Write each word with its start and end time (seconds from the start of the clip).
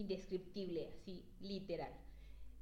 indescriptible, 0.00 0.88
así, 0.88 1.24
literal. 1.40 1.92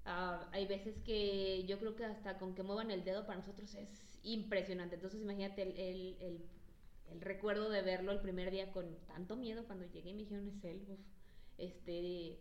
Ah, 0.05 0.49
hay 0.53 0.67
veces 0.67 1.01
que 1.01 1.65
yo 1.67 1.79
creo 1.79 1.97
que 1.97 2.05
hasta 2.05 2.39
con 2.39 2.55
que 2.55 2.63
muevan 2.63 2.91
el 2.91 3.05
dedo 3.05 3.27
para 3.27 3.41
nosotros 3.41 3.75
es 3.75 4.21
impresionante. 4.23 4.95
Entonces 4.97 5.21
imagínate 5.21 5.63
el, 5.63 6.45
recuerdo 7.21 7.71
de 7.71 7.83
verlo 7.83 8.13
el 8.13 8.21
primer 8.21 8.51
día 8.51 8.73
con 8.73 8.85
tanto 9.07 9.37
miedo 9.37 9.65
cuando 9.67 9.85
llegué 9.87 10.11
y 10.11 10.15
me 10.15 10.21
dijeron 10.21 10.49
es 10.49 10.65
él. 10.65 10.99
este, 11.59 12.39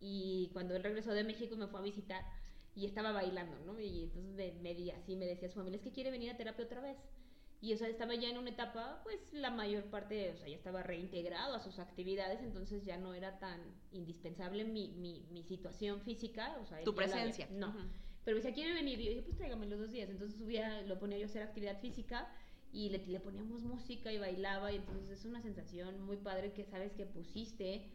y 0.00 0.50
cuando 0.52 0.76
él 0.76 0.82
regresó 0.82 1.12
de 1.12 1.24
México 1.24 1.56
me 1.56 1.68
fue 1.68 1.80
a 1.80 1.82
visitar 1.82 2.24
y 2.74 2.84
estaba 2.84 3.12
bailando, 3.12 3.58
¿no? 3.64 3.80
Y 3.80 4.04
entonces 4.04 4.34
me, 4.34 4.52
me, 4.60 4.92
así 4.92 5.16
me 5.16 5.26
decía 5.26 5.48
su 5.48 5.56
familia, 5.56 5.78
es 5.78 5.82
que 5.82 5.92
quiere 5.92 6.10
venir 6.10 6.30
a 6.30 6.36
terapia 6.36 6.64
otra 6.64 6.80
vez. 6.80 6.98
Y 7.60 7.72
o 7.72 7.76
sea, 7.78 7.88
estaba 7.88 8.14
ya 8.14 8.28
en 8.28 8.38
una 8.38 8.50
etapa, 8.50 9.00
pues 9.02 9.32
la 9.32 9.50
mayor 9.50 9.84
parte, 9.84 10.30
o 10.32 10.36
sea, 10.36 10.48
ya 10.48 10.56
estaba 10.56 10.82
reintegrado 10.82 11.54
a 11.54 11.60
sus 11.60 11.78
actividades, 11.78 12.42
entonces 12.42 12.84
ya 12.84 12.98
no 12.98 13.14
era 13.14 13.38
tan 13.38 13.60
indispensable 13.92 14.64
mi, 14.64 14.90
mi, 14.90 15.26
mi 15.30 15.42
situación 15.42 16.00
física, 16.02 16.56
o 16.60 16.66
sea, 16.66 16.82
tu 16.84 16.94
presencia. 16.94 17.48
no. 17.52 17.74
Pero 18.24 18.36
me 18.36 18.42
decía, 18.42 18.54
¿quiere 18.54 18.74
venir? 18.74 19.00
Y 19.00 19.04
yo 19.04 19.10
dije, 19.10 19.22
pues 19.22 19.36
tráigame 19.36 19.66
los 19.66 19.78
dos 19.78 19.92
días. 19.92 20.10
Entonces 20.10 20.36
subía, 20.36 20.82
lo 20.82 20.98
ponía 20.98 21.16
yo 21.16 21.24
a 21.24 21.26
hacer 21.26 21.42
actividad 21.42 21.80
física 21.80 22.28
y 22.72 22.90
le, 22.90 23.06
le 23.06 23.20
poníamos 23.20 23.62
música 23.62 24.12
y 24.12 24.18
bailaba, 24.18 24.72
y 24.72 24.76
entonces 24.76 25.20
es 25.20 25.24
una 25.24 25.40
sensación 25.40 26.02
muy 26.02 26.16
padre 26.16 26.52
que 26.52 26.64
sabes 26.64 26.92
que 26.92 27.06
pusiste 27.06 27.88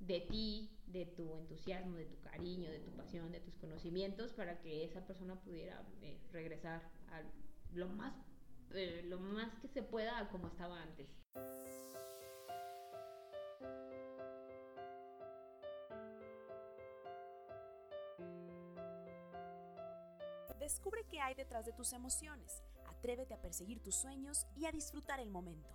de 0.00 0.20
ti, 0.20 0.70
de 0.86 1.04
tu 1.04 1.36
entusiasmo, 1.36 1.96
de 1.96 2.06
tu 2.06 2.18
cariño, 2.20 2.70
de 2.70 2.80
tu 2.80 2.90
pasión, 2.92 3.30
de 3.32 3.40
tus 3.40 3.54
conocimientos, 3.56 4.32
para 4.32 4.60
que 4.60 4.84
esa 4.84 5.06
persona 5.06 5.38
pudiera 5.40 5.86
eh, 6.00 6.18
regresar 6.32 6.82
a 7.10 7.22
lo 7.74 7.88
más 7.90 8.14
eh, 8.74 9.02
lo 9.04 9.18
más 9.18 9.54
que 9.60 9.68
se 9.68 9.82
pueda 9.82 10.28
como 10.30 10.48
estaba 10.48 10.80
antes. 10.80 11.08
Descubre 20.58 21.04
qué 21.10 21.20
hay 21.20 21.34
detrás 21.34 21.66
de 21.66 21.72
tus 21.72 21.92
emociones, 21.92 22.62
atrévete 22.86 23.34
a 23.34 23.40
perseguir 23.40 23.82
tus 23.82 23.96
sueños 23.96 24.46
y 24.56 24.66
a 24.66 24.70
disfrutar 24.70 25.18
el 25.18 25.28
momento. 25.28 25.68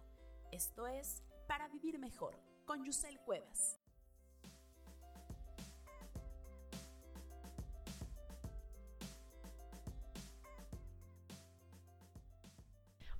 Esto 0.51 0.87
es 0.87 1.21
Para 1.47 1.67
Vivir 1.67 1.99
Mejor, 1.99 2.39
con 2.65 2.83
Yusel 2.85 3.19
Cuevas. 3.19 3.77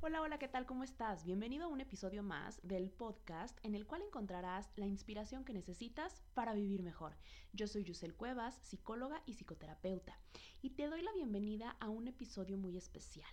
Hola, 0.07 0.21
hola, 0.21 0.37
¿qué 0.37 0.47
tal? 0.47 0.67
¿Cómo 0.67 0.83
estás? 0.83 1.25
Bienvenido 1.25 1.65
a 1.65 1.67
un 1.67 1.81
episodio 1.81 2.21
más 2.21 2.59
del 2.61 2.91
podcast 2.91 3.57
en 3.65 3.73
el 3.73 3.87
cual 3.87 4.03
encontrarás 4.03 4.69
la 4.75 4.85
inspiración 4.85 5.43
que 5.43 5.51
necesitas 5.51 6.21
para 6.35 6.53
vivir 6.53 6.83
mejor. 6.83 7.17
Yo 7.53 7.65
soy 7.65 7.85
Yusel 7.85 8.13
Cuevas, 8.13 8.53
psicóloga 8.61 9.23
y 9.25 9.33
psicoterapeuta, 9.33 10.15
y 10.61 10.69
te 10.75 10.85
doy 10.85 11.01
la 11.01 11.11
bienvenida 11.13 11.75
a 11.79 11.89
un 11.89 12.07
episodio 12.07 12.55
muy 12.55 12.77
especial. 12.77 13.27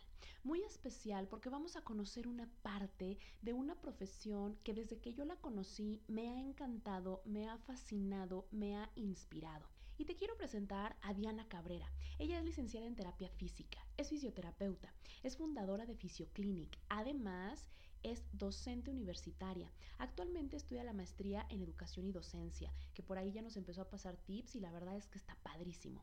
Muy 0.44 0.62
especial 0.62 1.28
porque 1.28 1.50
vamos 1.50 1.76
a 1.76 1.84
conocer 1.84 2.26
una 2.26 2.48
parte 2.62 3.18
de 3.42 3.52
una 3.52 3.74
profesión 3.74 4.56
que 4.64 4.72
desde 4.72 4.98
que 4.98 5.12
yo 5.12 5.26
la 5.26 5.36
conocí 5.36 6.00
me 6.08 6.30
ha 6.30 6.40
encantado, 6.40 7.20
me 7.26 7.50
ha 7.50 7.58
fascinado, 7.58 8.48
me 8.50 8.78
ha 8.78 8.90
inspirado. 8.94 9.68
Y 9.98 10.04
te 10.04 10.16
quiero 10.16 10.36
presentar 10.36 10.96
a 11.02 11.14
Diana 11.14 11.48
Cabrera. 11.48 11.90
Ella 12.18 12.38
es 12.38 12.44
licenciada 12.44 12.86
en 12.86 12.94
terapia 12.94 13.28
física, 13.28 13.78
es 13.96 14.08
fisioterapeuta, 14.08 14.92
es 15.22 15.36
fundadora 15.36 15.86
de 15.86 15.96
Fisioclinic. 15.96 16.78
Además, 16.88 17.70
es 18.02 18.24
docente 18.32 18.90
universitaria. 18.90 19.70
Actualmente 19.98 20.56
estudia 20.56 20.84
la 20.84 20.92
maestría 20.92 21.46
en 21.50 21.62
educación 21.62 22.06
y 22.06 22.12
docencia, 22.12 22.72
que 22.94 23.02
por 23.02 23.18
ahí 23.18 23.32
ya 23.32 23.42
nos 23.42 23.56
empezó 23.56 23.82
a 23.82 23.90
pasar 23.90 24.16
tips 24.16 24.56
y 24.56 24.60
la 24.60 24.72
verdad 24.72 24.96
es 24.96 25.08
que 25.08 25.18
está 25.18 25.36
padrísimo. 25.42 26.02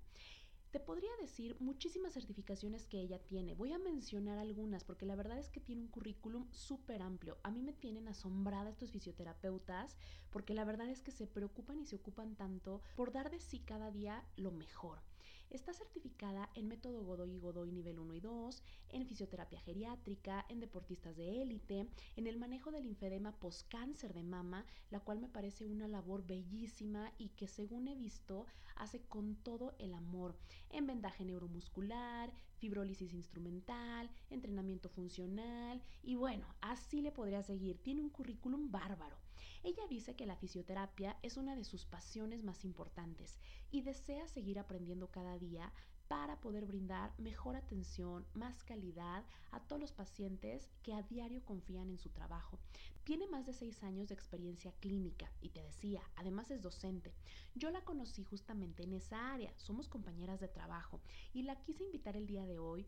Te 0.72 0.80
podría 0.80 1.10
decir 1.20 1.58
muchísimas 1.60 2.14
certificaciones 2.14 2.86
que 2.86 3.00
ella 3.00 3.18
tiene. 3.18 3.56
Voy 3.56 3.74
a 3.74 3.80
mencionar 3.80 4.38
algunas 4.38 4.84
porque 4.84 5.08
la 5.08 5.16
verdad 5.16 5.40
es 5.40 5.50
que 5.50 5.60
tiene 5.60 5.82
un 5.82 5.88
currículum 5.88 6.48
súper 6.52 7.02
amplio. 7.02 7.40
A 7.42 7.50
mí 7.50 7.64
me 7.64 7.74
tienen 7.74 8.08
asombrada 8.08 8.70
estos 8.70 8.92
fisioterapeutas 8.92 9.98
porque 10.30 10.54
la 10.54 10.66
verdad 10.66 10.88
es 10.88 11.02
que 11.02 11.10
se 11.10 11.26
preocupan 11.26 11.80
y 11.80 11.88
se 11.88 11.96
ocupan 11.96 12.36
tanto 12.36 12.84
por 12.96 13.12
dar 13.12 13.32
de 13.32 13.40
sí 13.40 13.62
cada 13.62 13.90
día 13.90 14.24
lo 14.36 14.52
mejor. 14.52 15.09
Está 15.50 15.74
certificada 15.74 16.48
en 16.54 16.68
método 16.68 17.04
Godoy 17.04 17.32
y 17.32 17.40
Godoy 17.40 17.72
nivel 17.72 17.98
1 17.98 18.14
y 18.14 18.20
2, 18.20 18.64
en 18.90 19.08
fisioterapia 19.08 19.60
geriátrica, 19.60 20.46
en 20.48 20.60
deportistas 20.60 21.18
de 21.18 21.42
élite, 21.42 21.88
en 22.16 22.28
el 22.28 22.38
manejo 22.38 22.70
del 22.70 22.84
linfedema 22.84 23.32
postcáncer 23.32 24.14
de 24.14 24.22
mama, 24.22 24.68
la 24.92 25.00
cual 25.00 25.20
me 25.20 25.28
parece 25.28 25.66
una 25.66 25.88
labor 25.88 26.24
bellísima 26.24 27.12
y 27.18 27.30
que 27.30 27.48
según 27.48 27.88
he 27.88 27.96
visto 27.96 28.46
hace 28.76 29.02
con 29.02 29.38
todo 29.38 29.74
el 29.80 29.96
amor 29.96 30.38
en 30.70 30.86
vendaje 30.86 31.26
neuromuscular, 31.26 32.32
fibrólisis 32.58 33.12
instrumental, 33.14 34.08
entrenamiento 34.30 34.88
funcional 34.88 35.82
y 36.04 36.14
bueno, 36.14 36.46
así 36.62 37.02
le 37.02 37.12
podría 37.12 37.42
seguir. 37.42 37.82
Tiene 37.82 38.02
un 38.02 38.10
currículum 38.10 38.70
bárbaro. 38.70 39.18
Ella 39.64 39.84
dice 39.90 40.16
que 40.16 40.26
la 40.26 40.38
fisioterapia 40.38 41.18
es 41.22 41.36
una 41.36 41.56
de 41.56 41.66
sus 41.66 41.86
pasiones 41.86 42.44
más 42.44 42.64
importantes 42.64 43.40
y 43.72 43.82
desea 43.82 44.28
seguir 44.28 44.58
aprendiendo 44.58 45.12
cada 45.12 45.38
día 45.38 45.74
para 46.08 46.40
poder 46.40 46.66
brindar 46.66 47.14
mejor 47.20 47.56
atención, 47.56 48.26
más 48.34 48.64
calidad 48.64 49.24
a 49.52 49.60
todos 49.60 49.80
los 49.80 49.92
pacientes 49.92 50.72
que 50.82 50.94
a 50.94 51.04
diario 51.04 51.46
confían 51.46 51.90
en 51.90 52.00
su 52.00 52.10
trabajo. 52.10 52.58
Tiene 53.04 53.28
más 53.28 53.46
de 53.46 53.54
seis 53.54 53.84
años 53.84 54.08
de 54.08 54.16
experiencia 54.16 54.72
clínica 54.80 55.32
y 55.40 55.50
te 55.50 55.62
decía, 55.62 56.02
además 56.16 56.50
es 56.50 56.62
docente. 56.62 57.14
Yo 57.54 57.70
la 57.70 57.82
conocí 57.82 58.24
justamente 58.24 58.84
en 58.84 58.94
esa 58.94 59.34
área, 59.34 59.54
somos 59.58 59.88
compañeras 59.88 60.40
de 60.40 60.48
trabajo 60.48 61.00
y 61.32 61.44
la 61.44 61.62
quise 61.62 61.84
invitar 61.84 62.16
el 62.16 62.26
día 62.26 62.46
de 62.46 62.58
hoy 62.58 62.88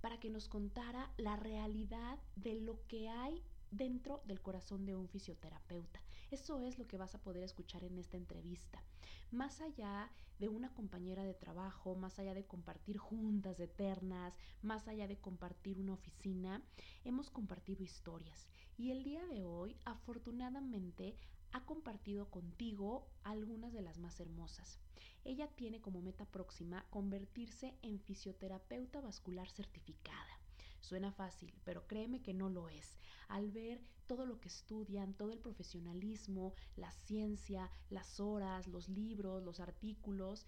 para 0.00 0.20
que 0.20 0.30
nos 0.30 0.48
contara 0.48 1.12
la 1.16 1.36
realidad 1.36 2.18
de 2.36 2.54
lo 2.54 2.86
que 2.86 3.08
hay 3.08 3.42
dentro 3.70 4.22
del 4.26 4.40
corazón 4.40 4.84
de 4.84 4.96
un 4.96 5.08
fisioterapeuta. 5.08 6.00
Eso 6.30 6.60
es 6.60 6.78
lo 6.78 6.86
que 6.86 6.96
vas 6.96 7.14
a 7.14 7.22
poder 7.22 7.42
escuchar 7.42 7.84
en 7.84 7.98
esta 7.98 8.16
entrevista. 8.16 8.82
Más 9.30 9.60
allá 9.60 10.10
de 10.38 10.48
una 10.48 10.72
compañera 10.72 11.24
de 11.24 11.34
trabajo, 11.34 11.94
más 11.94 12.18
allá 12.18 12.34
de 12.34 12.46
compartir 12.46 12.98
juntas 12.98 13.60
eternas, 13.60 14.36
más 14.62 14.88
allá 14.88 15.06
de 15.06 15.18
compartir 15.18 15.78
una 15.78 15.94
oficina, 15.94 16.62
hemos 17.04 17.30
compartido 17.30 17.82
historias. 17.82 18.48
Y 18.78 18.90
el 18.90 19.02
día 19.02 19.26
de 19.26 19.44
hoy, 19.44 19.76
afortunadamente, 19.84 21.16
ha 21.52 21.64
compartido 21.64 22.30
contigo 22.30 23.08
algunas 23.24 23.72
de 23.72 23.82
las 23.82 23.98
más 23.98 24.20
hermosas. 24.20 24.78
Ella 25.24 25.48
tiene 25.48 25.80
como 25.80 26.00
meta 26.00 26.24
próxima 26.24 26.86
convertirse 26.90 27.74
en 27.82 28.00
fisioterapeuta 28.00 29.00
vascular 29.00 29.48
certificada. 29.50 30.39
Suena 30.80 31.12
fácil, 31.12 31.52
pero 31.64 31.86
créeme 31.86 32.22
que 32.22 32.34
no 32.34 32.48
lo 32.48 32.68
es. 32.68 32.98
Al 33.28 33.50
ver 33.50 33.80
todo 34.06 34.26
lo 34.26 34.40
que 34.40 34.48
estudian, 34.48 35.14
todo 35.14 35.30
el 35.30 35.38
profesionalismo, 35.38 36.54
la 36.76 36.90
ciencia, 36.90 37.70
las 37.90 38.18
horas, 38.18 38.66
los 38.66 38.88
libros, 38.88 39.42
los 39.44 39.60
artículos, 39.60 40.46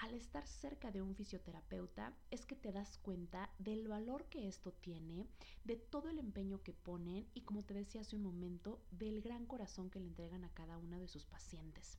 al 0.00 0.14
estar 0.14 0.46
cerca 0.46 0.90
de 0.90 1.02
un 1.02 1.14
fisioterapeuta 1.14 2.14
es 2.30 2.46
que 2.46 2.56
te 2.56 2.72
das 2.72 2.96
cuenta 2.98 3.50
del 3.58 3.86
valor 3.86 4.24
que 4.30 4.48
esto 4.48 4.72
tiene, 4.72 5.26
de 5.64 5.76
todo 5.76 6.08
el 6.08 6.18
empeño 6.18 6.62
que 6.62 6.72
ponen 6.72 7.28
y 7.34 7.42
como 7.42 7.62
te 7.62 7.74
decía 7.74 8.00
hace 8.00 8.16
un 8.16 8.22
momento, 8.22 8.82
del 8.90 9.20
gran 9.20 9.44
corazón 9.44 9.90
que 9.90 10.00
le 10.00 10.06
entregan 10.06 10.42
a 10.44 10.54
cada 10.54 10.78
una 10.78 10.98
de 10.98 11.08
sus 11.08 11.26
pacientes. 11.26 11.98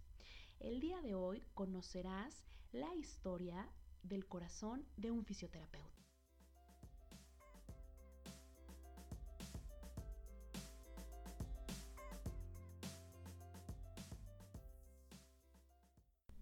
El 0.60 0.80
día 0.80 1.00
de 1.02 1.14
hoy 1.14 1.44
conocerás 1.54 2.44
la 2.72 2.94
historia 2.96 3.70
del 4.02 4.26
corazón 4.28 4.84
de 4.98 5.12
un 5.12 5.24
fisioterapeuta. 5.24 6.01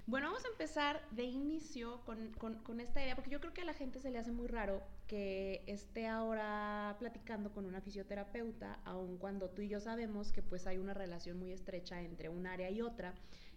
Bueno, 0.09 0.25
vamos 0.25 0.43
a 0.43 0.47
empezar 0.47 1.07
de 1.11 1.25
inicio 1.25 2.01
con, 2.03 2.79
esta 2.79 2.99
idea, 2.99 3.13
porque 3.13 3.29
yo 3.29 3.39
creo 3.39 3.53
que 3.53 3.61
a 3.61 3.65
la 3.65 3.75
gente 3.75 3.99
se 3.99 4.09
le 4.09 4.17
hace 4.17 4.31
muy 4.31 4.47
raro 4.47 4.81
que 5.05 5.61
esté 5.67 6.07
ahora 6.07 6.95
platicando 6.97 7.51
con 7.51 7.65
una 7.65 7.79
fisioterapeuta, 7.79 8.79
aun 8.85 9.19
cuando 9.19 9.51
tú 9.51 9.61
y 9.61 9.69
yo 9.69 9.79
sabemos 9.79 10.31
que 10.31 10.41
pues 10.41 10.65
hay 10.65 10.79
una 10.79 10.95
relación 10.95 11.37
muy 11.37 11.51
estrecha 11.51 12.01
entre 12.01 12.27
un 12.27 12.47
área 12.47 12.71
y 12.71 12.81
otra, 12.81 13.13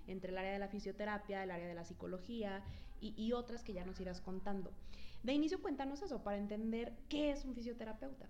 entre 0.07 0.31
el 0.31 0.37
área 0.37 0.53
de 0.53 0.59
la 0.59 0.69
fisioterapia, 0.69 1.43
el 1.43 1.53
área 1.53 1.67
de 1.67 1.75
la 1.75 1.87
psicología 1.87 2.63
y, 3.01 3.33
otras 3.33 3.65
que 3.65 3.73
ya 3.73 3.87
nos 3.87 3.99
irás 3.99 4.21
contando. 4.21 4.73
De 5.23 5.33
inicio 5.33 5.63
cuéntanos 5.63 6.03
eso 6.03 6.23
para 6.23 6.37
entender 6.37 6.93
qué 7.09 7.31
es 7.31 7.47
un 7.47 7.55
fisioterapeuta. 7.55 8.29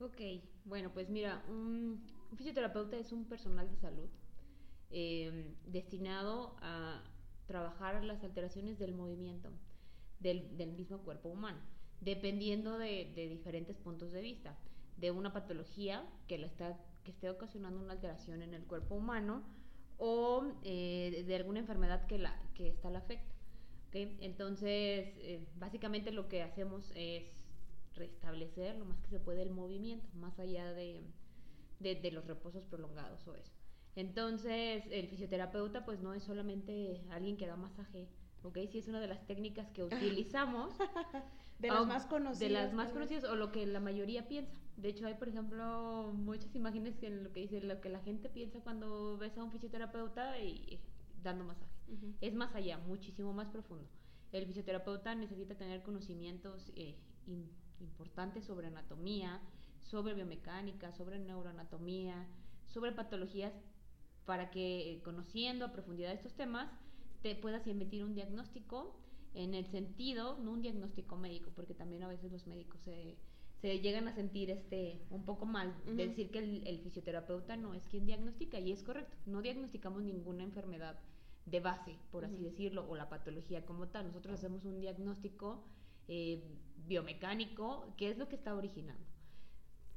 Ok, 0.00 0.20
bueno, 0.64 0.92
pues 0.92 1.08
mira, 1.10 1.44
un, 1.48 2.04
fisioterapeuta 2.34 2.96
es 2.96 3.12
un 3.12 3.24
personal 3.24 3.70
de 3.70 3.76
salud 3.76 4.08
eh, 4.90 5.54
destinado 5.64 6.56
a 6.60 7.04
trabajar 7.56 8.04
las 8.04 8.22
alteraciones 8.22 8.78
del 8.78 8.92
movimiento 8.92 9.50
del, 10.20 10.72
mismo 10.76 10.98
cuerpo 10.98 11.30
humano, 11.30 11.58
dependiendo 12.02 12.76
de, 12.76 13.10
diferentes 13.14 13.78
puntos 13.78 14.12
de 14.12 14.20
vista, 14.20 14.58
de 14.98 15.10
una 15.10 15.32
patología 15.32 16.04
que, 16.28 16.36
la 16.36 16.48
está, 16.48 16.78
que 17.02 17.12
esté 17.12 17.30
ocasionando 17.30 17.80
una 17.80 17.94
alteración 17.94 18.42
en 18.42 18.52
el 18.52 18.64
cuerpo 18.64 18.94
humano 18.94 19.42
o 19.96 20.44
eh, 20.64 21.24
de 21.26 21.36
alguna 21.36 21.60
enfermedad 21.60 22.06
que, 22.06 22.18
la, 22.18 22.38
que 22.54 22.68
esta 22.68 22.90
la 22.90 22.98
afecta. 22.98 23.34
Entonces, 23.92 25.14
eh, 25.16 25.46
básicamente 25.56 26.12
lo 26.12 26.28
que 26.28 26.42
hacemos 26.42 26.92
es 26.94 27.24
restablecer 27.94 28.76
lo 28.76 28.84
más 28.84 29.00
que 29.00 29.08
se 29.08 29.18
puede 29.18 29.40
el 29.40 29.50
movimiento, 29.50 30.06
más 30.16 30.38
allá 30.38 30.74
de, 30.74 31.06
de, 31.80 32.10
los 32.10 32.26
reposos 32.26 32.64
prolongados 32.64 33.26
o 33.26 33.34
eso. 33.34 33.55
Entonces, 33.96 34.84
el 34.90 35.08
fisioterapeuta 35.08 35.84
pues 35.86 36.00
no 36.00 36.12
es 36.12 36.22
solamente 36.22 37.02
alguien 37.10 37.38
que 37.38 37.46
da 37.46 37.56
masaje, 37.56 38.06
¿ok? 38.42 38.58
Sí 38.70 38.78
es 38.78 38.88
una 38.88 39.00
de 39.00 39.08
las 39.08 39.26
técnicas 39.26 39.70
que 39.70 39.82
utilizamos. 39.84 40.74
de 41.58 41.68
las 41.68 41.86
más 41.86 42.04
conocidas. 42.04 42.38
De 42.38 42.50
las 42.50 42.74
más 42.74 42.92
conocidas 42.92 43.24
o 43.24 43.34
lo 43.34 43.50
que 43.50 43.66
la 43.66 43.80
mayoría 43.80 44.28
piensa. 44.28 44.52
De 44.76 44.90
hecho, 44.90 45.06
hay, 45.06 45.14
por 45.14 45.28
ejemplo, 45.28 46.12
muchas 46.14 46.54
imágenes 46.54 46.98
que 46.98 47.08
lo 47.08 47.32
que 47.32 47.40
dice 47.40 47.62
lo 47.62 47.80
que 47.80 47.88
la 47.88 48.00
gente 48.00 48.28
piensa 48.28 48.60
cuando 48.60 49.16
ves 49.16 49.36
a 49.38 49.42
un 49.42 49.50
fisioterapeuta 49.50 50.38
y, 50.42 50.78
dando 51.22 51.44
masaje. 51.44 51.72
Es 52.20 52.34
más 52.34 52.54
allá, 52.54 52.76
muchísimo 52.76 53.32
más 53.32 53.48
profundo. 53.48 53.88
El 54.30 54.44
fisioterapeuta 54.44 55.14
necesita 55.14 55.54
tener 55.54 55.82
conocimientos 55.82 56.70
eh, 56.76 56.98
importantes 57.80 58.44
sobre 58.44 58.66
anatomía, 58.66 59.40
sobre 59.80 60.12
biomecánica, 60.12 60.92
sobre 60.92 61.18
neuroanatomía, 61.18 62.26
sobre 62.66 62.92
patologías, 62.92 63.54
para 64.26 64.50
que 64.50 64.92
eh, 64.92 65.02
conociendo 65.02 65.64
a 65.64 65.72
profundidad 65.72 66.12
estos 66.12 66.34
temas 66.34 66.68
te 67.22 67.34
puedas 67.34 67.66
emitir 67.66 68.04
un 68.04 68.14
diagnóstico 68.14 68.94
en 69.34 69.54
el 69.54 69.66
sentido, 69.66 70.38
no 70.38 70.52
un 70.52 70.62
diagnóstico 70.62 71.16
médico, 71.16 71.50
porque 71.54 71.74
también 71.74 72.02
a 72.02 72.08
veces 72.08 72.32
los 72.32 72.46
médicos 72.46 72.80
se, 72.82 73.16
se 73.60 73.80
llegan 73.80 74.08
a 74.08 74.14
sentir 74.14 74.50
este 74.50 75.00
un 75.10 75.24
poco 75.24 75.46
mal. 75.46 75.74
De 75.84 76.08
decir 76.08 76.30
que 76.30 76.38
el, 76.38 76.80
fisioterapeuta 76.80 77.56
no 77.56 77.74
es 77.74 77.84
quien 77.84 78.06
diagnostica 78.06 78.58
y 78.58 78.72
es 78.72 78.82
correcto, 78.82 79.16
no 79.26 79.42
diagnosticamos 79.42 80.02
ninguna 80.02 80.42
enfermedad 80.42 80.98
de 81.44 81.60
base, 81.60 81.96
por 82.10 82.24
así 82.24 82.38
decirlo, 82.38 82.86
o 82.88 82.96
la 82.96 83.08
patología 83.08 83.64
como 83.64 83.88
tal. 83.88 84.06
Nosotros 84.06 84.34
hacemos 84.34 84.64
un 84.64 84.80
diagnóstico 84.80 85.64
eh, 86.08 86.42
biomecánico, 86.86 87.94
qué 87.96 88.10
es 88.10 88.18
lo 88.18 88.28
que 88.28 88.36
está 88.36 88.54
originando 88.54 89.15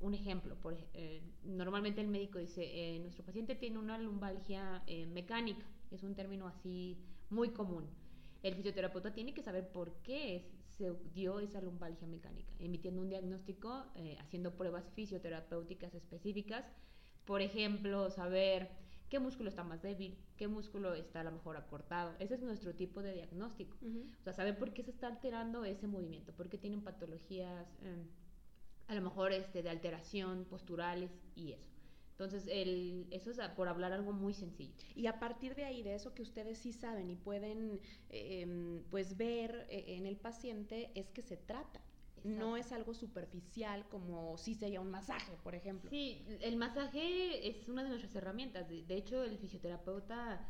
un 0.01 0.13
ejemplo, 0.13 0.55
por, 0.55 0.75
eh, 0.93 1.21
normalmente 1.43 2.01
el 2.01 2.07
médico 2.07 2.39
dice, 2.39 2.63
eh, 2.63 2.99
nuestro 2.99 3.25
paciente 3.25 3.55
tiene 3.55 3.77
una 3.77 3.97
lumbalgia 3.97 4.83
eh, 4.87 5.05
mecánica, 5.07 5.65
es 5.91 6.03
un 6.03 6.15
término 6.15 6.47
así 6.47 6.97
muy 7.29 7.49
común. 7.49 7.85
El 8.41 8.55
fisioterapeuta 8.55 9.13
tiene 9.13 9.33
que 9.33 9.41
saber 9.41 9.69
por 9.69 10.01
qué 10.01 10.49
se 10.69 10.93
dio 11.13 11.39
esa 11.41 11.59
lumbalgia 11.59 12.07
mecánica, 12.07 12.53
emitiendo 12.59 13.01
un 13.01 13.09
diagnóstico, 13.09 13.85
haciendo 14.19 14.55
pruebas 14.55 14.89
fisioterapéuticas 14.93 15.93
específicas, 15.93 16.65
por 17.25 17.41
ejemplo, 17.41 18.09
saber 18.09 18.69
qué 19.09 19.19
músculo 19.19 19.49
está 19.49 19.63
más 19.63 19.81
débil, 19.81 20.17
qué 20.37 20.47
músculo 20.47 20.93
está 20.93 21.19
a 21.19 21.23
lo 21.25 21.31
mejor 21.31 21.57
acortado. 21.57 22.15
Ese 22.19 22.35
es 22.35 22.41
nuestro 22.41 22.73
tipo 22.75 23.01
de 23.01 23.13
diagnóstico. 23.13 23.75
O 24.21 24.23
sea, 24.23 24.33
saber 24.33 24.57
por 24.57 24.71
qué 24.71 24.83
se 24.83 24.91
está 24.91 25.07
alterando 25.07 25.65
ese 25.65 25.87
movimiento, 25.87 26.31
por 26.33 26.47
qué 26.47 26.57
tienen 26.57 26.81
patologías 26.81 27.67
a 28.89 28.95
lo 28.95 29.01
mejor 29.01 29.31
este, 29.31 29.61
de 29.61 29.69
alteración 29.69 30.45
posturales 30.45 31.11
y 31.35 31.53
eso. 31.53 31.69
Entonces, 32.11 32.49
el, 32.51 33.07
eso 33.11 33.31
es 33.31 33.39
por 33.55 33.69
hablar 33.69 33.93
algo 33.93 34.11
muy 34.11 34.33
sencillo. 34.33 34.73
Y 34.93 35.05
a 35.07 35.19
partir 35.19 35.55
de 35.55 35.63
ahí, 35.63 35.83
de 35.83 35.95
eso 35.95 36.13
que 36.13 36.21
ustedes 36.21 36.57
sí 36.57 36.73
saben 36.73 37.09
y 37.09 37.15
pueden 37.15 37.79
em, 38.09 38.83
pues 38.89 39.15
ver 39.15 39.67
eh, 39.69 39.95
en 39.95 40.05
el 40.05 40.17
paciente, 40.17 40.91
es 40.95 41.09
que 41.11 41.21
se 41.21 41.37
trata. 41.37 41.81
No 42.25 42.57
es 42.57 42.73
algo 42.73 42.93
superficial 42.93 43.87
como 43.87 44.37
si 44.37 44.53
sería 44.53 44.81
un 44.81 44.91
masaje, 44.91 45.31
por 45.41 45.55
ejemplo. 45.55 45.89
Sí, 45.89 46.25
el 46.41 46.57
masaje 46.57 47.47
es 47.47 47.69
una 47.69 47.83
de 47.83 47.89
nuestras 47.89 48.13
herramientas. 48.15 48.67
De, 48.67 48.95
hecho, 48.97 49.23
el 49.23 49.37
fisioterapeuta 49.37 50.45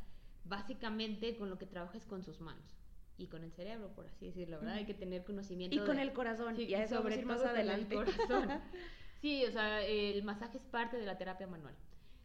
básicamente 0.46 1.38
con 1.38 1.52
lo 1.52 1.60
que 1.60 1.68
trabaja 1.68 1.98
es 1.98 2.06
con 2.08 2.24
sus 2.24 2.42
manos 2.42 2.80
y 3.20 3.28
con 3.28 3.44
el 3.44 3.52
cerebro, 3.52 3.90
por 3.90 4.08
así 4.08 4.28
decirlo, 4.28 4.60
¿verdad? 4.60 4.76
Hay 4.76 4.86
que 4.86 4.94
tener 4.94 5.26
conocimiento. 5.26 5.76
Y 5.76 5.80
con 5.80 6.00
el 6.00 6.14
corazón, 6.14 6.56
sí, 6.56 6.64
y 6.64 6.88
sobre 6.88 7.18
todo 7.18 7.28
más 7.28 7.44
adelante. 7.44 7.96
el 7.96 8.06
corazón. 8.06 8.62
sí, 9.22 9.46
o 9.46 9.52
sea, 9.52 9.84
el 9.84 10.24
masaje 10.24 10.58
es 10.58 10.64
parte 10.64 10.98
de 10.98 11.06
la 11.06 11.18
terapia 11.18 11.46
manual. 11.46 11.76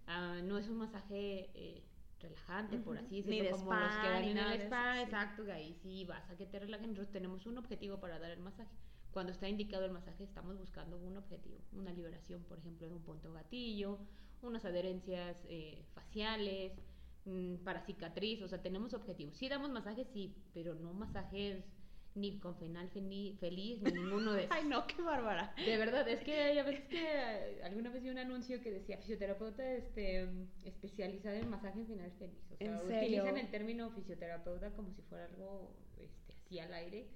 Ah, 0.07 0.41
no 0.45 0.57
es 0.57 0.69
un 0.69 0.77
masaje 0.77 1.51
eh, 1.55 1.83
relajante, 2.21 2.79
por 2.79 2.97
así 2.97 3.17
decirlo, 3.17 3.43
ni 3.43 3.43
de 3.43 3.51
como 3.51 3.65
spa, 3.65 3.81
los 3.81 3.97
que 3.97 4.09
dan 4.09 4.25
en 4.25 4.39
el 4.39 4.61
spa, 4.63 5.03
exacto, 5.03 5.45
que 5.45 5.53
ahí 5.53 5.75
sí 5.83 6.05
vas 6.05 6.31
a 6.31 6.37
que 6.37 6.47
te 6.47 6.61
relajen. 6.61 6.91
Nosotros 6.91 7.11
tenemos 7.11 7.45
un 7.47 7.59
objetivo 7.59 7.99
para 7.99 8.21
dar 8.21 8.31
el 8.31 8.41
masaje. 8.41 8.71
Cuando 9.11 9.33
está 9.33 9.49
indicado 9.49 9.85
el 9.85 9.93
masaje, 9.93 10.23
estamos 10.23 10.59
buscando 10.59 10.97
un 10.97 11.17
objetivo, 11.17 11.59
una 11.73 11.93
liberación, 11.93 12.45
por 12.45 12.59
ejemplo, 12.59 12.89
de 12.89 12.95
un 12.95 13.03
punto 13.03 13.33
gatillo, 13.33 13.99
unas 14.43 14.65
adherencias 14.65 15.37
eh, 15.49 15.85
faciales, 15.93 16.73
para 17.65 17.85
cicatriz, 17.87 18.43
o 18.43 18.49
sea, 18.49 18.61
tenemos 18.63 18.93
objetivos. 18.95 19.37
Sí 19.37 19.49
damos 19.49 19.71
masajes, 19.71 20.07
sí, 20.13 20.35
pero 20.53 20.75
no 20.75 20.93
masajes 20.93 21.65
ni 22.15 22.39
con 22.39 22.57
final 22.57 22.91
feliz, 22.91 23.83
ni 23.83 23.93
ninguno 23.93 24.33
de 24.33 24.45
esos. 24.45 24.57
Ay, 24.57 24.65
no, 24.69 24.87
qué 24.87 25.03
bárbara. 25.03 25.55
De 25.57 25.77
verdad, 25.77 26.09
es 26.09 26.23
que 26.23 26.35
hay 26.35 26.59
a 26.59 26.63
veces 26.63 26.85
que 26.87 27.61
alguna 27.65 27.91
vez 27.91 28.03
vi 28.03 28.11
un 28.11 28.19
anuncio 28.19 28.61
que 28.61 28.71
decía 28.71 28.99
fisioterapeuta 28.99 29.69
este, 29.73 30.29
especializada 30.65 31.37
en 31.37 31.49
masaje 31.49 31.85
final 31.85 32.13
feliz. 32.19 32.39
O 32.53 32.57
sea, 32.57 32.83
utilizan 32.83 33.37
el 33.37 33.51
término 33.51 33.91
fisioterapeuta 33.91 34.71
como 34.73 34.93
si 34.93 35.03
fuera 35.03 35.25
algo 35.25 35.75
este, 35.99 36.35
así 36.35 36.59
al 36.59 36.73
aire 36.75 37.09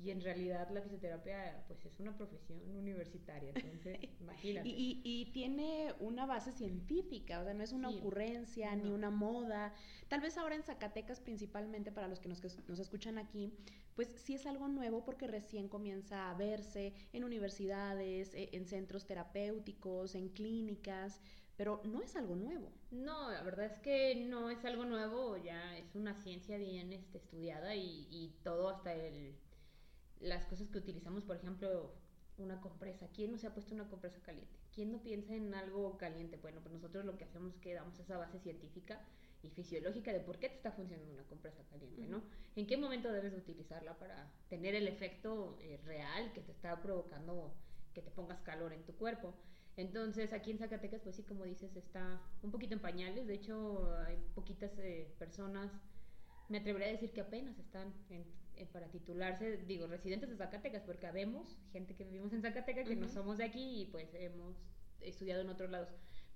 y 0.00 0.10
en 0.10 0.20
realidad 0.20 0.70
la 0.70 0.80
fisioterapia 0.80 1.64
pues 1.66 1.84
es 1.84 1.98
una 1.98 2.16
profesión 2.16 2.60
universitaria, 2.76 3.50
entonces 3.54 3.98
imagínate. 4.20 4.68
Y, 4.68 5.00
y, 5.02 5.32
tiene 5.32 5.92
una 5.98 6.24
base 6.24 6.52
científica, 6.52 7.40
o 7.40 7.44
sea, 7.44 7.54
no 7.54 7.64
es 7.64 7.72
una 7.72 7.88
ocurrencia 7.88 8.74
ni 8.76 8.90
una 8.90 9.10
moda. 9.10 9.74
Tal 10.08 10.20
vez 10.20 10.38
ahora 10.38 10.54
en 10.54 10.62
Zacatecas 10.62 11.20
principalmente, 11.20 11.90
para 11.90 12.06
los 12.06 12.20
que 12.20 12.28
nos, 12.28 12.42
nos 12.68 12.78
escuchan 12.78 13.18
aquí, 13.18 13.52
pues 13.96 14.08
sí 14.08 14.34
es 14.34 14.46
algo 14.46 14.68
nuevo 14.68 15.04
porque 15.04 15.26
recién 15.26 15.68
comienza 15.68 16.30
a 16.30 16.34
verse 16.34 16.94
en 17.12 17.24
universidades, 17.24 18.34
e, 18.34 18.50
en 18.52 18.66
centros 18.66 19.04
terapéuticos, 19.04 20.14
en 20.14 20.28
clínicas, 20.28 21.20
pero 21.56 21.82
no 21.84 22.02
es 22.02 22.14
algo 22.14 22.36
nuevo. 22.36 22.70
No, 22.92 23.32
la 23.32 23.42
verdad 23.42 23.66
es 23.66 23.78
que 23.80 24.14
no 24.14 24.48
es 24.48 24.64
algo 24.64 24.84
nuevo, 24.84 25.36
ya 25.38 25.76
es 25.76 25.96
una 25.96 26.14
ciencia 26.14 26.56
bien 26.56 26.92
este, 26.92 27.18
estudiada 27.18 27.74
y, 27.74 28.06
y 28.10 28.36
todo 28.44 28.68
hasta 28.68 28.94
el 28.94 29.34
las 30.20 30.44
cosas 30.46 30.68
que 30.68 30.78
utilizamos, 30.78 31.24
por 31.24 31.36
ejemplo, 31.36 31.92
una 32.38 32.60
compresa. 32.60 33.08
¿Quién 33.08 33.32
no 33.32 33.38
se 33.38 33.46
ha 33.46 33.54
puesto 33.54 33.74
una 33.74 33.88
compresa 33.88 34.20
caliente? 34.22 34.58
¿Quién 34.74 34.92
no 34.92 35.02
piensa 35.02 35.34
en 35.34 35.54
algo 35.54 35.98
caliente? 35.98 36.38
Bueno, 36.40 36.60
pues 36.60 36.72
nosotros 36.72 37.04
lo 37.04 37.16
que 37.16 37.24
hacemos 37.24 37.54
es 37.54 37.60
que 37.60 37.74
damos 37.74 37.98
esa 37.98 38.16
base 38.16 38.38
científica 38.38 39.00
y 39.42 39.50
fisiológica 39.50 40.12
de 40.12 40.20
por 40.20 40.38
qué 40.38 40.48
te 40.48 40.56
está 40.56 40.72
funcionando 40.72 41.12
una 41.12 41.24
compresa 41.24 41.62
caliente, 41.70 42.06
¿no? 42.06 42.22
¿En 42.56 42.66
qué 42.66 42.76
momento 42.76 43.12
debes 43.12 43.34
utilizarla 43.34 43.96
para 43.98 44.30
tener 44.48 44.74
el 44.74 44.88
efecto 44.88 45.58
eh, 45.60 45.80
real 45.84 46.32
que 46.32 46.40
te 46.40 46.52
está 46.52 46.80
provocando 46.80 47.54
que 47.94 48.02
te 48.02 48.10
pongas 48.10 48.40
calor 48.42 48.72
en 48.72 48.84
tu 48.84 48.94
cuerpo? 48.94 49.34
Entonces, 49.76 50.32
aquí 50.32 50.50
en 50.50 50.58
Zacatecas, 50.58 51.00
pues 51.02 51.14
sí, 51.14 51.22
como 51.22 51.44
dices, 51.44 51.76
está 51.76 52.20
un 52.42 52.50
poquito 52.50 52.74
en 52.74 52.80
pañales. 52.80 53.28
De 53.28 53.34
hecho, 53.34 53.96
hay 54.06 54.16
poquitas 54.34 54.72
eh, 54.78 55.14
personas, 55.20 55.70
me 56.48 56.58
atrevería 56.58 56.88
a 56.88 56.92
decir 56.92 57.12
que 57.12 57.20
apenas 57.20 57.56
están 57.60 57.94
en 58.10 58.24
eh, 58.58 58.66
para 58.72 58.88
titularse, 58.88 59.58
digo, 59.58 59.86
residentes 59.86 60.28
de 60.28 60.36
Zacatecas, 60.36 60.82
porque 60.82 61.06
habemos 61.06 61.58
gente 61.72 61.94
que 61.94 62.04
vivimos 62.04 62.32
en 62.32 62.42
Zacatecas 62.42 62.88
que 62.88 62.96
no 62.96 63.08
somos 63.08 63.38
de 63.38 63.44
aquí 63.44 63.82
y 63.82 63.86
pues 63.86 64.12
hemos 64.14 64.56
estudiado 65.00 65.42
en 65.42 65.48
otros 65.48 65.70
lados. 65.70 65.88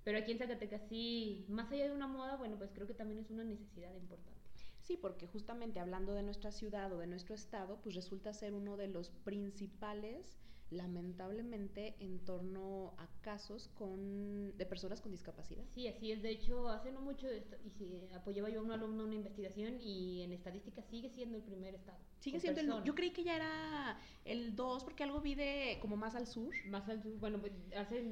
Pero 0.03 0.17
aquí 0.17 0.31
en 0.31 0.37
Zacatecas 0.37 0.81
sí, 0.89 1.45
más 1.49 1.71
allá 1.71 1.85
de 1.85 1.91
una 1.91 2.07
moda, 2.07 2.35
bueno, 2.35 2.57
pues 2.57 2.71
creo 2.71 2.87
que 2.87 2.93
también 2.93 3.19
es 3.19 3.29
una 3.29 3.43
necesidad 3.43 3.93
importante. 3.95 4.41
Sí, 4.81 4.97
porque 4.97 5.27
justamente 5.27 5.79
hablando 5.79 6.13
de 6.13 6.23
nuestra 6.23 6.51
ciudad 6.51 6.91
o 6.91 6.97
de 6.97 7.07
nuestro 7.07 7.35
estado, 7.35 7.79
pues 7.81 7.95
resulta 7.95 8.33
ser 8.33 8.53
uno 8.53 8.75
de 8.75 8.87
los 8.87 9.09
principales 9.09 10.37
lamentablemente 10.73 11.95
en 11.99 12.19
torno 12.19 12.93
a 12.97 13.07
casos 13.21 13.69
con, 13.75 14.55
de 14.57 14.65
personas 14.65 15.01
con 15.01 15.11
discapacidad. 15.11 15.63
Sí, 15.73 15.87
así 15.87 16.11
es. 16.11 16.21
De 16.21 16.29
hecho, 16.29 16.69
hace 16.69 16.91
no 16.91 17.01
mucho 17.01 17.27
y 17.65 17.69
si 17.71 18.01
apoyaba 18.13 18.49
yo 18.49 18.59
a 18.59 18.63
un 18.63 18.71
alumno 18.71 19.03
una 19.03 19.15
investigación 19.15 19.79
y 19.79 20.21
en 20.21 20.31
estadística 20.31 20.81
sigue 20.81 21.09
siendo 21.09 21.37
el 21.37 21.43
primer 21.43 21.75
estado. 21.75 21.97
Sigue 22.19 22.39
siendo 22.39 22.61
el 22.61 22.83
Yo 22.83 22.95
creí 22.95 23.11
que 23.11 23.23
ya 23.23 23.35
era 23.35 23.99
el 24.25 24.55
2 24.55 24.83
porque 24.83 25.03
algo 25.03 25.21
vi 25.21 25.35
de 25.35 25.77
como 25.81 25.95
más 25.95 26.15
al 26.15 26.27
sur. 26.27 26.53
Más 26.67 26.87
al 26.89 27.01
sur. 27.01 27.17
Bueno, 27.19 27.39
pues 27.39 27.53
hace 27.75 28.03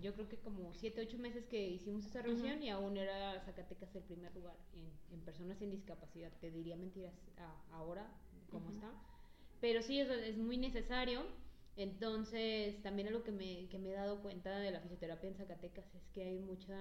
yo 0.00 0.12
creo 0.14 0.28
que 0.28 0.38
como 0.38 0.74
7, 0.74 1.00
8 1.02 1.18
meses 1.18 1.46
que 1.46 1.68
hicimos 1.68 2.06
esa 2.06 2.22
revisión 2.22 2.62
y 2.62 2.70
aún 2.70 2.96
era 2.96 3.40
Zacatecas 3.40 3.94
el 3.94 4.02
primer 4.02 4.34
lugar 4.34 4.56
en, 4.72 4.90
en 5.14 5.20
personas 5.20 5.58
sin 5.58 5.70
discapacidad. 5.70 6.32
Te 6.40 6.50
diría 6.50 6.76
mentiras 6.76 7.14
ahora 7.70 8.10
cómo 8.50 8.70
está. 8.70 8.90
Pero 9.60 9.82
sí, 9.82 10.00
eso 10.00 10.14
es 10.14 10.36
muy 10.36 10.56
necesario. 10.56 11.22
Entonces, 11.80 12.82
también 12.82 13.08
algo 13.08 13.22
que 13.22 13.32
me, 13.32 13.68
que 13.68 13.78
me 13.78 13.90
he 13.90 13.94
dado 13.94 14.20
cuenta 14.22 14.58
de 14.58 14.70
la 14.70 14.80
fisioterapia 14.80 15.30
en 15.30 15.36
Zacatecas 15.36 15.94
es 15.94 16.08
que 16.12 16.22
hay 16.24 16.38
mucho 16.38 16.72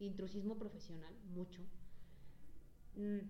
intrusismo 0.00 0.58
profesional, 0.58 1.14
mucho. 1.34 1.62
Mm, 2.96 3.20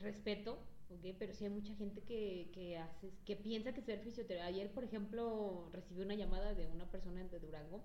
respeto, 0.00 0.58
¿ok? 0.90 1.14
Pero 1.18 1.34
sí 1.34 1.44
hay 1.44 1.50
mucha 1.50 1.74
gente 1.74 2.00
que, 2.02 2.50
que, 2.54 2.78
hace, 2.78 3.12
que 3.24 3.36
piensa 3.36 3.74
que 3.74 3.82
ser 3.82 4.00
fisioterapeuta. 4.00 4.46
Ayer, 4.46 4.72
por 4.72 4.84
ejemplo, 4.84 5.68
recibí 5.72 6.00
una 6.02 6.14
llamada 6.14 6.54
de 6.54 6.66
una 6.68 6.90
persona 6.90 7.22
de 7.22 7.38
Durango 7.38 7.82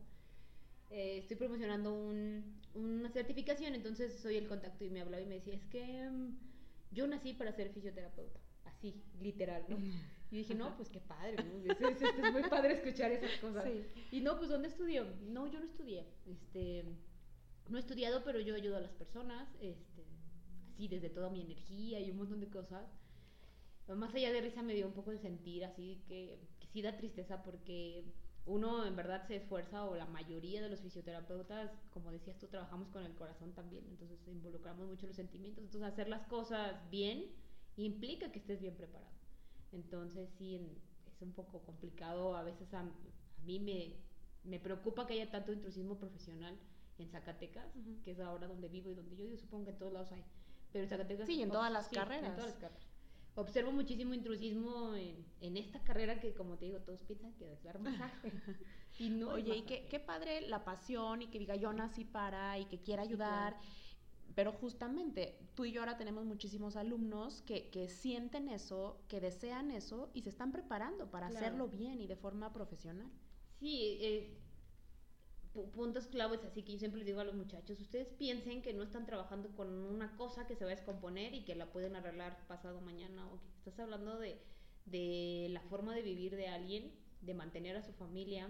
eh, 0.92 1.20
estoy 1.20 1.38
promocionando 1.38 1.94
un, 1.94 2.60
una 2.74 3.10
certificación, 3.12 3.75
entonces 3.75 4.20
soy 4.20 4.36
el 4.36 4.48
contacto 4.48 4.84
y 4.84 4.90
me 4.90 5.00
hablaba 5.01 5.24
y 5.24 5.25
me 5.25 5.36
decía, 5.36 5.54
es 5.56 5.66
que 5.68 6.10
mm, 6.10 6.38
yo 6.92 7.08
nací 7.08 7.34
para 7.34 7.54
ser 7.54 7.70
fisioterapeuta, 7.72 8.40
así, 8.82 9.04
literal, 9.20 9.64
¿no? 9.70 9.78
Y 10.32 10.38
dije, 10.38 10.56
no, 10.56 10.76
pues 10.78 10.90
qué 10.90 11.00
padre, 11.02 11.44
¿no? 11.44 11.88
Es, 11.90 12.02
es, 12.02 12.32
muy 12.32 12.44
padre 12.44 12.74
escuchar 12.76 13.12
esas 13.12 13.38
cosas. 13.40 13.66
Y 14.12 14.22
no, 14.22 14.38
pues 14.38 14.50
¿dónde 14.50 14.70
estudió? 14.70 15.06
No, 15.28 15.46
yo 15.48 15.60
no 15.60 15.66
estudié. 15.66 16.08
Este, 16.26 16.86
no 17.70 17.78
he 17.78 17.82
estudiado, 17.82 18.24
pero 18.24 18.40
yo 18.40 18.56
ayudo 18.56 18.78
a 18.78 18.82
las 18.82 18.94
personas, 18.94 19.50
este, 19.62 20.06
así 20.70 20.88
desde 20.88 21.10
toda 21.10 21.30
mi 21.30 21.42
energía 21.42 22.00
y 22.00 22.12
un 22.12 22.18
montón 22.18 22.40
de 22.40 22.50
cosas. 22.50 22.90
Más 23.88 24.16
allá 24.16 24.32
de 24.32 24.42
risa 24.42 24.64
me 24.64 24.74
dio 24.74 24.88
un 24.88 24.94
poco 24.94 25.12
de 25.12 25.20
sentir, 25.20 25.66
así 25.66 26.02
que, 26.08 26.40
que 26.60 26.68
sí 26.68 26.82
da 26.82 26.96
tristeza 26.96 27.44
porque 27.44 28.06
uno 28.46 28.86
en 28.86 28.96
verdad 28.96 29.28
se 29.28 29.36
esfuerza 29.36 29.84
o 29.84 29.96
la 29.96 30.06
mayoría 30.06 30.62
de 30.62 30.70
los 30.70 30.80
fisioterapeutas, 30.80 31.72
como 31.92 32.12
decías 32.12 32.38
tú, 32.38 32.48
trabajamos 32.48 32.88
con 32.90 33.04
el 33.04 33.14
corazón 33.16 33.54
también, 33.54 33.86
entonces 33.90 34.18
involucramos 34.28 34.88
mucho 34.88 35.08
los 35.08 35.16
sentimientos, 35.16 35.64
entonces 35.64 35.92
hacer 35.92 36.08
las 36.08 36.26
cosas 36.28 36.90
bien 36.90 37.32
implica 37.86 38.32
que 38.32 38.40
estés 38.40 38.62
bien 38.62 38.76
preparado. 38.76 39.12
Entonces 39.72 40.30
sí, 40.38 40.56
es 40.56 41.22
un 41.22 41.34
poco 41.34 41.62
complicado. 41.62 42.36
A 42.36 42.44
veces 42.44 42.74
a, 42.74 42.84
mí 43.46 43.60
me, 43.60 43.96
me, 44.44 44.60
preocupa 44.60 45.08
que 45.08 45.14
haya 45.14 45.32
tanto 45.32 45.54
intrusismo 45.54 45.98
profesional 45.98 46.58
en 46.98 47.10
Zacatecas, 47.10 47.66
que 48.04 48.12
es 48.12 48.20
ahora 48.20 48.48
donde 48.48 48.68
vivo 48.68 48.92
y 48.92 48.96
donde 48.96 49.16
yo, 49.16 49.26
yo 49.26 49.38
supongo 49.38 49.66
que 49.66 49.72
en 49.72 49.78
todos 49.78 49.94
lados 49.94 50.12
hay. 50.12 50.24
Pero 50.72 50.84
en 50.84 50.90
Zacatecas... 50.90 51.28
Sí, 51.28 51.42
en 51.42 51.50
todas 51.50 51.72
las 51.72 51.90
carreras. 51.90 52.30
En 52.30 52.36
todas 52.36 52.52
las 52.52 52.60
carreras. 52.60 52.92
Observo 53.36 53.72
muchísimo 53.72 54.14
intrusismo 54.14 54.94
en, 54.94 55.26
en, 55.40 55.56
esta 55.56 55.80
carrera 55.80 56.20
que, 56.20 56.34
como 56.34 56.58
te 56.58 56.66
digo, 56.66 56.80
todos 56.80 57.00
piensan 57.04 57.34
que 57.36 57.54
es 57.54 57.64
dar 57.64 57.80
masaje. 57.80 58.32
y 59.00 59.10
no 59.10 59.30
Oye, 59.30 59.56
y 59.56 59.62
qué, 59.62 59.88
qué, 59.90 60.00
padre 60.02 60.42
la 60.42 60.66
pasión 60.66 61.22
y 61.22 61.28
que 61.28 61.40
diga 61.40 61.56
yo 61.56 61.72
nací 61.72 62.04
para 62.04 62.60
y 62.60 62.66
que 62.66 62.82
quiera 62.82 63.04
ayudar. 63.04 63.58
Pero 64.36 64.54
justamente 64.54 65.38
tú 65.56 65.66
y 65.66 65.72
yo 65.72 65.82
ahora 65.82 65.98
tenemos 65.98 66.26
muchísimos 66.26 66.76
alumnos 66.76 67.42
que, 67.42 67.70
que 67.70 67.90
sienten 67.90 68.50
eso, 68.50 69.02
que 69.08 69.20
desean 69.20 69.72
eso 69.72 70.10
y 70.14 70.22
se 70.22 70.30
están 70.30 70.52
preparando 70.52 71.10
para 71.10 71.28
hacerlo 71.28 71.68
bien 71.68 72.00
y 72.02 72.08
de 72.08 72.16
forma 72.16 72.54
profesional. 72.54 73.10
Sí, 73.60 73.98
eh, 74.02 74.38
puntos 75.74 76.08
claves 76.08 76.44
así 76.46 76.64
que 76.64 76.74
yo 76.74 76.80
siempre 76.80 77.00
les 77.00 77.08
digo 77.08 77.20
a 77.20 77.26
los 77.26 77.36
muchachos, 77.36 77.80
ustedes 77.80 78.10
piensen 78.14 78.62
que 78.62 78.74
no 78.74 78.84
están 78.84 79.06
trabajando 79.06 79.50
con 79.56 79.68
una 79.70 80.16
cosa 80.16 80.48
que 80.48 80.56
se 80.56 80.64
va 80.64 80.72
a 80.72 80.76
descomponer 80.76 81.34
y 81.34 81.44
que 81.44 81.56
la 81.56 81.72
pueden 81.72 81.96
arreglar 81.96 82.48
pasado 82.48 82.80
mañana 82.82 83.28
o 83.28 83.40
que 83.42 83.70
estás 83.70 83.80
hablando 83.80 84.18
de, 84.18 84.42
de 84.86 85.48
la 85.52 85.62
forma 85.62 85.94
de 85.94 86.02
vivir 86.02 86.36
de 86.36 86.48
alguien, 86.48 86.94
de 87.22 87.34
mantener 87.34 87.76
a 87.76 87.84
su 87.84 87.92
familia, 87.94 88.50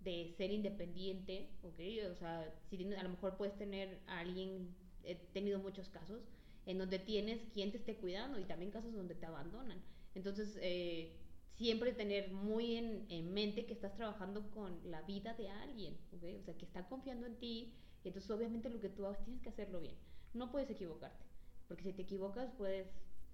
de 0.00 0.34
ser 0.36 0.50
independiente, 0.50 1.50
¿ok? 1.62 2.10
O 2.10 2.14
sea, 2.14 2.52
si 2.68 2.92
a 2.94 3.02
lo 3.02 3.08
mejor 3.10 3.36
puedes 3.36 3.56
tener 3.56 4.00
a 4.06 4.20
alguien 4.20 4.74
he 5.04 5.14
tenido 5.14 5.58
muchos 5.58 5.88
casos 5.88 6.22
en 6.66 6.78
donde 6.78 6.98
tienes 6.98 7.40
quien 7.52 7.70
te 7.70 7.78
esté 7.78 7.96
cuidando 7.96 8.38
y 8.38 8.44
también 8.44 8.70
casos 8.70 8.92
donde 8.92 9.14
te 9.14 9.26
abandonan. 9.26 9.82
Entonces, 10.14 10.58
eh, 10.60 11.16
siempre 11.56 11.92
tener 11.92 12.32
muy 12.32 12.76
en, 12.76 13.32
mente 13.32 13.66
que 13.66 13.72
estás 13.72 13.94
trabajando 13.94 14.50
con 14.50 14.78
la 14.90 15.02
vida 15.02 15.34
de 15.34 15.48
alguien, 15.48 15.96
¿okay? 16.16 16.36
o 16.36 16.42
sea, 16.42 16.56
que 16.56 16.64
está 16.64 16.88
confiando 16.88 17.26
en 17.26 17.36
ti, 17.36 17.74
y 18.02 18.08
entonces 18.08 18.30
obviamente 18.30 18.70
lo 18.70 18.80
que 18.80 18.88
tú 18.88 19.06
hagas 19.06 19.22
tienes 19.24 19.42
que 19.42 19.50
hacerlo 19.50 19.80
bien. 19.80 19.94
No 20.32 20.50
puedes 20.50 20.70
equivocarte, 20.70 21.24
porque 21.68 21.84
si 21.84 21.92
te 21.92 22.02
equivocas 22.02 22.50
puedes 22.56 22.88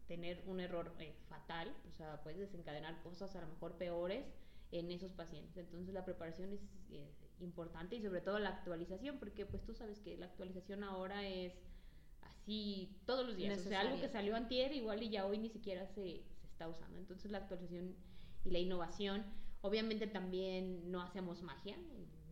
tener 0.09 0.43
un 0.47 0.61
error 0.61 0.93
eh, 0.99 1.15
fatal, 1.29 1.75
o 1.89 1.93
sea, 1.97 2.23
puedes 2.23 2.39
desencadenar 2.39 3.01
cosas 3.03 3.35
a 3.37 3.41
lo 3.41 3.49
mejor 3.49 3.77
peores 3.79 4.25
en 4.73 4.91
esos 4.91 5.13
pacientes. 5.13 5.67
Entonces 5.67 5.95
la 5.95 6.05
preparación 6.05 6.53
es, 6.53 6.61
importante 7.41 7.97
y 7.97 8.03
sobre 8.03 8.21
todo 8.21 8.39
la 8.39 8.51
actualización, 8.51 9.19
porque 9.19 9.47
pues 9.47 9.65
tú 9.65 9.75
sabes 9.75 10.01
que 10.01 10.17
la 10.17 10.27
actualización 10.27 10.85
ahora 10.85 11.27
es 11.27 11.55
así 12.23 12.97
todos 13.05 13.27
los 13.27 13.37
días. 13.37 13.59
O 13.59 13.69
sea, 13.69 13.81
algo 13.81 14.01
que 14.01 14.09
salió 14.09 14.37
antier 14.37 14.73
igual 14.73 15.03
y 15.03 15.11
ya 15.11 15.27
hoy 15.27 15.39
ni 15.39 15.49
siquiera 15.49 15.87
se, 15.87 16.23
se 16.35 16.47
está 16.47 16.69
usando. 16.69 16.99
Entonces 16.99 17.31
la 17.31 17.39
actualización 17.39 17.95
y 18.45 18.51
la 18.51 18.59
innovación, 18.59 19.25
obviamente 19.61 20.07
también 20.07 20.91
no 20.91 21.03
hacemos 21.03 21.43
magia, 21.43 21.77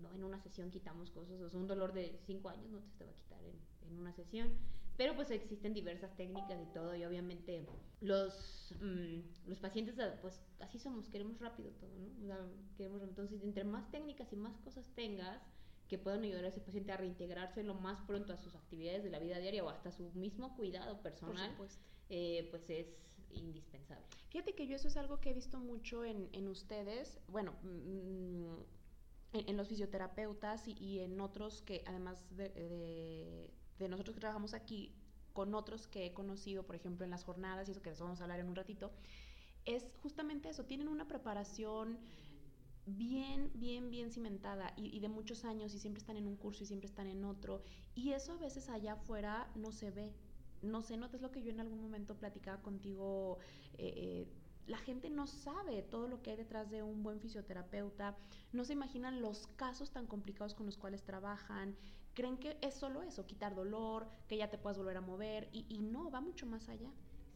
no 0.00 0.14
en 0.14 0.24
una 0.24 0.38
sesión 0.40 0.70
quitamos 0.70 1.10
cosas, 1.10 1.40
o 1.40 1.50
sea, 1.50 1.58
un 1.58 1.66
dolor 1.66 1.92
de 1.92 2.18
cinco 2.26 2.48
años 2.48 2.70
no 2.70 2.80
te 2.98 3.04
va 3.04 3.10
a 3.10 3.14
quitar 3.14 3.44
en, 3.44 3.58
en 3.88 3.98
una 3.98 4.12
sesión 4.12 4.50
pero 4.96 5.14
pues 5.14 5.30
existen 5.30 5.74
diversas 5.74 6.14
técnicas 6.16 6.60
y 6.62 6.72
todo, 6.72 6.94
y 6.94 7.04
obviamente 7.04 7.66
los, 8.00 8.74
mm, 8.80 9.48
los 9.48 9.58
pacientes, 9.58 9.98
ah, 9.98 10.18
pues 10.20 10.40
así 10.60 10.78
somos, 10.78 11.08
queremos 11.08 11.40
rápido 11.40 11.70
todo, 11.72 11.90
¿no? 11.98 12.36
queremos, 12.76 13.02
entonces, 13.02 13.42
entre 13.42 13.64
más 13.64 13.90
técnicas 13.90 14.32
y 14.32 14.36
más 14.36 14.56
cosas 14.58 14.88
tengas 14.94 15.42
que 15.88 15.98
puedan 15.98 16.22
ayudar 16.22 16.44
a 16.44 16.48
ese 16.48 16.60
paciente 16.60 16.92
a 16.92 16.96
reintegrarse 16.96 17.62
lo 17.62 17.74
más 17.74 18.00
pronto 18.02 18.32
a 18.32 18.36
sus 18.36 18.54
actividades 18.54 19.04
de 19.04 19.10
la 19.10 19.18
vida 19.18 19.38
diaria 19.38 19.64
o 19.64 19.68
hasta 19.68 19.90
su 19.90 20.10
mismo 20.12 20.56
cuidado 20.56 21.02
personal, 21.02 21.54
eh, 22.08 22.48
pues 22.50 22.70
es 22.70 22.86
indispensable. 23.32 24.04
Fíjate 24.30 24.54
que 24.54 24.66
yo 24.66 24.76
eso 24.76 24.88
es 24.88 24.96
algo 24.96 25.20
que 25.20 25.30
he 25.30 25.34
visto 25.34 25.58
mucho 25.58 26.04
en, 26.04 26.28
en 26.32 26.48
ustedes, 26.48 27.18
bueno, 27.28 27.52
mm, 27.62 28.54
en, 29.32 29.56
los 29.56 29.68
fisioterapeutas 29.68 30.68
y, 30.68 30.72
y, 30.78 31.00
en 31.00 31.20
otros 31.20 31.62
que 31.62 31.82
además 31.86 32.24
de 32.36 32.48
de 32.48 33.50
nosotros 33.80 34.14
que 34.14 34.20
trabajamos 34.20 34.54
aquí 34.54 34.92
con 35.32 35.54
otros 35.54 35.86
que 35.86 36.06
he 36.06 36.14
conocido, 36.14 36.64
por 36.64 36.76
ejemplo, 36.76 37.04
en 37.04 37.10
las 37.10 37.24
jornadas 37.24 37.68
y 37.68 37.72
eso 37.72 37.82
que 37.82 37.90
les 37.90 38.00
vamos 38.00 38.20
a 38.20 38.24
hablar 38.24 38.40
en 38.40 38.48
un 38.48 38.54
ratito, 38.54 38.92
es 39.64 39.86
justamente 40.02 40.48
eso, 40.48 40.64
tienen 40.64 40.88
una 40.88 41.08
preparación 41.08 41.98
bien, 42.86 43.50
bien, 43.54 43.90
bien 43.90 44.10
cimentada 44.10 44.72
y, 44.76 45.00
de 45.00 45.08
muchos 45.08 45.44
años 45.44 45.74
y 45.74 45.78
siempre 45.78 46.00
están 46.00 46.16
en 46.16 46.26
un 46.26 46.36
curso 46.36 46.62
y 46.62 46.66
siempre 46.66 46.86
están 46.86 47.06
en 47.06 47.24
otro 47.24 47.62
y 47.94 48.12
eso 48.12 48.32
a 48.32 48.36
veces 48.36 48.68
allá 48.68 48.92
afuera 48.92 49.50
no 49.54 49.72
se 49.72 49.90
ve, 49.90 50.12
no 50.62 50.82
se 50.82 50.96
nota, 50.96 51.16
es 51.16 51.22
lo 51.22 51.30
que 51.30 51.42
yo 51.42 51.50
en 51.50 51.60
algún 51.60 51.80
momento 51.80 52.14
platicaba 52.16 52.62
contigo. 52.62 53.38
Eh, 53.78 53.92
eh, 53.96 54.28
la 54.66 54.78
gente 54.78 55.10
no 55.10 55.26
sabe 55.26 55.82
todo 55.82 56.08
lo 56.08 56.22
que 56.22 56.30
hay 56.30 56.36
detrás 56.36 56.70
de 56.70 56.82
un 56.82 57.02
buen 57.02 57.20
fisioterapeuta, 57.20 58.16
no 58.52 58.64
se 58.64 58.72
imaginan 58.72 59.20
los 59.20 59.46
casos 59.56 59.90
tan 59.90 60.06
complicados 60.06 60.54
con 60.54 60.64
los 60.64 60.78
cuales 60.78 61.02
trabajan, 61.02 61.76
creen 62.14 62.38
que 62.38 62.56
es 62.60 62.74
solo 62.74 63.02
eso, 63.02 63.26
quitar 63.26 63.54
dolor, 63.54 64.06
que 64.28 64.36
ya 64.36 64.50
te 64.50 64.58
puedas 64.58 64.78
volver 64.78 64.96
a 64.96 65.00
mover 65.00 65.48
y, 65.52 65.66
y 65.68 65.80
no, 65.80 66.10
va 66.10 66.20
mucho 66.20 66.46
más 66.46 66.68
allá. 66.68 66.90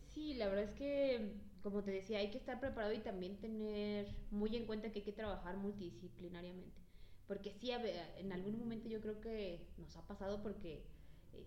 Sí, 0.06 0.34
la 0.34 0.48
verdad 0.48 0.64
es 0.64 0.72
que, 0.72 1.34
como 1.62 1.82
te 1.82 1.90
decía, 1.90 2.18
hay 2.18 2.30
que 2.30 2.38
estar 2.38 2.58
preparado 2.60 2.92
y 2.92 2.98
también 2.98 3.36
tener 3.36 4.14
muy 4.30 4.56
en 4.56 4.66
cuenta 4.66 4.90
que 4.90 5.00
hay 5.00 5.04
que 5.04 5.12
trabajar 5.12 5.56
multidisciplinariamente. 5.58 6.80
Porque 7.26 7.52
sí, 7.52 7.70
en 7.70 8.32
algún 8.32 8.58
momento 8.58 8.88
yo 8.88 9.00
creo 9.00 9.20
que 9.20 9.68
nos 9.76 9.94
ha 9.96 10.06
pasado 10.06 10.42
porque 10.42 10.86
eh, 11.34 11.46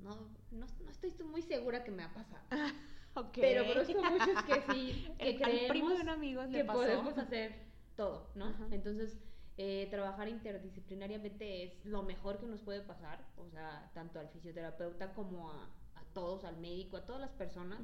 no, 0.00 0.16
no, 0.50 0.66
no, 0.82 0.90
estoy 0.90 1.12
muy 1.24 1.40
segura 1.42 1.84
que 1.84 1.92
me 1.92 2.02
ha 2.02 2.12
pasado. 2.12 2.44
okay. 3.14 3.42
Pero 3.42 3.66
conozco 3.66 4.02
muchos 4.10 4.42
que 4.42 4.72
sí, 4.72 5.06
que 5.18 5.36
creemos 5.36 5.68
primo 5.68 5.90
de 5.90 6.00
un 6.00 6.08
amigo 6.08 6.42
que 6.50 6.64
podemos 6.64 7.16
hacer 7.16 7.54
todo, 7.96 8.28
¿no? 8.34 8.52
Entonces, 8.72 9.16
eh, 9.62 9.88
trabajar 9.90 10.26
interdisciplinariamente 10.26 11.64
es 11.64 11.84
lo 11.84 12.02
mejor 12.02 12.38
que 12.38 12.46
nos 12.46 12.62
puede 12.62 12.80
pasar, 12.80 13.22
o 13.36 13.46
sea, 13.50 13.90
tanto 13.92 14.18
al 14.18 14.30
fisioterapeuta 14.30 15.12
como 15.12 15.50
a, 15.50 15.68
todos, 16.14 16.44
al 16.44 16.56
médico, 16.56 16.96
a 16.96 17.04
todas 17.04 17.20
las 17.20 17.32
personas, 17.32 17.78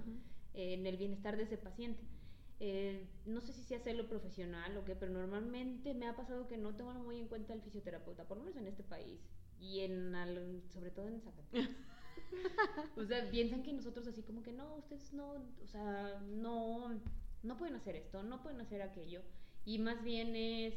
en 0.54 0.86
el 0.86 0.96
bienestar 0.96 1.36
de 1.36 1.42
ese 1.42 1.58
paciente. 1.58 2.02
Eh, 2.60 3.06
no 3.26 3.42
sé 3.42 3.52
si 3.52 3.62
sea 3.62 3.76
hacerlo 3.76 4.08
profesional 4.08 4.74
o 4.78 4.86
qué, 4.86 4.96
pero 4.96 5.12
normalmente 5.12 5.92
me 5.92 6.08
ha 6.08 6.16
pasado 6.16 6.48
que 6.48 6.56
no 6.56 6.74
toman 6.74 7.04
muy 7.04 7.18
en 7.18 7.28
cuenta 7.28 7.52
al 7.52 7.60
fisioterapeuta, 7.60 8.24
por 8.24 8.38
lo 8.38 8.44
menos 8.44 8.56
en 8.56 8.68
este 8.68 8.82
país 8.82 9.20
y 9.60 9.80
en 9.80 10.14
sobre 10.72 10.90
todo 10.90 11.08
en 11.08 11.20
Zacatecas. 11.20 11.68
o 12.96 13.04
sea, 13.04 13.30
piensan 13.30 13.62
que 13.62 13.74
nosotros 13.74 14.06
así 14.06 14.22
como 14.22 14.42
que 14.42 14.52
no, 14.52 14.76
ustedes 14.76 15.12
no, 15.12 15.44
o 15.62 15.66
sea, 15.66 16.22
no, 16.26 16.98
no 17.42 17.58
pueden 17.58 17.76
hacer 17.76 17.96
esto, 17.96 18.22
no 18.22 18.42
pueden 18.42 18.62
hacer 18.62 18.80
aquello. 18.80 19.20
Y 19.66 19.78
más 19.78 20.02
bien 20.02 20.34
es 20.36 20.74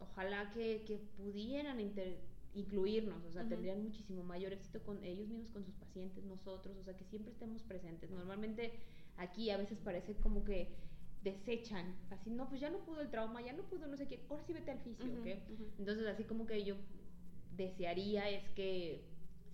ojalá 0.00 0.50
que, 0.50 0.84
que 0.86 0.98
pudieran 1.16 1.78
incluirnos, 2.54 3.24
o 3.24 3.32
sea, 3.32 3.46
tendrían 3.46 3.82
muchísimo 3.82 4.22
mayor 4.22 4.52
éxito 4.52 4.82
con 4.82 5.02
ellos 5.04 5.28
mismos, 5.28 5.50
con 5.50 5.64
sus 5.64 5.74
pacientes, 5.74 6.24
nosotros, 6.24 6.76
o 6.76 6.82
sea, 6.82 6.96
que 6.96 7.04
siempre 7.04 7.32
estemos 7.32 7.62
presentes. 7.62 8.10
Normalmente 8.10 8.72
aquí 9.16 9.50
a 9.50 9.56
veces 9.56 9.78
parece 9.78 10.14
como 10.16 10.44
que 10.44 10.68
desechan, 11.22 11.96
así, 12.10 12.30
no, 12.30 12.48
pues 12.48 12.60
ya 12.60 12.70
no 12.70 12.78
pudo 12.78 13.00
el 13.00 13.10
trauma, 13.10 13.42
ya 13.42 13.52
no 13.52 13.64
pudo 13.64 13.86
no 13.88 13.96
sé 13.96 14.06
qué, 14.06 14.24
ahora 14.28 14.42
sí 14.44 14.52
vete 14.52 14.70
al 14.70 14.78
fisio, 14.78 15.06
Entonces, 15.78 16.06
así 16.06 16.24
como 16.24 16.46
que 16.46 16.64
yo 16.64 16.76
desearía 17.56 18.30
es 18.30 18.48
que 18.50 19.04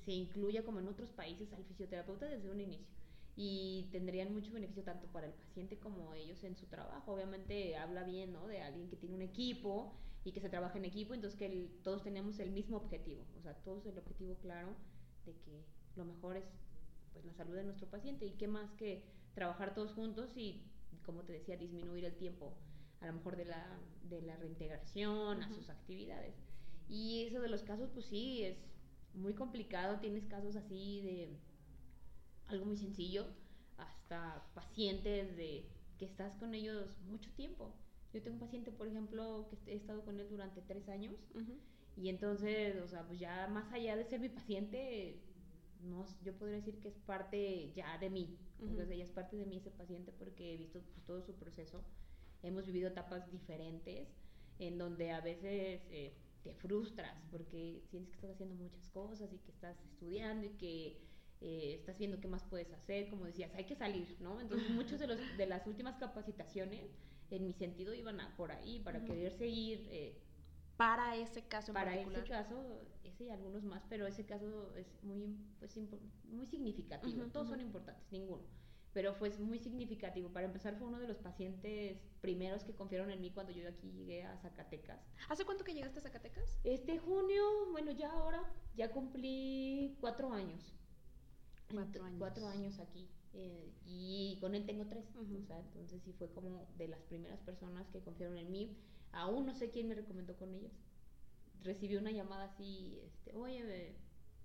se 0.04 0.12
incluya 0.12 0.62
como 0.62 0.80
en 0.80 0.88
otros 0.88 1.10
países 1.10 1.50
al 1.54 1.64
fisioterapeuta 1.64 2.26
desde 2.26 2.50
un 2.50 2.60
inicio 2.60 3.03
y 3.36 3.88
tendrían 3.90 4.32
mucho 4.32 4.52
beneficio 4.52 4.84
tanto 4.84 5.06
para 5.08 5.26
el 5.26 5.32
paciente 5.32 5.78
como 5.78 6.14
ellos 6.14 6.42
en 6.44 6.56
su 6.56 6.66
trabajo. 6.66 7.12
Obviamente 7.12 7.76
habla 7.76 8.04
bien, 8.04 8.32
¿no? 8.32 8.46
De 8.46 8.62
alguien 8.62 8.88
que 8.88 8.96
tiene 8.96 9.16
un 9.16 9.22
equipo 9.22 9.92
y 10.24 10.32
que 10.32 10.40
se 10.40 10.48
trabaja 10.48 10.78
en 10.78 10.84
equipo, 10.84 11.14
entonces 11.14 11.38
que 11.38 11.68
todos 11.82 12.02
tenemos 12.02 12.38
el 12.38 12.50
mismo 12.50 12.76
objetivo, 12.78 13.24
o 13.38 13.42
sea, 13.42 13.54
todos 13.62 13.84
el 13.86 13.98
objetivo 13.98 14.36
claro 14.36 14.74
de 15.26 15.34
que 15.34 15.64
lo 15.96 16.04
mejor 16.04 16.36
es 16.36 16.44
pues 17.12 17.24
la 17.24 17.34
salud 17.34 17.54
de 17.54 17.64
nuestro 17.64 17.88
paciente 17.88 18.26
y 18.26 18.32
qué 18.32 18.48
más 18.48 18.72
que 18.72 19.04
trabajar 19.34 19.74
todos 19.74 19.92
juntos 19.92 20.36
y 20.36 20.62
como 21.04 21.22
te 21.22 21.32
decía 21.32 21.56
disminuir 21.56 22.04
el 22.04 22.16
tiempo 22.16 22.54
a 23.00 23.06
lo 23.06 23.12
mejor 23.14 23.36
de 23.36 23.44
la, 23.44 23.78
de 24.08 24.22
la 24.22 24.36
reintegración 24.36 25.42
a 25.42 25.48
sus 25.54 25.68
actividades 25.68 26.34
Y 26.88 27.24
eso 27.26 27.40
de 27.40 27.48
los 27.48 27.62
casos, 27.62 27.90
pues 27.92 28.06
sí, 28.06 28.44
es 28.44 28.56
muy 29.14 29.34
complicado. 29.34 30.00
Tienes 30.00 30.24
casos 30.26 30.56
así 30.56 31.02
de 31.02 31.36
algo 32.48 32.66
muy 32.66 32.76
sencillo, 32.76 33.26
hasta 33.76 34.46
pacientes 34.54 35.36
de 35.36 35.66
que 35.98 36.04
estás 36.04 36.36
con 36.36 36.54
ellos 36.54 36.96
mucho 37.08 37.30
tiempo. 37.32 37.74
Yo 38.12 38.22
tengo 38.22 38.34
un 38.34 38.40
paciente, 38.40 38.70
por 38.70 38.86
ejemplo, 38.86 39.48
que 39.50 39.72
he 39.72 39.76
estado 39.76 40.04
con 40.04 40.20
él 40.20 40.28
durante 40.30 40.62
tres 40.62 40.88
años. 40.88 41.14
Y 41.96 42.08
entonces, 42.08 42.76
o 42.82 42.86
sea, 42.86 43.06
pues 43.06 43.18
ya 43.18 43.48
más 43.48 43.72
allá 43.72 43.96
de 43.96 44.04
ser 44.04 44.20
mi 44.20 44.28
paciente, 44.28 45.20
no, 45.82 46.06
yo 46.24 46.32
podría 46.34 46.56
decir 46.56 46.80
que 46.80 46.88
es 46.88 46.98
parte 46.98 47.72
ya 47.74 47.98
de 47.98 48.10
mí. 48.10 48.38
Entonces, 48.60 48.90
ella 48.90 49.04
es 49.04 49.10
parte 49.10 49.36
de 49.36 49.46
mí 49.46 49.56
ese 49.56 49.70
paciente 49.70 50.12
porque 50.12 50.54
he 50.54 50.56
visto 50.56 50.80
pues, 50.80 51.04
todo 51.04 51.22
su 51.22 51.34
proceso. 51.34 51.82
Hemos 52.42 52.66
vivido 52.66 52.88
etapas 52.88 53.30
diferentes 53.30 54.08
en 54.58 54.78
donde 54.78 55.10
a 55.10 55.20
veces 55.20 55.82
eh, 55.90 56.14
te 56.42 56.54
frustras 56.54 57.16
porque 57.30 57.82
sientes 57.90 58.10
que 58.10 58.16
estás 58.16 58.32
haciendo 58.32 58.54
muchas 58.54 58.88
cosas 58.90 59.32
y 59.32 59.38
que 59.38 59.50
estás 59.50 59.76
estudiando 59.84 60.46
y 60.46 60.50
que 60.50 61.00
eh, 61.40 61.74
estás 61.74 61.98
viendo 61.98 62.20
qué 62.20 62.28
más 62.28 62.44
puedes 62.44 62.72
hacer, 62.72 63.08
como 63.10 63.24
decías, 63.24 63.52
hay 63.54 63.64
que 63.64 63.74
salir, 63.74 64.16
¿no? 64.20 64.40
Entonces 64.40 64.70
muchos 64.70 64.98
de, 64.98 65.06
los, 65.06 65.18
de 65.36 65.46
las 65.46 65.66
últimas 65.66 65.96
capacitaciones, 65.96 66.90
en 67.30 67.46
mi 67.46 67.52
sentido, 67.52 67.94
iban 67.94 68.20
a, 68.20 68.36
por 68.36 68.52
ahí, 68.52 68.80
para 68.80 69.04
querer 69.04 69.32
seguir... 69.32 69.86
Eh, 69.90 70.20
para 70.76 71.16
ese 71.16 71.42
caso 71.46 71.70
en 71.70 71.74
para 71.74 71.96
ese 71.96 72.24
caso, 72.24 72.80
ese 73.04 73.24
y 73.24 73.30
algunos 73.30 73.62
más, 73.62 73.84
pero 73.88 74.06
ese 74.06 74.26
caso 74.26 74.74
es 74.76 74.86
muy, 75.04 75.36
pues, 75.60 75.78
muy 76.24 76.46
significativo. 76.46 77.26
Todos 77.26 77.48
son 77.48 77.60
importantes, 77.60 78.10
ninguno. 78.10 78.42
Pero 78.92 79.14
fue 79.14 79.30
muy 79.38 79.58
significativo. 79.58 80.32
Para 80.32 80.46
empezar, 80.46 80.76
fue 80.76 80.86
uno 80.86 81.00
de 81.00 81.08
los 81.08 81.18
pacientes 81.18 81.98
primeros 82.20 82.64
que 82.64 82.74
confiaron 82.74 83.10
en 83.10 83.20
mí 83.20 83.30
cuando 83.30 83.52
yo 83.52 83.68
aquí 83.68 83.90
llegué 83.90 84.24
a 84.24 84.36
Zacatecas. 84.38 85.00
¿Hace 85.28 85.44
cuánto 85.44 85.64
que 85.64 85.74
llegaste 85.74 85.98
a 85.98 86.02
Zacatecas? 86.02 86.58
Este 86.64 86.98
junio, 86.98 87.42
bueno, 87.72 87.90
ya 87.90 88.12
ahora, 88.12 88.42
ya 88.76 88.90
cumplí 88.90 89.96
cuatro 90.00 90.32
años. 90.32 90.74
Cuatro 91.70 92.04
años. 92.04 92.18
Cuatro 92.18 92.46
años 92.48 92.78
aquí. 92.78 93.08
Eh, 93.32 93.72
y 93.84 94.38
con 94.40 94.54
él 94.54 94.64
tengo 94.64 94.86
tres. 94.86 95.04
O 95.16 95.46
sea, 95.46 95.58
entonces 95.60 96.02
sí 96.02 96.12
fue 96.12 96.30
como 96.30 96.66
de 96.76 96.88
las 96.88 97.00
primeras 97.02 97.40
personas 97.40 97.88
que 97.88 98.00
confiaron 98.00 98.38
en 98.38 98.50
mí. 98.50 98.76
Aún 99.12 99.46
no 99.46 99.54
sé 99.54 99.70
quién 99.70 99.88
me 99.88 99.94
recomendó 99.94 100.36
con 100.36 100.54
ellos. 100.54 100.72
Recibí 101.62 101.96
una 101.96 102.10
llamada 102.10 102.44
así, 102.44 103.00
este, 103.02 103.34
oye, 103.34 103.96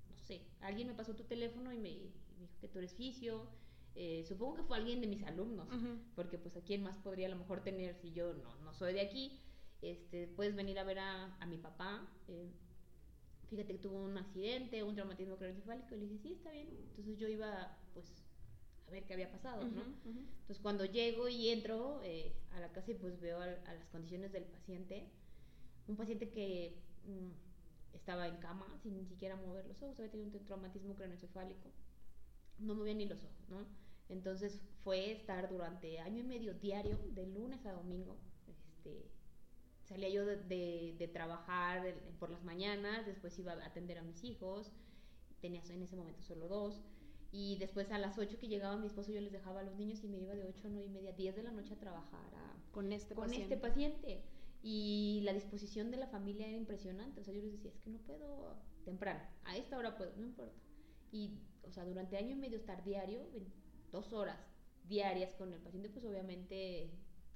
no 0.10 0.18
sé, 0.18 0.42
alguien 0.62 0.88
me 0.88 0.94
pasó 0.94 1.16
tu 1.16 1.24
teléfono 1.24 1.74
y 1.74 1.78
me, 1.78 1.90
dijo 1.90 2.54
que 2.62 2.68
tú 2.68 2.80
eres 2.80 2.94
fisio. 2.94 3.48
Eh, 3.96 4.24
supongo 4.26 4.56
que 4.56 4.64
fue 4.64 4.78
alguien 4.78 5.02
de 5.02 5.08
mis 5.08 5.24
alumnos, 5.24 5.68
porque 6.16 6.38
pues 6.38 6.56
a 6.56 6.62
quién 6.62 6.82
más 6.82 6.98
podría 6.98 7.28
a 7.28 7.32
lo 7.32 7.36
mejor 7.36 7.62
tener 7.62 7.96
si 7.96 8.14
yo 8.14 8.34
no, 8.34 8.56
no 8.60 8.74
soy 8.74 8.94
de 8.94 9.02
aquí. 9.02 9.42
Este, 9.82 10.28
puedes 10.28 10.56
venir 10.56 10.80
a 10.80 10.84
ver 10.84 11.00
a, 11.00 11.36
a 11.36 11.46
mi 11.46 11.58
papá. 11.58 12.08
Eh, 12.28 12.50
fíjate 13.50 13.74
que 13.74 13.80
tuvo 13.80 14.04
un 14.04 14.18
accidente, 14.18 14.84
un 14.84 14.96
traumatismo 14.96 15.38
craneoencefálico, 15.38 15.96
y 15.96 16.00
le 16.00 16.06
dije, 16.06 16.18
sí, 16.20 16.34
está 16.34 16.52
bien. 16.52 16.70
Entonces 16.90 17.18
yo 17.18 17.28
iba, 17.28 17.78
pues, 17.94 18.24
a 18.88 18.92
ver 18.92 19.06
qué 19.06 19.14
había 19.14 19.32
pasado, 19.32 19.64
¿no? 19.66 19.84
Entonces 20.06 20.60
cuando 20.62 20.84
llego 20.86 21.28
y 21.28 21.50
entro 21.50 22.02
eh, 22.04 22.34
a 22.52 22.60
la 22.60 22.72
casa 22.72 22.92
y 22.92 22.96
pues 22.96 23.20
veo 23.20 23.40
a, 23.40 23.46
las 23.46 23.88
condiciones 23.92 24.32
del 24.32 24.46
paciente, 24.46 25.08
un 25.88 25.96
paciente 25.96 26.30
que 26.30 26.82
mm, 27.06 27.96
estaba 27.96 28.28
en 28.28 28.38
cama 28.38 28.66
sin 28.82 28.98
ni 28.98 29.06
siquiera 29.06 29.36
mover 29.36 29.68
los 29.68 29.82
ojos, 29.84 30.00
había 30.00 30.12
tenido 30.12 30.40
un 30.40 30.46
traumatismo 30.46 30.96
craneoencefálico, 30.96 31.72
no 32.58 32.74
movía 32.74 32.96
ni 32.96 33.06
los 33.06 33.24
ojos, 33.24 33.50
¿no? 33.50 33.66
Entonces 34.10 34.60
fue 34.84 35.12
estar 35.12 35.50
durante 35.50 36.00
año 36.00 36.22
y 36.22 36.24
medio 36.24 36.56
diario, 36.56 36.98
de 37.12 37.28
lunes 37.28 37.64
a 37.68 37.74
domingo, 37.74 38.18
este, 38.48 39.06
salía 39.90 40.10
yo 40.10 40.24
de, 40.26 41.10
trabajar 41.12 41.84
por 42.20 42.30
las 42.30 42.44
mañanas, 42.44 43.06
después 43.08 43.38
iba 43.40 43.54
a 43.54 43.66
atender 43.66 43.98
a 43.98 44.04
mis 44.04 44.24
hijos, 44.24 44.72
tenía 45.42 45.62
en 45.70 45.82
ese 45.82 45.96
momento 45.96 46.22
solo 46.22 46.48
dos, 46.48 46.82
y 47.32 47.58
después 47.58 47.92
a 47.92 47.98
las 47.98 48.18
8 48.18 48.38
que 48.40 48.48
llegaba 48.48 48.78
mi 48.78 48.88
esposo 48.88 49.12
yo 49.12 49.20
les 49.20 49.32
dejaba 49.32 49.60
a 49.62 49.64
los 49.64 49.76
niños 49.76 50.04
y 50.04 50.08
me 50.08 50.20
iba 50.20 50.34
de 50.34 50.46
8 50.46 50.68
a 50.68 50.70
9 50.70 50.86
y 50.86 50.90
media, 50.90 51.12
10 51.12 51.36
de 51.36 51.44
la 51.44 51.52
noche 51.52 51.74
a 51.74 51.80
trabajar 51.80 52.30
con, 52.72 52.92
este, 52.94 53.16
con 53.16 53.26
paciente. 53.26 53.54
este 53.54 53.68
paciente. 53.68 54.24
Y 54.62 55.22
la 55.24 55.34
disposición 55.34 55.90
de 55.90 55.98
la 55.98 56.08
familia 56.08 56.48
era 56.48 56.58
impresionante, 56.58 57.22
o 57.22 57.24
sea, 57.24 57.34
yo 57.34 57.42
les 57.42 57.54
decía, 57.54 57.72
es 57.72 57.80
que 57.80 57.90
no 57.90 58.00
puedo 58.00 58.58
temprano, 58.84 59.22
a 59.46 59.56
esta 59.56 59.78
hora 59.78 59.98
puedo, 59.98 60.16
no 60.18 60.24
importa. 60.24 60.60
Y, 61.12 61.40
o 61.64 61.72
sea, 61.72 61.86
durante 61.86 62.18
año 62.18 62.32
y 62.32 62.36
medio 62.36 62.58
estar 62.58 62.84
diario, 62.84 63.22
dos 63.92 64.12
horas 64.12 64.38
diarias 64.84 65.34
con 65.36 65.54
el 65.54 65.62
paciente, 65.62 65.90
pues 65.90 66.04
obviamente 66.04 66.92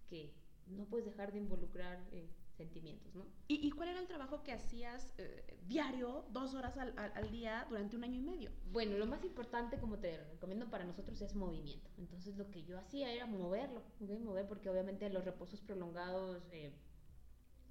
que 0.10 0.34
no 0.68 0.86
puedes 0.86 1.06
dejar 1.06 1.32
de 1.32 1.40
involucrar 1.40 2.06
eh, 2.12 2.30
sentimientos, 2.56 3.14
¿no? 3.16 3.26
¿Y, 3.48 3.70
cuál 3.72 3.90
era 3.90 4.00
el 4.00 4.08
trabajo 4.08 4.44
que 4.44 4.52
hacías 4.52 5.14
eh, 5.18 5.58
diario, 5.68 6.26
dos 6.32 6.54
horas 6.54 6.78
al, 6.78 7.32
día, 7.32 7.66
durante 7.70 7.96
un 7.96 8.04
año 8.04 8.20
y 8.20 8.24
medio? 8.24 8.52
Bueno, 8.72 8.98
lo 8.98 9.06
más 9.06 9.24
importante, 9.24 9.80
como 9.80 10.00
te 10.00 10.18
recomiendo 10.32 10.70
para 10.70 10.86
nosotros, 10.86 11.22
es 11.22 11.36
movimiento. 11.36 11.90
Entonces, 11.98 12.38
lo 12.38 12.50
que 12.50 12.64
yo 12.64 12.78
hacía 12.78 13.12
era 13.12 13.26
moverlo, 13.26 13.84
mover, 14.00 14.48
porque 14.48 14.70
obviamente 14.70 15.10
los 15.10 15.26
reposos 15.26 15.62
prolongados 15.62 16.44
eh, 16.52 16.74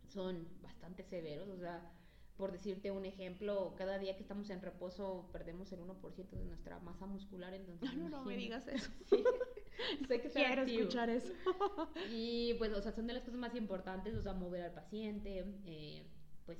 son 0.08 0.48
bastante 0.62 1.02
severos, 1.02 1.48
o 1.48 1.56
sea, 1.56 1.90
por 2.36 2.52
decirte 2.52 2.90
un 2.90 3.04
ejemplo, 3.04 3.74
cada 3.76 3.98
día 3.98 4.16
que 4.16 4.22
estamos 4.22 4.48
en 4.50 4.60
reposo 4.60 5.28
perdemos 5.32 5.72
el 5.72 5.80
1% 5.80 6.30
de 6.30 6.44
nuestra 6.44 6.78
masa 6.80 7.06
muscular, 7.06 7.52
entonces... 7.54 7.94
No, 7.94 8.08
no, 8.08 8.24
me 8.24 8.36
digas 8.36 8.66
eso. 8.68 8.90
sé 10.08 10.20
que 10.20 10.30
Quiero 10.30 10.62
escuchar 10.62 11.10
eso. 11.10 11.32
y 12.10 12.54
pues, 12.54 12.72
o 12.72 12.80
sea, 12.80 12.92
son 12.92 13.06
de 13.06 13.14
las 13.14 13.22
cosas 13.22 13.38
más 13.38 13.54
importantes, 13.54 14.14
o 14.14 14.22
sea, 14.22 14.32
mover 14.32 14.62
al 14.62 14.72
paciente, 14.72 15.44
eh, 15.66 16.06
pues, 16.46 16.58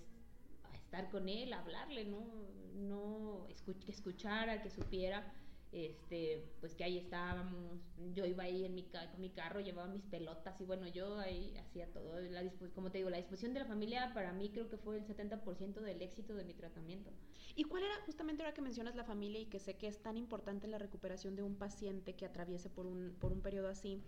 estar 0.75 1.11
con 1.11 1.29
él, 1.29 1.53
hablarle, 1.53 2.05
¿no? 2.05 2.27
No 2.75 3.47
escuchar 3.87 4.51
a 4.51 4.63
que 4.63 4.71
supiera 4.71 5.33
este, 5.73 6.45
pues 6.61 6.75
que 6.75 6.85
ahí 6.85 6.99
estábamos, 6.99 7.81
yo 8.15 8.27
iba 8.27 8.45
ahí 8.45 8.67
en 8.67 8.75
mi, 8.75 8.85
con 8.85 9.21
mi 9.21 9.31
carro, 9.31 9.61
llevaba 9.61 9.89
mis 9.89 10.05
pelotas 10.05 10.61
y 10.61 10.65
bueno, 10.65 10.87
yo 10.87 11.19
ahí 11.19 11.57
hacía 11.57 11.91
todo, 11.91 12.21
la 12.21 12.43
como 12.75 12.91
te 12.91 12.99
digo, 12.99 13.09
la 13.09 13.17
disposición 13.17 13.55
de 13.55 13.61
la 13.61 13.67
familia 13.67 14.13
para 14.13 14.35
mí 14.35 14.51
creo 14.51 14.69
que 14.69 14.77
fue 14.77 14.99
el 14.99 15.07
70% 15.07 15.81
del 15.81 16.03
éxito 16.03 16.35
de 16.35 16.45
mi 16.45 16.53
tratamiento. 16.53 17.11
¿Y 17.57 17.65
cuál 17.65 17.85
era 17.85 17.95
justamente 18.05 18.43
ahora 18.43 18.55
que 18.55 18.61
mencionas 18.61 18.97
la 18.97 19.05
familia 19.05 19.41
y 19.41 19.47
que 19.47 19.59
sé 19.59 19.79
que 19.79 19.87
es 19.87 20.03
tan 20.03 20.19
importante 20.19 20.69
la 20.69 20.79
recuperación 20.79 21.37
de 21.37 21.43
un 21.43 21.57
paciente 21.57 22.15
que 22.15 22.27
atraviese 22.27 22.69
por 22.69 22.87
un, 22.87 23.17
por 23.19 23.33
un 23.33 23.41
periodo 23.41 23.69
así? 23.69 24.03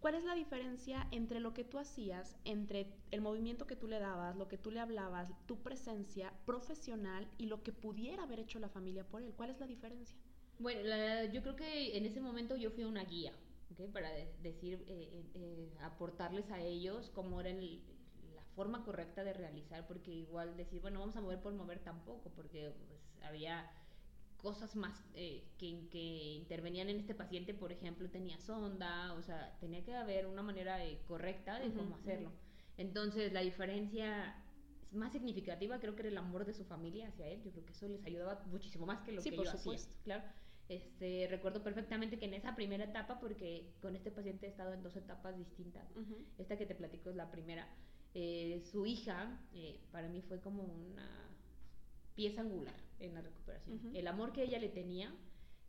¿Cuál 0.00 0.16
es 0.16 0.24
la 0.24 0.34
diferencia 0.34 1.06
entre 1.12 1.40
lo 1.40 1.54
que 1.54 1.64
tú 1.64 1.78
hacías, 1.78 2.36
entre 2.44 2.92
el 3.10 3.22
movimiento 3.22 3.66
que 3.66 3.76
tú 3.76 3.86
le 3.86 4.00
dabas, 4.00 4.36
lo 4.36 4.48
que 4.48 4.58
tú 4.58 4.70
le 4.70 4.80
hablabas, 4.80 5.32
tu 5.46 5.62
presencia 5.62 6.34
profesional 6.44 7.26
y 7.38 7.46
lo 7.46 7.62
que 7.62 7.72
pudiera 7.72 8.24
haber 8.24 8.40
hecho 8.40 8.58
la 8.58 8.68
familia 8.68 9.08
por 9.08 9.22
él? 9.22 9.32
¿Cuál 9.34 9.50
es 9.50 9.60
la 9.60 9.66
diferencia? 9.66 10.18
Bueno, 10.58 10.80
yo 11.32 11.42
creo 11.42 11.56
que 11.56 11.96
en 11.96 12.06
ese 12.06 12.20
momento 12.20 12.56
yo 12.56 12.70
fui 12.70 12.84
una 12.84 13.04
guía, 13.04 13.32
¿okay? 13.72 13.88
Para 13.88 14.10
decir, 14.42 14.84
eh, 14.86 15.08
eh, 15.12 15.24
eh, 15.34 15.72
aportarles 15.82 16.50
a 16.50 16.60
ellos 16.60 17.10
cómo 17.14 17.40
era 17.40 17.52
la 17.52 18.44
forma 18.54 18.84
correcta 18.84 19.24
de 19.24 19.32
realizar, 19.32 19.86
porque 19.86 20.12
igual 20.12 20.56
decir, 20.56 20.80
bueno, 20.80 21.00
vamos 21.00 21.16
a 21.16 21.20
mover 21.20 21.40
por 21.40 21.52
mover 21.54 21.80
tampoco, 21.80 22.30
porque 22.30 22.72
pues, 22.86 23.00
había 23.24 23.70
cosas 24.36 24.76
más 24.76 25.02
que, 25.14 25.88
que, 25.90 26.34
intervenían 26.34 26.88
en 26.88 26.98
este 26.98 27.14
paciente, 27.14 27.54
por 27.54 27.72
ejemplo, 27.72 28.10
tenía 28.10 28.38
sonda, 28.38 29.14
o 29.14 29.22
sea, 29.22 29.56
tenía 29.58 29.82
que 29.84 29.94
haber 29.96 30.26
una 30.26 30.42
manera 30.42 30.78
correcta 31.08 31.58
de 31.58 31.72
cómo 31.72 31.96
hacerlo. 31.96 32.30
Entonces, 32.76 33.32
la 33.32 33.40
diferencia 33.40 34.36
más 34.94 35.12
significativa 35.12 35.78
creo 35.80 35.94
que 35.94 36.02
era 36.02 36.10
el 36.10 36.18
amor 36.18 36.44
de 36.44 36.54
su 36.54 36.64
familia 36.64 37.08
hacia 37.08 37.26
él. 37.28 37.42
Yo 37.42 37.50
creo 37.52 37.64
que 37.64 37.72
eso 37.72 37.88
les 37.88 38.04
ayudaba 38.04 38.42
muchísimo 38.46 38.86
más 38.86 39.00
que 39.02 39.12
lo 39.12 39.22
que 39.22 39.32
por 39.32 39.44
yo 39.44 39.50
supuesto. 39.52 39.88
hacía. 39.88 40.02
Claro. 40.04 40.24
Este, 40.68 41.26
recuerdo 41.30 41.62
perfectamente 41.62 42.18
que 42.18 42.24
en 42.24 42.34
esa 42.34 42.54
primera 42.56 42.84
etapa, 42.84 43.20
porque 43.20 43.74
con 43.82 43.96
este 43.96 44.10
paciente 44.10 44.46
he 44.46 44.48
estado 44.48 44.72
en 44.72 44.82
dos 44.82 44.96
etapas 44.96 45.36
distintas, 45.36 45.84
esta 46.38 46.56
que 46.56 46.66
te 46.66 46.74
platico 46.74 47.10
es 47.10 47.16
la 47.16 47.30
primera, 47.30 47.68
eh, 48.14 48.62
su 48.70 48.86
hija 48.86 49.40
eh, 49.52 49.80
para 49.92 50.08
mí 50.08 50.22
fue 50.22 50.40
como 50.40 50.62
una 50.62 51.06
pieza 52.14 52.40
angular 52.40 52.76
en 53.00 53.14
la 53.14 53.20
recuperación. 53.20 53.94
El 53.94 54.06
amor 54.06 54.32
que 54.32 54.44
ella 54.44 54.58
le 54.58 54.68
tenía 54.68 55.12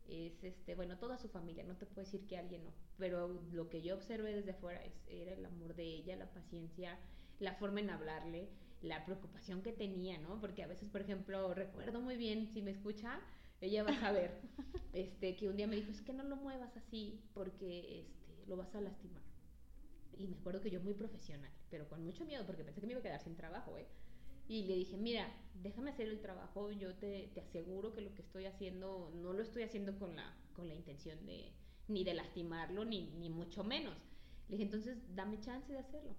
es, 0.08 0.44
este, 0.44 0.76
bueno, 0.76 0.98
toda 0.98 1.18
su 1.18 1.28
familia, 1.28 1.64
no 1.64 1.76
te 1.76 1.86
puedo 1.86 2.06
decir 2.06 2.26
que 2.28 2.38
alguien 2.38 2.64
no, 2.64 2.72
pero 2.98 3.28
lo 3.52 3.70
que 3.70 3.82
yo 3.82 3.96
observé 3.96 4.34
desde 4.34 4.52
afuera 4.52 4.84
es, 4.84 4.94
era 5.08 5.34
el 5.34 5.46
amor 5.46 5.76
de 5.76 5.84
ella, 5.84 6.16
la 6.16 6.32
paciencia, 6.32 6.98
la 7.40 7.56
forma 7.56 7.80
en 7.80 7.90
hablarle, 7.90 8.48
la 8.82 9.04
preocupación 9.06 9.62
que 9.62 9.74
tenía, 9.74 10.20
¿no? 10.20 10.40
Porque 10.40 10.64
a 10.64 10.68
veces, 10.68 10.90
por 10.90 11.02
ejemplo, 11.02 11.54
recuerdo 11.54 12.00
muy 12.02 12.16
bien, 12.18 12.48
si 12.54 12.62
me 12.62 12.72
escucha, 12.72 13.20
ella 13.62 13.84
va 13.84 13.91
a 13.91 14.00
saber 14.00 14.41
este, 14.94 15.36
que 15.36 15.50
un 15.50 15.58
día 15.58 15.68
me 15.68 15.76
dijo, 15.76 15.91
es 15.91 16.02
que 16.02 16.13
no 16.13 16.24
lo 16.24 16.36
muevas 16.36 16.76
así 16.78 17.22
porque 17.34 18.02
este, 18.02 18.46
lo 18.48 18.58
vas 18.58 18.74
a 18.76 18.82
lastimar. 18.82 19.22
Y 20.18 20.28
me 20.28 20.38
acuerdo 20.38 20.62
que 20.62 20.70
yo 20.70 20.80
muy 20.82 20.94
profesional, 20.94 21.52
pero 21.70 21.88
con 21.89 22.04
mucho 22.04 22.26
miedo 22.26 22.46
porque 22.46 22.63
pensé 22.63 22.80
que 22.80 22.88
me 22.88 22.94
iba 22.94 23.00
a 23.00 23.04
quedar 23.04 23.22
sin 23.22 23.36
trabajo, 23.36 23.78
¿eh? 23.78 23.86
Y 24.48 24.63
le 24.65 24.76
dije, 24.76 24.96
mira, 24.96 25.28
déjame 25.56 25.89
hacer 25.89 26.08
el 26.08 26.22
trabajo, 26.22 26.72
yo 26.72 26.94
te, 26.96 27.32
te 27.34 27.41
aseguro 27.41 27.94
que 27.94 28.02
lo 28.02 28.13
que 28.13 28.22
estoy 28.22 28.46
haciendo 28.46 29.12
no 29.15 29.34
lo 29.34 29.41
estoy 29.41 29.63
haciendo 29.63 29.98
con 29.98 30.15
la, 30.15 30.38
con 30.54 30.68
la 30.68 30.76
intención 30.76 31.26
de 31.26 31.52
ni 31.88 32.04
de 32.04 32.13
lastimarlo, 32.13 32.86
ni, 32.86 33.12
ni 33.20 33.30
mucho 33.30 33.63
menos. 33.63 33.96
Le 34.48 34.58
dije, 34.58 34.63
entonces 34.63 34.98
dame 35.15 35.39
chance 35.39 35.72
de 35.72 35.80
hacerlo. 35.80 36.15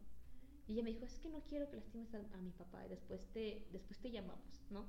Y 0.67 0.73
ella 0.73 0.83
me 0.83 0.91
dijo, 0.91 1.05
es 1.05 1.19
que 1.19 1.29
no 1.29 1.45
quiero 1.45 1.71
que 1.71 1.77
lastimes 1.77 2.13
a, 2.15 2.19
a 2.19 2.41
mi 2.41 2.51
papá 2.51 2.85
y 2.85 2.89
después 2.89 3.27
te, 3.33 3.69
después 3.73 3.99
te 4.01 4.11
llamamos, 4.11 4.63
¿no? 4.71 4.87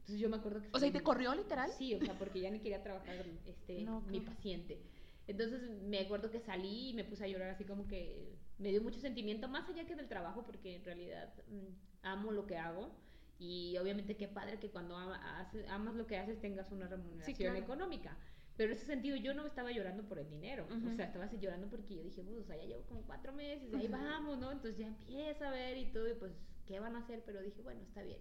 Entonces 0.00 0.18
yo 0.20 0.28
me 0.28 0.36
acuerdo 0.36 0.60
que... 0.62 0.68
O 0.72 0.78
sea, 0.78 0.88
¿y 0.88 0.92
te 0.92 1.02
corrió 1.02 1.34
literal? 1.34 1.70
Sí, 1.72 1.94
o 1.94 2.00
sea, 2.00 2.18
porque 2.18 2.40
ya 2.40 2.50
ni 2.50 2.58
quería 2.60 2.82
trabajar 2.82 3.14
este, 3.46 3.82
No, 3.82 4.00
mi 4.02 4.20
paciente. 4.20 4.80
Entonces 5.26 5.60
me 5.82 6.00
acuerdo 6.00 6.30
que 6.30 6.40
salí 6.40 6.90
y 6.90 6.94
me 6.94 7.04
puse 7.04 7.24
a 7.24 7.28
llorar 7.28 7.50
así 7.50 7.64
como 7.64 7.86
que 7.86 8.34
me 8.58 8.70
dio 8.70 8.82
mucho 8.82 8.98
sentimiento, 8.98 9.46
más 9.48 9.68
allá 9.68 9.86
que 9.86 9.94
del 9.94 10.08
trabajo, 10.08 10.42
porque 10.44 10.74
en 10.76 10.84
realidad 10.84 11.32
mm, 11.48 11.66
amo 12.02 12.32
lo 12.32 12.46
que 12.46 12.56
hago. 12.56 12.90
Y 13.38 13.76
obviamente 13.78 14.16
qué 14.16 14.28
padre 14.28 14.58
que 14.58 14.70
cuando 14.70 14.96
ama- 14.96 15.40
haces- 15.40 15.66
amas 15.68 15.94
lo 15.94 16.06
que 16.06 16.18
haces 16.18 16.40
tengas 16.40 16.70
una 16.72 16.88
remuneración 16.88 17.52
claro. 17.52 17.58
económica. 17.64 18.18
Pero 18.56 18.72
en 18.72 18.76
ese 18.76 18.86
sentido 18.86 19.16
yo 19.16 19.32
no 19.32 19.46
estaba 19.46 19.70
llorando 19.72 20.02
por 20.06 20.18
el 20.18 20.28
dinero, 20.28 20.66
Ujú. 20.66 20.88
o 20.90 20.92
sea, 20.96 21.06
estaba 21.06 21.24
así 21.24 21.38
llorando 21.38 21.68
porque 21.68 21.94
yo 21.94 22.02
dije, 22.02 22.22
"Pues, 22.22 22.36
o 22.36 22.44
sea, 22.44 22.56
ya 22.56 22.64
llevo 22.64 22.82
como 22.82 23.02
cuatro 23.06 23.32
meses, 23.32 23.72
ahí 23.72 23.86
Ujú. 23.86 23.92
vamos, 23.92 24.38
¿no? 24.38 24.52
Entonces 24.52 24.76
ya 24.78 24.88
empieza 24.88 25.48
a 25.48 25.52
ver 25.52 25.78
y 25.78 25.86
todo, 25.92 26.08
y 26.10 26.14
pues, 26.14 26.32
¿qué 26.66 26.78
van 26.80 26.96
a 26.96 26.98
hacer? 26.98 27.22
Pero 27.24 27.40
dije, 27.40 27.62
bueno, 27.62 27.80
está 27.82 28.02
bien. 28.02 28.18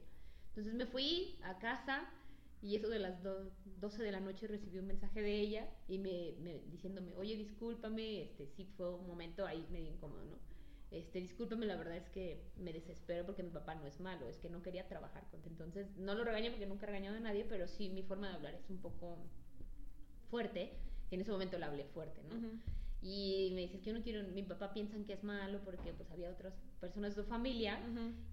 Entonces 0.50 0.74
me 0.74 0.86
fui 0.86 1.38
a 1.44 1.58
casa 1.60 2.10
y 2.62 2.76
eso 2.76 2.90
de 2.90 3.00
las 3.00 3.24
do- 3.24 3.52
12 3.80 4.04
de 4.04 4.12
la 4.12 4.20
noche 4.20 4.48
recibí 4.48 4.78
un 4.80 4.88
mensaje 4.88 5.22
de 5.22 5.40
ella 5.40 5.70
y 5.88 5.98
me, 5.98 6.34
me- 6.42 6.60
diciéndome, 6.72 7.14
oye, 7.16 7.36
discúlpame, 7.38 8.24
este, 8.24 8.48
sí 8.48 8.66
fue 8.76 8.94
un 8.94 9.08
momento 9.08 9.46
ahí 9.46 9.66
medio 9.72 9.92
incómodo, 9.92 10.26
¿no? 10.26 10.38
Este, 10.92 11.22
discúlpame, 11.22 11.68
la 11.68 11.76
verdad 11.76 11.98
es 11.98 12.10
que 12.10 12.42
me 12.58 12.74
desespero 12.74 13.26
porque 13.26 13.44
mi 13.44 13.52
papá 13.52 13.76
no 13.76 13.86
es 13.86 14.00
malo, 14.00 14.28
es 14.28 14.38
que 14.40 14.50
no 14.50 14.62
quería 14.64 14.88
trabajar 14.88 15.24
con 15.30 15.40
Entonces, 15.46 15.96
no 15.98 16.16
lo 16.16 16.24
regaño 16.24 16.50
porque 16.52 16.66
nunca 16.66 16.86
he 16.86 16.88
regañado 16.88 17.16
a 17.18 17.20
nadie, 17.20 17.46
pero 17.48 17.68
sí 17.68 17.90
mi 17.90 18.02
forma 18.04 18.28
de 18.30 18.34
hablar 18.36 18.56
es 18.56 18.70
un 18.70 18.80
poco 18.80 19.18
fuerte. 20.30 20.74
En 21.12 21.22
ese 21.22 21.32
momento 21.32 21.58
la 21.58 21.68
hablé 21.68 21.86
fuerte, 21.86 22.22
¿no? 22.24 22.36
Y 23.02 23.52
me 23.54 23.62
dice, 23.62 23.76
es 23.78 23.82
que 23.82 23.88
yo 23.92 23.98
no 23.98 24.04
quiero, 24.04 24.28
mi 24.30 24.44
papá 24.44 24.74
piensan 24.74 25.06
que 25.06 25.14
es 25.14 25.24
malo 25.24 25.62
porque 25.64 25.94
pues 25.94 26.12
había 26.12 26.30
otras 26.30 26.54
personas 26.82 27.16
de 27.16 27.24
su 27.24 27.30
familia 27.30 27.80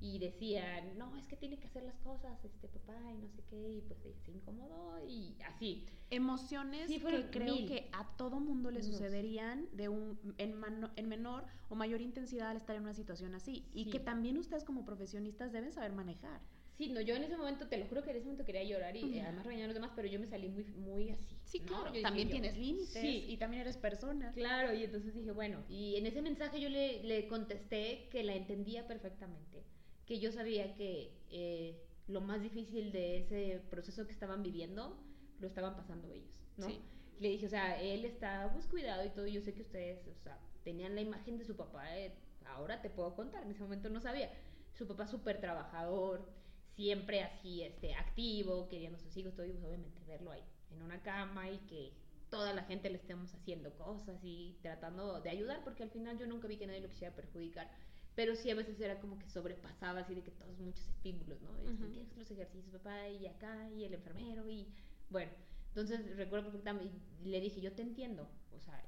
y 0.01 0.19
decían, 0.19 0.99
no, 0.99 1.17
es 1.17 1.29
que 1.29 1.37
tiene 1.37 1.57
que 1.59 1.69
hacer 1.69 1.85
las 1.85 1.97
cosas, 2.01 2.45
este 2.45 2.67
papá, 2.67 2.99
y 3.13 3.19
no 3.19 3.29
sé 3.29 3.45
qué, 3.49 3.69
y 3.75 3.81
pues 3.83 4.01
se 4.25 4.33
incomodó 4.33 4.99
y 5.07 5.37
así. 5.47 5.87
Emociones 6.11 6.89
Sí, 6.89 6.99
que 6.99 7.31
creo 7.31 7.55
mil. 7.55 7.67
que 7.69 7.89
a 7.93 8.17
todo 8.17 8.41
mundo 8.41 8.73
le 8.73 8.83
sucederían 8.83 9.69
de 9.73 9.89
un, 9.89 10.19
en, 10.39 10.55
mano- 10.59 10.91
en 10.97 11.09
menor 11.09 11.45
o 11.69 11.77
mayor 11.77 12.01
intensidad 12.01 12.49
al 12.51 12.57
estar 12.57 12.75
en 12.75 12.83
una 12.83 12.95
situación 12.95 13.35
así. 13.37 13.69
Y 13.73 13.91
que 13.91 14.01
también 14.01 14.37
ustedes 14.37 14.65
como 14.65 14.85
profesionistas 14.85 15.53
deben 15.53 15.73
saber 15.73 15.93
manejar. 15.93 16.41
Sí, 16.77 16.89
no, 16.91 17.01
yo 17.01 17.15
en 17.17 17.25
ese 17.25 17.37
momento, 17.39 17.69
te 17.69 17.79
lo 17.79 17.87
juro 17.87 18.03
que 18.03 18.11
en 18.11 18.17
ese 18.17 18.27
momento 18.27 18.45
quería 18.45 18.63
llorar 18.63 18.95
y 18.97 19.01
eh, 19.01 19.07
Ujú. 19.19 19.21
además 19.27 19.45
regañar 19.47 19.65
a 19.65 19.69
los 19.69 19.75
demás, 19.75 19.93
pero 19.97 20.09
yo 20.09 20.21
me 20.21 20.27
salí 20.27 20.49
muy, 20.49 20.65
muy 20.65 21.11
así. 21.11 21.39
Sí, 21.45 21.61
¿no? 21.61 21.67
claro. 21.69 21.87
Yo 21.87 21.93
dije, 21.93 22.03
también 22.03 22.29
yo- 22.29 22.33
tienes 22.33 22.59
límites 22.59 22.89
Sí, 23.01 23.25
y 23.29 23.37
también 23.39 23.63
eres 23.63 23.79
persona. 23.79 24.33
Claro, 24.33 24.75
y 24.75 24.85
entonces 24.85 25.15
dije, 25.15 25.31
bueno, 25.33 25.65
y 25.71 25.97
en 25.97 26.07
ese 26.07 26.21
mensaje 26.21 26.61
yo 26.61 26.69
le, 26.69 27.03
le 27.03 27.27
contesté 27.29 28.09
que 28.11 28.23
la 28.23 28.35
entendía 28.35 28.87
perfectamente, 28.87 29.65
que 30.05 30.19
yo 30.19 30.31
sabía 30.33 30.75
que 30.75 31.13
eh, 31.31 31.83
lo 32.09 32.21
más 32.21 32.43
difícil 32.43 32.93
de 32.93 33.19
ese 33.19 33.61
proceso 33.71 34.05
que 34.07 34.13
estaban 34.13 34.43
viviendo 34.43 35.03
lo 35.39 35.47
estaban 35.47 35.77
pasando 35.77 36.11
ellos, 36.11 36.35
¿no? 36.59 36.67
Sí. 36.67 36.79
Le 37.21 37.31
dije, 37.31 37.47
o 37.47 37.49
sea, 37.51 37.81
él 37.81 38.05
está 38.05 38.51
pues 38.53 38.67
cuidado 38.67 39.03
y 39.05 39.09
todo, 39.11 39.27
yo 39.27 39.41
sé 39.41 39.55
que 39.55 39.63
ustedes, 39.63 40.07
o 40.09 40.15
sea, 40.23 40.39
tenían 40.63 40.95
la 40.95 41.01
imagen 41.01 41.39
de 41.39 41.45
su 41.47 41.57
papá, 41.57 41.97
eh, 41.99 42.13
ahora 42.45 42.83
te 42.83 42.91
puedo 42.91 43.15
contar, 43.15 43.43
en 43.45 43.51
ese 43.51 43.63
momento 43.63 43.89
no 43.89 44.01
sabía, 44.01 44.31
su 44.75 44.87
papá 44.87 45.07
súper 45.07 45.41
trabajador, 45.41 46.29
siempre 46.77 47.23
así, 47.23 47.63
este, 47.63 47.95
activo, 47.95 48.69
queriendo 48.69 48.99
a 48.99 49.01
sus 49.01 49.17
hijos, 49.17 49.35
todo, 49.35 49.47
y 49.47 49.51
pues 49.51 49.65
obviamente 49.65 50.01
verlo 50.07 50.31
ahí, 50.31 50.43
en 50.71 50.83
una 50.83 51.03
cama 51.03 51.51
y 51.51 51.59
que 51.61 51.93
toda 52.31 52.53
la 52.53 52.65
gente 52.65 52.91
le 52.91 52.97
estemos 52.97 53.35
haciendo 53.35 53.73
cosas 53.77 54.21
y 54.23 54.59
tratando 54.63 55.21
de 55.21 55.31
ayudar, 55.31 55.65
porque 55.65 55.83
al 55.83 55.91
final 55.91 56.19
yo 56.19 56.27
nunca 56.27 56.49
vi 56.49 56.57
que 56.59 56.67
nadie 56.67 56.81
lo 56.81 56.89
quisiera 56.89 57.15
perjudicar, 57.15 57.71
pero 58.15 58.35
sí 58.35 58.51
a 58.51 58.55
veces 58.55 58.79
era 58.81 59.01
como 59.01 59.19
que 59.19 59.29
sobrepasaba 59.29 60.01
así 60.01 60.15
de 60.15 60.23
que 60.23 60.31
todos 60.31 60.59
muchos 60.59 60.87
estímulos, 60.89 61.41
¿no? 61.41 61.57
Este, 61.59 61.85
Ujú. 61.85 61.93
Tienes 61.93 62.17
los 62.17 62.31
ejercicios, 62.31 62.73
papá, 62.73 63.09
y 63.09 63.27
acá, 63.27 63.71
y 63.71 63.85
el 63.85 63.95
enfermero, 63.95 64.49
y 64.49 64.67
bueno, 65.09 65.31
entonces 65.69 66.17
recuerdo 66.17 66.47
perfectamente, 66.47 66.99
y 67.23 67.29
le 67.29 67.41
dije, 67.41 67.61
yo 67.61 67.73
te 67.73 67.83
entiendo, 67.83 68.29
o 68.55 68.61
sea, 68.61 68.83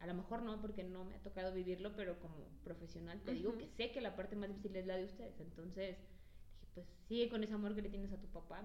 a 0.00 0.06
lo 0.06 0.14
mejor 0.14 0.42
no, 0.42 0.60
porque 0.60 0.84
no 0.84 1.04
me 1.04 1.16
ha 1.16 1.22
tocado 1.22 1.52
vivirlo, 1.52 1.94
pero 1.94 2.18
como 2.20 2.36
profesional 2.64 3.20
te 3.22 3.32
digo 3.32 3.58
que 3.58 3.66
sé 3.66 3.90
que 3.90 4.00
la 4.00 4.14
parte 4.14 4.36
más 4.36 4.48
difícil 4.48 4.76
es 4.76 4.86
la 4.86 4.96
de 4.96 5.04
ustedes, 5.04 5.38
entonces 5.40 5.96
pues 6.74 6.86
sigue 7.08 7.28
con 7.28 7.42
ese 7.42 7.54
amor 7.54 7.74
que 7.74 7.82
le 7.82 7.88
tienes 7.88 8.12
a 8.12 8.20
tu 8.20 8.28
papá, 8.28 8.62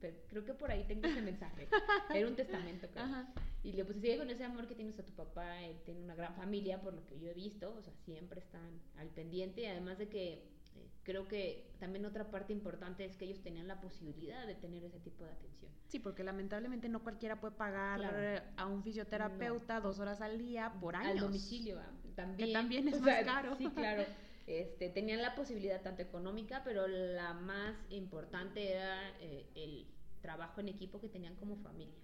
pues, 0.00 0.14
creo 0.28 0.44
que 0.44 0.54
por 0.54 0.70
ahí 0.70 0.84
tengo 0.84 1.06
ese 1.06 1.20
mensaje, 1.20 1.68
era 2.14 2.26
un 2.26 2.34
testamento, 2.36 2.88
creo. 2.90 3.04
Ajá. 3.04 3.28
Y 3.62 3.72
le 3.72 3.84
puse, 3.84 4.00
sigue 4.00 4.16
con 4.18 4.30
ese 4.30 4.44
amor 4.44 4.66
que 4.66 4.74
tienes 4.74 4.98
a 4.98 5.04
tu 5.04 5.12
papá, 5.12 5.60
él 5.62 5.78
tiene 5.84 6.00
una 6.02 6.14
gran 6.14 6.34
familia, 6.34 6.80
por 6.80 6.94
lo 6.94 7.04
que 7.06 7.18
yo 7.18 7.28
he 7.28 7.34
visto, 7.34 7.74
o 7.76 7.82
sea, 7.82 7.92
siempre 8.04 8.40
están 8.40 8.80
al 8.96 9.08
pendiente, 9.08 9.68
además 9.68 9.98
de 9.98 10.08
que 10.08 10.32
eh, 10.76 10.88
creo 11.02 11.28
que 11.28 11.70
también 11.78 12.06
otra 12.06 12.30
parte 12.30 12.52
importante 12.54 13.04
es 13.04 13.16
que 13.16 13.26
ellos 13.26 13.42
tenían 13.42 13.68
la 13.68 13.80
posibilidad 13.80 14.46
de 14.46 14.54
tener 14.54 14.82
ese 14.84 15.00
tipo 15.00 15.24
de 15.24 15.32
atención. 15.32 15.70
Sí, 15.88 15.98
porque 15.98 16.24
lamentablemente 16.24 16.88
no 16.88 17.02
cualquiera 17.02 17.40
puede 17.40 17.56
pagar 17.56 17.98
Claro. 17.98 18.42
a 18.56 18.66
un 18.66 18.82
fisioterapeuta 18.82 19.80
dos 19.80 19.98
horas 19.98 20.20
al 20.22 20.38
día 20.38 20.72
por 20.80 20.96
años. 20.96 21.10
Al 21.12 21.18
domicilio, 21.18 21.76
¿va? 21.76 21.90
también. 22.14 22.52
también 22.52 22.88
es 22.88 22.94
o 22.94 23.00
más 23.00 23.04
sea, 23.16 23.24
caro. 23.24 23.56
Sí, 23.56 23.68
claro. 23.68 24.04
Este, 24.50 24.88
tenían 24.88 25.22
la 25.22 25.36
posibilidad 25.36 25.80
tanto 25.80 26.02
económica, 26.02 26.62
pero 26.64 26.88
la 26.88 27.34
más 27.34 27.76
importante 27.90 28.72
era 28.72 29.16
eh, 29.20 29.46
el 29.54 29.86
trabajo 30.20 30.60
en 30.60 30.68
equipo 30.68 31.00
que 31.00 31.08
tenían 31.08 31.36
como 31.36 31.56
familia. 31.56 31.94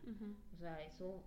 O 0.54 0.56
sea, 0.56 0.80
eso 0.84 1.24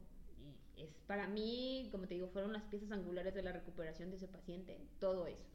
es 0.78 0.90
para 1.08 1.28
mí, 1.28 1.90
como 1.92 2.08
te 2.08 2.14
digo, 2.14 2.30
fueron 2.30 2.54
las 2.54 2.64
piezas 2.64 2.92
angulares 2.92 3.34
de 3.36 3.44
la 3.44 3.52
recuperación 3.52 4.10
de 4.10 4.16
ese 4.16 4.30
paciente, 4.30 4.80
todo 5.00 5.28
eso. 5.28 5.46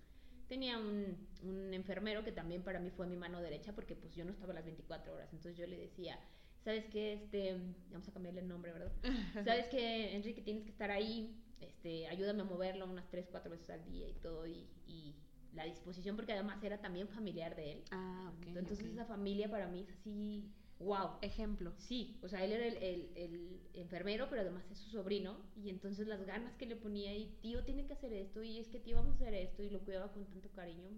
Tenía 0.48 0.77
un, 0.77 1.16
un 1.42 1.72
enfermero 1.72 2.22
que 2.24 2.33
también 2.33 2.62
para 2.62 2.79
mí 2.79 2.90
fue 2.90 3.07
mi 3.07 3.16
mano 3.16 3.40
derecha 3.40 3.74
porque 3.74 3.96
pues 3.96 4.14
yo 4.14 4.27
no 4.27 4.33
estaba 4.33 4.53
las 4.53 4.66
24 4.66 5.14
horas, 5.14 5.33
entonces 5.33 5.57
yo 5.57 5.66
le 5.66 5.79
decía, 5.79 6.20
¿sabes 6.62 6.85
qué? 6.92 7.14
Este, 7.14 7.57
vamos 7.90 8.07
a 8.07 8.12
cambiarle 8.12 8.42
el 8.42 8.48
nombre, 8.48 8.70
¿verdad? 8.70 8.92
¿Sabes 9.44 9.66
qué, 9.68 10.14
Enrique? 10.14 10.42
Tienes 10.42 10.64
que 10.64 10.70
estar 10.70 10.90
ahí, 10.90 11.42
este, 11.61 12.07
ayúdame 12.09 12.42
a 12.42 12.44
moverlo 12.44 12.85
unas 12.85 13.09
3, 13.09 13.29
4 13.31 13.50
veces 13.50 13.70
al 13.70 13.85
día 13.87 14.07
y 14.07 14.14
todo, 14.14 14.46
y, 14.46 14.68
y 14.87 15.14
la 15.55 15.64
disposición, 15.64 16.17
porque 16.17 16.33
además 16.33 16.62
era 16.62 16.81
también 16.81 17.09
familiar 17.09 17.55
de 17.57 17.73
él. 17.73 17.85
Ah, 17.90 18.33
ok. 18.37 18.47
Entonces 18.49 18.81
ok. 18.81 18.87
esa 18.93 19.05
familia 19.05 19.51
para 19.51 19.69
mí 19.69 19.81
es 19.81 19.90
así, 19.90 20.51
wow. 20.79 21.19
Ejemplo. 21.23 21.73
Sí, 21.79 22.19
o 22.23 22.29
sea, 22.29 22.45
él 22.45 22.53
era 22.53 22.67
el, 22.67 22.77
el- 22.79 23.11
el 23.17 23.61
enfermero, 23.75 24.29
pero 24.29 24.43
además 24.43 24.64
es 24.71 24.79
su 24.79 24.90
sobrino, 24.90 25.38
y 25.57 25.71
entonces 25.71 26.07
las 26.09 26.25
ganas 26.27 26.55
que 26.57 26.67
le 26.67 26.77
ponía, 26.77 27.14
y 27.17 27.37
tío 27.40 27.64
tiene 27.64 27.87
que 27.87 27.93
hacer 27.95 28.12
esto, 28.12 28.43
y 28.43 28.59
es 28.59 28.69
que 28.69 28.81
tío 28.81 28.97
vamos 28.97 29.12
a 29.12 29.17
hacer 29.17 29.35
esto, 29.35 29.62
y 29.62 29.71
lo 29.71 29.81
cuidaba 29.85 30.12
con 30.12 30.25
tanto 30.27 30.51
cariño, 30.51 30.90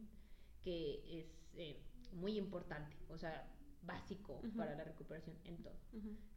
que 0.62 1.21
es 1.21 1.27
eh, 1.55 1.81
muy 2.12 2.37
importante, 2.38 2.97
o 3.09 3.19
sea, 3.19 3.53
básico 3.83 4.42
para 4.57 4.75
la 4.75 4.83
recuperación 4.85 5.37
en 5.45 5.59
todo. 5.62 5.77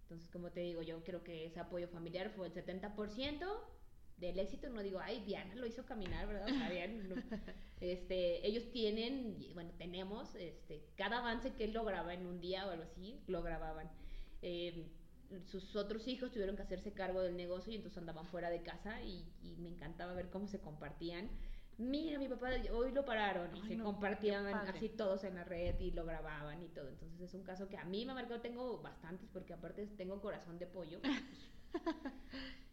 Entonces, 0.04 0.30
como 0.30 0.52
te 0.52 0.60
digo, 0.62 0.82
yo 0.82 1.04
creo 1.04 1.24
que 1.24 1.46
ese 1.46 1.60
apoyo 1.60 1.88
familiar 1.88 2.30
fue 2.36 2.48
el 2.48 2.54
70% 2.54 3.46
del 4.20 4.40
éxito. 4.40 4.70
No 4.70 4.82
digo, 4.82 5.00
ay, 5.02 5.22
Diana 5.26 5.56
lo 5.56 5.66
hizo 5.66 5.86
caminar, 5.86 6.28
¿verdad? 6.28 6.48
O 6.48 6.50
sea, 6.50 6.70
Diana, 6.70 7.04
no. 7.04 7.16
este, 7.80 8.46
ellos 8.48 8.72
tienen, 8.72 9.38
bueno, 9.54 9.72
tenemos, 9.78 10.36
este, 10.36 10.84
cada 10.96 11.20
avance 11.20 11.54
que 11.54 11.66
él 11.66 11.74
lograba 11.74 12.14
en 12.14 12.26
un 12.26 12.40
día 12.40 12.68
o 12.68 12.72
algo 12.72 12.84
así, 12.84 13.20
lo 13.28 13.42
grababan. 13.42 13.90
Eh, 14.42 14.88
sus 15.52 15.76
otros 15.76 16.08
hijos 16.08 16.32
tuvieron 16.32 16.56
que 16.56 16.64
hacerse 16.64 16.92
cargo 16.94 17.22
del 17.22 17.38
negocio 17.38 17.72
y 17.72 17.76
entonces 17.76 18.00
andaban 18.00 18.26
fuera 18.26 18.50
de 18.50 18.64
casa 18.64 19.02
y, 19.04 19.32
y 19.44 19.56
me 19.58 19.70
encantaba 19.70 20.14
ver 20.14 20.30
cómo 20.30 20.48
se 20.48 20.60
compartían. 20.60 21.30
Mira, 21.80 22.20
mi 22.20 22.28
papá 22.28 22.50
hoy 22.74 22.92
lo 22.92 23.06
pararon 23.06 23.56
y 23.56 23.62
Ay, 23.62 23.68
se 23.70 23.76
no, 23.78 23.86
compartían 23.86 24.46
así 24.48 24.90
todos 24.90 25.24
en 25.24 25.36
la 25.36 25.46
red 25.46 25.80
y 25.80 25.92
lo 25.92 26.06
grababan 26.06 26.62
y 26.62 26.68
todo. 26.68 26.90
Entonces 26.90 27.22
es 27.22 27.34
un 27.34 27.44
caso 27.44 27.70
que 27.70 27.78
a 27.78 27.86
mí 27.86 28.06
me 28.06 28.14
marcó, 28.14 28.42
tengo 28.42 28.82
bastantes 28.82 29.30
porque 29.32 29.54
aparte 29.54 29.88
tengo 29.96 30.20
corazón 30.20 30.60
de 30.60 30.68
pollo. 30.68 31.00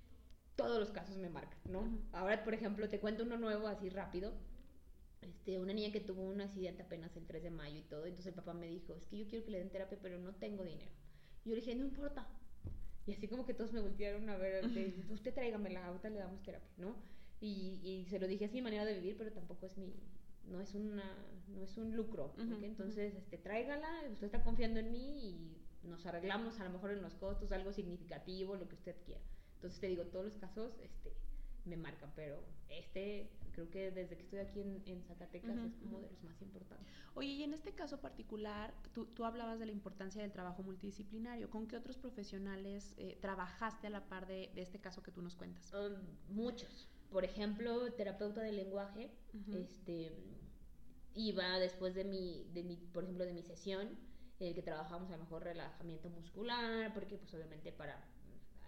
Todos 0.56 0.78
los 0.78 0.90
casos 0.90 1.16
me 1.18 1.28
marcan, 1.28 1.58
¿no? 1.70 1.86
Ahora, 2.12 2.42
por 2.42 2.54
ejemplo, 2.54 2.88
te 2.88 2.98
cuento 2.98 3.24
uno 3.24 3.36
nuevo 3.36 3.68
así 3.68 3.88
rápido. 3.90 4.32
Este, 5.20 5.58
una 5.58 5.72
niña 5.72 5.92
que 5.92 6.00
tuvo 6.00 6.22
un 6.22 6.40
accidente 6.40 6.82
apenas 6.82 7.16
el 7.16 7.26
3 7.26 7.42
de 7.42 7.50
mayo 7.50 7.78
y 7.78 7.82
todo, 7.82 8.04
entonces 8.06 8.26
el 8.26 8.34
papá 8.34 8.54
me 8.54 8.68
dijo, 8.68 8.94
es 8.94 9.06
que 9.06 9.18
yo 9.18 9.26
quiero 9.26 9.44
que 9.44 9.50
le 9.50 9.58
den 9.58 9.70
terapia, 9.70 9.98
pero 10.00 10.18
no 10.18 10.34
tengo 10.34 10.64
dinero. 10.64 10.92
Y 11.44 11.50
yo 11.50 11.54
le 11.56 11.60
dije, 11.60 11.74
no 11.74 11.84
importa. 11.84 12.26
Y 13.06 13.12
así 13.12 13.28
como 13.28 13.44
que 13.46 13.54
todos 13.54 13.72
me 13.72 13.80
voltearon 13.80 14.28
a 14.28 14.36
ver, 14.36 14.68
de, 14.68 15.04
usted 15.10 15.32
tráigamela, 15.32 15.86
ahorita 15.86 16.10
le 16.10 16.18
damos 16.18 16.42
terapia, 16.42 16.70
¿no? 16.76 16.96
Y, 17.40 17.80
y 17.82 18.06
se 18.08 18.18
lo 18.18 18.26
dije, 18.26 18.46
es 18.46 18.52
mi 18.52 18.62
manera 18.62 18.84
de 18.84 18.94
vivir, 18.94 19.16
pero 19.16 19.32
tampoco 19.32 19.66
es 19.66 19.76
mi, 19.78 19.94
no 20.44 20.60
es 20.60 20.74
una, 20.74 21.16
no 21.48 21.62
es 21.62 21.76
un 21.76 21.94
lucro, 21.94 22.26
¿ok? 22.26 22.38
Ujú, 22.38 22.54
ujú. 22.54 22.64
Entonces, 22.64 23.14
este, 23.14 23.38
tráigala, 23.38 23.88
usted 24.10 24.26
está 24.26 24.42
confiando 24.42 24.80
en 24.80 24.90
mí 24.90 25.58
y 25.82 25.88
nos 25.88 26.04
arreglamos 26.06 26.58
a 26.60 26.64
lo 26.64 26.70
mejor 26.70 26.90
en 26.90 27.02
los 27.02 27.14
costos, 27.14 27.52
algo 27.52 27.72
significativo, 27.72 28.56
lo 28.56 28.68
que 28.68 28.74
usted 28.74 28.96
quiera. 29.04 29.22
Entonces 29.56 29.80
te 29.80 29.88
digo, 29.88 30.04
todos 30.04 30.24
los 30.24 30.36
casos, 30.36 30.72
este, 30.82 31.12
me 31.64 31.76
marcan, 31.76 32.12
pero 32.14 32.42
este, 32.68 33.28
creo 33.52 33.68
que 33.70 33.90
desde 33.90 34.16
que 34.16 34.22
estoy 34.22 34.38
aquí 34.38 34.60
en, 34.60 34.82
en 34.86 35.02
Zacatecas 35.02 35.56
es 35.58 35.74
como 35.76 36.00
de 36.00 36.10
los 36.10 36.22
más 36.22 36.40
importantes. 36.40 36.86
Oye, 37.14 37.28
y 37.28 37.42
en 37.42 37.54
este 37.54 37.72
caso 37.72 38.00
particular, 38.00 38.72
tú, 38.92 39.06
tú 39.06 39.24
hablabas 39.24 39.58
de 39.58 39.66
la 39.66 39.72
importancia 39.72 40.22
del 40.22 40.32
trabajo 40.32 40.62
multidisciplinario. 40.62 41.50
¿Con 41.50 41.66
qué 41.66 41.76
otros 41.76 41.96
profesionales 41.96 42.94
eh, 42.98 43.18
trabajaste 43.20 43.86
a 43.86 43.90
la 43.90 44.08
par 44.08 44.26
de, 44.26 44.50
de 44.54 44.62
este 44.62 44.78
caso 44.78 45.02
que 45.02 45.10
tú 45.10 45.22
nos 45.22 45.34
cuentas? 45.34 45.72
Um, 45.72 46.34
muchos. 46.34 46.88
Por 47.10 47.24
ejemplo, 47.24 47.92
terapeuta 47.94 48.42
del 48.42 48.56
lenguaje, 48.56 49.10
este 49.52 50.12
iba 51.14 51.58
después 51.58 51.94
de 51.94 52.04
mi, 52.04 52.44
de 52.52 52.62
mi, 52.62 52.76
por 52.76 53.04
ejemplo, 53.04 53.24
de 53.24 53.32
mi 53.32 53.42
sesión, 53.42 53.88
en 54.38 54.48
el 54.48 54.54
que 54.54 54.62
trabajamos 54.62 55.08
a 55.10 55.16
lo 55.16 55.24
mejor 55.24 55.44
relajamiento 55.44 56.10
muscular, 56.10 56.92
porque 56.92 57.16
pues 57.16 57.32
obviamente 57.32 57.72
para 57.72 58.04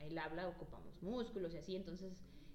el 0.01 0.19
habla 0.19 0.49
ocupamos 0.49 1.03
músculos 1.03 1.55
y 1.55 1.59
así, 1.59 1.77
entonces 1.77 2.13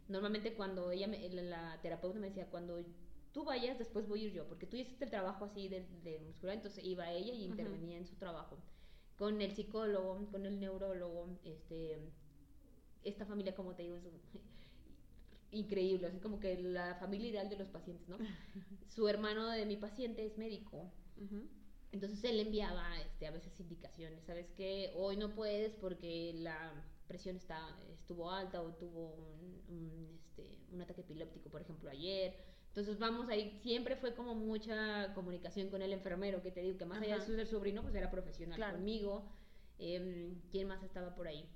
normalmente 0.08 0.54
cuando 0.54 0.92
ella, 0.92 1.08
me, 1.08 1.30
la, 1.30 1.80
terapeuta 1.82 2.20
me 2.20 2.28
decía, 2.28 2.50
cuando 2.50 2.84
tú 3.32 3.44
vayas, 3.44 3.80
después 3.80 4.08
voy 4.08 4.22
a 4.22 4.24
ir 4.28 4.34
yo, 4.34 4.48
porque 4.48 4.68
tú 4.68 4.78
hiciste 4.78 5.06
el 5.06 5.12
trabajo 5.12 5.46
así 5.46 5.68
de, 5.68 5.86
de 6.04 6.20
muscular, 6.20 6.56
entonces 6.56 6.84
iba 6.84 7.12
ella 7.12 7.34
y 7.34 7.46
intervenía 7.46 7.98
en 7.98 8.06
su 8.06 8.16
trabajo. 8.16 8.58
Con 9.18 9.42
el 9.42 9.52
psicólogo, 9.52 10.28
con 10.32 10.46
el 10.46 10.60
neurólogo, 10.60 11.40
este, 11.44 12.00
esta 13.04 13.26
familia, 13.26 13.56
como 13.56 13.76
te 13.76 13.84
digo, 13.84 13.96
es 13.96 14.04
increíble, 15.52 16.08
así 16.08 16.20
como 16.20 16.40
que 16.40 16.58
la 16.62 16.96
familia 16.96 17.30
ideal 17.30 17.50
de 17.50 17.58
los 17.58 17.70
pacientes, 17.70 18.08
¿no? 18.08 18.18
Su 18.90 19.08
hermano 19.08 19.50
de 19.50 19.66
mi 19.66 19.78
paciente 19.78 20.26
es 20.26 20.38
médico. 20.38 20.92
Entonces 21.92 22.24
él 22.24 22.40
enviaba 22.40 23.00
este, 23.02 23.28
a 23.28 23.32
veces 23.32 23.58
indicaciones, 23.60 24.26
¿sabes 24.26 24.52
qué? 24.58 24.92
Hoy 24.96 25.16
no 25.16 25.34
puedes 25.34 25.74
porque 25.76 26.34
la 26.34 26.74
presión 27.14 27.36
está, 27.36 27.60
estuvo 27.94 28.32
alta 28.32 28.60
o 28.60 28.74
tuvo 28.74 29.14
un, 29.70 30.20
este, 30.20 30.58
un 30.72 30.82
ataque 30.82 31.02
epiléptico, 31.02 31.48
por 31.52 31.62
ejemplo, 31.62 31.92
ayer. 31.92 32.34
Entonces 32.70 32.98
vamos 32.98 33.30
ahí, 33.30 33.60
siempre 33.62 33.96
fue 33.96 34.16
como 34.16 34.34
mucha 34.34 35.14
comunicación 35.14 35.70
con 35.70 35.84
el 35.84 35.94
enfermero, 35.94 36.42
que 36.42 36.50
te 36.50 36.62
digo 36.62 36.76
que 36.76 36.86
más 36.86 37.04
allá 37.04 37.20
de 37.20 37.22
ser 37.22 37.46
sobrino, 37.46 37.84
pues 37.84 37.94
era 37.94 38.10
profesional 38.10 38.60
conmigo. 38.74 39.30
Eh, 39.78 40.34
¿Quién 40.50 40.68
más 40.68 40.82
estaba 40.82 41.14
por 41.14 41.28
ahí? 41.28 41.48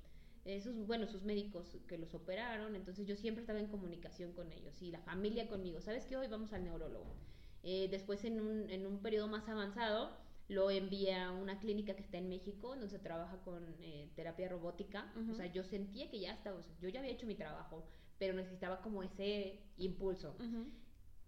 Esos, 0.46 0.76
bueno, 0.86 1.08
sus 1.08 1.24
médicos 1.24 1.76
que 1.88 1.98
los 1.98 2.14
operaron, 2.14 2.76
entonces 2.76 3.08
yo 3.08 3.16
siempre 3.16 3.42
estaba 3.42 3.60
en 3.60 3.68
comunicación 3.68 4.34
con 4.34 4.52
ellos 4.52 4.80
y 4.84 4.92
la 4.92 5.02
familia 5.02 5.48
conmigo. 5.48 5.82
¿Sabes 5.82 6.06
qué? 6.06 6.18
Hoy 6.18 6.28
vamos 6.28 6.54
al 6.54 6.64
neurólogo. 6.66 7.16
Eh, 7.64 7.88
después 7.90 8.24
en 8.26 8.40
un, 8.40 8.70
en 8.70 8.86
un 8.86 9.02
periodo 9.02 9.28
más 9.28 9.50
avanzado, 9.50 10.16
lo 10.50 10.72
envía 10.72 11.28
a 11.28 11.32
una 11.32 11.60
clínica 11.60 11.96
que 11.96 12.02
está 12.02 12.18
en 12.18 12.30
México, 12.30 12.70
donde 12.70 12.88
se 12.90 13.00
trabaja 13.00 13.38
con 13.44 13.76
eh, 13.82 14.10
terapia 14.16 14.48
robótica. 14.48 15.12
O 15.30 15.34
sea, 15.36 15.48
yo 15.48 15.64
sentía 15.64 16.10
que 16.10 16.20
ya 16.20 16.34
estaba, 16.34 16.62
yo 16.80 16.90
ya 16.90 17.00
había 17.00 17.12
hecho 17.12 17.28
mi 17.28 17.36
trabajo, 17.36 17.86
pero 18.18 18.34
necesitaba 18.34 18.82
como 18.82 19.04
ese 19.04 19.60
impulso. 19.78 20.36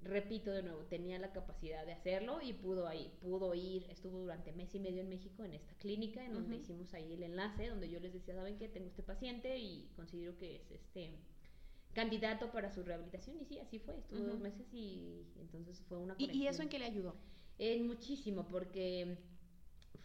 Repito 0.02 0.52
de 0.52 0.64
nuevo, 0.64 0.86
tenía 0.86 1.20
la 1.20 1.34
capacidad 1.34 1.86
de 1.86 1.92
hacerlo 1.92 2.40
y 2.42 2.54
pudo, 2.54 2.88
ahí, 2.88 3.12
pudo 3.20 3.54
ir, 3.54 3.86
estuvo 3.90 4.20
durante 4.20 4.54
mes 4.54 4.74
y 4.74 4.80
medio 4.80 5.02
en 5.02 5.10
México 5.10 5.44
en 5.44 5.54
esta 5.54 5.74
clínica, 5.74 6.26
en 6.26 6.34
donde 6.34 6.56
hicimos 6.56 6.94
ahí 6.94 7.12
el 7.12 7.24
enlace, 7.24 7.68
donde 7.68 7.90
yo 7.90 8.00
les 8.00 8.14
decía, 8.14 8.36
¿saben 8.36 8.58
qué? 8.58 8.70
Tengo 8.70 8.88
este 8.88 9.04
paciente 9.04 9.58
y 9.58 9.92
considero 9.98 10.38
que 10.38 10.56
es 10.56 10.72
este 10.72 11.18
candidato 11.94 12.50
para 12.52 12.72
su 12.72 12.84
rehabilitación 12.84 13.38
y 13.40 13.46
sí, 13.46 13.60
así 13.60 13.80
fue, 13.80 13.98
estuvo 13.98 14.24
dos 14.24 14.40
meses 14.40 14.74
y 14.74 15.26
entonces 15.38 15.82
fue 15.90 15.98
una 15.98 16.16
¿Y, 16.18 16.32
¿Y 16.32 16.48
eso 16.48 16.62
en 16.62 16.70
qué 16.70 16.80
le 16.80 16.86
ayudó? 16.86 17.16
En 17.60 17.88
muchísimo, 17.88 18.48
porque 18.48 19.18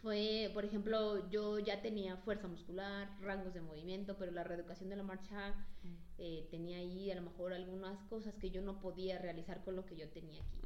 fue, 0.01 0.51
por 0.53 0.65
ejemplo, 0.65 1.27
yo 1.29 1.57
ya 1.57 1.81
tenía 1.81 2.17
fuerza 2.17 2.47
muscular, 2.47 3.09
rangos 3.21 3.53
de 3.53 3.61
movimiento, 3.61 4.17
pero 4.17 4.31
la 4.31 4.43
reeducación 4.43 4.89
de 4.89 4.97
la 4.97 5.03
marcha 5.03 5.51
mm. 5.81 5.95
eh, 6.19 6.47
tenía 6.51 6.77
ahí 6.77 7.09
a 7.09 7.15
lo 7.15 7.21
mejor 7.21 7.53
algunas 7.53 8.03
cosas 8.03 8.35
que 8.35 8.51
yo 8.51 8.61
no 8.61 8.79
podía 8.79 9.17
realizar 9.17 9.63
con 9.63 9.75
lo 9.75 9.85
que 9.85 9.95
yo 9.95 10.09
tenía 10.09 10.43
aquí. 10.43 10.59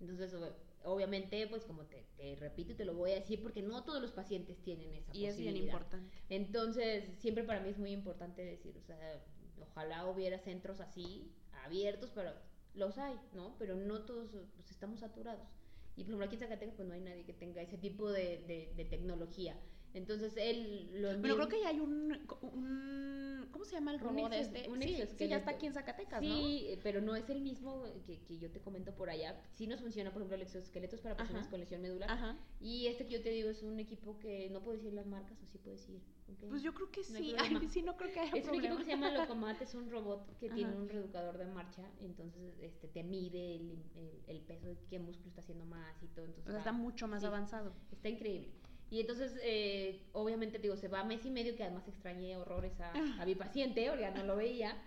Entonces, 0.00 0.36
obviamente, 0.84 1.46
pues 1.48 1.64
como 1.64 1.86
te, 1.86 2.36
repito 2.36 2.72
y 2.72 2.76
te 2.76 2.84
lo 2.84 2.94
voy 2.94 3.12
a 3.12 3.14
decir, 3.14 3.42
porque 3.42 3.62
no 3.62 3.82
todos 3.82 4.00
los 4.00 4.12
pacientes 4.12 4.62
tienen 4.62 4.94
esa 4.94 5.10
y 5.12 5.26
posibilidad. 5.26 5.28
Y 5.28 5.30
es 5.30 5.38
bien 5.38 5.56
importante. 5.56 6.16
Entonces, 6.28 7.04
siempre 7.18 7.42
para 7.42 7.60
mí 7.60 7.70
es 7.70 7.78
muy 7.78 7.90
importante 7.90 8.44
decir, 8.44 8.76
o 8.76 8.82
sea, 8.82 9.24
ojalá 9.60 10.06
hubiera 10.06 10.38
centros 10.38 10.80
así, 10.80 11.32
abiertos, 11.64 12.12
pero 12.14 12.32
los 12.74 12.98
hay, 12.98 13.18
¿no? 13.32 13.56
Pero 13.58 13.74
no 13.74 14.02
todos 14.04 14.30
pues, 14.30 14.70
estamos 14.70 15.00
saturados. 15.00 15.48
Y 15.96 16.02
por 16.02 16.10
ejemplo 16.10 16.26
aquí 16.26 16.34
en 16.34 16.40
Zacatecas 16.40 16.74
pues 16.74 16.88
no 16.88 16.94
hay 16.94 17.00
nadie 17.00 17.24
que 17.24 17.32
tenga 17.32 17.62
ese 17.62 17.78
tipo 17.78 18.10
de, 18.10 18.72
de, 18.76 18.84
tecnología. 18.84 19.56
Entonces 19.94 20.34
él 20.36 20.90
lo. 21.00 21.20
Pero 21.22 21.36
creo 21.36 21.48
que 21.48 21.60
ya 21.60 21.68
hay 21.68 21.80
un, 21.80 22.18
un 22.42 23.48
¿cómo 23.52 23.64
se 23.64 23.76
llama 23.76 23.92
el 23.92 24.00
robot 24.00 24.30
de 24.30 24.40
este? 24.40 24.68
Un 24.68 24.82
sí, 24.82 24.96
sí, 25.16 25.28
ya 25.28 25.36
está 25.36 25.52
aquí 25.52 25.66
en 25.66 25.72
Zacatecas, 25.72 26.20
¿no? 26.20 26.36
Sí, 26.36 26.78
pero 26.82 27.00
no 27.00 27.14
es 27.14 27.30
el 27.30 27.40
mismo 27.40 27.84
que, 28.04 28.20
que, 28.20 28.38
yo 28.38 28.50
te 28.50 28.60
comento 28.60 28.94
por 28.94 29.08
allá. 29.08 29.40
Sí 29.52 29.66
nos 29.68 29.80
funciona, 29.80 30.10
por 30.12 30.22
ejemplo, 30.22 30.36
el 30.36 30.42
exoesqueleto 30.42 30.96
para 30.98 31.16
personas 31.16 31.46
con 31.48 31.60
lesión 31.60 31.80
medular. 31.80 32.10
Ajá. 32.10 32.36
Y 32.60 32.88
este 32.88 33.06
que 33.06 33.14
yo 33.14 33.22
te 33.22 33.30
digo 33.30 33.50
es 33.50 33.62
un 33.62 33.78
equipo 33.78 34.18
que 34.18 34.50
no 34.50 34.60
puedo 34.60 34.76
decir 34.76 34.92
las 34.92 35.06
marcas 35.06 35.40
o 35.42 35.46
sí 35.46 35.58
puedo 35.58 35.76
decir. 35.76 36.02
Pues 36.48 36.62
yo 36.62 36.74
creo 36.74 36.90
que 36.90 37.04
sí. 37.04 37.34
sí, 37.70 37.82
no 37.82 37.96
creo 37.96 38.12
que 38.12 38.20
haya 38.20 38.32
Es 38.34 38.48
un 38.48 38.56
equipo 38.56 38.76
que 38.76 38.84
se 38.84 38.90
llama 38.90 39.10
Locomat, 39.10 39.60
es 39.62 39.74
un 39.74 39.90
robot 39.90 40.36
que 40.38 40.50
tiene 40.50 40.74
un 40.74 40.88
reeducador 40.88 41.38
de 41.38 41.46
marcha, 41.46 41.82
entonces 42.00 42.58
este 42.60 42.88
te 42.88 43.02
mide 43.02 43.56
el, 43.56 43.78
el, 44.26 44.40
peso, 44.40 44.66
de 44.66 44.76
qué 44.88 44.98
músculo 44.98 45.28
está 45.28 45.42
haciendo 45.42 45.64
más 45.64 46.02
y 46.02 46.08
todo. 46.08 46.24
Entonces, 46.24 46.56
está, 46.56 46.72
mucho 46.72 47.06
más 47.08 47.22
avanzado. 47.24 47.72
Está 47.92 48.08
increíble. 48.08 48.52
Y 48.94 49.00
entonces, 49.00 49.36
eh, 49.42 50.06
obviamente, 50.12 50.60
digo, 50.60 50.76
se 50.76 50.86
va 50.86 51.02
mes 51.02 51.26
y 51.26 51.30
medio, 51.30 51.56
que 51.56 51.64
además 51.64 51.88
extrañé 51.88 52.36
horrores 52.36 52.78
a, 52.78 52.92
a 53.20 53.26
mi 53.26 53.34
paciente, 53.34 53.90
ya 53.98 54.12
no 54.12 54.22
lo 54.22 54.36
veía, 54.36 54.80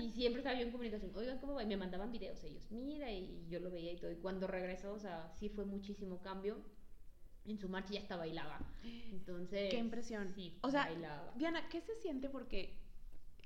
y 0.00 0.12
siempre 0.12 0.42
estaba 0.42 0.56
yo 0.56 0.64
en 0.64 0.70
comunicación, 0.70 1.10
oigan, 1.16 1.40
¿cómo 1.40 1.54
va? 1.54 1.64
Y 1.64 1.66
me 1.66 1.76
mandaban 1.76 2.12
videos 2.12 2.40
ellos, 2.44 2.70
mira, 2.70 3.10
y 3.10 3.44
yo 3.48 3.58
lo 3.58 3.68
veía 3.68 3.90
y 3.90 3.96
todo. 3.96 4.12
Y 4.12 4.16
cuando 4.18 4.46
regresó, 4.46 4.92
o 4.92 5.00
sea, 5.00 5.32
sí 5.40 5.48
fue 5.48 5.64
muchísimo 5.64 6.22
cambio 6.22 6.62
en 7.46 7.58
su 7.58 7.68
marcha 7.68 7.94
ya 7.94 8.00
hasta 8.00 8.16
bailaba. 8.16 8.60
Entonces. 9.10 9.70
Qué 9.70 9.78
impresión. 9.78 10.32
Sí, 10.36 10.56
o 10.62 10.70
sea, 10.70 10.88
Diana, 11.34 11.68
¿qué 11.68 11.80
se 11.80 11.96
siente? 11.96 12.28
Porque 12.28 12.78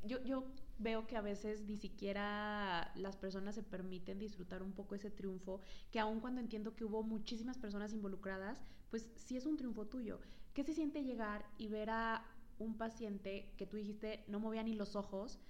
yo, 0.05 0.23
yo 0.25 0.45
veo 0.77 1.07
que 1.07 1.17
a 1.17 1.23
veces 1.23 1.63
ni 1.63 1.79
siquiera 1.79 2.93
las 2.97 3.17
personas 3.17 3.55
se 3.55 3.63
permiten 3.63 4.19
disfrutar 4.19 4.63
un 4.63 4.73
poco 4.73 4.95
ese 4.95 5.11
triunfo, 5.11 5.63
que 5.91 6.01
aun 6.01 6.21
cuando 6.21 6.43
entiendo 6.43 6.77
que 6.77 6.85
hubo 6.85 7.03
muchísimas 7.03 7.57
personas 7.57 7.95
involucradas, 7.95 8.63
pues 8.93 9.11
sí 9.17 9.39
es 9.39 9.47
un 9.47 9.57
triunfo 9.57 9.87
tuyo. 9.87 10.21
¿Qué 10.53 10.65
se 10.65 10.75
siente 10.75 11.03
llegar 11.03 11.47
y 11.57 11.69
ver 11.69 11.89
a 11.89 12.27
un 12.59 12.77
paciente 12.77 13.51
que 13.57 13.67
tú 13.67 13.79
dijiste 13.79 14.23
no 14.29 14.39
movía 14.39 14.63
ni 14.63 14.75
los 14.75 14.97
ojos 14.97 15.41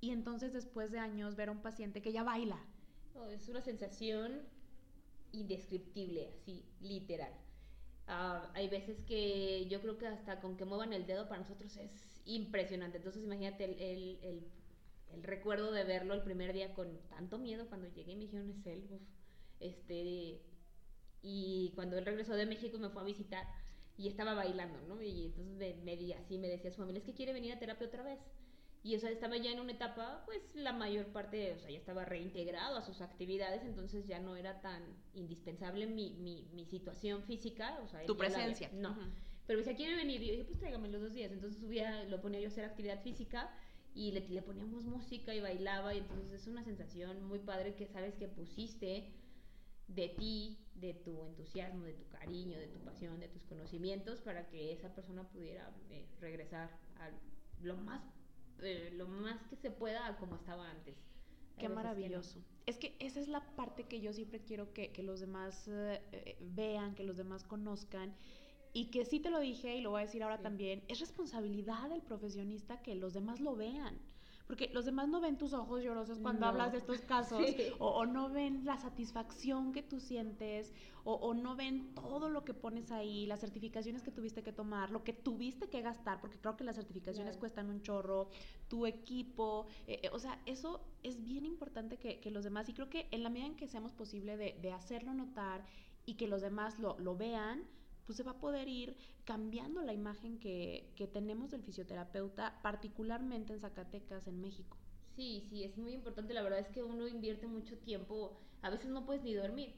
y 0.00 0.12
entonces 0.12 0.54
después 0.54 0.90
de 0.90 0.98
años 0.98 1.36
ver 1.36 1.50
a 1.50 1.52
un 1.52 1.60
paciente 1.60 2.00
que 2.00 2.10
ya 2.10 2.22
baila? 2.24 2.58
es 3.32 3.48
una 3.50 3.60
sensación 3.60 4.40
indescriptible, 5.32 6.28
así, 6.28 6.64
literal. 6.80 7.34
Ah, 8.06 8.50
hay 8.54 8.70
veces 8.70 9.04
que 9.04 9.66
yo 9.68 9.82
creo 9.82 9.98
que 9.98 10.06
hasta 10.06 10.40
con 10.40 10.56
que 10.56 10.64
muevan 10.64 10.94
el 10.94 11.06
dedo 11.06 11.28
para 11.28 11.42
nosotros 11.42 11.76
es 11.76 12.22
impresionante. 12.24 12.96
Entonces 12.96 13.22
imagínate 13.22 13.64
el, 13.64 14.18
el, 14.22 15.22
recuerdo 15.22 15.70
de 15.70 15.84
verlo 15.84 16.14
el 16.14 16.22
primer 16.22 16.54
día 16.54 16.72
con 16.72 16.98
tanto 17.10 17.36
miedo 17.36 17.68
cuando 17.68 17.88
llegué 17.88 18.12
y 18.12 18.16
me 18.16 18.22
dijeron 18.22 18.48
es 18.48 18.66
él. 18.66 18.88
este, 19.60 20.40
y 21.22 21.72
cuando 21.74 21.98
él 21.98 22.04
regresó 22.04 22.34
de 22.34 22.46
México 22.46 22.76
y 22.76 22.80
me 22.80 22.90
fue 22.90 23.02
a 23.02 23.04
visitar 23.04 23.46
y 23.96 24.08
estaba 24.08 24.34
bailando, 24.34 24.80
¿no? 24.88 25.02
Y 25.02 25.26
entonces 25.26 25.56
me, 25.56 25.74
me, 25.84 26.14
así 26.14 26.38
me 26.38 26.48
decía 26.48 26.70
su 26.70 26.78
familia, 26.78 27.00
es 27.00 27.04
que 27.04 27.14
quiere 27.14 27.32
venir 27.32 27.52
a 27.52 27.58
terapia 27.58 27.86
otra 27.86 28.02
vez. 28.02 28.18
Y 28.82 28.96
o 28.96 28.98
sea, 28.98 29.10
estaba 29.10 29.36
ya 29.36 29.52
en 29.52 29.60
una 29.60 29.72
etapa, 29.72 30.22
pues 30.24 30.40
la 30.54 30.72
mayor 30.72 31.06
parte, 31.08 31.52
o 31.52 31.58
sea, 31.58 31.70
ya 31.70 31.76
estaba 31.76 32.06
reintegrado 32.06 32.78
a 32.78 32.82
sus 32.82 33.02
actividades, 33.02 33.62
entonces 33.62 34.06
ya 34.06 34.18
no 34.20 34.36
era 34.36 34.62
tan 34.62 34.82
indispensable 35.12 35.86
mi, 35.86 36.14
mi, 36.14 36.48
mi 36.54 36.64
situación 36.64 37.22
física, 37.24 37.78
o 37.84 37.88
sea, 37.88 38.06
tu 38.06 38.16
presencia. 38.16 38.70
no. 38.72 38.96
Pero 39.46 39.58
me 39.58 39.64
decía, 39.64 39.76
¿quiere 39.76 39.96
venir? 39.96 40.22
Y 40.22 40.26
yo 40.26 40.32
dije, 40.32 40.44
pues 40.44 40.60
tráigame 40.60 40.88
los 40.88 41.02
dos 41.02 41.12
días. 41.12 41.32
Entonces 41.32 41.60
subía, 41.60 42.04
lo 42.04 42.22
ponía 42.22 42.40
yo 42.40 42.46
a 42.46 42.48
hacer 42.52 42.64
actividad 42.64 43.02
física 43.02 43.50
y 43.94 44.12
le, 44.12 44.26
le 44.28 44.42
poníamos 44.42 44.84
música 44.84 45.34
y 45.34 45.40
bailaba, 45.40 45.92
y 45.92 45.98
entonces 45.98 46.32
es 46.32 46.46
una 46.46 46.64
sensación 46.64 47.22
muy 47.24 47.40
padre 47.40 47.74
que 47.74 47.86
sabes 47.86 48.14
que 48.14 48.28
pusiste 48.28 49.12
de 49.94 50.08
ti, 50.08 50.58
de 50.74 50.94
tu 50.94 51.26
entusiasmo, 51.26 51.84
de 51.84 51.94
tu 51.94 52.08
cariño, 52.08 52.58
de 52.58 52.68
tu 52.68 52.78
pasión, 52.80 53.20
de 53.20 53.28
tus 53.28 53.44
conocimientos 53.44 54.20
para 54.20 54.48
que 54.48 54.72
esa 54.72 54.94
persona 54.94 55.28
pudiera 55.28 55.70
eh, 55.90 56.06
regresar 56.20 56.70
a 56.98 57.10
lo 57.62 57.76
más 57.76 58.02
eh, 58.62 58.90
lo 58.94 59.08
más 59.08 59.42
que 59.48 59.56
se 59.56 59.70
pueda 59.70 60.16
como 60.18 60.36
estaba 60.36 60.70
antes. 60.70 60.96
Qué 61.58 61.68
maravilloso. 61.68 62.38
Es 62.66 62.78
que 62.78 62.96
esa 62.98 63.20
es 63.20 63.28
la 63.28 63.44
parte 63.54 63.84
que 63.84 64.00
yo 64.00 64.12
siempre 64.12 64.40
quiero 64.40 64.72
que, 64.72 64.92
que 64.92 65.02
los 65.02 65.20
demás 65.20 65.68
eh, 65.68 66.00
eh, 66.12 66.36
vean, 66.40 66.94
que 66.94 67.04
los 67.04 67.16
demás 67.16 67.44
conozcan. 67.44 68.14
Y 68.72 68.90
que 68.90 69.04
sí 69.04 69.18
te 69.20 69.30
lo 69.30 69.40
dije 69.40 69.76
y 69.76 69.80
lo 69.80 69.90
voy 69.90 70.02
a 70.02 70.04
decir 70.06 70.22
ahora 70.22 70.40
también, 70.40 70.84
es 70.88 71.00
responsabilidad 71.00 71.88
del 71.88 72.02
profesionista 72.02 72.80
que 72.82 72.94
los 72.94 73.12
demás 73.12 73.40
lo 73.40 73.56
vean 73.56 73.98
porque 74.50 74.68
los 74.72 74.84
demás 74.84 75.08
no 75.08 75.20
ven 75.20 75.38
tus 75.38 75.52
ojos 75.52 75.80
llorosos 75.80 76.18
cuando 76.18 76.44
hablas 76.44 76.72
de 76.72 76.78
estos 76.78 77.02
casos, 77.02 77.40
o, 77.78 78.04
no 78.04 78.30
ven 78.30 78.64
la 78.64 78.76
satisfacción 78.78 79.72
que 79.72 79.80
tú 79.80 80.00
sientes, 80.00 80.74
o, 81.04 81.34
no 81.34 81.54
ven 81.54 81.94
todo 81.94 82.28
lo 82.28 82.44
que 82.44 82.52
pones 82.52 82.90
ahí, 82.90 83.26
las 83.26 83.38
certificaciones 83.38 84.02
que 84.02 84.10
tuviste 84.10 84.42
que 84.42 84.52
tomar, 84.52 84.90
lo 84.90 85.04
que 85.04 85.12
tuviste 85.12 85.68
que 85.68 85.82
gastar, 85.82 86.20
porque 86.20 86.36
creo 86.40 86.56
que 86.56 86.64
las 86.64 86.74
certificaciones 86.74 87.36
cuestan 87.36 87.70
un 87.70 87.80
chorro, 87.82 88.28
tu 88.66 88.86
equipo, 88.86 89.68
eh, 89.86 90.00
eh, 90.02 90.10
o 90.12 90.18
sea, 90.18 90.42
eso 90.46 90.80
es 91.04 91.22
bien 91.22 91.46
importante 91.46 91.96
que, 91.96 92.18
que, 92.18 92.32
los 92.32 92.42
demás, 92.42 92.68
y 92.68 92.74
creo 92.74 92.90
que 92.90 93.06
en 93.12 93.22
la 93.22 93.30
medida 93.30 93.46
en 93.46 93.54
que 93.54 93.68
seamos 93.68 93.92
posible 93.92 94.36
de, 94.36 94.58
de 94.60 94.72
hacerlo 94.72 95.14
notar 95.14 95.64
y 96.06 96.14
que 96.14 96.26
los 96.26 96.40
demás 96.40 96.80
lo, 96.80 96.98
lo 96.98 97.16
vean, 97.16 97.62
pues 98.06 98.16
se 98.16 98.22
va 98.22 98.32
a 98.32 98.40
poder 98.40 98.68
ir 98.68 98.96
cambiando 99.24 99.82
la 99.82 99.92
imagen 99.92 100.38
que, 100.38 100.92
que 100.96 101.06
tenemos 101.06 101.50
del 101.50 101.62
fisioterapeuta, 101.62 102.60
particularmente 102.62 103.52
en 103.52 103.60
Zacatecas, 103.60 104.26
en 104.26 104.40
México. 104.40 104.76
Sí, 105.16 105.46
sí, 105.48 105.64
es 105.64 105.76
muy 105.76 105.92
importante. 105.92 106.34
La 106.34 106.42
verdad 106.42 106.60
es 106.60 106.68
que 106.68 106.82
uno 106.82 107.06
invierte 107.08 107.46
mucho 107.46 107.78
tiempo, 107.78 108.40
a 108.62 108.70
veces 108.70 108.90
no 108.90 109.04
puedes 109.06 109.22
ni 109.22 109.34
dormir. 109.34 109.74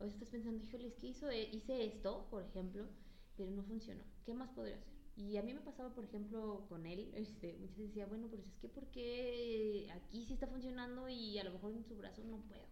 a 0.00 0.04
veces 0.04 0.14
estás 0.14 0.30
pensando, 0.30 0.64
híjole, 0.64 0.88
es 0.88 0.96
que 0.96 1.08
hizo, 1.08 1.30
e, 1.30 1.42
hice 1.52 1.84
esto, 1.84 2.26
por 2.30 2.42
ejemplo, 2.44 2.88
pero 3.36 3.50
no 3.50 3.62
funcionó. 3.64 4.04
¿Qué 4.24 4.34
más 4.34 4.50
podría 4.50 4.76
hacer? 4.76 4.97
Y 5.18 5.36
a 5.36 5.42
mí 5.42 5.52
me 5.52 5.60
pasaba, 5.60 5.92
por 5.92 6.04
ejemplo, 6.04 6.64
con 6.68 6.86
él, 6.86 7.10
este, 7.16 7.54
muchas 7.54 7.76
veces 7.76 7.88
decía, 7.88 8.06
bueno, 8.06 8.28
pero 8.30 8.40
es 8.40 8.56
que 8.60 8.68
¿por 8.68 8.86
qué 8.86 9.90
aquí 9.92 10.24
sí 10.24 10.34
está 10.34 10.46
funcionando 10.46 11.08
y 11.08 11.36
a 11.40 11.44
lo 11.44 11.50
mejor 11.50 11.72
en 11.72 11.84
su 11.84 11.96
brazo 11.96 12.22
no 12.22 12.38
puedo? 12.42 12.62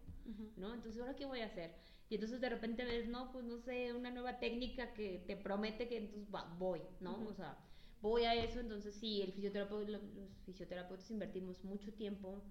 ¿No? 0.55 0.73
Entonces, 0.73 1.01
¿ahora 1.01 1.13
qué 1.13 1.25
voy 1.25 1.41
a 1.41 1.47
hacer? 1.47 1.75
Y 2.09 2.15
entonces 2.15 2.39
de 2.39 2.47
repente 2.47 2.85
ves, 2.85 3.09
no, 3.09 3.33
pues 3.33 3.43
no 3.43 3.57
sé, 3.57 3.93
una 3.93 4.11
nueva 4.11 4.39
técnica 4.39 4.93
que 4.93 5.25
te 5.27 5.35
promete 5.35 5.89
que 5.89 5.97
entonces 5.97 6.33
va, 6.33 6.45
voy, 6.57 6.81
¿no? 7.01 7.21
O 7.27 7.33
sea, 7.33 7.57
voy 8.01 8.23
a 8.23 8.33
eso, 8.33 8.61
entonces 8.61 8.95
sí, 8.95 9.21
el 9.21 9.33
fisioterapeuta, 9.33 9.91
los, 9.91 10.01
fisioterapeutas 10.45 11.11
invertimos 11.11 11.65
mucho 11.65 11.91
tiempo, 11.93 12.41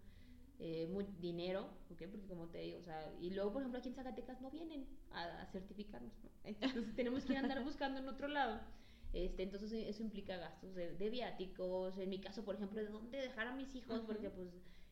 eh, 0.59 0.87
dinero, 1.21 1.71
Porque 1.89 2.07
como 2.29 2.49
te 2.49 2.59
digo, 2.59 2.81
o 2.81 2.83
sea, 2.83 3.15
y 3.19 3.31
luego, 3.31 3.51
por 3.51 3.63
ejemplo, 3.63 3.79
aquí 3.79 3.89
en 3.89 3.95
Zacatecas 3.95 4.43
no 4.43 4.51
vienen 4.51 4.87
a, 5.11 5.47
certificarnos, 5.53 6.13
¿no? 6.23 6.31
Entonces 6.45 6.95
tenemos 6.95 7.25
que 7.25 7.35
andar 7.35 7.65
buscando 7.65 7.99
en 7.99 8.09
otro 8.09 8.29
lado. 8.29 8.61
Este, 9.17 9.45
entonces 9.45 9.73
eso 9.73 10.03
implica 10.03 10.37
gastos 10.37 10.75
de, 10.75 11.11
viáticos, 11.11 11.97
en 11.99 12.11
mi 12.11 12.21
caso, 12.21 12.45
por 12.45 12.55
ejemplo, 12.57 12.81
de 12.81 12.89
dónde 12.89 13.19
dejar 13.19 13.47
a 13.47 13.57
mis 13.57 13.75
hijos, 13.75 14.03
porque 14.07 14.29
pues, 14.29 14.49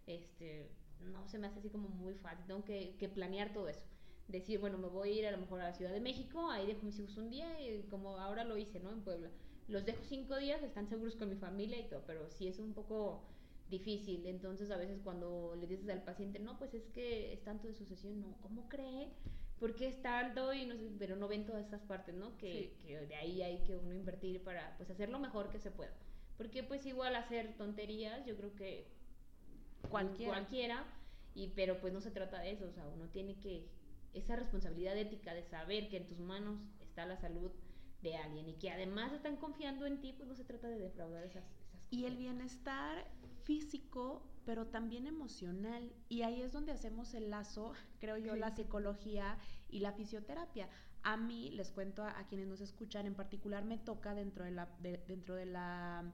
este, 0.06 0.70
no 1.12 1.28
se 1.28 1.38
me 1.38 1.46
hace 1.46 1.58
así 1.58 1.68
como 1.68 1.88
muy 1.88 2.14
fácil, 2.14 2.46
tengo 2.46 2.64
que, 2.64 2.96
que 2.98 3.08
planear 3.08 3.52
todo 3.52 3.68
eso 3.68 3.82
decir, 4.28 4.58
bueno, 4.58 4.78
me 4.78 4.88
voy 4.88 5.10
a 5.10 5.12
ir 5.12 5.26
a 5.26 5.30
lo 5.30 5.38
mejor 5.38 5.60
a 5.60 5.64
la 5.64 5.74
Ciudad 5.74 5.92
de 5.92 6.00
México, 6.00 6.50
ahí 6.50 6.66
dejo 6.66 6.82
mis 6.82 6.98
hijos 6.98 7.16
un 7.18 7.30
día, 7.30 7.46
y 7.60 7.82
como 7.90 8.16
ahora 8.18 8.44
lo 8.44 8.56
hice, 8.56 8.80
¿no? 8.80 8.90
En 8.90 9.02
Puebla. 9.02 9.30
Los 9.68 9.84
dejo 9.84 10.02
cinco 10.04 10.36
días, 10.38 10.62
están 10.62 10.88
seguros 10.88 11.16
con 11.16 11.28
mi 11.28 11.36
familia 11.36 11.78
y 11.78 11.88
todo, 11.88 12.02
pero 12.06 12.28
sí 12.30 12.48
es 12.48 12.58
un 12.58 12.74
poco 12.74 13.22
difícil. 13.70 14.26
Entonces, 14.26 14.70
a 14.70 14.76
veces 14.76 15.00
cuando 15.02 15.56
le 15.56 15.66
dices 15.66 15.88
al 15.88 16.02
paciente, 16.02 16.38
no, 16.38 16.58
pues 16.58 16.74
es 16.74 16.88
que 16.88 17.32
es 17.32 17.42
tanto 17.44 17.68
de 17.68 17.74
sucesión, 17.74 18.20
no, 18.20 18.36
¿cómo 18.42 18.68
cree? 18.68 19.08
¿Por 19.58 19.74
qué 19.74 19.88
es 19.88 20.02
tanto? 20.02 20.52
Y 20.52 20.66
no 20.66 20.76
sé, 20.76 20.90
pero 20.98 21.16
no 21.16 21.28
ven 21.28 21.46
todas 21.46 21.66
esas 21.66 21.82
partes, 21.82 22.14
¿no? 22.14 22.36
Que, 22.36 22.76
que 22.82 23.06
de 23.06 23.14
ahí 23.14 23.42
hay 23.42 23.58
que 23.64 23.76
uno 23.76 23.94
invertir 23.94 24.42
para, 24.42 24.76
pues, 24.76 24.90
hacer 24.90 25.08
lo 25.08 25.18
mejor 25.18 25.48
que 25.48 25.58
se 25.58 25.70
pueda. 25.70 25.92
Porque, 26.36 26.62
pues, 26.62 26.84
igual 26.86 27.14
hacer 27.16 27.56
tonterías, 27.56 28.26
yo 28.26 28.36
creo 28.36 28.54
que 28.54 28.88
cualquiera. 29.88 30.32
cualquiera 30.32 30.84
y, 31.34 31.48
pero, 31.48 31.80
pues, 31.80 31.92
no 31.92 32.00
se 32.00 32.10
trata 32.10 32.40
de 32.40 32.52
eso, 32.52 32.66
o 32.66 32.72
sea, 32.72 32.86
uno 32.86 33.08
tiene 33.08 33.38
que 33.40 33.68
esa 34.12 34.36
responsabilidad 34.36 34.96
ética 34.96 35.34
de 35.34 35.42
saber 35.42 35.88
que 35.88 35.96
en 35.98 36.06
tus 36.06 36.18
manos 36.18 36.60
está 36.80 37.04
la 37.04 37.16
salud 37.16 37.50
de 38.02 38.16
alguien 38.16 38.48
y 38.48 38.54
que 38.54 38.70
además 38.70 39.12
están 39.12 39.36
confiando 39.36 39.86
en 39.86 40.00
ti, 40.00 40.12
pues 40.12 40.28
no 40.28 40.34
se 40.36 40.44
trata 40.44 40.68
de 40.68 40.78
defraudar 40.78 41.24
esas, 41.24 41.44
esas 41.44 41.80
cosas. 41.80 41.86
Y 41.90 42.04
el 42.04 42.16
bienestar 42.16 43.10
físico, 43.42 44.22
pero 44.44 44.66
también 44.66 45.06
emocional. 45.06 45.92
Y 46.08 46.22
ahí 46.22 46.42
es 46.42 46.52
donde 46.52 46.72
hacemos 46.72 47.14
el 47.14 47.30
lazo, 47.30 47.72
creo 48.00 48.16
yo, 48.16 48.36
la 48.36 48.50
psicología 48.50 49.38
y 49.68 49.80
la 49.80 49.92
fisioterapia. 49.92 50.68
A 51.02 51.16
mí, 51.16 51.50
les 51.50 51.70
cuento 51.70 52.02
a, 52.02 52.26
quienes 52.28 52.46
nos 52.46 52.60
escuchan, 52.60 53.06
en 53.06 53.14
particular 53.14 53.64
me 53.64 53.78
toca 53.78 54.14
dentro 54.14 54.44
de 54.44 54.52
la, 54.52 54.68
dentro 54.80 55.34
de 55.34 55.46
la 55.46 56.10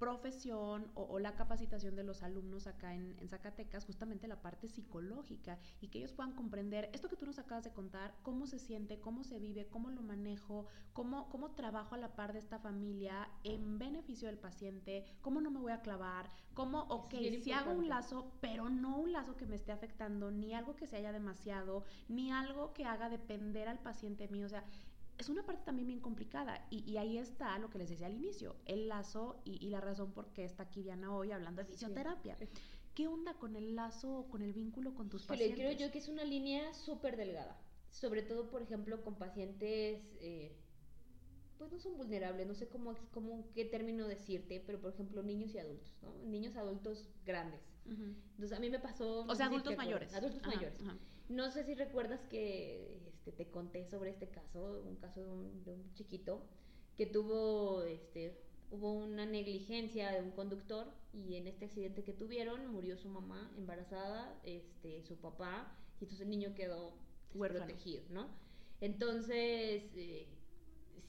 profesión 0.00 0.90
o, 0.94 1.18
la 1.18 1.34
capacitación 1.34 1.94
de 1.94 2.02
los 2.02 2.22
alumnos 2.22 2.66
acá 2.66 2.94
en, 2.94 3.14
Zacatecas, 3.28 3.84
justamente 3.84 4.26
la 4.26 4.40
parte 4.40 4.66
psicológica 4.66 5.58
y 5.82 5.88
que 5.88 5.98
ellos 5.98 6.14
puedan 6.14 6.32
comprender 6.32 6.88
esto 6.94 7.10
que 7.10 7.16
tú 7.16 7.26
nos 7.26 7.38
acabas 7.38 7.64
de 7.64 7.72
contar, 7.72 8.14
cómo 8.22 8.46
se 8.46 8.58
siente, 8.58 8.98
cómo 8.98 9.24
se 9.24 9.38
vive, 9.38 9.66
cómo 9.66 9.90
lo 9.90 10.00
manejo, 10.00 10.66
cómo, 10.94 11.28
cómo 11.28 11.50
trabajo 11.50 11.94
a 11.94 11.98
la 11.98 12.16
par 12.16 12.32
de 12.32 12.38
esta 12.38 12.58
familia 12.58 13.28
en 13.44 13.78
beneficio 13.78 14.28
del 14.28 14.38
paciente, 14.38 15.04
cómo 15.20 15.42
no 15.42 15.50
me 15.50 15.60
voy 15.60 15.72
a 15.72 15.82
clavar, 15.82 16.30
cómo, 16.54 16.80
ok, 16.84 17.14
si 17.42 17.52
hago 17.52 17.72
un 17.72 17.88
lazo, 17.88 18.32
pero 18.40 18.70
no 18.70 18.96
un 18.96 19.12
lazo 19.12 19.36
que 19.36 19.46
me 19.46 19.56
esté 19.56 19.70
afectando, 19.70 20.30
ni 20.30 20.54
algo 20.54 20.76
que 20.76 20.86
se 20.86 20.96
haya 20.96 21.12
demasiado, 21.12 21.84
ni 22.08 22.32
algo 22.32 22.72
que 22.72 22.86
haga 22.86 23.10
depender 23.10 23.68
al 23.68 23.80
paciente 23.80 24.28
mío, 24.28 24.46
o 24.46 24.48
sea, 24.48 24.64
es 25.20 25.28
una 25.28 25.44
parte 25.44 25.62
también 25.64 25.86
bien 25.86 26.00
complicada 26.00 26.66
y, 26.70 26.96
ahí 26.96 27.18
está 27.18 27.58
lo 27.58 27.68
que 27.68 27.76
les 27.76 27.90
decía 27.90 28.06
al 28.06 28.14
inicio, 28.14 28.56
el 28.64 28.88
lazo 28.88 29.42
y, 29.44 29.68
la 29.68 29.80
razón 29.80 30.12
por 30.12 30.32
qué 30.32 30.44
está 30.44 30.62
aquí 30.64 30.82
Diana 30.82 31.14
hoy 31.14 31.30
hablando 31.30 31.62
de 31.62 31.68
fisioterapia. 31.68 32.36
¿Qué 32.94 33.06
onda 33.06 33.34
con 33.34 33.54
el 33.54 33.76
lazo 33.76 34.20
o 34.20 34.28
con 34.28 34.42
el 34.42 34.52
vínculo 34.54 34.94
con 34.94 35.10
tus 35.10 35.26
pacientes? 35.26 35.58
Creo 35.58 35.72
yo 35.72 35.92
que 35.92 35.98
es 35.98 36.08
una 36.08 36.24
línea 36.24 36.72
súper 36.72 37.18
delgada, 37.18 37.60
sobre 37.90 38.22
todo, 38.22 38.48
por 38.48 38.62
ejemplo, 38.62 39.02
con 39.02 39.16
pacientes, 39.16 40.02
eh, 40.20 40.56
pues 41.58 41.70
no 41.70 41.78
son 41.78 41.98
vulnerables, 41.98 42.46
no 42.46 42.54
sé 42.54 42.68
cómo, 42.68 42.94
cómo, 43.12 43.52
qué 43.52 43.66
término 43.66 44.08
decirte, 44.08 44.62
pero 44.66 44.80
por 44.80 44.94
ejemplo, 44.94 45.22
niños 45.22 45.54
y 45.54 45.58
adultos, 45.58 45.98
¿no? 46.02 46.14
Niños 46.24 46.56
adultos 46.56 47.10
grandes. 47.26 47.60
Entonces, 47.84 48.56
a 48.56 48.60
mí 48.60 48.70
me 48.70 48.78
pasó... 48.78 49.26
O 49.26 49.34
sea, 49.34 49.46
adultos 49.46 49.76
mayores. 49.76 50.14
Adultos 50.14 50.42
mayores. 50.46 50.80
No 51.28 51.50
sé 51.50 51.64
si 51.64 51.74
recuerdas 51.74 52.24
que 52.26 53.09
este, 53.20 53.32
te 53.32 53.50
conté 53.50 53.84
sobre 53.84 54.10
este 54.10 54.28
caso, 54.28 54.82
un 54.86 54.96
caso 54.96 55.20
de 55.20 55.74
un, 55.74 55.92
chiquito 55.94 56.40
que 56.96 57.04
tuvo, 57.04 57.82
este, 57.82 58.34
hubo 58.70 58.92
una 58.94 59.26
negligencia 59.26 60.10
de 60.10 60.22
un 60.22 60.30
conductor 60.30 60.86
y 61.12 61.36
en 61.36 61.46
este 61.46 61.66
accidente 61.66 62.02
que 62.02 62.14
tuvieron 62.14 62.66
murió 62.68 62.96
su 62.96 63.08
mamá 63.08 63.52
embarazada, 63.58 64.40
este, 64.44 65.02
su 65.02 65.16
papá 65.16 65.76
y 66.00 66.04
entonces 66.04 66.22
el 66.22 66.30
niño 66.30 66.54
quedó 66.54 66.94
protegido, 67.32 68.02
¿no? 68.10 68.28
Entonces, 68.80 69.82
eh, 69.94 70.26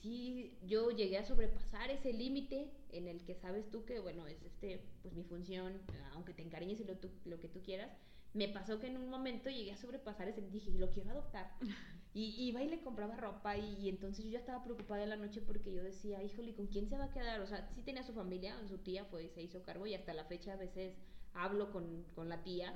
sí, 0.01 0.57
yo 0.65 0.91
llegué 0.91 1.17
a 1.17 1.23
sobrepasar 1.23 1.91
ese 1.91 2.11
límite 2.11 2.69
en 2.89 3.07
el 3.07 3.23
que 3.23 3.35
sabes 3.35 3.69
tú 3.71 3.85
que, 3.85 3.99
bueno, 3.99 4.27
es 4.27 4.43
este, 4.43 4.83
pues 5.01 5.13
mi 5.13 5.23
función, 5.23 5.79
aunque 6.13 6.33
te 6.33 6.43
encariñes 6.43 6.81
y 6.81 6.83
lo, 6.83 6.97
lo 7.23 7.39
que 7.39 7.47
tú 7.47 7.61
quieras, 7.61 7.89
me 8.33 8.47
pasó 8.47 8.79
que 8.79 8.87
en 8.87 8.97
un 8.97 9.09
momento 9.09 9.49
llegué 9.49 9.73
a 9.73 9.77
sobrepasar 9.77 10.27
ese, 10.27 10.41
dije, 10.41 10.71
lo 10.71 10.89
quiero 10.89 11.11
adoptar. 11.11 11.51
Y 12.13 12.35
iba 12.45 12.61
y 12.61 12.67
le 12.67 12.81
compraba 12.81 13.15
ropa 13.15 13.55
y, 13.55 13.87
entonces 13.87 14.25
yo 14.25 14.31
ya 14.31 14.39
estaba 14.39 14.61
preocupada 14.65 15.01
en 15.01 15.11
la 15.11 15.15
noche 15.15 15.39
porque 15.39 15.71
yo 15.71 15.81
decía, 15.81 16.21
híjole, 16.21 16.53
¿con 16.53 16.67
quién 16.67 16.89
se 16.89 16.97
va 16.97 17.05
a 17.05 17.13
quedar? 17.13 17.39
O 17.39 17.47
sea, 17.47 17.69
sí 17.73 17.83
tenía 17.83 18.03
su 18.03 18.11
familia, 18.11 18.53
su 18.67 18.79
tía 18.79 19.05
fue, 19.05 19.29
se 19.29 19.41
hizo 19.41 19.63
cargo 19.63 19.87
y 19.87 19.93
hasta 19.93 20.13
la 20.13 20.25
fecha 20.25 20.51
a 20.51 20.57
veces 20.57 20.93
hablo 21.33 21.71
con, 21.71 22.03
con 22.13 22.27
la 22.27 22.43
tía. 22.43 22.75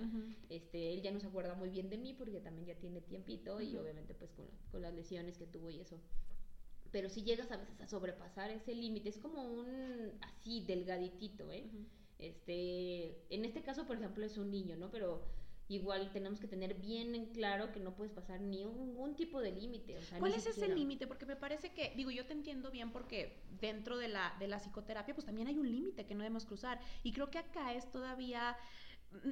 este, 0.49 0.93
él 0.93 1.01
ya 1.01 1.11
no 1.11 1.19
se 1.19 1.27
acuerda 1.27 1.53
muy 1.53 1.69
bien 1.69 1.89
de 1.89 1.97
mí 1.97 2.13
porque 2.13 2.39
también 2.39 2.67
ya 2.67 2.75
tiene 2.75 3.01
tiempito 3.01 3.59
y 3.59 3.75
obviamente 3.75 4.13
pues 4.13 4.31
con, 4.31 4.45
con, 4.71 4.81
las 4.81 4.93
lesiones 4.93 5.37
que 5.37 5.47
tuvo 5.47 5.69
y 5.69 5.81
eso. 5.81 5.99
Pero 6.93 7.09
si 7.09 7.23
llegas 7.23 7.51
a 7.51 7.57
veces 7.57 7.81
a 7.81 7.87
sobrepasar 7.87 8.51
ese 8.51 8.73
límite, 8.73 9.09
es 9.09 9.17
como 9.17 9.43
un 9.43 10.13
así 10.21 10.63
delgaditito, 10.63 11.51
¿eh? 11.51 11.69
Este, 12.19 13.17
en 13.29 13.43
este 13.43 13.61
caso, 13.61 13.85
por 13.85 13.97
ejemplo, 13.97 14.25
es 14.25 14.37
un 14.37 14.49
niño, 14.49 14.77
¿no? 14.77 14.89
Pero 14.91 15.25
igual 15.67 16.11
tenemos 16.11 16.39
que 16.39 16.47
tener 16.47 16.75
bien 16.75 17.15
en 17.15 17.27
claro 17.27 17.71
que 17.71 17.79
no 17.79 17.95
puedes 17.95 18.13
pasar 18.13 18.39
ni 18.41 18.63
ningún 18.63 19.15
tipo 19.15 19.41
de 19.41 19.51
límite. 19.51 19.97
¿Cuál 20.19 20.33
es 20.33 20.45
ese 20.45 20.67
límite? 20.67 21.07
Porque 21.07 21.25
me 21.25 21.35
parece 21.35 21.73
que, 21.73 21.93
digo, 21.95 22.11
yo 22.11 22.25
te 22.25 22.33
entiendo 22.33 22.71
bien 22.71 22.91
porque 22.91 23.41
dentro 23.59 23.97
de 23.97 24.07
la, 24.07 24.35
de 24.39 24.47
la 24.47 24.59
psicoterapia 24.59 25.15
pues 25.15 25.25
también 25.25 25.47
hay 25.47 25.57
un 25.57 25.69
límite 25.69 26.05
que 26.05 26.13
no 26.13 26.21
debemos 26.21 26.45
cruzar. 26.45 26.79
Y 27.03 27.11
creo 27.13 27.31
que 27.31 27.39
acá 27.39 27.73
es 27.73 27.91
todavía 27.91 28.55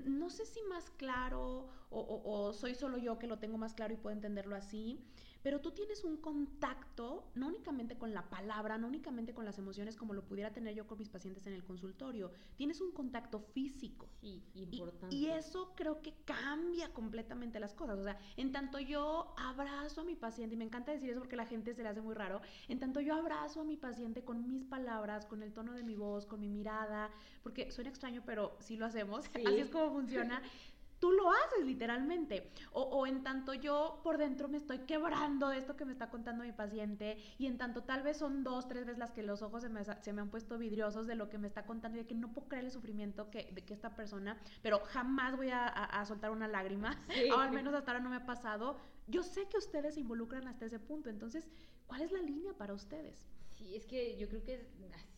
no 0.06 0.30
sé 0.30 0.46
si 0.46 0.62
más 0.64 0.90
claro 0.92 1.68
o, 1.90 2.22
o, 2.26 2.54
soy 2.54 2.74
solo 2.76 2.98
yo 2.98 3.20
que 3.20 3.28
lo 3.28 3.40
tengo 3.40 3.58
más 3.58 3.74
claro 3.74 3.94
y 3.94 3.98
puedo 3.98 4.16
entenderlo 4.16 4.56
así, 4.56 5.00
pero 5.44 5.60
tú 5.60 5.72
tienes 5.72 6.04
un 6.06 6.18
contacto, 6.18 7.30
no 7.36 7.48
únicamente 7.48 7.98
con 7.98 8.14
la 8.14 8.30
palabra, 8.30 8.78
no 8.78 8.88
únicamente 8.88 9.34
con 9.34 9.44
las 9.44 9.58
emociones 9.60 9.98
como 9.98 10.14
lo 10.14 10.24
pudiera 10.26 10.54
tener 10.54 10.74
yo 10.74 10.88
con 10.88 10.98
mis 10.98 11.10
pacientes 11.10 11.46
en 11.46 11.54
el 11.54 11.64
consultorio, 11.64 12.32
tienes 12.56 12.80
un 12.80 12.92
contacto 12.92 13.40
físico. 13.40 14.10
Sí, 14.22 14.42
importante. 14.56 15.14
Y, 15.14 15.28
eso 15.34 15.74
creo 15.76 16.02
que 16.02 16.14
cambia 16.26 16.94
completamente 16.94 17.60
las 17.60 17.74
cosas. 17.74 18.00
O 18.00 18.04
sea, 18.04 18.18
en 18.38 18.52
tanto 18.52 18.80
yo 18.80 19.34
abrazo 19.38 20.02
a 20.02 20.04
mi 20.06 20.16
paciente, 20.16 20.56
y 20.56 20.58
me 20.58 20.66
encanta 20.66 20.92
decir 20.92 21.10
eso 21.10 21.20
porque 21.20 21.36
la 21.36 21.46
gente 21.46 21.74
se 21.74 21.84
le 21.84 21.90
hace 21.90 22.02
muy 22.02 22.16
raro, 22.16 22.42
en 22.70 22.80
tanto 22.80 23.02
yo 23.02 23.14
abrazo 23.14 23.62
a 23.62 23.64
mi 23.66 23.76
paciente 23.76 24.24
con 24.24 24.48
mis 24.48 24.64
palabras, 24.64 25.26
con 25.26 25.44
el 25.44 25.52
tono 25.52 25.74
de 25.74 25.84
mi 25.84 25.96
voz, 25.96 26.26
con 26.26 26.40
mi 26.40 26.50
mirada, 26.50 27.12
porque 27.42 27.70
suena 27.72 27.90
extraño, 27.90 28.24
pero 28.26 28.56
sí 28.62 28.78
lo 28.78 28.86
hacemos, 28.86 29.26
así 29.36 29.60
es 29.60 29.70
como 29.70 29.92
funciona 29.92 30.42
tú 31.04 31.12
lo 31.12 31.30
haces 31.30 31.66
literalmente. 31.66 32.50
O, 32.72 33.06
en 33.06 33.24
tanto 33.24 33.54
yo 33.54 34.00
por 34.06 34.18
dentro 34.18 34.48
me 34.48 34.56
estoy 34.56 34.80
quebrando 34.80 35.50
de 35.50 35.58
esto 35.58 35.76
que 35.76 35.84
me 35.84 35.92
está 35.92 36.10
contando 36.10 36.46
mi 36.46 36.54
paciente 36.54 37.18
y 37.38 37.48
en 37.48 37.58
tanto 37.58 37.84
tal 37.84 38.04
vez 38.04 38.16
son 38.16 38.46
dos, 38.46 38.70
tres 38.70 38.86
veces 38.86 39.00
las 39.00 39.12
que 39.12 39.22
los 39.22 39.42
ojos 39.42 39.64
se 39.64 39.68
me, 39.68 39.84
se 39.84 40.14
me 40.14 40.22
han 40.22 40.30
puesto 40.30 40.58
vidriosos 40.58 41.06
de 41.06 41.16
lo 41.16 41.30
que 41.30 41.38
me 41.38 41.48
está 41.48 41.66
contando 41.66 41.98
y 41.98 42.04
de 42.04 42.08
que 42.08 42.16
no 42.16 42.32
puedo 42.32 42.48
creer 42.48 42.64
el 42.64 42.72
sufrimiento 42.72 43.30
que, 43.30 43.52
de 43.52 43.66
que 43.66 43.74
esta 43.74 43.98
persona, 43.98 44.40
pero 44.62 44.80
jamás 44.80 45.36
voy 45.36 45.50
a, 45.52 46.02
soltar 46.08 46.32
una 46.32 46.48
lágrima, 46.48 46.98
o 47.36 47.38
al 47.38 47.52
menos 47.52 47.74
hasta 47.74 47.92
ahora 47.92 48.02
no 48.02 48.10
me 48.10 48.16
ha 48.16 48.26
pasado. 48.26 48.78
Yo 49.08 49.24
sé 49.24 49.50
que 49.50 49.58
ustedes 49.58 49.96
se 49.96 50.00
involucran 50.00 50.48
hasta 50.48 50.68
ese 50.68 50.80
punto, 50.80 51.10
entonces, 51.10 51.50
¿cuál 51.86 52.02
es 52.04 52.14
la 52.14 52.22
línea 52.22 52.54
para 52.54 52.74
ustedes? 52.74 53.26
Sí, 53.52 53.76
es 53.76 53.86
que 53.86 54.16
yo 54.16 54.30
creo 54.30 54.42
que 54.42 54.54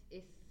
es 0.09 0.25
Mm, 0.25 0.44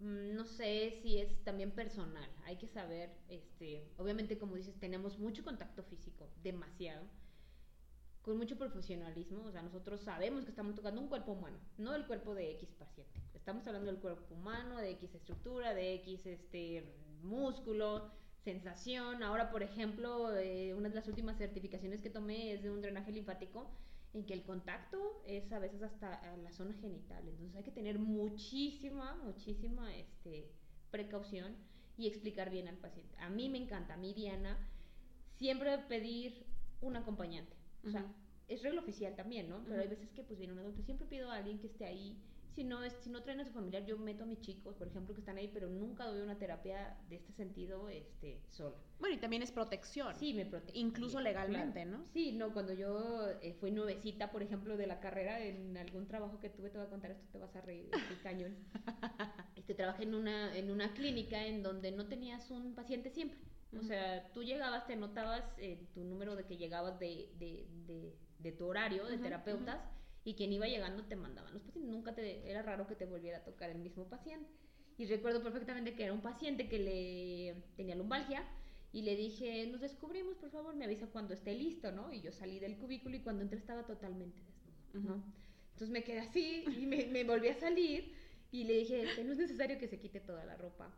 no 0.00 0.44
sé 0.44 0.98
si 1.02 1.18
es 1.18 1.44
también 1.44 1.70
personal. 1.70 2.28
Hay 2.44 2.56
que 2.56 2.66
saber, 2.66 3.10
este, 3.28 3.86
obviamente 3.98 4.38
como 4.38 4.56
dices, 4.56 4.74
tenemos 4.80 5.18
mucho 5.18 5.44
contacto 5.44 5.82
físico, 5.82 6.28
demasiado, 6.42 7.06
con 8.22 8.36
mucho 8.36 8.56
profesionalismo. 8.56 9.44
O 9.44 9.52
sea, 9.52 9.62
nosotros 9.62 10.00
sabemos 10.00 10.44
que 10.44 10.50
estamos 10.50 10.74
tocando 10.74 11.00
un 11.00 11.08
cuerpo 11.08 11.32
humano, 11.32 11.58
no 11.76 11.94
el 11.94 12.06
cuerpo 12.06 12.34
de 12.34 12.52
X 12.52 12.70
paciente. 12.78 13.20
Estamos 13.34 13.66
hablando 13.66 13.90
del 13.90 14.00
cuerpo 14.00 14.34
humano, 14.34 14.78
de 14.78 14.90
X 14.92 15.14
estructura, 15.14 15.74
de 15.74 15.94
X 15.96 16.26
este, 16.26 16.84
músculo, 17.22 18.10
sensación. 18.42 19.22
Ahora, 19.22 19.50
por 19.50 19.62
ejemplo, 19.62 20.34
eh, 20.36 20.74
una 20.74 20.88
de 20.88 20.94
las 20.94 21.08
últimas 21.08 21.36
certificaciones 21.36 22.00
que 22.00 22.10
tomé 22.10 22.54
es 22.54 22.62
de 22.62 22.70
un 22.70 22.80
drenaje 22.80 23.12
linfático 23.12 23.70
en 24.12 24.24
que 24.24 24.34
el 24.34 24.42
contacto 24.42 25.22
es 25.24 25.52
a 25.52 25.58
veces 25.58 25.82
hasta 25.82 26.36
la 26.36 26.50
zona 26.52 26.74
genital. 26.74 27.26
Entonces 27.28 27.56
hay 27.56 27.62
que 27.62 27.70
tener 27.70 27.98
muchísima, 27.98 29.16
muchísima 29.24 29.94
este, 29.96 30.50
precaución 30.90 31.56
y 31.96 32.08
explicar 32.08 32.50
bien 32.50 32.68
al 32.68 32.76
paciente. 32.76 33.16
A 33.18 33.30
mí 33.30 33.48
me 33.48 33.58
encanta, 33.58 33.94
a 33.94 33.96
mí 33.96 34.12
Diana, 34.14 34.58
siempre 35.36 35.78
pedir 35.78 36.46
un 36.80 36.96
acompañante. 36.96 37.56
O 37.86 37.90
sea, 37.90 38.04
es 38.48 38.62
regla 38.62 38.80
oficial 38.80 39.14
también, 39.14 39.48
¿no? 39.48 39.62
Pero 39.64 39.80
hay 39.80 39.88
veces 39.88 40.10
que 40.10 40.24
pues 40.24 40.38
viene 40.38 40.52
un 40.52 40.58
adulto, 40.58 40.82
siempre 40.82 41.06
pido 41.06 41.30
a 41.30 41.36
alguien 41.36 41.58
que 41.60 41.68
esté 41.68 41.84
ahí 41.84 42.20
si 42.54 42.64
no, 42.64 42.78
si 42.90 43.10
no 43.10 43.22
traen 43.22 43.40
a 43.40 43.44
su 43.44 43.52
familiar, 43.52 43.84
yo 43.84 43.96
meto 43.96 44.24
a 44.24 44.26
mis 44.26 44.40
chicos, 44.40 44.74
por 44.74 44.88
ejemplo, 44.88 45.14
que 45.14 45.20
están 45.20 45.36
ahí, 45.36 45.48
pero 45.52 45.68
nunca 45.68 46.06
doy 46.06 46.20
una 46.20 46.38
terapia 46.38 46.96
de 47.08 47.16
este 47.16 47.32
sentido 47.32 47.88
este, 47.88 48.40
sola. 48.50 48.76
Bueno, 48.98 49.14
y 49.16 49.18
también 49.18 49.42
es 49.42 49.52
protección. 49.52 50.14
Sí, 50.14 50.34
me 50.34 50.46
protege. 50.46 50.78
Incluso 50.78 51.20
legalmente, 51.20 51.84
¿no? 51.84 52.04
Sí, 52.12 52.32
no, 52.32 52.52
cuando 52.52 52.72
yo 52.72 53.28
eh, 53.40 53.54
fui 53.60 53.70
nuevecita, 53.70 54.30
por 54.30 54.42
ejemplo, 54.42 54.76
de 54.76 54.86
la 54.86 55.00
carrera, 55.00 55.44
en 55.44 55.76
algún 55.76 56.06
trabajo 56.06 56.40
que 56.40 56.50
tuve, 56.50 56.70
te 56.70 56.78
voy 56.78 56.86
a 56.86 56.90
contar 56.90 57.12
esto, 57.12 57.26
te 57.30 57.38
vas 57.38 57.54
a 57.54 57.60
reír, 57.60 57.88
este 57.92 58.16
cañón. 58.22 58.56
este, 59.56 59.74
trabajé 59.74 60.04
en 60.04 60.14
una, 60.14 60.56
en 60.56 60.70
una 60.70 60.92
clínica 60.92 61.46
en 61.46 61.62
donde 61.62 61.92
no 61.92 62.06
tenías 62.06 62.50
un 62.50 62.74
paciente 62.74 63.10
siempre. 63.10 63.38
O 63.78 63.82
sea, 63.82 64.28
tú 64.32 64.42
llegabas, 64.42 64.86
te 64.88 64.94
anotabas 64.94 65.44
eh, 65.58 65.86
tu 65.94 66.02
número 66.02 66.34
de 66.34 66.44
que 66.44 66.56
llegabas 66.56 66.98
de, 66.98 67.30
de, 67.38 67.68
de, 67.86 68.16
de 68.40 68.52
tu 68.52 68.66
horario 68.66 69.06
de 69.06 69.18
terapeutas 69.18 69.80
y 70.24 70.34
quien 70.34 70.52
iba 70.52 70.66
llegando 70.66 71.04
te 71.04 71.16
mandaban 71.16 71.52
los 71.54 71.62
pacientes. 71.62 71.92
Nunca 71.92 72.14
te, 72.14 72.48
era 72.50 72.62
raro 72.62 72.86
que 72.86 72.94
te 72.94 73.06
volviera 73.06 73.38
a 73.38 73.44
tocar 73.44 73.70
el 73.70 73.78
mismo 73.78 74.08
paciente. 74.08 74.50
Y 74.98 75.06
recuerdo 75.06 75.42
perfectamente 75.42 75.94
que 75.94 76.04
era 76.04 76.12
un 76.12 76.20
paciente 76.20 76.68
que 76.68 76.78
le 76.78 77.62
tenía 77.76 77.94
lumbalgia 77.94 78.44
y 78.92 79.02
le 79.02 79.16
dije, 79.16 79.66
nos 79.68 79.80
descubrimos, 79.80 80.36
por 80.36 80.50
favor, 80.50 80.74
me 80.74 80.84
avisa 80.84 81.06
cuando 81.06 81.32
esté 81.32 81.54
listo, 81.54 81.90
¿no? 81.92 82.12
Y 82.12 82.20
yo 82.20 82.32
salí 82.32 82.58
del 82.58 82.76
cubículo 82.76 83.16
y 83.16 83.20
cuando 83.20 83.42
entré 83.42 83.58
estaba 83.58 83.86
totalmente 83.86 84.42
desnudo, 84.42 85.16
¿no? 85.16 85.24
Entonces 85.72 85.90
me 85.90 86.04
quedé 86.04 86.20
así 86.20 86.64
y 86.78 86.86
me, 86.86 87.06
me 87.06 87.24
volví 87.24 87.48
a 87.48 87.54
salir 87.54 88.12
y 88.50 88.64
le 88.64 88.78
dije, 88.78 89.04
no 89.24 89.32
es 89.32 89.38
necesario 89.38 89.78
que 89.78 89.88
se 89.88 89.98
quite 89.98 90.20
toda 90.20 90.44
la 90.44 90.56
ropa. 90.56 90.92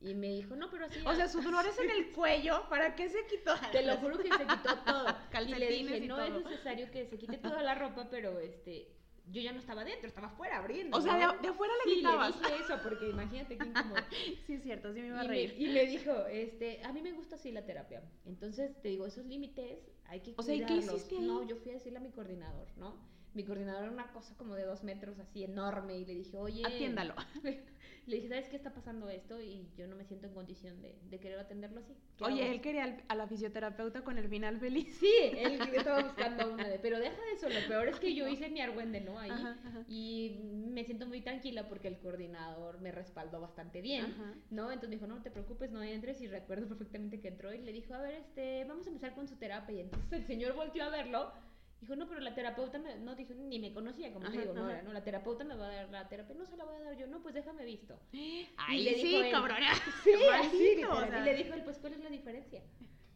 Y 0.00 0.14
me 0.14 0.28
dijo, 0.28 0.54
no, 0.54 0.70
pero 0.70 0.86
así. 0.86 1.00
O 1.04 1.14
sea, 1.14 1.28
su 1.28 1.40
dolor 1.40 1.66
es 1.66 1.78
en 1.78 1.90
el 1.90 2.12
cuello. 2.12 2.68
¿Para 2.68 2.94
qué 2.94 3.08
se 3.08 3.26
quitó? 3.26 3.54
Te 3.72 3.82
lo 3.82 3.96
juro 3.96 4.18
que 4.18 4.28
se 4.28 4.46
quitó 4.46 4.78
todo. 4.84 5.16
y 5.46 5.54
le 5.54 5.68
dije, 5.68 6.00
no 6.00 6.20
es 6.20 6.32
necesario 6.32 6.90
que 6.90 7.06
se 7.06 7.18
quite 7.18 7.38
toda 7.38 7.62
la 7.62 7.74
ropa, 7.74 8.08
pero 8.10 8.38
este. 8.38 8.94
Yo 9.30 9.42
ya 9.42 9.52
no 9.52 9.58
estaba 9.58 9.84
dentro, 9.84 10.08
estaba 10.08 10.28
afuera 10.28 10.56
abriendo. 10.56 10.96
O 10.96 11.02
sea, 11.02 11.18
de, 11.18 11.48
afuera 11.48 11.74
le 11.84 11.94
sí, 11.94 12.00
le 12.00 12.08
dije 12.08 12.64
eso, 12.64 12.78
porque 12.82 13.10
imagínate 13.10 13.58
que 13.58 13.66
incómodo. 13.66 14.02
sí, 14.46 14.54
es 14.54 14.62
cierto, 14.62 14.90
sí 14.94 15.02
me 15.02 15.08
iba 15.08 15.20
a 15.20 15.24
reír. 15.24 15.54
y 15.58 15.68
me 15.68 15.84
dijo, 15.84 16.12
este, 16.30 16.82
a 16.82 16.94
mí 16.94 17.02
me 17.02 17.12
gusta 17.12 17.34
así 17.34 17.52
la 17.52 17.66
terapia. 17.66 18.02
Entonces, 18.24 18.80
te 18.80 18.88
digo, 18.88 19.04
esos 19.04 19.26
límites 19.26 19.80
hay 20.06 20.20
que 20.20 20.32
O 20.34 20.42
sea, 20.42 20.54
¿y 20.54 20.64
qué 20.64 20.76
hiciste 20.76 21.16
ahí? 21.16 21.26
No, 21.26 21.46
yo 21.46 21.56
fui 21.56 21.72
a 21.72 21.74
decirle 21.74 21.98
a 21.98 22.00
mi 22.00 22.10
coordinador, 22.10 22.68
¿no? 22.78 22.96
Mi 23.38 23.44
coordinador 23.44 23.84
era 23.84 23.92
una 23.92 24.10
cosa 24.10 24.34
como 24.36 24.56
de 24.56 24.64
dos 24.64 24.82
metros, 24.82 25.16
así 25.20 25.44
enorme, 25.44 25.96
y 25.96 26.04
le 26.04 26.12
dije, 26.12 26.36
oye... 26.36 26.66
Atiéndalo. 26.66 27.14
le 28.08 28.16
dije, 28.16 28.28
¿sabes 28.28 28.48
qué 28.48 28.56
está 28.56 28.74
pasando 28.74 29.08
esto? 29.08 29.40
Y 29.40 29.70
yo 29.76 29.86
no 29.86 29.94
me 29.94 30.04
siento 30.04 30.26
en 30.26 30.34
condición 30.34 30.82
de, 30.82 30.98
de 31.08 31.20
querer 31.20 31.38
atenderlo 31.38 31.78
así. 31.78 31.94
Oye, 32.20 32.50
él 32.50 32.60
quería 32.60 32.98
a 33.06 33.14
la 33.14 33.28
fisioterapeuta 33.28 34.02
con 34.02 34.18
el 34.18 34.28
final 34.28 34.58
feliz. 34.58 34.92
Sí, 34.98 35.14
él 35.36 35.60
estaba 35.72 36.02
buscando 36.02 36.52
una 36.52 36.66
de, 36.66 36.80
pero 36.80 36.98
deja 36.98 37.22
de 37.26 37.32
eso, 37.32 37.48
lo 37.48 37.68
peor 37.68 37.86
es 37.86 38.00
que 38.00 38.12
yo 38.12 38.26
hice 38.26 38.48
mi 38.48 38.60
argüende, 38.60 39.02
¿no? 39.02 39.20
Ahí, 39.20 39.30
y 39.86 40.40
me 40.42 40.82
siento 40.82 41.06
muy 41.06 41.20
tranquila 41.20 41.68
porque 41.68 41.86
el 41.86 41.98
coordinador 42.00 42.80
me 42.80 42.90
respaldó 42.90 43.40
bastante 43.40 43.80
bien, 43.80 44.16
¿no? 44.50 44.72
Entonces 44.72 44.88
me 44.88 44.96
dijo, 44.96 45.06
no 45.06 45.22
te 45.22 45.30
preocupes, 45.30 45.70
no 45.70 45.80
entres, 45.80 46.20
y 46.22 46.26
recuerdo 46.26 46.66
perfectamente 46.66 47.20
que 47.20 47.28
entró 47.28 47.54
y 47.54 47.58
le 47.58 47.72
dijo, 47.72 47.94
a 47.94 48.00
ver, 48.00 48.14
este, 48.14 48.64
vamos 48.64 48.84
a 48.86 48.88
empezar 48.88 49.14
con 49.14 49.28
su 49.28 49.36
terapia, 49.36 49.76
y 49.76 49.80
entonces 49.82 50.12
el 50.12 50.24
señor 50.24 50.54
volteó 50.54 50.82
a 50.82 50.88
verlo, 50.88 51.30
Dijo, 51.80 51.94
no, 51.94 52.08
pero 52.08 52.20
la 52.20 52.34
terapeuta 52.34 52.78
me, 52.78 52.96
no 52.96 53.14
dijo, 53.14 53.34
ni 53.34 53.60
me 53.60 53.72
conocía, 53.72 54.12
como 54.12 54.28
te 54.30 54.38
digo, 54.38 54.52
no, 54.52 54.82
no, 54.82 54.92
la 54.92 55.04
terapeuta 55.04 55.44
me 55.44 55.54
va 55.54 55.68
a 55.68 55.74
dar 55.74 55.88
la 55.90 56.08
terapia, 56.08 56.34
no 56.34 56.44
se 56.44 56.56
la 56.56 56.64
voy 56.64 56.76
a 56.76 56.82
dar 56.82 56.96
yo, 56.96 57.06
no, 57.06 57.22
pues 57.22 57.34
déjame 57.34 57.64
visto. 57.64 57.98
Ay, 58.56 58.82
le 58.82 58.94
sí, 58.94 59.08
dijo 59.08 59.30
cabrona. 59.30 59.70
Sí, 60.02 60.12
así, 60.32 60.56
y 60.56 61.24
le 61.24 61.34
dijo 61.34 61.54
él, 61.54 61.62
pues, 61.62 61.78
¿cuál 61.78 61.92
es 61.92 62.00
la 62.00 62.10
diferencia? 62.10 62.62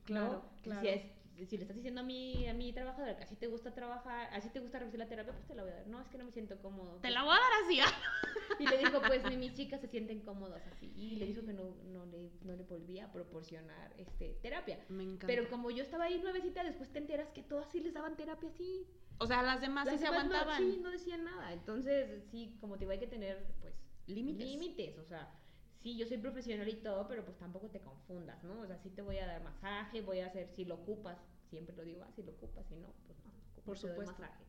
Claro, 0.05 0.45
claro. 0.63 0.81
Si 0.81 0.89
es 0.89 1.03
si 1.47 1.57
le 1.57 1.63
estás 1.63 1.77
diciendo 1.77 2.01
a 2.01 2.05
mi, 2.05 2.47
a 2.47 2.55
mi 2.55 2.73
trabajadora 2.73 3.17
que 3.17 3.25
así 3.25 3.37
te 3.37 3.47
gusta 3.47 3.75
trabajar, 3.75 4.29
así 4.33 4.49
te 4.51 4.61
gusta 4.61 4.79
recibir 4.79 5.01
la 5.01 5.09
terapia, 5.09 5.33
pues 5.33 5.47
te 5.47 5.55
la 5.55 5.63
voy 5.63 5.73
a 5.73 5.77
dar. 5.77 5.87
No, 5.87 6.01
es 6.01 6.09
que 6.09 6.19
no 6.19 6.25
me 6.25 6.33
siento 6.33 6.61
cómodo. 6.61 6.99
Te 7.01 7.11
la 7.11 7.23
voy 7.23 7.35
a 7.35 7.41
dar 7.41 7.53
así. 7.65 7.81
y 8.61 8.69
le 8.69 8.79
dijo, 8.79 9.01
pues 9.07 9.25
ni 9.25 9.37
mis 9.37 9.55
chicas 9.55 9.81
se 9.81 9.89
sienten 9.89 10.21
cómodas 10.21 10.67
así. 10.67 10.93
Y 10.97 11.17
le 11.17 11.27
dijo 11.27 11.45
que 11.45 11.53
no, 11.53 11.75
no, 11.93 12.07
le, 12.07 12.31
no 12.43 12.55
le 12.55 12.65
volvía 12.65 13.07
a 13.07 13.13
proporcionar 13.13 13.93
este, 13.99 14.39
terapia. 14.43 14.79
Me 14.89 15.03
encanta. 15.03 15.27
Pero 15.27 15.49
como 15.49 15.71
yo 15.71 15.83
estaba 15.83 16.05
ahí 16.05 16.19
nuevecita, 16.21 16.63
después 16.65 16.93
te 16.93 16.99
enteras 16.99 17.31
que 17.31 17.43
todas 17.43 17.71
sí 17.71 17.81
les 17.81 17.95
daban 17.95 18.17
terapia 18.17 18.49
así. 18.49 18.87
O 19.19 19.27
sea, 19.27 19.43
las 19.43 19.61
demás 19.61 19.89
sí 19.89 19.99
se 19.99 20.07
aguantaban. 20.07 20.63
No, 20.63 20.73
sí, 20.73 20.81
no 20.81 20.91
decían 20.91 21.25
nada. 21.25 21.53
Entonces, 21.53 22.25
sí, 22.31 22.57
como 22.61 22.75
te 22.75 22.81
digo, 22.81 22.93
hay 22.93 22.99
que 22.99 23.07
tener, 23.07 23.47
pues, 23.61 23.75
límites. 24.07 24.47
Límites, 24.47 24.99
o 24.99 25.05
sea 25.05 25.42
sí, 25.83 25.97
yo 25.97 26.07
soy 26.07 26.19
profesional 26.19 26.69
y 26.69 26.77
todo, 26.77 27.07
pero 27.09 27.25
pues 27.25 27.37
tampoco 27.39 27.69
te 27.69 27.81
confundas, 27.81 28.43
¿no? 28.45 28.61
O 28.61 28.67
sea, 28.67 28.79
sí 28.79 28.91
te 28.91 29.03
voy 29.03 29.19
a 29.19 29.27
dar 29.27 29.43
masaje, 29.43 30.01
voy 30.01 30.21
a 30.21 30.27
hacer, 30.27 30.49
si 30.55 30.65
lo 30.65 30.77
ocupas, 30.77 31.19
siempre 31.51 31.75
lo 31.77 31.85
digo, 31.85 32.03
ah, 32.03 32.11
si 32.15 32.23
lo 32.23 32.33
ocupas, 32.33 32.67
si 32.67 32.77
no, 32.77 32.93
pues 33.07 33.19
no, 33.25 33.33
por 33.65 33.79
supuesto. 33.79 34.13
Masaje. 34.13 34.45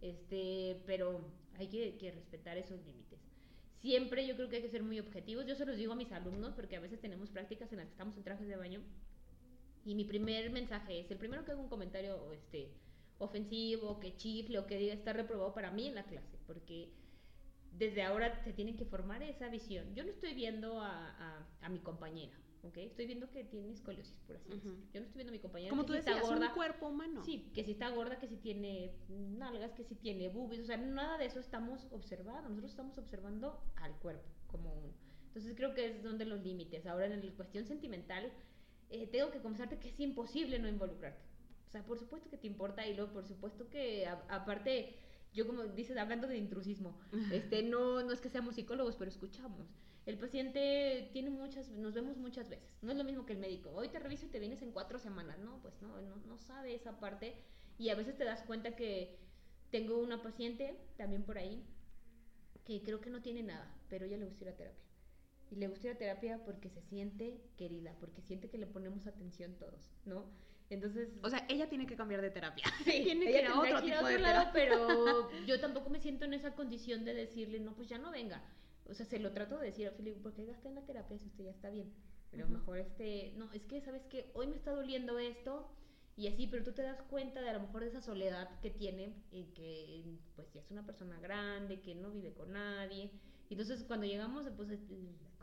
Este, 0.00 0.82
pero 0.86 1.20
hay 1.54 1.68
que, 1.68 1.96
que 1.96 2.10
respetar 2.10 2.58
esos 2.58 2.84
límites. 2.84 3.20
Siempre 3.80 4.26
yo 4.26 4.36
creo 4.36 4.48
que 4.48 4.56
hay 4.56 4.62
que 4.62 4.68
ser 4.68 4.82
muy 4.82 5.00
objetivos. 5.00 5.46
Yo 5.46 5.54
se 5.54 5.66
los 5.66 5.76
digo 5.76 5.92
a 5.92 5.96
mis 5.96 6.12
alumnos 6.12 6.54
porque 6.54 6.76
a 6.76 6.80
veces 6.80 7.00
tenemos 7.00 7.30
prácticas 7.30 7.72
en 7.72 7.78
las 7.78 7.86
que 7.86 7.92
estamos 7.92 8.16
en 8.16 8.22
trajes 8.22 8.46
de 8.46 8.56
baño 8.56 8.80
y 9.84 9.94
mi 9.94 10.04
primer 10.04 10.50
mensaje 10.50 11.00
es, 11.00 11.10
el 11.10 11.18
primero 11.18 11.44
que 11.44 11.52
hago 11.52 11.62
un 11.62 11.68
comentario 11.68 12.32
este, 12.32 12.70
ofensivo, 13.18 13.98
que 13.98 14.16
chifle 14.16 14.58
o 14.58 14.66
que 14.66 14.78
diga 14.78 14.94
está 14.94 15.12
reprobado 15.12 15.52
para 15.52 15.70
mí 15.70 15.88
en 15.88 15.96
la 15.96 16.04
clase, 16.04 16.38
porque 16.46 16.90
desde 17.78 18.02
ahora 18.02 18.42
se 18.44 18.52
tiene 18.52 18.76
que 18.76 18.84
formar 18.84 19.22
esa 19.22 19.48
visión. 19.48 19.94
Yo 19.94 20.04
no 20.04 20.10
estoy 20.10 20.34
viendo 20.34 20.80
a, 20.80 21.46
a, 21.60 21.68
mi 21.68 21.78
compañera, 21.78 22.36
¿ok? 22.62 22.76
Estoy 22.78 23.06
viendo 23.06 23.30
que 23.30 23.44
tiene 23.44 23.70
escoliosis, 23.70 24.20
por 24.26 24.36
así 24.36 24.50
decirlo. 24.50 24.78
Yo 24.92 25.00
no 25.00 25.06
estoy 25.06 25.18
viendo 25.18 25.30
a 25.30 25.36
mi 25.36 25.38
compañera 25.38 25.70
Como 25.70 25.86
tú 25.86 25.92
decías, 25.92 26.16
está 26.16 26.28
gorda. 26.28 26.48
un 26.48 26.54
cuerpo 26.54 26.88
humano. 26.88 27.24
Sí, 27.24 27.50
que 27.54 27.64
si 27.64 27.72
está 27.72 27.88
gorda, 27.90 28.18
que 28.18 28.28
si 28.28 28.36
tiene 28.36 28.92
nalgas, 29.08 29.72
que 29.72 29.84
si 29.84 29.94
tiene 29.94 30.28
boobies, 30.28 30.60
o 30.60 30.66
sea, 30.66 30.76
nada 30.76 31.18
de 31.18 31.26
eso 31.26 31.40
estamos 31.40 31.86
observando. 31.90 32.48
Nosotros 32.48 32.70
estamos 32.70 32.98
observando 32.98 33.62
al 33.76 33.96
cuerpo 33.98 34.28
como 34.46 34.72
uno. 34.74 34.92
Entonces 35.28 35.54
creo 35.56 35.74
que 35.74 35.86
es 35.86 36.02
donde 36.02 36.26
los 36.26 36.42
límites. 36.42 36.86
Ahora 36.86 37.06
en 37.06 37.24
la 37.24 37.32
cuestión 37.32 37.64
sentimental, 37.64 38.30
eh, 38.90 39.06
tengo 39.06 39.30
que 39.30 39.40
confesarte 39.40 39.78
que 39.78 39.88
es 39.88 39.98
imposible 39.98 40.58
no 40.58 40.68
involucrarte. 40.68 41.24
O 41.66 41.70
sea, 41.70 41.82
por 41.86 41.98
supuesto 41.98 42.28
que 42.28 42.36
te 42.36 42.46
importa 42.46 42.86
y 42.86 42.94
luego 42.94 43.14
por 43.14 43.26
supuesto 43.26 43.70
que 43.70 44.06
aparte 44.06 44.94
yo 45.32 45.46
como 45.46 45.64
dices, 45.64 45.96
hablando 45.96 46.26
de 46.26 46.36
intrusismo, 46.36 46.98
este, 47.32 47.62
no, 47.62 48.02
no 48.02 48.12
es 48.12 48.20
que 48.20 48.28
seamos 48.28 48.54
psicólogos, 48.54 48.96
pero 48.96 49.10
escuchamos. 49.10 49.66
El 50.04 50.18
paciente 50.18 51.10
tiene 51.12 51.30
muchas, 51.30 51.70
nos 51.70 51.94
vemos 51.94 52.16
muchas 52.16 52.48
veces. 52.48 52.68
No 52.82 52.90
es 52.90 52.98
lo 52.98 53.04
mismo 53.04 53.24
que 53.24 53.34
el 53.34 53.38
médico. 53.38 53.70
Hoy 53.70 53.88
te 53.88 54.00
reviso 54.00 54.26
y 54.26 54.30
te 54.30 54.40
vienes 54.40 54.60
en 54.62 54.72
cuatro 54.72 54.98
semanas. 54.98 55.38
No, 55.38 55.60
pues 55.62 55.80
no, 55.80 56.00
no, 56.00 56.16
no 56.16 56.38
sabe 56.38 56.74
esa 56.74 56.98
parte. 56.98 57.34
Y 57.78 57.90
a 57.90 57.94
veces 57.94 58.16
te 58.16 58.24
das 58.24 58.42
cuenta 58.42 58.74
que 58.74 59.16
tengo 59.70 59.98
una 59.98 60.20
paciente 60.20 60.76
también 60.96 61.22
por 61.22 61.38
ahí 61.38 61.64
que 62.64 62.82
creo 62.82 63.00
que 63.00 63.10
no 63.10 63.22
tiene 63.22 63.42
nada, 63.42 63.74
pero 63.88 64.06
ella 64.06 64.16
le 64.16 64.26
gusta 64.26 64.44
ir 64.44 64.50
a 64.50 64.56
terapia. 64.56 64.84
Y 65.50 65.56
le 65.56 65.68
gusta 65.68 65.88
ir 65.88 65.94
a 65.94 65.98
terapia 65.98 66.44
porque 66.44 66.70
se 66.70 66.80
siente 66.82 67.40
querida, 67.56 67.94
porque 68.00 68.22
siente 68.22 68.48
que 68.48 68.58
le 68.58 68.66
ponemos 68.66 69.06
atención 69.06 69.54
todos, 69.58 69.92
¿no? 70.04 70.24
Entonces, 70.72 71.10
o 71.22 71.28
sea, 71.28 71.44
ella 71.50 71.68
tiene 71.68 71.86
que 71.86 71.96
cambiar 71.96 72.22
de 72.22 72.30
terapia. 72.30 72.64
Sí, 72.84 73.02
tiene 73.04 73.26
que 73.26 73.42
ir 73.42 73.46
a 73.46 73.60
otro 73.60 73.82
tipo 73.82 74.04
de 74.06 74.18
lado, 74.18 74.50
pero 74.52 75.30
yo 75.46 75.60
tampoco 75.60 75.90
me 75.90 76.00
siento 76.00 76.24
en 76.24 76.34
esa 76.34 76.54
condición 76.54 77.04
de 77.04 77.14
decirle, 77.14 77.60
no, 77.60 77.74
pues 77.74 77.88
ya 77.88 77.98
no 77.98 78.10
venga. 78.10 78.42
O 78.88 78.94
sea, 78.94 79.06
se 79.06 79.18
lo 79.18 79.32
trato 79.32 79.58
de 79.58 79.66
decir 79.66 79.86
a 79.86 79.92
Felipe, 79.92 80.18
¿por 80.20 80.32
qué 80.32 80.46
gasté 80.46 80.68
en 80.68 80.76
la 80.76 80.86
terapia 80.86 81.18
si 81.18 81.26
usted 81.26 81.44
ya 81.44 81.50
está 81.50 81.68
bien? 81.70 81.92
Pero 82.30 82.48
mejor 82.48 82.78
este, 82.78 83.34
no, 83.36 83.52
es 83.52 83.62
que 83.64 83.80
sabes 83.82 84.04
que 84.06 84.30
hoy 84.34 84.46
me 84.46 84.56
está 84.56 84.70
doliendo 84.70 85.18
esto 85.18 85.70
y 86.16 86.26
así, 86.28 86.46
pero 86.46 86.64
tú 86.64 86.72
te 86.72 86.82
das 86.82 87.00
cuenta 87.02 87.42
de 87.42 87.50
a 87.50 87.52
lo 87.52 87.60
mejor 87.60 87.82
de 87.82 87.88
esa 87.88 88.00
soledad 88.00 88.48
que 88.60 88.70
tiene 88.70 89.14
y 89.30 89.44
que 89.54 90.18
pues 90.34 90.50
ya 90.52 90.60
es 90.60 90.70
una 90.70 90.86
persona 90.86 91.18
grande, 91.20 91.80
que 91.80 91.94
no 91.94 92.10
vive 92.10 92.32
con 92.32 92.52
nadie. 92.52 93.10
Entonces 93.50 93.84
cuando 93.84 94.06
llegamos, 94.06 94.46
pues 94.56 94.70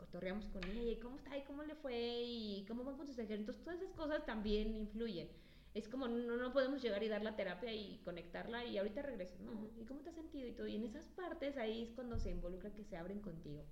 cotorreamos 0.00 0.46
con 0.46 0.64
ella, 0.64 0.92
y 0.92 0.96
cómo 0.96 1.16
está, 1.16 1.36
y 1.36 1.44
cómo 1.44 1.62
le 1.62 1.74
fue, 1.76 2.22
y 2.22 2.64
cómo 2.66 2.82
van 2.84 2.96
con 2.96 3.06
sus 3.06 3.18
ejércitos, 3.18 3.62
todas 3.62 3.80
esas 3.80 3.94
cosas 3.94 4.24
también 4.24 4.74
influyen. 4.74 5.28
Es 5.74 5.88
como 5.88 6.08
no, 6.08 6.36
no 6.36 6.52
podemos 6.52 6.82
llegar 6.82 7.02
y 7.04 7.08
dar 7.08 7.22
la 7.22 7.36
terapia 7.36 7.72
y 7.72 8.00
conectarla 8.04 8.64
y 8.64 8.78
ahorita 8.78 9.02
regreso, 9.02 9.36
¿no? 9.40 9.52
¿Y 9.80 9.84
cómo 9.84 10.00
te 10.00 10.08
has 10.08 10.16
sentido? 10.16 10.48
Y 10.48 10.52
todo. 10.52 10.66
Y 10.66 10.74
en 10.74 10.84
esas 10.84 11.06
partes 11.10 11.56
ahí 11.56 11.82
es 11.82 11.92
cuando 11.92 12.18
se 12.18 12.30
involucra 12.30 12.74
que 12.74 12.82
se 12.82 12.96
abren 12.96 13.20
contigo. 13.20 13.64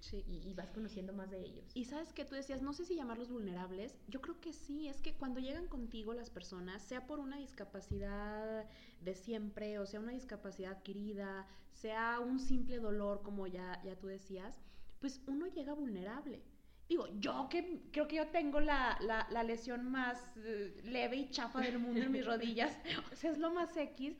Sí. 0.00 0.22
Y, 0.28 0.52
vas 0.52 0.70
conociendo 0.70 1.14
más 1.14 1.30
de 1.30 1.40
ellos. 1.40 1.70
Y 1.74 1.86
sabes 1.86 2.12
que 2.12 2.24
tú 2.24 2.34
decías, 2.34 2.60
no 2.60 2.74
sé 2.74 2.84
si 2.84 2.94
llamarlos 2.94 3.30
vulnerables, 3.30 3.96
yo 4.08 4.20
creo 4.20 4.38
que 4.40 4.52
sí, 4.52 4.86
es 4.88 5.00
que 5.00 5.14
cuando 5.14 5.40
llegan 5.40 5.68
contigo 5.68 6.12
las 6.12 6.28
personas, 6.28 6.82
sea 6.82 7.06
por 7.06 7.18
una 7.18 7.38
discapacidad 7.38 8.66
de 9.00 9.14
siempre, 9.14 9.78
o 9.78 9.86
sea 9.86 10.00
una 10.00 10.12
discapacidad 10.12 10.72
adquirida, 10.72 11.48
sea 11.72 12.20
un 12.20 12.38
simple 12.38 12.78
dolor, 12.78 13.22
como 13.22 13.46
ya, 13.46 13.82
ya 13.84 13.96
tú 13.98 14.06
decías, 14.06 14.60
pues 15.00 15.20
uno 15.26 15.46
llega 15.48 15.72
vulnerable. 15.74 16.42
digo, 16.88 17.08
yo 17.18 17.48
que 17.50 17.88
creo 17.92 18.06
que 18.06 18.16
yo 18.16 18.28
tengo 18.28 18.60
la, 18.60 18.96
la, 19.00 19.26
la 19.30 19.42
lesión 19.42 19.90
más 19.90 20.18
eh, 20.36 20.80
leve 20.84 21.16
y 21.16 21.30
chafa 21.30 21.60
del 21.60 21.78
mundo 21.78 22.00
en 22.02 22.12
mis 22.12 22.24
rodillas, 22.32 22.78
o 23.12 23.16
sea, 23.16 23.30
es 23.32 23.38
lo 23.38 23.50
más 23.50 23.76
X, 23.76 24.16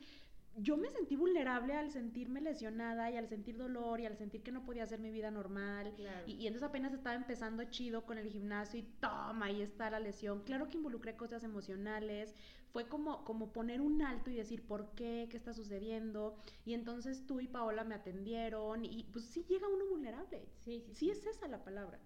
yo 0.59 0.75
me 0.75 0.89
sentí 0.89 1.15
vulnerable 1.15 1.73
al 1.73 1.91
sentirme 1.91 2.41
lesionada 2.41 3.11
y 3.11 3.15
al 3.15 3.27
sentir 3.27 3.57
dolor 3.57 3.99
y 4.01 4.05
al 4.05 4.17
sentir 4.17 4.41
que 4.41 4.51
no 4.51 4.65
podía 4.65 4.83
hacer 4.83 4.99
mi 4.99 5.11
vida 5.11 5.29
normal. 5.29 5.93
Y, 6.25 6.33
y, 6.33 6.47
entonces 6.47 6.67
apenas 6.67 6.93
estaba 6.93 7.15
empezando 7.15 7.63
chido 7.65 8.05
con 8.05 8.17
el 8.17 8.29
gimnasio 8.29 8.79
y 8.79 8.83
toma, 8.99 9.45
ahí 9.45 9.61
está 9.61 9.89
la 9.89 9.99
lesión. 9.99 10.41
Claro 10.43 10.67
que 10.69 10.77
involucré 10.77 11.15
cosas 11.15 11.43
emocionales. 11.43 12.33
Fue 12.71 12.87
como, 12.87 13.23
como 13.23 13.53
poner 13.53 13.81
un 13.81 14.01
alto 14.01 14.29
y 14.29 14.35
decir 14.35 14.63
por 14.63 14.91
qué, 14.95 15.27
qué 15.29 15.37
está 15.37 15.53
sucediendo. 15.53 16.35
Y 16.65 16.73
entonces 16.73 17.25
tú 17.25 17.39
y 17.39 17.47
Paola 17.47 17.83
me 17.83 17.95
atendieron 17.95 18.83
y 18.83 19.03
pues 19.13 19.25
sí 19.25 19.45
llega 19.47 19.67
uno 19.67 19.85
vulnerable. 19.87 20.47
Sí, 20.59 20.81
sí, 20.85 20.93
sí. 20.93 21.09
es 21.11 21.25
esa 21.25 21.47
la 21.47 21.63
palabra. 21.63 21.99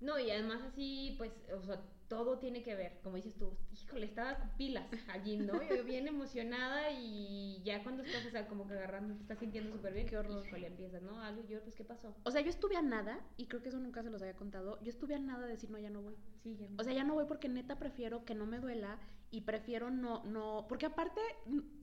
No, 0.00 0.18
y 0.18 0.30
además 0.30 0.62
así, 0.62 1.14
pues, 1.16 1.32
o 1.54 1.62
sea, 1.62 1.82
todo 2.08 2.38
tiene 2.38 2.62
que 2.62 2.74
ver, 2.74 3.00
como 3.02 3.16
dices 3.16 3.34
tú, 3.36 3.56
híjole, 3.72 4.06
estaba 4.06 4.38
con 4.38 4.50
pilas 4.56 4.86
allí, 5.08 5.36
¿no? 5.38 5.52
Yo 5.70 5.84
bien 5.84 6.06
emocionada 6.06 6.90
y 6.90 7.62
ya 7.64 7.82
cuando 7.82 8.02
estás, 8.02 8.24
o 8.26 8.30
sea, 8.30 8.46
como 8.46 8.66
que 8.66 8.74
agarrando, 8.74 9.14
te 9.14 9.22
estás 9.22 9.38
sintiendo 9.38 9.72
súper 9.72 9.92
bien, 9.94 10.06
qué 10.06 10.16
horror, 10.16 10.44
híjole, 10.46 10.66
empiezas, 10.66 11.02
¿no? 11.02 11.20
Algo, 11.20 11.42
yo, 11.46 11.60
pues, 11.62 11.74
¿qué 11.74 11.84
pasó? 11.84 12.14
O 12.24 12.30
sea, 12.30 12.40
yo 12.40 12.50
estuve 12.50 12.76
a 12.76 12.82
nada, 12.82 13.20
y 13.36 13.46
creo 13.46 13.62
que 13.62 13.70
eso 13.70 13.78
nunca 13.78 14.02
se 14.02 14.10
los 14.10 14.22
había 14.22 14.34
contado, 14.34 14.80
yo 14.82 14.90
estuve 14.90 15.14
a 15.14 15.18
nada 15.18 15.46
de 15.46 15.52
decir, 15.52 15.70
no, 15.70 15.78
ya 15.78 15.90
no 15.90 16.02
voy. 16.02 16.14
Sí, 16.42 16.56
ya 16.56 16.68
no. 16.68 16.76
O 16.78 16.84
sea, 16.84 16.92
ya 16.92 17.04
no 17.04 17.14
voy 17.14 17.26
porque 17.26 17.48
neta 17.48 17.78
prefiero 17.78 18.24
que 18.24 18.34
no 18.34 18.46
me 18.46 18.58
duela 18.58 18.98
y 19.30 19.40
prefiero 19.40 19.90
no, 19.90 20.24
no, 20.24 20.66
porque 20.68 20.86
aparte, 20.86 21.20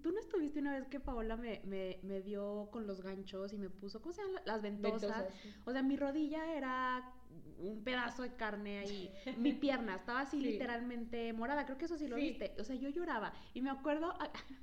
tú 0.01 0.11
no 0.11 0.19
estuviste 0.19 0.59
una 0.59 0.73
vez 0.73 0.87
que 0.87 0.99
Paola 0.99 1.35
me, 1.35 1.61
me, 1.65 1.99
me 2.03 2.21
dio 2.21 2.69
con 2.71 2.87
los 2.87 3.01
ganchos 3.01 3.51
y 3.53 3.57
me 3.57 3.69
puso, 3.69 4.01
¿cómo 4.01 4.13
se 4.13 4.21
llaman? 4.21 4.41
Las 4.45 4.61
ventosas. 4.61 5.27
O 5.65 5.71
sea, 5.71 5.83
mi 5.83 5.97
rodilla 5.97 6.55
era 6.55 7.13
un 7.57 7.83
pedazo 7.83 8.23
de 8.23 8.35
carne 8.35 8.79
ahí, 8.79 9.11
mi 9.37 9.53
pierna 9.53 9.95
estaba 9.95 10.21
así 10.21 10.39
literalmente 10.39 11.31
morada, 11.33 11.65
creo 11.65 11.77
que 11.77 11.85
eso 11.85 11.97
sí 11.97 12.07
lo 12.07 12.17
viste, 12.17 12.55
o 12.59 12.63
sea, 12.63 12.75
yo 12.75 12.89
lloraba 12.89 13.33
y 13.53 13.61
me 13.61 13.69
acuerdo, 13.69 14.13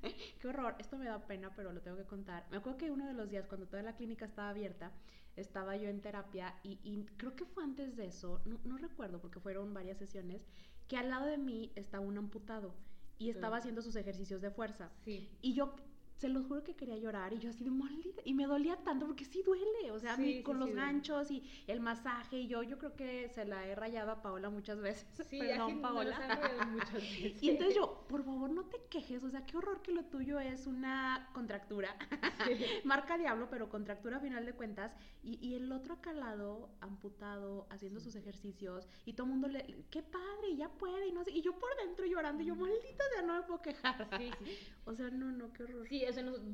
qué 0.41 0.49
horror, 0.49 0.77
esto 0.79 0.99
me 0.99 1.07
da 1.07 1.27
pena, 1.27 1.55
pero 1.55 1.73
lo 1.73 1.81
tengo 1.81 1.97
que 1.97 2.05
contar, 2.05 2.47
me 2.51 2.59
acuerdo 2.59 2.79
que 2.79 2.91
uno 2.91 3.07
de 3.07 3.15
los 3.15 3.31
días 3.31 3.47
cuando 3.47 3.67
toda 3.67 3.83
la 3.83 3.97
clínica 3.97 4.27
estaba 4.27 4.51
abierta, 4.51 4.93
estaba 5.37 5.77
yo 5.77 5.89
en 5.89 6.01
terapia 6.01 6.55
y, 6.63 7.05
creo 7.17 7.35
que 7.35 7.45
fue 7.45 7.65
antes 7.65 7.97
de 7.97 8.07
eso, 8.07 8.43
no, 8.45 8.61
no, 8.65 8.77
recuerdo 8.77 9.21
porque 9.21 9.41
fueron 9.41 9.73
varias 9.73 9.99
sesiones, 9.99 10.43
que 10.89 10.97
al 10.97 11.09
lado 11.09 11.27
de 11.27 11.39
mí 11.39 11.73
estaba 11.77 12.05
un 12.05 12.19
amputado 12.19 12.75
y 13.19 13.31
estaba 13.31 13.59
haciendo 13.59 13.83
sus 13.83 13.97
ejercicios 13.97 14.41
de 14.41 14.51
fuerza. 14.51 14.91
Sí. 15.05 15.29
Y 15.43 15.53
yo 15.53 15.77
se 16.21 16.29
los 16.29 16.45
juro 16.47 16.63
que 16.63 16.75
quería 16.75 16.99
llorar 16.99 17.33
y 17.33 17.39
yo 17.39 17.49
así 17.49 17.65
de 17.65 17.71
maldita 17.71 18.21
y 18.27 18.35
me 18.35 18.47
dolía 18.47 18.77
tanto 18.77 19.07
porque 19.07 19.25
sí 19.25 19.43
duele, 19.43 19.91
o 19.91 19.99
sea, 19.99 20.15
a 20.15 20.17
mí 20.19 20.43
con 20.43 20.61
los 20.61 20.71
ganchos 20.75 21.31
y 21.31 21.43
el 21.67 21.81
masaje 21.81 22.41
y 22.41 22.47
yo 22.47 22.63
yo 22.63 22.77
creo 22.77 22.95
que 22.95 23.31
se 23.31 23.47
la 23.47 23.67
he 23.67 23.75
rayado 23.75 24.11
a 24.11 24.21
Paola 24.21 24.51
muchas 24.51 24.81
veces. 24.81 25.07
Sí, 25.31 25.39
Perdón, 25.41 25.81
Paola. 25.81 26.67
muchas 26.73 26.93
veces. 26.93 27.43
y 27.43 27.49
entonces 27.49 27.75
yo, 27.75 28.05
por 28.07 28.23
favor, 28.23 28.51
no 28.51 28.65
te 28.65 28.83
quejes, 28.91 29.25
o 29.25 29.31
sea, 29.31 29.47
qué 29.47 29.57
horror 29.57 29.81
que 29.81 29.93
lo 29.93 30.05
tuyo 30.05 30.39
es 30.39 30.67
una 30.67 31.31
contractura. 31.33 31.97
Marca 32.85 33.17
diablo, 33.17 33.49
pero 33.51 33.71
contractura 33.71 34.19
a 34.19 34.21
final 34.21 34.45
de 34.45 34.53
cuentas 34.53 34.93
y, 35.23 35.39
y 35.41 35.55
el 35.55 35.73
otro 35.73 35.95
acá 35.95 36.11
al 36.11 36.21
lado 36.21 36.69
amputado 36.83 37.67
haciendo 37.71 37.99
sus 37.99 38.15
ejercicios 38.15 38.87
y 39.07 39.15
todo 39.15 39.27
el 39.27 39.33
mundo 39.33 39.49
le 39.49 39.65
qué 39.91 40.03
padre, 40.03 40.55
ya 40.55 40.69
puede 40.69 41.09
y 41.09 41.13
no 41.13 41.25
sé, 41.25 41.31
y 41.31 41.41
yo 41.41 41.59
por 41.59 41.75
dentro 41.77 42.05
llorando 42.05 42.43
y 42.43 42.47
yo 42.47 42.55
maldita 42.55 43.05
sea, 43.15 43.23
no 43.23 43.35
me 43.35 43.43
puedo 43.43 43.63
quejar. 43.63 44.09
Sí, 44.19 44.31
sí. 44.45 44.59
o 44.85 44.95
sea, 44.95 45.11
no, 45.11 45.31
no, 45.33 45.53
qué 45.53 45.65
horror. 45.65 45.87
Sí, 45.89 46.05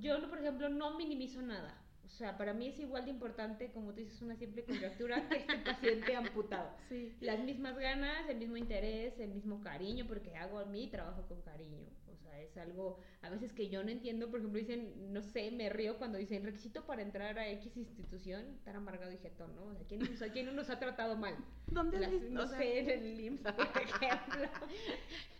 yo, 0.00 0.28
por 0.28 0.38
ejemplo, 0.38 0.68
no 0.68 0.96
minimizo 0.96 1.42
nada. 1.42 1.74
O 2.06 2.08
sea, 2.08 2.38
para 2.38 2.54
mí 2.54 2.68
es 2.68 2.78
igual 2.78 3.04
de 3.04 3.10
importante, 3.10 3.70
como 3.72 3.92
tú 3.92 4.00
dices, 4.00 4.22
una 4.22 4.36
simple 4.36 4.64
contractura 4.64 5.28
que 5.28 5.38
este 5.38 5.58
paciente 5.64 6.14
amputado. 6.14 6.70
Sí. 6.88 7.12
Las 7.20 7.40
mismas 7.40 7.76
ganas, 7.76 8.28
el 8.28 8.38
mismo 8.38 8.56
interés, 8.56 9.18
el 9.18 9.34
mismo 9.34 9.60
cariño, 9.60 10.06
porque 10.06 10.34
hago 10.36 10.64
mi 10.66 10.88
trabajo 10.88 11.26
con 11.26 11.42
cariño. 11.42 11.84
O 12.12 12.16
sea, 12.16 12.40
es 12.40 12.56
algo 12.56 13.00
a 13.22 13.28
veces 13.28 13.52
que 13.52 13.68
yo 13.68 13.82
no 13.82 13.90
entiendo. 13.90 14.30
Por 14.30 14.38
ejemplo, 14.38 14.58
dicen, 14.58 15.12
no 15.12 15.20
sé, 15.20 15.50
me 15.50 15.68
río 15.68 15.98
cuando 15.98 16.16
dicen 16.16 16.44
requisito 16.44 16.86
para 16.86 17.02
entrar 17.02 17.38
a 17.38 17.48
X 17.50 17.76
institución, 17.76 18.54
estar 18.54 18.76
amargado 18.76 19.12
y 19.12 19.18
jetón, 19.18 19.54
¿no? 19.56 19.66
O 19.66 19.74
sea, 19.74 19.86
¿quién, 19.86 20.00
¿quién 20.32 20.46
no 20.46 20.52
nos 20.52 20.70
ha 20.70 20.78
tratado 20.78 21.16
mal? 21.16 21.36
¿Dónde 21.66 21.98
Las, 21.98 22.12
No 22.30 22.46
sé, 22.46 22.78
en 22.78 22.90
el 22.90 23.20
IMSS, 23.20 23.52
por 23.52 23.66
ejemplo. 23.82 24.48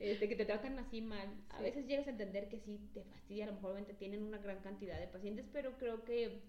este, 0.01 0.29
que 0.29 0.37
te 0.37 0.45
tratan 0.45 0.79
así 0.79 1.01
mal. 1.01 1.29
A 1.51 1.63
veces 1.63 1.87
llegas 1.87 2.09
a 2.09 2.11
entender 2.11 2.49
que 2.49 2.59
sí 2.59 2.79
te 2.93 3.05
fastidia, 3.05 3.45
a 3.45 3.49
lo 3.49 3.55
mejor 3.55 3.77
tienen 3.99 4.23
una 4.23 4.39
gran 4.39 4.61
cantidad 4.61 4.99
de 4.99 5.07
pacientes, 5.07 5.47
pero 5.53 5.79
creo 5.79 6.05
que 6.05 6.43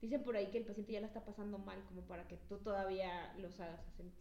Dicen 0.00 0.22
por 0.22 0.34
ahí 0.34 0.50
que 0.50 0.58
el 0.58 0.64
paciente 0.64 0.92
ya 0.92 1.00
la 1.00 1.08
está 1.08 1.24
pasando 1.24 1.58
mal, 1.58 1.84
como 1.84 2.02
para 2.02 2.26
que 2.26 2.38
tú 2.48 2.58
todavía 2.58 3.34
los 3.38 3.60
hagas 3.60 3.80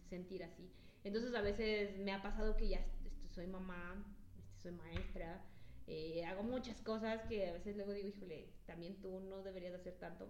sentir 0.09 0.43
así. 0.43 0.69
Entonces 1.05 1.33
a 1.33 1.41
veces 1.41 1.97
me 1.99 2.11
ha 2.11 2.21
pasado 2.21 2.57
que 2.57 2.67
ya 2.67 2.79
este, 2.79 3.09
soy 3.29 3.47
mamá, 3.47 4.05
este, 4.37 4.61
soy 4.61 4.71
maestra, 4.73 5.41
eh, 5.87 6.25
hago 6.25 6.43
muchas 6.43 6.81
cosas 6.81 7.21
que 7.23 7.47
a 7.47 7.53
veces 7.53 7.77
luego 7.77 7.93
digo, 7.93 8.09
híjole, 8.09 8.49
también 8.65 8.99
tú 8.99 9.21
no 9.21 9.41
deberías 9.41 9.73
hacer 9.73 9.93
tanto. 9.99 10.29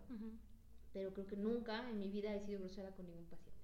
Pero 0.93 1.13
creo 1.13 1.25
que 1.25 1.35
nunca 1.35 1.89
en 1.89 1.99
mi 1.99 2.09
vida 2.09 2.33
he 2.33 2.39
sido 2.41 2.59
grosera 2.59 2.91
con 2.91 3.07
ningún 3.07 3.25
paciente. 3.25 3.59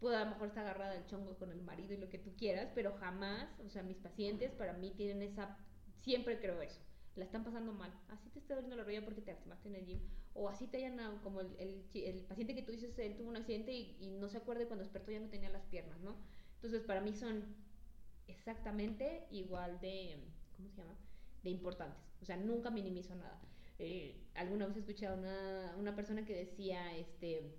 Puedo 0.00 0.16
a 0.16 0.24
lo 0.24 0.30
mejor 0.30 0.48
estar 0.48 0.64
agarrada 0.64 0.94
del 0.94 1.06
chongo 1.06 1.36
con 1.38 1.52
el 1.52 1.62
marido 1.62 1.94
y 1.94 1.98
lo 1.98 2.08
que 2.08 2.18
tú 2.18 2.34
quieras, 2.36 2.70
pero 2.74 2.94
jamás, 2.98 3.48
o 3.64 3.70
sea, 3.70 3.84
mis 3.84 3.98
pacientes 3.98 4.50
para 4.52 4.72
mí 4.72 4.90
tienen 4.90 5.22
esa, 5.22 5.56
siempre 6.00 6.40
creo 6.40 6.60
eso 6.60 6.80
la 7.16 7.24
están 7.24 7.44
pasando 7.44 7.72
mal. 7.72 7.92
Así 8.08 8.30
te 8.30 8.38
está 8.38 8.54
doliendo 8.54 8.76
la 8.76 8.84
rodilla 8.84 9.04
porque 9.04 9.20
te 9.20 9.32
lastimaste 9.32 9.68
en 9.68 9.74
el 9.76 9.86
gym. 9.86 10.00
O 10.34 10.48
así 10.48 10.66
te 10.66 10.78
hayan, 10.78 11.18
como 11.18 11.40
el, 11.40 11.84
el, 11.92 12.24
paciente 12.28 12.54
que 12.54 12.62
tú 12.62 12.72
dices, 12.72 12.98
él 12.98 13.16
tuvo 13.16 13.28
un 13.28 13.36
accidente 13.36 13.72
y, 13.72 14.16
no 14.18 14.28
se 14.28 14.38
acuerde 14.38 14.66
cuando 14.66 14.84
despertó 14.84 15.12
ya 15.12 15.20
no 15.20 15.28
tenía 15.28 15.50
las 15.50 15.64
piernas, 15.66 16.00
¿no? 16.00 16.16
Entonces, 16.54 16.82
para 16.82 17.00
mí 17.00 17.12
son 17.12 17.44
exactamente 18.28 19.26
igual 19.30 19.80
de, 19.80 20.16
¿cómo 20.56 20.70
se 20.70 20.76
llama? 20.78 20.96
De 21.42 21.50
importantes. 21.50 22.02
O 22.22 22.24
sea, 22.24 22.36
nunca 22.36 22.70
minimizo 22.70 23.14
nada. 23.14 23.40
Eh, 23.78 24.28
alguna 24.34 24.66
vez 24.66 24.76
escuché 24.76 25.06
a 25.06 25.14
una, 25.14 25.74
una 25.78 25.94
persona 25.94 26.24
que 26.24 26.34
decía, 26.34 26.96
este, 26.96 27.56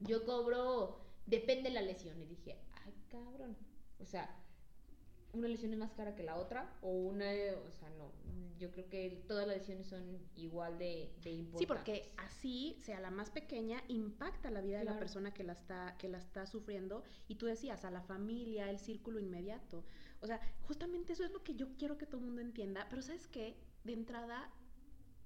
yo 0.00 0.24
cobro, 0.26 1.00
depende 1.24 1.70
de 1.70 1.74
la 1.76 1.82
lesión. 1.82 2.20
Y 2.20 2.26
dije, 2.26 2.58
ay, 2.84 2.92
cabrón. 3.08 3.56
O 4.00 4.04
sea, 4.04 4.28
una 5.38 5.48
lesión 5.48 5.72
es 5.72 5.78
más 5.78 5.92
cara 5.92 6.14
que 6.14 6.22
la 6.22 6.36
otra 6.36 6.74
o 6.82 6.90
una, 6.90 7.30
o 7.66 7.72
sea, 7.72 7.88
no, 7.90 8.10
yo 8.58 8.70
creo 8.70 8.88
que 8.88 9.22
todas 9.28 9.46
las 9.46 9.58
lesiones 9.58 9.86
son 9.86 10.02
igual 10.36 10.78
de, 10.78 11.12
de 11.22 11.30
importantes. 11.30 11.58
Sí, 11.58 11.66
porque 11.66 12.12
así, 12.16 12.78
sea 12.82 13.00
la 13.00 13.10
más 13.10 13.30
pequeña, 13.30 13.82
impacta 13.88 14.50
la 14.50 14.60
vida 14.60 14.78
de 14.78 14.84
la 14.84 14.98
persona 14.98 15.32
que 15.32 15.44
la, 15.44 15.52
está, 15.52 15.96
que 15.98 16.08
la 16.08 16.18
está 16.18 16.46
sufriendo 16.46 17.02
y 17.28 17.36
tú 17.36 17.46
decías, 17.46 17.84
a 17.84 17.90
la 17.90 18.02
familia, 18.02 18.70
el 18.70 18.78
círculo 18.78 19.20
inmediato. 19.20 19.84
O 20.20 20.26
sea, 20.26 20.40
justamente 20.62 21.12
eso 21.12 21.24
es 21.24 21.30
lo 21.30 21.42
que 21.42 21.54
yo 21.54 21.76
quiero 21.76 21.98
que 21.98 22.06
todo 22.06 22.20
el 22.20 22.26
mundo 22.26 22.40
entienda, 22.40 22.86
pero 22.88 23.02
¿sabes 23.02 23.28
qué? 23.28 23.56
De 23.84 23.92
entrada, 23.92 24.50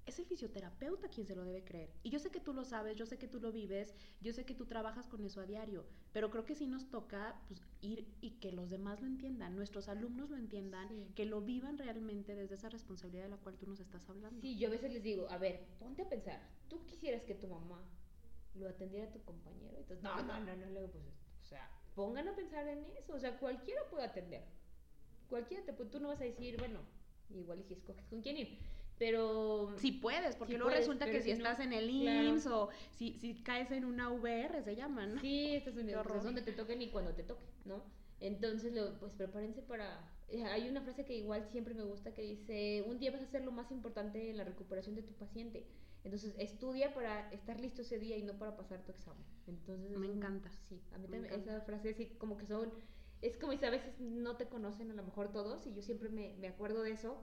es 0.05 0.19
el 0.19 0.25
fisioterapeuta 0.25 1.09
quien 1.09 1.25
se 1.25 1.35
lo 1.35 1.43
debe 1.43 1.63
creer. 1.63 1.91
Y 2.03 2.09
yo 2.09 2.19
sé 2.19 2.31
que 2.31 2.39
tú 2.39 2.53
lo 2.53 2.65
sabes, 2.65 2.97
yo 2.97 3.05
sé 3.05 3.17
que 3.17 3.27
tú 3.27 3.39
lo 3.39 3.51
vives, 3.51 3.93
yo 4.19 4.33
sé 4.33 4.45
que 4.45 4.55
tú 4.55 4.65
trabajas 4.65 5.07
con 5.07 5.23
eso 5.23 5.41
a 5.41 5.45
diario, 5.45 5.85
pero 6.11 6.29
creo 6.29 6.45
que 6.45 6.55
sí 6.55 6.67
nos 6.67 6.89
toca 6.89 7.41
pues, 7.47 7.61
ir 7.81 8.07
y 8.21 8.31
que 8.39 8.51
los 8.51 8.69
demás 8.69 9.01
lo 9.01 9.07
entiendan, 9.07 9.55
nuestros 9.55 9.89
alumnos 9.89 10.29
lo 10.29 10.37
entiendan, 10.37 11.13
que 11.15 11.25
lo 11.25 11.41
vivan 11.41 11.77
realmente 11.77 12.35
desde 12.35 12.55
esa 12.55 12.69
responsabilidad 12.69 13.23
de 13.23 13.29
la 13.29 13.37
cual 13.37 13.57
tú 13.57 13.67
nos 13.67 13.79
estás 13.79 14.09
hablando. 14.09 14.41
Sí, 14.41 14.57
yo 14.57 14.67
a 14.67 14.71
veces 14.71 14.93
les 14.93 15.03
digo, 15.03 15.29
a 15.29 15.37
ver, 15.37 15.65
ponte 15.79 16.03
a 16.03 16.09
pensar, 16.09 16.41
tú 16.69 16.85
quisieras 16.85 17.23
que 17.23 17.35
tu 17.35 17.47
mamá 17.47 17.83
lo 18.55 18.67
atendiera 18.67 19.07
a 19.07 19.11
tu 19.11 19.21
compañero, 19.23 19.77
entonces, 19.77 20.03
no, 20.03 20.21
no, 20.23 20.39
no, 20.39 20.55
no, 20.55 20.69
luego 20.69 20.91
pues, 20.91 21.03
o 21.41 21.45
sea, 21.45 21.69
pongan 21.95 22.27
a 22.27 22.35
pensar 22.35 22.67
en 22.67 22.85
eso, 22.97 23.13
o 23.13 23.19
sea, 23.19 23.37
cualquiera 23.39 23.81
puede 23.89 24.05
atender, 24.05 24.43
cualquiera 25.29 25.63
te 25.63 25.73
tú 25.73 25.99
no 25.99 26.09
vas 26.09 26.21
a 26.21 26.25
decir, 26.25 26.57
bueno, 26.57 26.79
igual 27.29 27.59
y 27.59 27.63
si 27.63 27.73
escoges 27.73 28.05
con 28.07 28.21
quién 28.21 28.37
ir 28.37 28.59
pero... 29.01 29.73
Si 29.77 29.93
puedes, 29.93 30.35
porque 30.35 30.59
luego 30.59 30.69
resulta 30.69 31.09
que 31.09 31.23
si, 31.23 31.31
estás 31.31 31.59
en 31.59 31.73
el 31.73 31.89
IMSS 31.89 32.45
o 32.45 32.69
si, 32.91 33.13
si 33.13 33.33
caes 33.41 33.71
en 33.71 33.83
una 33.83 34.11
VR, 34.11 34.61
se 34.61 34.75
llaman, 34.75 35.15
¿no? 35.15 35.21
Sí, 35.21 35.55
estás 35.55 35.75
en 35.75 35.89
el 35.89 35.97
es 35.97 36.23
donde 36.23 36.43
te 36.43 36.51
toquen 36.51 36.83
y 36.83 36.89
cuando 36.91 37.11
te 37.15 37.23
toque, 37.23 37.47
¿no? 37.65 37.81
Entonces, 38.19 38.71
lo, 38.75 38.99
pues 38.99 39.11
prepárense 39.13 39.63
para... 39.63 40.07
Eh, 40.27 40.43
hay 40.43 40.69
una 40.69 40.81
frase 40.81 41.03
que 41.03 41.15
igual 41.15 41.47
siempre 41.51 41.73
me 41.73 41.81
gusta 41.81 42.13
que 42.13 42.21
dice, 42.21 42.85
un 42.87 42.99
día 42.99 43.09
vas 43.09 43.21
a 43.21 43.23
hacer 43.23 43.43
lo 43.43 43.51
más 43.51 43.71
importante 43.71 44.29
en 44.29 44.37
la 44.37 44.43
recuperación 44.43 44.93
de 44.93 45.01
tu 45.01 45.13
paciente. 45.13 45.65
Entonces, 46.03 46.35
estudia 46.37 46.93
para 46.93 47.27
estar 47.31 47.59
listo 47.59 47.81
ese 47.81 47.97
día 47.97 48.17
y 48.17 48.21
no 48.21 48.37
para 48.37 48.55
pasar 48.55 48.85
tu 48.85 48.91
examen. 48.91 49.25
Entonces, 49.47 49.97
me 49.97 50.05
encanta. 50.05 50.51
Sí, 50.69 50.79
a 50.93 50.99
mí 50.99 51.07
también 51.07 51.33
esa 51.33 51.59
frase 51.61 51.95
sí 51.95 52.05
como 52.19 52.37
que 52.37 52.45
son... 52.45 52.71
Es 53.23 53.35
como 53.37 53.57
si 53.57 53.65
a 53.65 53.71
veces 53.71 53.99
no 53.99 54.37
te 54.37 54.45
conocen 54.45 54.91
a 54.91 54.93
lo 54.93 55.01
mejor 55.01 55.31
todos 55.31 55.65
y 55.65 55.73
yo 55.73 55.81
siempre 55.81 56.09
me, 56.09 56.35
me 56.39 56.47
acuerdo 56.47 56.83
de 56.83 56.91
eso 56.91 57.17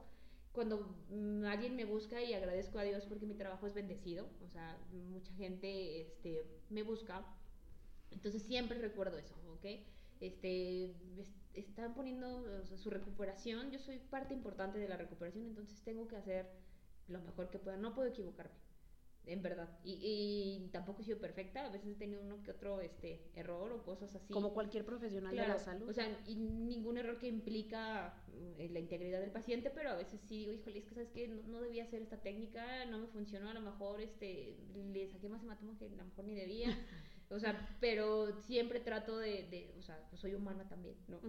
cuando 0.51 0.95
mm, 1.09 1.45
alguien 1.45 1.75
me 1.75 1.85
busca 1.85 2.21
y 2.21 2.33
agradezco 2.33 2.79
a 2.79 2.83
Dios 2.83 3.05
porque 3.05 3.25
mi 3.25 3.35
trabajo 3.35 3.67
es 3.67 3.73
bendecido, 3.73 4.27
o 4.43 4.49
sea, 4.49 4.77
mucha 4.91 5.33
gente 5.33 6.01
este, 6.01 6.45
me 6.69 6.83
busca, 6.83 7.25
entonces 8.11 8.41
siempre 8.43 8.79
recuerdo 8.79 9.17
eso, 9.17 9.35
¿ok? 9.53 9.65
Este, 10.19 10.93
están 11.53 11.93
poniendo 11.93 12.65
su 12.77 12.89
recuperación, 12.89 13.71
yo 13.71 13.79
soy 13.79 13.99
parte 13.99 14.33
importante 14.33 14.79
de 14.79 14.89
la 14.89 14.97
recuperación, 14.97 15.45
entonces 15.45 15.81
tengo 15.83 16.07
que 16.07 16.17
hacer 16.17 16.49
lo 17.07 17.21
mejor 17.21 17.49
que 17.49 17.59
pueda, 17.59 17.77
no 17.77 17.93
puedo 17.93 18.09
equivocarme. 18.09 18.68
En 19.25 19.41
verdad. 19.41 19.69
Y, 19.83 19.99
y, 20.01 20.69
tampoco 20.71 21.01
he 21.01 21.05
sido 21.05 21.19
perfecta, 21.19 21.65
a 21.65 21.69
veces 21.69 21.91
he 21.91 21.95
tenido 21.95 22.21
uno 22.21 22.41
que 22.41 22.51
otro 22.51 22.81
este, 22.81 23.29
error 23.35 23.71
o 23.71 23.83
cosas 23.83 24.15
así. 24.15 24.33
Como 24.33 24.53
cualquier 24.53 24.85
profesional 24.85 25.35
de 25.35 25.47
la 25.47 25.59
salud. 25.59 25.87
O 25.89 25.93
sea, 25.93 26.07
y 26.27 26.35
ningún 26.35 26.97
error 26.97 27.19
que 27.19 27.27
implica 27.27 28.13
eh, 28.57 28.69
la 28.71 28.79
integridad 28.79 29.19
del 29.19 29.31
paciente, 29.31 29.69
pero 29.69 29.91
a 29.91 29.95
veces 29.95 30.19
sí 30.21 30.37
digo, 30.37 30.51
híjole, 30.51 30.79
es 30.79 30.85
que 30.85 30.95
sabes 30.95 31.09
que 31.09 31.27
no, 31.27 31.61
debía 31.61 31.83
hacer 31.83 32.01
esta 32.01 32.21
técnica, 32.21 32.85
no 32.85 32.99
me 32.99 33.07
funcionó, 33.07 33.49
a 33.49 33.53
lo 33.53 33.61
mejor 33.61 34.01
este, 34.01 34.57
le 34.73 35.07
saqué 35.07 35.29
más 35.29 35.43
hematoma 35.43 35.77
que 35.77 35.85
a 35.85 35.89
lo 35.89 36.05
mejor 36.05 36.25
ni 36.25 36.35
debía. 36.35 36.69
o 37.29 37.39
sea, 37.39 37.77
pero 37.79 38.31
siempre 38.41 38.79
trato 38.79 39.17
de, 39.17 39.47
de 39.49 39.73
o 39.77 39.81
sea, 39.81 40.07
pues 40.09 40.21
soy 40.21 40.33
humana 40.33 40.67
también, 40.67 40.95
¿no? 41.07 41.19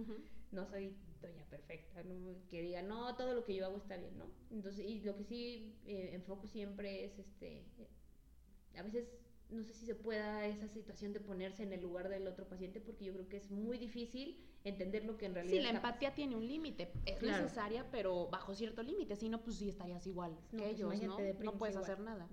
No 0.51 0.65
soy 0.65 0.95
doña 1.21 1.45
perfecta, 1.45 2.03
¿no? 2.03 2.15
Que 2.49 2.61
diga, 2.61 2.81
no, 2.81 3.15
todo 3.15 3.33
lo 3.33 3.45
que 3.45 3.55
yo 3.55 3.65
hago 3.65 3.77
está 3.77 3.97
bien, 3.97 4.17
¿no? 4.17 4.25
Entonces, 4.49 4.85
y 4.85 5.01
lo 5.01 5.15
que 5.15 5.23
sí 5.23 5.75
eh, 5.85 6.11
enfoco 6.13 6.47
siempre 6.47 7.05
es, 7.05 7.19
este, 7.19 7.63
a 8.75 8.81
veces 8.81 9.07
no 9.51 9.63
sé 9.63 9.73
si 9.73 9.85
se 9.85 9.95
pueda 9.95 10.45
esa 10.45 10.67
situación 10.67 11.13
de 11.13 11.19
ponerse 11.19 11.63
en 11.63 11.73
el 11.73 11.81
lugar 11.81 12.09
del 12.09 12.27
otro 12.27 12.47
paciente 12.47 12.79
porque 12.79 13.05
yo 13.05 13.13
creo 13.13 13.27
que 13.27 13.37
es 13.37 13.51
muy 13.51 13.77
difícil 13.77 14.37
entender 14.63 15.03
lo 15.03 15.17
que 15.17 15.25
en 15.25 15.35
realidad 15.35 15.55
Sí, 15.55 15.61
la 15.61 15.71
empatía 15.71 16.15
tiene 16.15 16.35
un 16.35 16.47
límite, 16.47 16.91
es 17.05 17.21
necesaria, 17.21 17.85
pero 17.91 18.27
bajo 18.29 18.55
cierto 18.55 18.81
límite, 18.81 19.15
si 19.15 19.29
no 19.29 19.43
pues 19.43 19.57
sí 19.57 19.69
estarías 19.69 20.07
igual 20.07 20.37
que 20.49 20.57
pues 20.57 20.69
ellos, 20.71 21.01
¿no? 21.03 21.17
No 21.43 21.57
puedes 21.57 21.75
hacer 21.75 21.99
nada. 21.99 22.29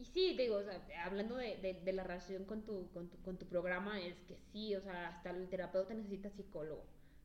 Y 0.00 0.04
sí, 0.06 0.34
digo, 0.36 0.56
o 0.56 0.62
sea, 0.62 0.80
hablando 1.04 1.36
de, 1.36 1.80
de, 1.84 1.92
la 1.92 2.02
relación 2.02 2.44
con 2.44 2.62
tu, 2.64 2.90
con 2.92 3.10
tu, 3.10 3.20
con 3.22 3.38
tu 3.38 3.46
programa, 3.46 4.00
es 4.00 4.16
que 4.22 4.36
sí, 4.52 4.74
o 4.74 4.80
sea, 4.80 5.08
hasta 5.08 5.30
el 5.30 5.48
terapeuta 5.48 5.92
necesita 5.94 6.30
psicólogo 6.30 6.84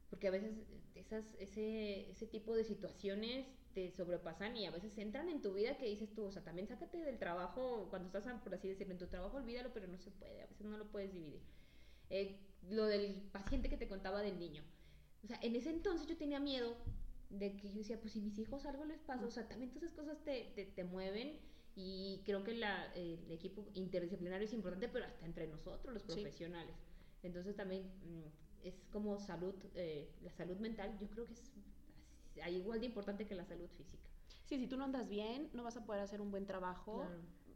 porque 0.09 0.27
a 0.27 0.31
veces 0.31 0.55
esas, 0.95 1.35
ese, 1.39 2.09
ese 2.09 2.27
tipo 2.27 2.55
de 2.55 2.63
situaciones 2.63 3.45
te 3.73 3.91
sobrepasan 3.91 4.55
y 4.55 4.65
a 4.65 4.71
veces 4.71 4.97
entran 4.97 5.27
en 5.27 5.41
tu 5.41 5.53
vida 5.53 5.77
que 5.77 5.87
dices 5.87 6.13
tú, 6.13 6.23
o 6.23 6.31
sea, 6.31 6.43
también 6.43 6.67
sácate 6.67 6.97
del 6.97 7.19
trabajo, 7.19 7.87
cuando 7.89 8.07
estás, 8.07 8.25
por 8.41 8.53
así 8.53 8.69
decirlo, 8.69 8.93
en 8.93 8.99
tu 8.99 9.07
trabajo, 9.07 9.37
olvídalo, 9.37 9.73
pero 9.73 9.87
no 9.87 9.97
se 9.97 10.11
puede, 10.11 10.41
a 10.41 10.47
veces 10.47 10.65
no 10.65 10.77
lo 10.77 10.89
puedes 10.89 11.11
dividir. 11.11 11.41
Eh, 12.09 12.39
lo 12.69 12.85
del 12.85 13.23
paciente 13.33 13.69
que 13.69 13.77
te 13.77 13.87
contaba 13.87 14.21
del 14.21 14.39
niño. 14.39 14.63
O 15.23 15.27
sea, 15.27 15.37
en 15.41 15.55
ese 15.55 15.69
entonces 15.71 16.07
yo 16.07 16.15
tenía 16.15 16.39
miedo 16.39 16.77
de 17.29 17.57
que 17.57 17.69
yo 17.69 17.79
decía, 17.79 17.99
pues 17.99 18.13
si 18.13 18.21
mis 18.21 18.37
hijos 18.39 18.65
algo 18.65 18.85
les 18.85 19.01
pasa, 19.01 19.25
o 19.25 19.31
sea, 19.31 19.47
también 19.47 19.71
todas 19.71 19.83
esas 19.83 19.95
cosas 19.95 20.23
te, 20.23 20.53
te, 20.55 20.65
te 20.65 20.83
mueven 20.85 21.39
y 21.75 22.21
creo 22.25 22.43
que 22.43 22.53
la, 22.53 22.85
el 22.93 23.29
equipo 23.31 23.65
interdisciplinario 23.73 24.47
es 24.47 24.53
importante, 24.53 24.87
pero 24.87 25.05
hasta 25.05 25.25
entre 25.25 25.47
nosotros, 25.47 25.93
los 25.93 26.03
profesionales. 26.03 26.75
Entonces 27.21 27.55
también 27.55 27.83
mm, 27.83 28.67
es 28.67 28.75
como 28.91 29.19
salud, 29.19 29.53
eh, 29.75 30.09
la 30.21 30.31
salud 30.31 30.57
mental, 30.57 30.97
yo 30.99 31.09
creo 31.09 31.25
que 31.25 31.33
es 31.33 31.51
igual 32.51 32.79
de 32.79 32.85
importante 32.85 33.25
que 33.25 33.35
la 33.35 33.45
salud 33.45 33.67
física. 33.77 34.09
Sí, 34.45 34.57
si 34.57 34.67
tú 34.67 34.77
no 34.77 34.85
andas 34.85 35.09
bien, 35.09 35.49
no 35.53 35.63
vas 35.63 35.75
a 35.75 35.85
poder 35.85 36.01
hacer 36.01 36.21
un 36.21 36.31
buen 36.31 36.45
trabajo 36.45 37.05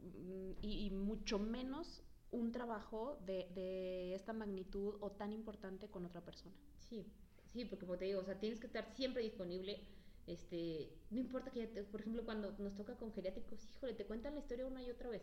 mm, 0.02 0.52
y, 0.60 0.90
mucho 0.90 1.38
menos 1.38 2.02
un 2.30 2.52
trabajo 2.52 3.18
de, 3.26 3.48
de, 3.54 4.14
esta 4.14 4.32
magnitud 4.32 4.96
o 5.00 5.10
tan 5.12 5.32
importante 5.32 5.88
con 5.88 6.04
otra 6.04 6.20
persona. 6.20 6.54
Sí, 6.78 7.06
sí, 7.52 7.64
porque 7.64 7.86
como 7.86 7.98
te 7.98 8.04
digo, 8.04 8.20
o 8.20 8.24
sea, 8.24 8.38
tienes 8.38 8.60
que 8.60 8.66
estar 8.66 8.92
siempre 8.94 9.22
disponible. 9.22 9.86
Este, 10.26 10.92
no 11.10 11.18
importa 11.18 11.50
que, 11.50 11.66
por 11.66 12.00
ejemplo, 12.00 12.24
cuando 12.24 12.52
nos 12.58 12.74
toca 12.74 12.96
con 12.96 13.12
geriátricos, 13.12 13.64
híjole, 13.64 13.94
te 13.94 14.06
cuentan 14.06 14.34
la 14.34 14.40
historia 14.40 14.66
una 14.66 14.82
y 14.82 14.90
otra 14.90 15.08
vez. 15.08 15.22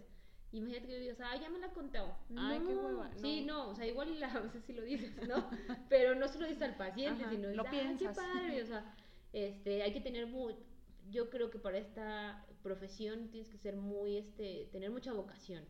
Imagínate 0.51 0.87
que 0.87 0.99
digas, 0.99 1.19
ah, 1.19 1.35
ya 1.39 1.49
me 1.49 1.59
la 1.59 1.69
contado. 1.71 2.15
Ay, 2.35 2.59
qué 2.65 2.75
hueva. 2.75 3.11
Sí, 3.17 3.43
no, 3.45 3.69
o 3.69 3.75
sea, 3.75 3.85
igual 3.85 4.19
la, 4.19 4.27
a 4.33 4.39
veces 4.39 4.63
sí 4.65 4.73
lo 4.73 4.83
dices, 4.83 5.11
¿no? 5.27 5.49
Pero 5.89 6.15
no 6.15 6.27
se 6.27 6.39
lo 6.39 6.47
dices 6.47 6.63
al 6.63 6.75
paciente, 6.75 7.25
sino 7.29 7.49
lo 7.49 7.63
piensas. 7.65 8.17
qué 8.17 8.21
padre, 8.21 8.63
o 8.63 8.65
sea, 8.67 8.95
este, 9.33 9.83
hay 9.83 9.91
que 9.93 10.01
tener 10.01 10.27
muy, 10.27 10.55
yo 11.09 11.29
creo 11.29 11.49
que 11.49 11.59
para 11.59 11.77
esta 11.77 12.45
profesión 12.63 13.29
tienes 13.29 13.49
que 13.49 13.57
ser 13.57 13.75
muy, 13.75 14.17
este, 14.17 14.69
tener 14.71 14.89
mucha 14.89 15.13
vocación 15.13 15.63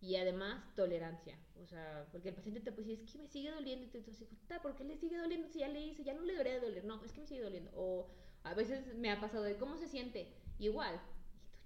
y 0.00 0.16
además 0.16 0.64
tolerancia, 0.74 1.36
o 1.62 1.66
sea, 1.66 2.06
porque 2.10 2.30
el 2.30 2.34
paciente 2.34 2.60
te 2.60 2.72
puede 2.72 2.88
decir, 2.88 3.04
es 3.04 3.12
que 3.12 3.18
me 3.18 3.28
sigue 3.28 3.50
doliendo, 3.50 3.84
y 3.84 3.88
tú 3.88 3.98
dices, 3.98 4.26
¿por 4.62 4.74
qué 4.74 4.84
le 4.84 4.96
sigue 4.96 5.18
doliendo 5.18 5.48
si 5.48 5.58
ya 5.58 5.68
le 5.68 5.80
hice, 5.80 6.04
ya 6.04 6.14
no 6.14 6.22
le 6.22 6.32
debería 6.32 6.54
de 6.54 6.60
doler? 6.60 6.84
No, 6.84 7.04
es 7.04 7.12
que 7.12 7.20
me 7.20 7.26
sigue 7.26 7.42
doliendo. 7.42 7.70
O 7.74 8.08
a 8.44 8.54
veces 8.54 8.94
me 8.94 9.10
ha 9.10 9.20
pasado 9.20 9.44
de, 9.44 9.56
¿cómo 9.56 9.76
se 9.76 9.88
siente? 9.88 10.32
Igual, 10.58 11.00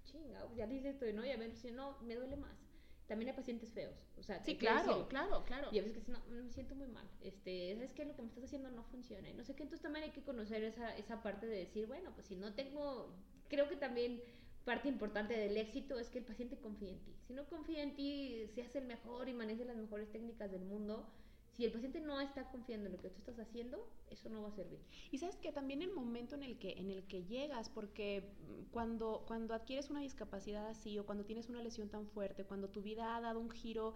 chinga, 0.04 0.46
ya 0.56 0.66
dices 0.66 0.94
esto, 0.94 1.06
¿no? 1.14 1.24
Y 1.24 1.30
a 1.30 1.36
veces, 1.36 1.72
no, 1.72 1.98
me 2.02 2.14
duele 2.14 2.36
más. 2.36 2.56
También 3.06 3.30
hay 3.30 3.36
pacientes 3.36 3.70
feos, 3.70 3.94
o 4.16 4.22
sea, 4.22 4.42
sí, 4.42 4.56
claro, 4.56 5.06
claro, 5.08 5.44
claro. 5.44 5.68
Y 5.72 5.78
a 5.78 5.82
veces 5.82 6.04
que 6.04 6.12
no, 6.12 6.18
me 6.30 6.50
siento 6.50 6.74
muy 6.74 6.88
mal, 6.88 7.06
este, 7.20 7.74
¿sabes 7.74 7.92
qué? 7.92 8.06
Lo 8.06 8.16
que 8.16 8.22
me 8.22 8.28
estás 8.28 8.44
haciendo 8.44 8.70
no 8.70 8.82
funciona, 8.84 9.28
y 9.28 9.34
no 9.34 9.44
sé 9.44 9.54
qué, 9.54 9.62
entonces 9.62 9.82
también 9.82 10.04
hay 10.04 10.12
que 10.12 10.22
conocer 10.22 10.64
esa, 10.64 10.96
esa 10.96 11.22
parte 11.22 11.46
de 11.46 11.58
decir, 11.58 11.86
bueno, 11.86 12.12
pues 12.14 12.28
si 12.28 12.36
no 12.36 12.54
tengo, 12.54 13.14
creo 13.48 13.68
que 13.68 13.76
también 13.76 14.22
parte 14.64 14.88
importante 14.88 15.36
del 15.36 15.56
éxito 15.58 15.98
es 15.98 16.08
que 16.08 16.18
el 16.18 16.24
paciente 16.24 16.56
confíe 16.56 16.90
en 16.90 17.04
ti. 17.04 17.14
Si 17.26 17.34
no 17.34 17.46
confía 17.46 17.82
en 17.82 17.94
ti, 17.94 18.46
se 18.54 18.62
hace 18.62 18.78
el 18.78 18.86
mejor 18.86 19.28
y 19.28 19.34
maneja 19.34 19.64
las 19.64 19.76
mejores 19.76 20.10
técnicas 20.10 20.50
del 20.50 20.64
mundo, 20.64 21.06
si 21.55 21.64
el 21.64 21.72
paciente 21.72 22.00
no 22.00 22.20
está 22.20 22.48
confiando 22.48 22.86
en 22.86 22.92
lo 22.92 23.00
que 23.00 23.11
tú 23.11 23.18
estás 23.18 23.38
haciendo, 23.38 23.88
eso 24.11 24.28
no 24.28 24.42
va 24.42 24.48
a 24.48 24.52
servir. 24.52 24.80
Y 25.12 25.18
sabes 25.18 25.36
que 25.36 25.52
también 25.52 25.82
el 25.82 25.92
momento 25.92 26.34
en 26.34 26.42
el 26.42 26.59
que, 26.59 26.72
en 26.72 26.90
el 26.90 27.05
que 27.05 27.24
llegas, 27.24 27.68
porque 27.68 28.28
cuando, 28.72 29.24
cuando 29.26 29.55
adquieres 29.55 29.88
una 29.88 30.00
discapacidad 30.00 30.66
así 30.66 30.98
o 30.98 31.07
cuando 31.07 31.24
tienes 31.24 31.48
una 31.48 31.62
lesión 31.62 31.88
tan 31.88 32.07
fuerte, 32.09 32.44
cuando 32.44 32.68
tu 32.68 32.82
vida 32.82 33.16
ha 33.16 33.20
dado 33.20 33.38
un 33.38 33.50
giro 33.50 33.94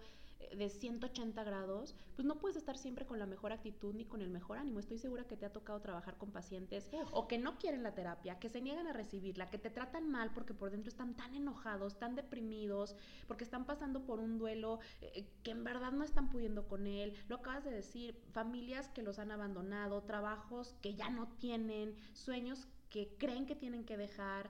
de 0.55 0.69
180 0.69 1.43
grados, 1.43 1.95
pues 2.15 2.25
no 2.25 2.39
puedes 2.39 2.57
estar 2.57 2.77
siempre 2.77 3.05
con 3.05 3.19
la 3.19 3.25
mejor 3.25 3.51
actitud 3.51 3.93
ni 3.93 4.05
con 4.05 4.21
el 4.21 4.29
mejor 4.29 4.57
ánimo. 4.57 4.79
Estoy 4.79 4.97
segura 4.97 5.25
que 5.25 5.37
te 5.37 5.45
ha 5.45 5.53
tocado 5.53 5.79
trabajar 5.81 6.17
con 6.17 6.31
pacientes 6.31 6.89
o 7.11 7.27
que 7.27 7.37
no 7.37 7.57
quieren 7.57 7.83
la 7.83 7.93
terapia, 7.93 8.39
que 8.39 8.49
se 8.49 8.61
niegan 8.61 8.87
a 8.87 8.93
recibirla, 8.93 9.49
que 9.49 9.57
te 9.57 9.69
tratan 9.69 10.09
mal 10.09 10.31
porque 10.33 10.53
por 10.53 10.71
dentro 10.71 10.89
están 10.89 11.15
tan 11.15 11.35
enojados, 11.35 11.99
tan 11.99 12.15
deprimidos, 12.15 12.95
porque 13.27 13.43
están 13.43 13.65
pasando 13.65 14.05
por 14.05 14.19
un 14.19 14.37
duelo 14.37 14.79
eh, 15.01 15.27
que 15.43 15.51
en 15.51 15.63
verdad 15.63 15.91
no 15.91 16.03
están 16.03 16.29
pudiendo 16.29 16.67
con 16.67 16.87
él. 16.87 17.13
Lo 17.27 17.37
acabas 17.37 17.63
de 17.63 17.71
decir, 17.71 18.19
familias 18.31 18.89
que 18.89 19.03
los 19.03 19.19
han 19.19 19.31
abandonado, 19.31 20.03
trabajos 20.03 20.75
que 20.81 20.95
ya 20.95 21.09
no 21.09 21.27
tienen, 21.39 21.95
sueños 22.13 22.67
que 22.89 23.15
creen 23.17 23.45
que 23.45 23.55
tienen 23.55 23.85
que 23.85 23.97
dejar. 23.97 24.49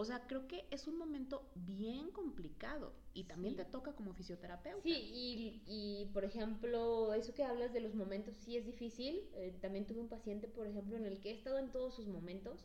O 0.00 0.04
sea, 0.04 0.26
creo 0.28 0.46
que 0.46 0.64
es 0.70 0.86
un 0.86 0.96
momento 0.96 1.50
bien 1.56 2.12
complicado 2.12 2.92
y 3.14 3.24
también 3.24 3.56
te 3.56 3.64
toca 3.64 3.94
como 3.94 4.14
fisioterapeuta. 4.14 4.82
Sí, 4.82 4.94
y, 5.12 5.62
y, 5.66 6.06
por 6.12 6.24
ejemplo, 6.24 7.12
eso 7.14 7.34
que 7.34 7.42
hablas 7.42 7.72
de 7.72 7.80
los 7.80 7.94
momentos 7.94 8.36
sí 8.36 8.56
es 8.56 8.64
difícil. 8.64 9.28
Eh, 9.34 9.58
también 9.60 9.86
tuve 9.86 10.00
un 10.00 10.08
paciente, 10.08 10.46
por 10.46 10.68
ejemplo, 10.68 10.96
en 10.96 11.04
el 11.04 11.20
que 11.20 11.30
he 11.30 11.34
estado 11.34 11.58
en 11.58 11.72
todos 11.72 11.94
sus 11.96 12.06
momentos. 12.06 12.64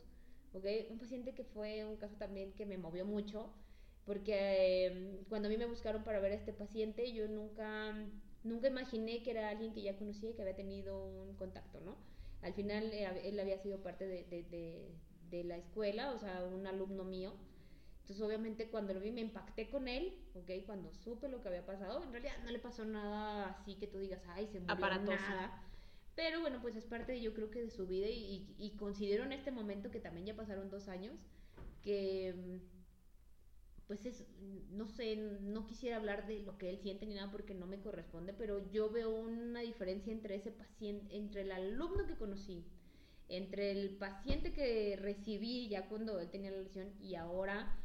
¿ok? 0.52 0.64
Un 0.90 0.98
paciente 0.98 1.34
que 1.34 1.42
fue 1.44 1.84
un 1.84 1.96
caso 1.96 2.16
también 2.16 2.52
que 2.54 2.66
me 2.66 2.78
movió 2.78 3.04
mucho, 3.04 3.50
porque 4.04 4.86
em, 4.86 5.24
cuando 5.28 5.48
a 5.48 5.50
mí 5.50 5.56
me 5.56 5.66
buscaron 5.66 6.04
para 6.04 6.20
ver 6.20 6.32
a 6.32 6.34
este 6.36 6.52
paciente, 6.52 7.12
yo 7.12 7.26
nunca, 7.28 7.94
nunca 8.44 8.68
imaginé 8.68 9.22
que 9.22 9.30
era 9.32 9.48
alguien 9.50 9.72
que 9.72 9.82
ya 9.82 9.96
conocía 9.96 10.30
y 10.30 10.34
que 10.34 10.42
había 10.42 10.54
tenido 10.56 11.04
un 11.22 11.34
contacto, 11.36 11.80
¿no? 11.80 11.96
Al 12.42 12.52
final 12.54 12.92
eh, 12.92 13.28
él 13.28 13.40
había 13.40 13.58
sido 13.58 13.82
parte 13.82 14.06
de, 14.06 14.24
de 14.24 14.42
de 14.44 14.88
la 15.30 15.56
escuela, 15.56 16.12
o 16.12 16.18
sea, 16.18 16.44
un 16.44 16.66
alumno 16.66 17.04
mío. 17.04 17.32
Entonces, 18.02 18.24
obviamente, 18.24 18.68
cuando 18.68 18.92
lo 18.92 19.00
vi, 19.00 19.12
me 19.12 19.22
impacté 19.22 19.70
con 19.70 19.88
él, 19.88 20.18
¿ok? 20.34 20.66
Cuando 20.66 20.92
supe 20.92 21.28
lo 21.28 21.40
que 21.42 21.48
había 21.48 21.64
pasado, 21.64 22.02
en 22.02 22.12
realidad 22.12 22.34
no 22.44 22.50
le 22.50 22.58
pasó 22.58 22.84
nada 22.84 23.48
así 23.48 23.76
que 23.76 23.86
tú 23.86 23.98
digas, 23.98 24.20
ay, 24.28 24.46
se 24.46 24.60
murió 24.60 24.76
nada. 24.76 25.62
Pero 26.14 26.40
bueno, 26.40 26.60
pues 26.60 26.76
es 26.76 26.84
parte, 26.84 27.20
yo 27.20 27.32
creo 27.32 27.50
que 27.50 27.62
de 27.62 27.70
su 27.70 27.86
vida 27.86 28.06
y, 28.08 28.54
y, 28.58 28.76
considero 28.76 29.24
en 29.24 29.32
este 29.32 29.50
momento 29.50 29.90
que 29.90 30.00
también 30.00 30.26
ya 30.26 30.36
pasaron 30.36 30.70
dos 30.70 30.88
años, 30.88 31.26
que 31.82 32.60
pues 33.86 34.06
es, 34.06 34.24
no 34.70 34.86
sé, 34.86 35.16
no 35.16 35.66
quisiera 35.66 35.96
hablar 35.96 36.26
de 36.26 36.40
lo 36.40 36.56
que 36.56 36.70
él 36.70 36.78
siente 36.78 37.06
ni 37.06 37.14
nada 37.14 37.30
porque 37.30 37.54
no 37.54 37.66
me 37.66 37.80
corresponde, 37.80 38.32
pero 38.32 38.70
yo 38.70 38.90
veo 38.90 39.10
una 39.10 39.60
diferencia 39.60 40.12
entre 40.12 40.36
ese 40.36 40.50
paciente, 40.50 41.16
entre 41.16 41.42
el 41.42 41.52
alumno 41.52 42.06
que 42.06 42.16
conocí 42.16 42.64
entre 43.28 43.70
el 43.70 43.96
paciente 43.96 44.52
que 44.52 44.96
recibí 45.00 45.68
ya 45.68 45.88
cuando 45.88 46.20
él 46.20 46.30
tenía 46.30 46.50
la 46.50 46.58
lesión 46.58 46.92
y 47.00 47.14
ahora 47.14 47.76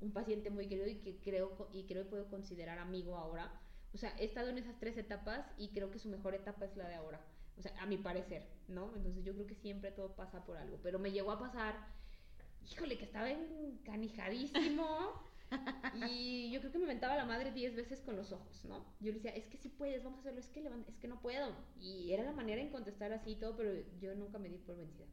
un 0.00 0.12
paciente 0.12 0.50
muy 0.50 0.66
querido 0.68 0.86
y 0.86 0.96
que 0.96 1.16
creo 1.20 1.68
y 1.72 1.84
creo 1.84 2.04
que 2.04 2.10
puedo 2.10 2.28
considerar 2.28 2.78
amigo 2.78 3.16
ahora. 3.16 3.52
O 3.94 3.98
sea, 3.98 4.14
he 4.18 4.24
estado 4.24 4.48
en 4.50 4.58
esas 4.58 4.78
tres 4.78 4.96
etapas 4.98 5.46
y 5.56 5.68
creo 5.68 5.90
que 5.90 5.98
su 5.98 6.08
mejor 6.08 6.34
etapa 6.34 6.66
es 6.66 6.76
la 6.76 6.88
de 6.88 6.96
ahora. 6.96 7.24
O 7.58 7.62
sea, 7.62 7.72
a 7.80 7.86
mi 7.86 7.96
parecer, 7.96 8.46
¿no? 8.68 8.94
Entonces 8.94 9.24
yo 9.24 9.32
creo 9.32 9.46
que 9.46 9.54
siempre 9.54 9.90
todo 9.90 10.14
pasa 10.14 10.44
por 10.44 10.58
algo. 10.58 10.78
Pero 10.82 10.98
me 10.98 11.10
llegó 11.10 11.32
a 11.32 11.38
pasar, 11.38 11.74
híjole, 12.70 12.98
que 12.98 13.04
estaba 13.04 13.30
encanijadísimo. 13.30 15.22
y 16.10 16.50
yo 16.50 16.60
creo 16.60 16.72
que 16.72 16.78
me 16.78 16.86
mentaba 16.86 17.16
la 17.16 17.24
madre 17.24 17.52
diez 17.52 17.74
veces 17.74 18.00
con 18.00 18.16
los 18.16 18.32
ojos, 18.32 18.64
¿no? 18.64 18.84
Yo 19.00 19.12
le 19.12 19.18
decía, 19.18 19.30
es 19.32 19.46
que 19.48 19.56
si 19.56 19.68
puedes, 19.68 20.02
vamos 20.02 20.18
a 20.18 20.20
hacerlo, 20.20 20.40
es 20.40 20.48
que, 20.48 20.68
es 20.88 20.98
que 20.98 21.08
no 21.08 21.20
puedo. 21.20 21.54
Y 21.80 22.12
era 22.12 22.24
la 22.24 22.32
manera 22.32 22.60
en 22.60 22.70
contestar 22.70 23.12
así 23.12 23.32
y 23.32 23.36
todo, 23.36 23.56
pero 23.56 23.72
yo 24.00 24.14
nunca 24.14 24.38
me 24.38 24.48
di 24.48 24.58
por 24.58 24.76
vencida. 24.76 25.06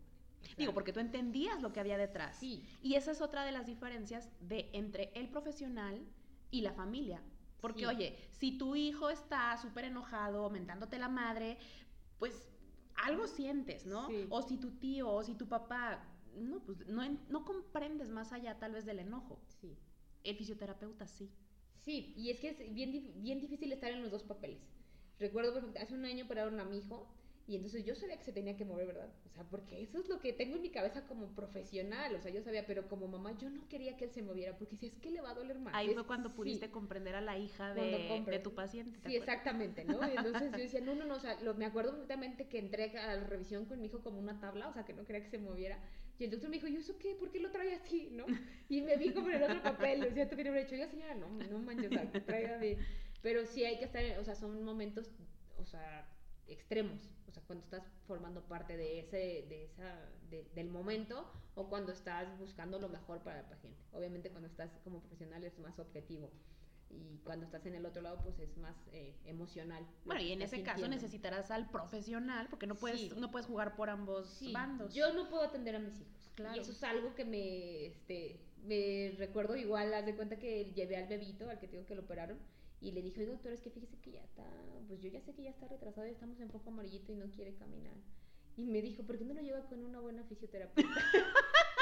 Digo, 0.58 0.74
porque 0.74 0.94
tú 0.94 1.00
entendías 1.00 1.62
lo 1.62 1.72
que 1.72 1.80
había 1.80 1.98
detrás. 1.98 2.38
Sí. 2.38 2.66
Y 2.82 2.96
esa 2.96 3.12
es 3.12 3.22
otra 3.22 3.46
de 3.46 3.52
las 3.52 3.66
diferencias 3.66 4.30
de 4.42 4.70
entre 4.74 5.12
el 5.16 5.30
profesional 5.30 6.06
y 6.52 6.62
la 6.62 6.74
familia. 6.74 7.22
Porque, 7.62 7.88
oye, 7.88 8.18
si 8.32 8.58
tu 8.58 8.76
hijo 8.76 9.10
está 9.10 9.56
súper 9.58 9.86
enojado, 9.86 10.50
mentándote 10.50 11.00
la 11.00 11.08
madre, 11.08 11.58
pues 12.20 12.50
algo 12.96 13.26
sientes, 13.28 13.86
¿no? 13.86 14.10
O 14.30 14.42
si 14.42 14.58
tu 14.58 14.72
tío 14.72 15.10
o 15.10 15.24
si 15.24 15.36
tu 15.36 15.48
papá, 15.48 16.04
no, 16.36 16.60
pues 16.60 16.86
no, 16.88 17.04
no 17.30 17.46
comprendes 17.46 18.10
más 18.10 18.34
allá 18.34 18.60
tal 18.60 18.74
vez 18.74 18.86
del 18.86 19.00
enojo. 19.00 19.42
Sí. 19.62 19.78
El 20.24 20.36
fisioterapeuta 20.36 21.08
sí. 21.08 21.30
Sí, 21.82 22.14
y 22.18 22.30
es 22.30 22.40
que 22.40 22.50
es 22.50 22.74
bien, 22.74 23.14
bien 23.18 23.42
difícil 23.42 23.72
estar 23.72 23.92
en 23.92 24.02
los 24.02 24.12
dos 24.12 24.24
papeles. 24.24 24.62
Recuerdo, 25.20 25.62
hace 25.80 25.94
un 25.94 26.06
año 26.06 26.26
operaron 26.26 26.60
a 26.60 26.66
mi 26.66 26.78
hijo 26.78 27.08
y 27.46 27.56
entonces 27.56 27.84
yo 27.84 27.94
sabía 27.94 28.18
que 28.18 28.24
se 28.24 28.32
tenía 28.32 28.56
que 28.56 28.64
mover, 28.64 28.88
¿verdad? 28.88 29.10
O 29.26 29.30
sea, 29.30 29.44
porque 29.44 29.82
eso 29.82 30.00
es 30.00 30.08
lo 30.08 30.20
que 30.20 30.32
tengo 30.32 30.56
en 30.56 30.62
mi 30.62 30.70
cabeza 30.70 31.06
como 31.08 31.28
profesional, 31.36 32.16
o 32.16 32.22
sea, 32.22 32.32
yo 32.32 32.42
sabía, 32.42 32.66
pero 32.66 32.88
como 32.88 33.08
mamá 33.10 33.38
yo 33.38 33.50
no 33.50 33.68
quería 33.68 33.98
que 33.98 34.06
él 34.06 34.12
se 34.12 34.22
moviera, 34.22 34.58
porque 34.58 34.78
si 34.78 34.86
es 34.86 34.96
que 34.96 35.12
le 35.12 35.20
va 35.20 35.32
a 35.32 35.34
doler 35.34 35.60
más. 35.60 35.74
Ahí 35.76 35.94
fue 35.94 36.06
cuando 36.06 36.34
pudiste 36.34 36.72
comprender 36.72 37.16
a 37.16 37.22
la 37.22 37.38
hija 37.38 37.74
de, 37.74 38.24
de 38.26 38.40
tu 38.40 38.54
paciente. 38.54 38.98
Sí, 39.06 39.18
exactamente, 39.18 39.84
¿no? 39.84 40.00
Y 40.08 40.16
entonces 40.18 40.52
yo 40.52 40.58
decía, 40.58 40.80
no, 40.80 40.96
no, 40.96 41.04
no, 41.06 41.16
o 41.16 41.20
sea, 41.20 41.40
lo, 41.42 41.54
me 41.56 41.66
acuerdo 41.66 41.92
perfectamente 41.92 42.48
que 42.48 42.60
entré 42.60 42.98
a 42.98 43.16
la 43.16 43.24
revisión 43.26 43.66
con 43.66 43.82
mi 43.82 43.88
hijo 43.88 44.02
como 44.02 44.20
una 44.20 44.40
tabla, 44.40 44.70
o 44.70 44.74
sea, 44.74 44.86
que 44.86 44.94
no 44.94 45.04
quería 45.06 45.22
que 45.22 45.30
se 45.30 45.38
moviera. 45.38 45.80
Y 46.20 46.26
el 46.26 46.32
doctor 46.32 46.50
me 46.50 46.58
dijo, 46.58 46.68
¿y 46.68 46.76
eso 46.76 46.98
qué? 46.98 47.16
¿Por 47.16 47.32
qué 47.32 47.40
lo 47.40 47.52
trae 47.52 47.76
así? 47.76 48.10
¿No? 48.12 48.26
Y 48.70 48.82
me 48.82 48.98
vi 48.98 49.12
como 49.14 49.30
en 49.30 49.36
el 49.36 49.44
otro 49.44 49.62
papel, 49.62 50.00
le 50.00 50.08
decía, 50.08 50.30
tú 50.30 50.36
que 50.36 50.48
haber 50.48 50.66
hecho, 50.66 50.76
yo 50.76 50.88
señora, 50.88 51.16
no, 51.16 51.28
no 51.30 51.60
manches, 51.60 51.92
o 51.92 51.94
sea, 51.94 52.12
traiga 52.26 52.58
de... 52.58 52.78
Pero 53.22 53.46
sí 53.46 53.64
hay 53.64 53.78
que 53.78 53.86
estar, 53.86 54.04
o 54.20 54.24
sea, 54.24 54.36
son 54.36 54.64
momentos, 54.64 55.12
o 55.58 55.66
sea, 55.66 56.08
extremos 56.48 57.10
o 57.28 57.32
sea, 57.34 57.44
cuando 57.48 57.64
estás 57.64 57.84
formando 58.06 58.44
parte 58.44 58.78
de 58.78 59.00
ese, 59.00 59.18
de 59.50 59.64
esa, 59.64 60.08
del 60.54 60.70
momento 60.70 61.32
o 61.56 61.68
cuando 61.68 61.92
estás 61.92 62.38
buscando 62.38 62.78
lo 62.78 62.90
mejor 62.90 63.24
para 63.24 63.40
el 63.40 63.46
paciente. 63.48 63.82
Obviamente 63.92 64.30
cuando 64.30 64.48
estás 64.48 64.70
como 64.84 65.00
profesional 65.00 65.44
es 65.44 65.58
más 65.58 65.80
objetivo 65.80 66.30
y 66.94 67.20
cuando 67.24 67.46
estás 67.46 67.66
en 67.66 67.76
el 67.76 67.86
otro 67.86 68.02
lado 68.02 68.20
pues 68.22 68.40
es 68.40 68.58
más 68.58 68.76
eh, 68.92 69.16
emocional. 69.26 69.86
Bueno, 70.06 70.22
y 70.22 70.32
en 70.32 70.42
ese 70.42 70.62
caso 70.64 70.88
necesitarás 70.88 71.52
al 71.52 71.70
profesional 71.70 72.48
porque 72.50 72.68
no 72.68 72.76
puedes, 72.76 73.16
no 73.18 73.32
puedes 73.32 73.48
jugar 73.48 73.76
por 73.76 73.90
ambos 73.90 74.42
bandos. 74.52 74.94
Yo 74.94 75.14
no 75.14 75.30
puedo 75.30 75.44
atender 75.44 75.76
a 75.76 75.80
mis 75.80 76.00
hijos. 76.00 76.32
Claro. 76.36 76.56
Y 76.56 76.60
eso 76.60 76.72
es 76.72 76.84
algo 76.84 77.14
que 77.16 77.26
me, 77.26 77.86
este, 77.86 78.40
me 78.64 79.14
recuerdo 79.18 79.56
igual, 79.56 79.94
haz 79.94 80.06
de 80.06 80.16
cuenta 80.16 80.38
que 80.38 80.72
llevé 80.74 80.98
al 80.98 81.08
bebito, 81.08 81.50
al 81.50 81.60
que 81.60 81.68
tengo 81.68 81.86
que 81.86 81.96
lo 81.96 82.04
operaron, 82.04 82.38
y 82.82 82.92
le 82.92 83.02
dije, 83.02 83.26
doctor, 83.26 83.52
es 83.52 83.62
que 83.62 83.70
fíjese 83.70 83.98
que 84.00 84.12
ya 84.12 84.24
está, 84.24 84.46
pues 84.88 85.02
yo 85.02 85.10
ya 85.10 85.22
sé 85.22 85.34
que 85.34 85.44
ya 85.44 85.52
está 85.52 85.68
retrasado, 85.68 86.08
y 86.08 86.12
estamos 86.12 86.40
en 86.40 86.50
poco 86.50 86.70
amarillito 86.70 87.12
y 87.12 87.16
no 87.16 87.30
quiere 87.32 87.56
caminar. 87.56 87.94
Y 88.58 88.66
me 88.66 88.82
dijo, 88.82 89.04
¿por 89.04 89.18
qué 89.18 89.26
no 89.26 89.34
lo 89.34 89.42
lleva 89.42 89.66
con 89.68 89.84
una 89.84 90.00
buena 90.00 90.24
fisioterapeuta? 90.24 90.92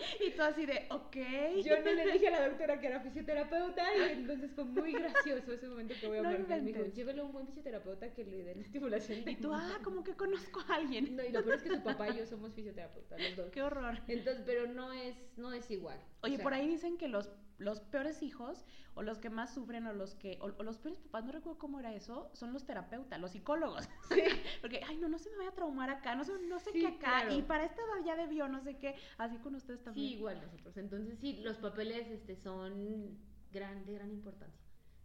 y 0.26 0.30
tú 0.30 0.42
así 0.42 0.66
de, 0.66 0.86
ok. 0.90 1.16
Yo 1.64 1.80
no 1.82 1.92
le 1.92 2.12
dije 2.12 2.28
a 2.28 2.30
la 2.30 2.48
doctora 2.48 2.80
que 2.80 2.86
era 2.86 3.00
fisioterapeuta 3.00 3.84
y 3.96 4.12
entonces 4.12 4.50
fue 4.52 4.64
muy 4.64 4.92
gracioso 4.92 5.52
ese 5.52 5.68
momento 5.68 5.94
que 6.00 6.08
voy 6.08 6.18
a 6.18 6.20
hablar. 6.20 6.46
me 6.48 6.60
dijo, 6.60 6.84
llévelo 6.84 7.22
a 7.22 7.24
un 7.26 7.32
buen 7.32 7.46
fisioterapeuta 7.46 8.12
que 8.12 8.24
le 8.24 8.44
dé 8.44 8.54
la 8.54 8.62
estimulación. 8.62 9.28
Y 9.28 9.36
tú, 9.36 9.52
ah, 9.54 9.78
como 9.82 10.02
que 10.04 10.14
conozco 10.14 10.60
a 10.68 10.76
alguien. 10.76 11.16
No, 11.16 11.24
y 11.24 11.30
lo 11.30 11.42
peor 11.42 11.56
es 11.56 11.62
que 11.62 11.70
su 11.70 11.82
papá 11.82 12.08
y 12.10 12.18
yo 12.18 12.26
somos 12.26 12.52
fisioterapeutas, 12.54 13.20
los 13.20 13.36
dos. 13.36 13.50
Qué 13.52 13.62
horror. 13.62 13.98
Entonces, 14.08 14.42
pero 14.46 14.66
no 14.66 14.92
es, 14.92 15.16
no 15.36 15.52
es 15.52 15.70
igual. 15.70 15.98
Oye, 16.22 16.38
por 16.38 16.54
ahí 16.54 16.68
dicen 16.68 16.96
que 16.96 17.08
los 17.08 17.30
los 17.60 17.80
peores 17.80 18.22
hijos 18.22 18.64
o 18.94 19.02
los 19.02 19.18
que 19.18 19.28
más 19.28 19.52
sufren 19.54 19.86
o 19.86 19.92
los 19.92 20.14
que 20.14 20.38
o, 20.40 20.48
los 20.62 20.78
peores 20.78 20.98
papás, 20.98 21.24
no 21.24 21.32
recuerdo 21.32 21.58
cómo 21.58 21.78
era 21.78 21.94
eso, 21.94 22.30
son 22.32 22.52
los 22.52 22.64
terapeutas, 22.64 23.20
los 23.20 23.32
psicólogos. 23.32 23.88
Sí. 24.08 24.20
Porque, 24.60 24.80
ay, 24.88 24.96
no, 24.96 25.08
no 25.08 25.18
se 25.18 25.30
me 25.30 25.36
vaya 25.36 25.50
a 25.50 25.54
traumar 25.54 25.90
acá, 25.90 26.14
no 26.14 26.24
sé, 26.24 26.32
no 26.48 26.58
sé 26.58 26.72
qué 26.72 26.86
acá, 26.86 27.30
y 27.30 27.42
para 27.42 27.64
esta 27.64 27.82
ya 28.04 28.16
debió, 28.16 28.48
no 28.48 28.60
sé 28.62 28.78
qué, 28.78 28.96
así 29.18 29.36
con 29.38 29.54
ustedes 29.54 29.82
también. 29.82 30.08
Sí, 30.08 30.14
igual 30.14 30.40
nosotros. 30.40 30.76
Entonces, 30.78 31.18
sí, 31.18 31.40
los 31.42 31.58
papeles 31.58 32.08
este, 32.08 32.34
son 32.34 33.18
gran, 33.52 33.84
de 33.84 33.92
gran 33.92 34.10
importancia. 34.10 34.60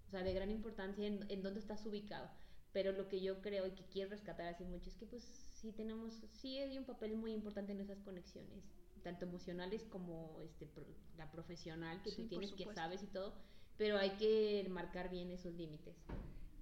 O 0.08 0.10
sea, 0.10 0.24
de 0.24 0.34
gran 0.34 0.50
importancia 0.50 1.06
en, 1.06 1.26
en 1.30 1.44
dónde 1.44 1.60
estás 1.60 1.86
ubicado. 1.86 2.30
Pero 2.72 2.92
lo 2.92 3.08
que 3.08 3.22
yo 3.22 3.42
creo 3.42 3.68
y 3.68 3.72
que 3.72 3.86
quiero 3.86 4.10
rescatar 4.10 4.48
así 4.48 4.64
mucho 4.64 4.90
es 4.90 4.96
que, 4.96 5.06
pues, 5.06 5.24
sí 5.54 5.72
tenemos, 5.74 6.26
sí 6.32 6.58
hay 6.58 6.78
un 6.78 6.86
papel 6.86 7.16
muy 7.16 7.34
importante 7.34 7.72
en 7.74 7.82
esas 7.82 8.02
conexiones 8.02 8.64
tanto 9.06 9.26
emocionales 9.26 9.86
como 9.86 10.42
este, 10.42 10.68
la 11.16 11.30
profesional 11.32 12.02
que 12.02 12.12
tú 12.12 12.28
tienes, 12.28 12.52
que 12.54 12.66
sabes 12.74 13.04
y 13.04 13.08
todo, 13.08 13.36
pero 13.78 14.00
hay 14.00 14.18
que 14.18 14.66
marcar 14.72 15.12
bien 15.12 15.30
esos 15.30 15.54
límites. 15.54 15.96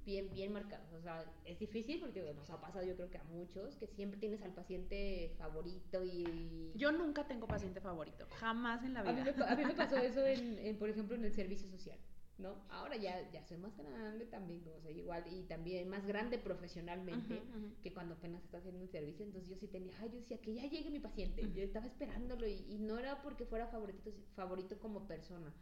Bien, 0.06 0.30
bien 0.30 0.52
marcados. 0.52 0.92
O 0.92 1.02
sea, 1.02 1.24
es 1.46 1.58
difícil 1.58 2.02
porque 2.02 2.22
nos 2.34 2.50
ha 2.50 2.60
pasado 2.60 2.84
yo 2.84 2.98
creo 2.98 3.10
que 3.10 3.18
a 3.18 3.24
muchos, 3.24 3.78
que 3.78 3.88
siempre 3.88 4.20
tienes 4.20 4.42
al 4.42 4.54
paciente 4.54 5.34
favorito 5.38 6.04
y... 6.04 6.74
Yo 6.76 6.92
nunca 6.92 7.26
tengo 7.26 7.48
paciente 7.48 7.80
favorito, 7.80 8.28
jamás 8.32 8.84
en 8.84 8.94
la 8.94 9.04
vida. 9.04 9.12
A 9.48 9.56
mí 9.56 9.64
me, 9.64 9.74
pasó 9.74 9.96
eso, 10.10 10.26
en, 10.26 10.78
por 10.78 10.90
ejemplo, 10.90 11.16
en 11.16 11.24
el 11.24 11.32
servicio 11.32 11.70
social. 11.70 11.98
¿No? 12.38 12.56
Ahora 12.70 12.96
ya, 12.96 13.30
ya 13.32 13.44
soy 13.44 13.58
más 13.58 13.78
grande 13.78 14.26
también, 14.26 14.64
o 14.76 14.82
sea, 14.82 14.92
igual, 14.92 15.24
y 15.32 15.44
también 15.44 15.88
más 15.90 16.06
grande 16.06 16.40
profesionalmente 16.40 17.42
que 17.84 17.94
cuando 17.94 18.16
apenas 18.16 18.44
estás 18.44 18.62
haciendo 18.62 18.82
un 18.82 18.90
servicio, 18.90 19.26
entonces 19.26 19.50
yo 19.50 19.58
sí 19.58 19.68
tenía, 19.68 19.94
ay, 20.02 20.10
yo 20.10 20.20
decía 20.20 20.42
que 20.42 20.54
ya 20.54 20.64
llegue 20.64 20.90
mi 20.90 21.00
paciente, 21.00 21.48
yo 21.54 21.64
estaba 21.64 21.86
esperándolo 21.86 22.48
y, 22.48 22.78
no 22.80 22.98
era 22.98 23.22
porque 23.22 23.46
fuera 23.46 23.68
favorito, 23.68 24.12
favorito 24.36 24.78
como 24.80 25.08
persona, 25.08 25.54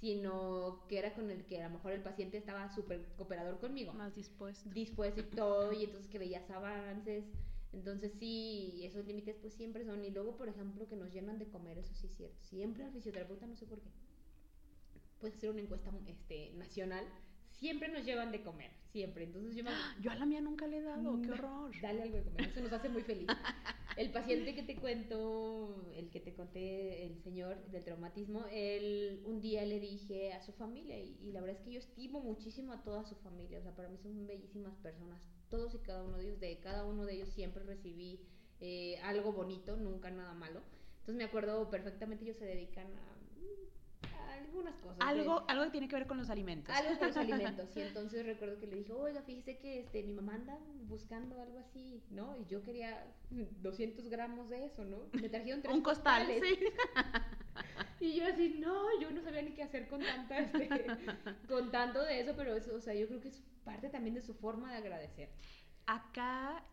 sino 0.00 0.86
que 0.88 0.98
era 0.98 1.12
con 1.12 1.30
el 1.30 1.44
que 1.44 1.60
a 1.60 1.68
lo 1.68 1.74
mejor 1.74 1.92
el 1.92 2.02
paciente 2.02 2.38
estaba 2.38 2.70
súper 2.70 3.04
cooperador 3.16 3.58
conmigo. 3.58 3.92
Más 3.92 4.14
dispuesto. 4.14 4.70
Dispuesto 4.70 5.20
y 5.20 5.24
todo, 5.36 5.72
y 5.72 5.84
entonces 5.84 6.10
que 6.10 6.18
veías 6.18 6.48
avances. 6.50 7.24
Entonces 7.72 8.12
sí, 8.18 8.80
esos 8.82 9.04
límites 9.04 9.36
pues 9.36 9.52
siempre 9.52 9.84
son. 9.84 10.02
Y 10.02 10.10
luego, 10.10 10.36
por 10.36 10.48
ejemplo, 10.48 10.88
que 10.88 10.96
nos 10.96 11.12
llenan 11.12 11.38
de 11.38 11.48
comer, 11.48 11.76
eso 11.76 11.94
sí 11.94 12.06
es 12.06 12.14
cierto. 12.14 12.40
Siempre 12.40 12.84
al 12.84 12.92
fisioterapeuta, 12.92 13.46
no 13.46 13.56
sé 13.56 13.66
por 13.66 13.80
qué 13.80 13.90
puedes 15.20 15.36
hacer 15.36 15.50
una 15.50 15.60
encuesta 15.60 15.90
este, 16.06 16.52
nacional, 16.54 17.04
siempre 17.50 17.88
nos 17.88 18.04
llevan 18.04 18.32
de 18.32 18.42
comer, 18.42 18.70
siempre. 18.90 19.24
Entonces 19.24 19.54
yo, 19.54 19.64
yo 20.00 20.10
a 20.10 20.14
la 20.14 20.26
mía 20.26 20.40
nunca 20.40 20.66
le 20.66 20.78
he 20.78 20.82
dado, 20.82 21.20
qué 21.22 21.30
horror. 21.30 21.70
Dale 21.80 22.02
algo 22.02 22.16
de 22.16 22.24
comer, 22.24 22.48
eso 22.48 22.60
nos 22.60 22.72
hace 22.72 22.88
muy 22.88 23.02
feliz. 23.02 23.28
El 23.96 24.12
paciente 24.12 24.54
que 24.54 24.62
te 24.62 24.76
cuento, 24.76 25.84
el 25.94 26.10
que 26.10 26.20
te 26.20 26.32
conté, 26.32 27.04
el 27.04 27.20
señor 27.22 27.62
del 27.66 27.84
traumatismo, 27.84 28.46
él 28.50 29.20
un 29.26 29.40
día 29.40 29.66
le 29.66 29.80
dije 29.80 30.32
a 30.32 30.40
su 30.40 30.52
familia, 30.52 30.96
y, 30.96 31.32
la 31.32 31.40
verdad 31.40 31.56
es 31.58 31.64
que 31.64 31.72
yo 31.72 31.80
estimo 31.80 32.20
muchísimo 32.20 32.72
a 32.72 32.82
toda 32.82 33.04
su 33.04 33.16
familia, 33.16 33.58
o 33.58 33.62
sea, 33.62 33.74
para 33.74 33.88
mí 33.88 33.98
son 33.98 34.26
bellísimas 34.26 34.74
personas, 34.76 35.28
todos 35.50 35.74
y 35.74 35.78
cada 35.78 36.04
uno 36.04 36.16
de 36.16 36.28
ellos, 36.28 36.40
de 36.40 36.60
cada 36.60 36.84
uno 36.86 37.04
de 37.04 37.14
ellos 37.14 37.28
siempre 37.30 37.64
recibí 37.64 38.20
eh, 38.60 38.96
algo 39.02 39.32
bonito, 39.32 39.76
nunca 39.76 40.10
nada 40.10 40.32
malo. 40.34 40.62
Entonces 41.00 41.16
me 41.16 41.24
acuerdo 41.24 41.68
perfectamente, 41.68 42.24
ellos 42.24 42.38
se 42.38 42.46
dedican 42.46 42.86
a 42.86 43.20
algunas 44.28 44.74
cosas. 44.80 44.96
Algo, 45.00 45.44
algo 45.48 45.64
que 45.64 45.70
tiene 45.70 45.88
que 45.88 45.96
ver 45.96 46.06
con 46.06 46.18
los 46.18 46.30
alimentos. 46.30 46.74
Algo 46.74 46.98
con 46.98 47.08
los 47.08 47.16
alimentos. 47.16 47.76
Y 47.76 47.80
entonces 47.80 48.26
recuerdo 48.26 48.58
que 48.58 48.66
le 48.66 48.76
dijo, 48.76 48.96
oiga, 48.96 49.22
fíjese 49.22 49.58
que 49.58 49.80
este, 49.80 50.02
mi 50.02 50.12
mamá 50.12 50.34
anda 50.34 50.58
buscando 50.86 51.40
algo 51.40 51.58
así, 51.58 52.02
¿no? 52.10 52.36
Y 52.36 52.46
yo 52.46 52.62
quería 52.62 53.06
200 53.30 54.08
gramos 54.08 54.48
de 54.48 54.66
eso, 54.66 54.84
¿no? 54.84 54.98
Me 55.12 55.28
trajeron 55.28 55.62
tres 55.62 55.74
Un 55.74 55.82
costal, 55.82 56.26
sí. 56.26 56.58
y 58.00 58.14
yo 58.16 58.26
así, 58.26 58.56
no, 58.58 59.00
yo 59.00 59.10
no 59.10 59.22
sabía 59.22 59.42
ni 59.42 59.52
qué 59.52 59.62
hacer 59.62 59.88
con 59.88 60.00
tanta, 60.02 60.38
este, 60.38 60.86
con 61.48 61.70
tanto 61.70 62.02
de 62.02 62.20
eso, 62.20 62.34
pero 62.36 62.54
eso, 62.56 62.74
o 62.74 62.80
sea, 62.80 62.94
yo 62.94 63.06
creo 63.06 63.20
que 63.20 63.28
es 63.28 63.42
parte 63.64 63.88
también 63.88 64.14
de 64.14 64.22
su 64.22 64.34
forma 64.34 64.70
de 64.72 64.78
agradecer. 64.78 65.30
Acá 65.86 66.64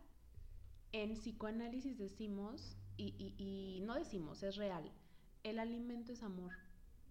en 0.92 1.14
psicoanálisis 1.14 1.98
decimos, 1.98 2.76
y, 2.96 3.14
y, 3.18 3.34
y 3.38 3.80
no 3.82 3.94
decimos, 3.94 4.42
es 4.42 4.56
real, 4.56 4.90
el 5.44 5.58
alimento 5.58 6.12
es 6.12 6.22
amor 6.22 6.52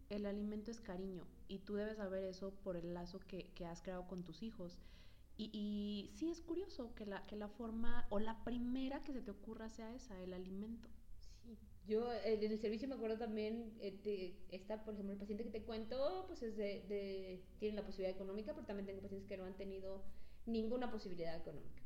el 0.10 0.26
alimento 0.26 0.72
es 0.72 0.80
cariño 0.80 1.26
y 1.48 1.60
tú 1.60 1.76
debes 1.76 1.98
saber 1.98 2.24
eso 2.24 2.52
por 2.64 2.76
el 2.76 2.94
lazo 2.94 3.20
que, 3.28 3.52
has 3.66 3.82
creado 3.82 4.08
con 4.08 4.24
tus 4.24 4.44
hijos. 4.44 4.78
Y, 5.38 5.52
y, 5.54 6.12
sí 6.18 6.30
es 6.30 6.42
curioso 6.42 6.94
que 6.96 7.06
la, 7.06 7.26
que 7.28 7.36
la 7.36 7.48
forma 7.48 8.08
o 8.10 8.20
la 8.20 8.44
primera 8.44 9.04
que 9.04 9.14
se 9.14 9.22
te 9.22 9.32
ocurra 9.32 9.70
sea 9.70 9.94
esa, 9.94 10.20
el 10.22 10.34
alimento. 10.34 10.90
Sí. 11.44 11.58
Yo 11.86 12.12
eh, 12.12 12.40
en 12.42 12.52
el 12.52 12.60
servicio 12.60 12.88
me 12.88 12.96
acuerdo 12.96 13.18
también, 13.18 13.72
eh, 13.80 14.36
está, 14.50 14.84
por 14.84 14.96
ejemplo, 14.96 15.14
el 15.14 15.20
paciente 15.20 15.44
que 15.44 15.52
te 15.52 15.62
cuento, 15.62 16.24
pues 16.28 16.42
es 16.42 16.58
de, 16.58 17.44
tiene 17.60 17.76
la 17.76 17.86
posibilidad 17.86 18.16
económica, 18.16 18.54
pero 18.54 18.66
también 18.66 18.88
tengo 18.88 19.02
pacientes 19.02 19.28
que 19.28 19.38
no 19.38 19.46
han 19.46 19.56
tenido 19.56 20.04
ninguna 20.46 20.90
posibilidad 20.90 21.36
económica. 21.36 21.84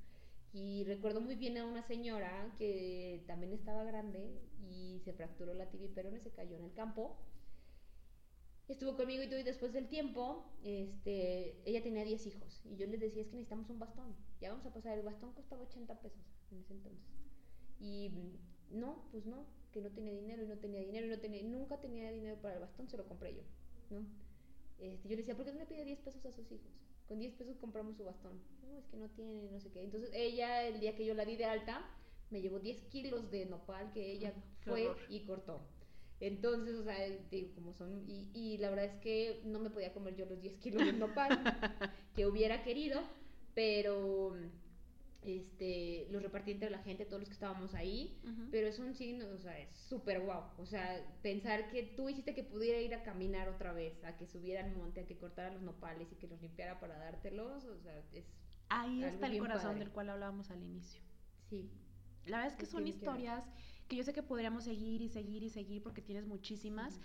Y 0.54 0.84
recuerdo 0.86 1.22
muy 1.22 1.36
bien 1.36 1.58
a 1.58 1.66
una 1.66 1.82
señora 1.82 2.54
que 2.58 3.24
también 3.28 3.54
estaba 3.54 3.84
grande 3.84 4.42
y 4.70 5.00
se 5.04 5.14
fracturó 5.14 5.54
la 5.54 5.70
tibia 5.70 5.88
y 5.88 6.20
se 6.20 6.32
cayó 6.32 6.58
en 6.58 6.66
el 6.66 6.74
campo 6.74 7.18
estuvo 8.72 8.96
conmigo 8.96 9.24
y 9.24 9.28
todo 9.28 9.40
y 9.40 9.44
después 9.44 9.74
del 9.74 9.88
tiempo, 9.88 10.46
este, 10.64 11.58
ella 11.66 11.82
tenía 11.82 12.04
10 12.04 12.28
hijos 12.28 12.62
y 12.66 12.76
yo 12.76 12.88
les 12.88 13.00
decía 13.00 13.22
es 13.22 13.28
que 13.28 13.36
necesitamos 13.36 13.70
un 13.70 13.80
bastón, 13.80 14.16
ya 14.40 14.50
vamos 14.50 14.66
a 14.66 14.74
pasar, 14.74 14.98
el 14.98 15.06
bastón 15.06 15.34
costaba 15.34 15.64
80 15.64 16.00
pesos 16.02 16.22
en 16.52 16.60
ese 16.60 16.74
entonces. 16.74 17.14
Y 17.80 18.10
mm, 18.10 18.80
no, 18.80 19.08
pues 19.12 19.26
no, 19.26 19.46
que 19.72 19.82
no 19.82 19.90
tenía 19.90 20.14
dinero 20.14 20.44
y 20.44 20.48
no 20.48 20.58
tenía 20.58 20.80
dinero 20.82 21.08
y 21.08 21.10
no 21.10 21.20
tenía, 21.20 21.44
nunca 21.44 21.80
tenía 21.80 22.12
dinero 22.12 22.42
para 22.42 22.56
el 22.56 22.62
bastón, 22.62 22.90
se 22.90 22.98
lo 22.98 23.08
compré 23.08 23.36
yo, 23.36 23.44
¿no? 23.90 24.06
Este, 24.80 25.08
yo 25.08 25.16
le 25.16 25.18
decía, 25.18 25.36
¿por 25.36 25.46
qué 25.46 25.52
no 25.52 25.60
le 25.60 25.66
pide 25.66 25.86
10 25.86 26.00
pesos 26.00 26.26
a 26.26 26.32
sus 26.32 26.52
hijos? 26.52 26.72
Con 27.08 27.20
10 27.20 27.34
pesos 27.36 27.58
compramos 27.58 27.98
su 27.98 28.04
bastón. 28.04 28.42
No, 28.64 28.78
es 28.78 28.86
que 28.88 28.98
no 28.98 29.10
tiene, 29.10 29.50
no 29.52 29.60
sé 29.60 29.70
qué. 29.72 29.84
Entonces 29.84 30.10
ella, 30.14 30.66
el 30.66 30.80
día 30.80 30.96
que 30.96 31.06
yo 31.06 31.14
la 31.14 31.26
di 31.26 31.36
de 31.36 31.46
alta, 31.46 31.86
me 32.32 32.42
llevó 32.42 32.60
10 32.60 32.82
kilos 32.86 33.30
de 33.30 33.46
nopal 33.46 33.92
que 33.92 34.12
ella 34.12 34.34
fue 34.62 34.90
y 35.10 35.20
cortó. 35.26 35.62
Entonces, 36.22 36.76
o 36.76 36.84
sea, 36.84 36.96
digo, 37.32 37.50
como 37.56 37.74
son, 37.74 38.08
y, 38.08 38.30
y, 38.34 38.58
la 38.60 38.70
verdad 38.70 38.86
es 38.86 38.96
que 39.02 39.42
no 39.44 39.60
me 39.60 39.72
podía 39.72 39.92
comer 39.92 40.16
yo 40.16 40.26
los 40.28 40.40
10 40.40 40.58
kilos 40.60 40.86
de 40.86 40.94
nopal 40.94 41.30
que 42.16 42.28
hubiera 42.28 42.64
querido, 42.64 43.02
pero 43.56 44.36
este, 45.24 46.08
los 46.12 46.22
repartí 46.22 46.52
entre 46.52 46.70
la 46.70 46.80
gente, 46.80 47.06
todos 47.06 47.20
los 47.22 47.30
que 47.30 47.34
estábamos 47.34 47.74
ahí, 47.74 48.20
pero 48.50 48.68
es 48.68 48.80
un 48.80 48.94
signo, 48.94 49.28
o 49.30 49.38
sea, 49.40 49.58
es 49.60 49.72
súper 49.72 50.22
guau, 50.22 50.44
o 50.58 50.66
sea, 50.66 51.04
pensar 51.22 51.70
que 51.70 51.84
tú 51.84 52.10
hiciste 52.10 52.34
que 52.34 52.44
pudiera 52.44 52.80
ir 52.80 52.94
a 52.96 53.04
caminar 53.04 53.50
otra 53.50 53.72
vez, 53.72 54.04
a 54.04 54.16
que 54.16 54.26
subiera 54.26 54.64
al 54.64 54.76
monte, 54.76 55.02
a 55.02 55.06
que 55.06 55.18
cortara 55.18 55.52
los 55.52 55.62
nopales 55.62 56.12
y 56.12 56.16
que 56.16 56.28
los 56.28 56.42
limpiara 56.42 56.80
para 56.80 56.98
dártelos, 56.98 57.66
o 57.66 57.80
sea, 57.80 57.98
es... 58.14 58.26
Ahí 58.70 59.04
está 59.04 59.28
el 59.28 59.40
corazón 59.40 59.80
del 59.80 59.90
cual 59.90 60.10
hablábamos 60.10 60.50
al 60.50 60.64
inicio. 60.64 61.02
Sí. 61.50 61.70
La 62.26 62.38
verdad 62.38 62.54
es 62.54 62.60
que 62.60 62.66
son 62.66 62.88
historias 62.88 63.44
que 63.46 63.71
yo 63.96 64.04
sé 64.04 64.14
que 64.14 64.24
podríamos 64.24 64.64
seguir 64.64 65.02
y 65.02 65.10
seguir 65.10 65.44
y 65.44 65.50
seguir 65.50 65.82
porque 65.82 66.02
tienes 66.02 66.26
muchísimas. 66.26 67.00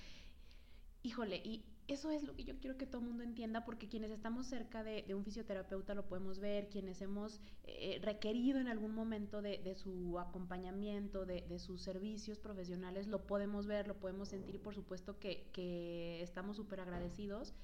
Híjole, 1.03 1.37
y 1.45 1.65
eso 1.89 2.11
es 2.11 2.25
lo 2.25 2.35
que 2.35 2.45
yo 2.45 2.59
quiero 2.59 2.77
que 2.77 2.87
todo 2.87 3.01
el 3.01 3.07
mundo 3.07 3.23
entienda, 3.23 3.65
porque 3.65 3.87
quienes 3.87 4.11
estamos 4.11 4.47
cerca 4.47 4.83
de, 4.83 5.05
un 5.15 5.25
fisioterapeuta 5.25 5.95
lo 5.95 6.07
podemos 6.09 6.41
ver, 6.41 6.69
quienes 6.69 7.01
hemos 7.01 7.41
eh, 7.65 8.01
requerido 8.03 8.59
en 8.59 8.67
algún 8.67 8.93
momento 8.93 9.41
de, 9.41 9.75
su 9.77 10.19
acompañamiento, 10.19 11.25
de, 11.25 11.59
sus 11.59 11.83
servicios 11.83 12.39
profesionales, 12.39 13.07
lo 13.07 13.27
podemos 13.27 13.67
ver, 13.67 13.87
lo 13.87 13.99
podemos 14.01 14.29
sentir, 14.29 14.61
por 14.61 14.75
supuesto 14.75 15.19
que, 15.21 16.21
estamos 16.23 16.57
súper 16.57 16.81
agradecidos. 16.81 17.55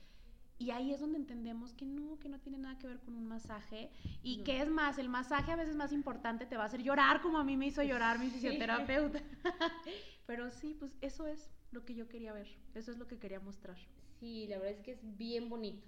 Y 0.62 0.70
ahí 0.70 0.92
es 0.92 1.00
donde 1.00 1.18
entendemos 1.18 1.72
que 1.72 1.84
no, 1.84 2.20
que 2.20 2.28
no 2.28 2.38
tiene 2.38 2.56
nada 2.56 2.78
que 2.78 2.86
ver 2.86 3.00
con 3.00 3.16
un 3.16 3.26
masaje 3.26 3.90
y 4.22 4.44
que 4.44 4.62
es 4.62 4.70
más, 4.70 4.96
el 4.98 5.08
masaje 5.08 5.50
a 5.50 5.56
veces 5.56 5.74
más 5.74 5.92
importante 5.92 6.46
te 6.46 6.56
va 6.56 6.62
a 6.62 6.66
hacer 6.66 6.84
llorar 6.84 7.20
como 7.20 7.38
a 7.38 7.42
mí 7.42 7.56
me 7.56 7.66
hizo 7.66 7.82
llorar 7.82 8.20
mi 8.20 8.30
fisioterapeuta. 8.30 9.20
Pero 10.26 10.52
sí, 10.52 10.76
pues 10.78 10.96
eso 11.00 11.26
es 11.26 11.50
lo 11.72 11.84
que 11.84 11.96
yo 11.96 12.08
quería 12.08 12.32
ver, 12.32 12.46
eso 12.76 12.92
es 12.92 12.98
lo 12.98 13.08
que 13.08 13.18
quería 13.18 13.40
mostrar. 13.40 13.76
Sí, 14.20 14.46
la 14.46 14.58
verdad 14.58 14.74
es 14.74 14.80
que 14.84 14.92
es 14.92 15.00
bien 15.18 15.48
bonito, 15.48 15.84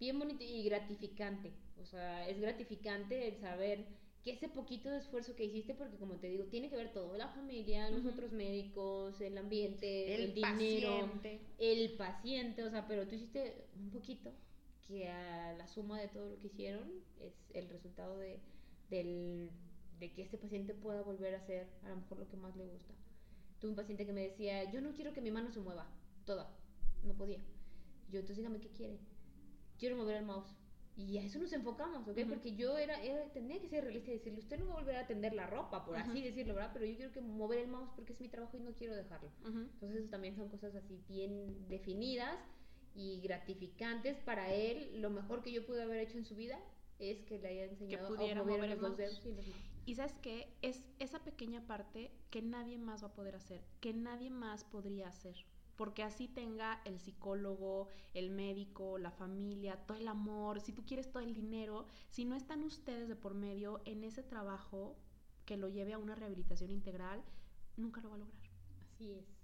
bien 0.00 0.18
bonito 0.18 0.42
y 0.42 0.64
gratificante. 0.64 1.52
O 1.80 1.84
sea, 1.86 2.28
es 2.28 2.40
gratificante 2.40 3.28
el 3.28 3.36
saber 3.36 3.86
que 4.26 4.32
ese 4.32 4.48
poquito 4.48 4.90
de 4.90 4.98
esfuerzo 4.98 5.36
que 5.36 5.44
hiciste, 5.44 5.72
porque 5.72 5.98
como 5.98 6.16
te 6.16 6.26
digo, 6.26 6.46
tiene 6.46 6.68
que 6.68 6.74
ver 6.74 6.92
todo, 6.92 7.16
la 7.16 7.28
familia, 7.28 7.88
los 7.90 8.04
otros 8.04 8.32
médicos, 8.32 9.20
el 9.20 9.38
ambiente, 9.38 10.16
el, 10.16 10.34
dinero, 10.34 11.08
el 11.60 11.92
paciente, 11.92 12.64
o 12.64 12.70
sea, 12.70 12.88
pero 12.88 13.06
tú 13.06 13.14
hiciste 13.14 13.68
un 13.76 13.90
poquito 13.90 14.32
que 14.88 15.08
a 15.08 15.52
la 15.52 15.68
suma 15.68 16.00
de 16.00 16.08
todo 16.08 16.28
lo 16.28 16.40
que 16.40 16.48
hicieron 16.48 16.90
es 17.20 17.34
el 17.54 17.68
resultado 17.68 18.18
de, 18.18 18.40
del, 18.90 19.48
de 20.00 20.12
que 20.12 20.22
este 20.22 20.38
paciente 20.38 20.74
pueda 20.74 21.02
volver 21.02 21.36
a 21.36 21.38
hacer 21.38 21.68
a 21.84 21.90
lo 21.90 21.96
mejor 21.98 22.18
lo 22.18 22.28
que 22.28 22.36
más 22.36 22.56
le 22.56 22.66
gusta. 22.66 22.94
Tuve 23.60 23.70
un 23.70 23.76
paciente 23.76 24.06
que 24.06 24.12
me 24.12 24.22
decía, 24.22 24.68
yo 24.72 24.80
no 24.80 24.92
quiero 24.92 25.12
que 25.12 25.20
mi 25.20 25.30
mano 25.30 25.52
se 25.52 25.60
mueva, 25.60 25.86
toda, 26.24 26.52
no 27.04 27.14
podía. 27.14 27.38
Yo, 28.10 28.18
entonces 28.18 28.38
dígame 28.38 28.58
qué 28.58 28.70
quiere. 28.70 28.98
Quiero 29.78 29.94
mover 29.94 30.16
el 30.16 30.24
mouse. 30.24 30.52
Y 30.96 31.18
a 31.18 31.22
eso 31.22 31.38
nos 31.38 31.52
enfocamos, 31.52 32.08
¿ok? 32.08 32.18
Porque 32.26 32.56
yo 32.56 32.78
era, 32.78 33.02
era, 33.02 33.30
tenía 33.32 33.60
que 33.60 33.68
ser 33.68 33.84
realista 33.84 34.10
y 34.10 34.14
decirle, 34.14 34.38
usted 34.38 34.58
no 34.58 34.66
va 34.66 34.72
a 34.72 34.76
volver 34.76 34.96
a 34.96 35.06
tender 35.06 35.34
la 35.34 35.46
ropa, 35.46 35.84
por 35.84 35.96
así 35.96 36.22
decirlo, 36.22 36.54
¿verdad? 36.54 36.70
Pero 36.72 36.86
yo 36.86 36.96
quiero 36.96 37.12
que 37.12 37.20
mover 37.20 37.58
el 37.58 37.68
mouse 37.68 37.90
porque 37.94 38.14
es 38.14 38.20
mi 38.20 38.28
trabajo 38.28 38.56
y 38.56 38.60
no 38.60 38.72
quiero 38.72 38.94
dejarlo. 38.94 39.30
Entonces 39.44 40.08
también 40.08 40.36
son 40.36 40.48
cosas 40.48 40.74
así 40.74 40.98
bien 41.06 41.68
definidas 41.68 42.38
y 42.94 43.20
gratificantes 43.20 44.16
para 44.20 44.54
él. 44.54 45.02
Lo 45.02 45.10
mejor 45.10 45.42
que 45.42 45.52
yo 45.52 45.66
pude 45.66 45.82
haber 45.82 45.98
hecho 45.98 46.16
en 46.16 46.24
su 46.24 46.34
vida 46.34 46.58
es 46.98 47.22
que 47.24 47.38
le 47.38 47.48
haya 47.48 47.64
enseñado 47.64 48.06
a 48.06 48.44
mover 48.44 48.70
los 48.70 48.80
dos 48.80 48.96
dedos. 48.96 49.22
Y, 49.84 49.90
y 49.90 49.94
sabes 49.96 50.14
qué, 50.22 50.48
es 50.62 50.82
esa 50.98 51.18
pequeña 51.22 51.66
parte 51.66 52.10
que 52.30 52.40
nadie 52.40 52.78
más 52.78 53.02
va 53.04 53.08
a 53.08 53.14
poder 53.14 53.34
hacer, 53.34 53.60
que 53.80 53.92
nadie 53.92 54.30
más 54.30 54.64
podría 54.64 55.08
hacer 55.08 55.36
porque 55.76 56.02
así 56.02 56.28
tenga 56.28 56.80
el 56.84 56.98
psicólogo, 56.98 57.88
el 58.14 58.30
médico, 58.30 58.98
la 58.98 59.10
familia, 59.10 59.76
todo 59.86 59.98
el 59.98 60.08
amor, 60.08 60.60
si 60.60 60.72
tú 60.72 60.84
quieres 60.84 61.10
todo 61.10 61.22
el 61.22 61.34
dinero, 61.34 61.86
si 62.10 62.24
no 62.24 62.34
están 62.34 62.62
ustedes 62.64 63.08
de 63.08 63.16
por 63.16 63.34
medio 63.34 63.82
en 63.84 64.04
ese 64.04 64.22
trabajo 64.22 64.96
que 65.44 65.56
lo 65.56 65.68
lleve 65.68 65.92
a 65.92 65.98
una 65.98 66.14
rehabilitación 66.14 66.70
integral, 66.70 67.22
nunca 67.76 68.00
lo 68.00 68.10
va 68.10 68.16
a 68.16 68.18
lograr. 68.18 68.50
Así 68.80 69.12
es. 69.12 69.35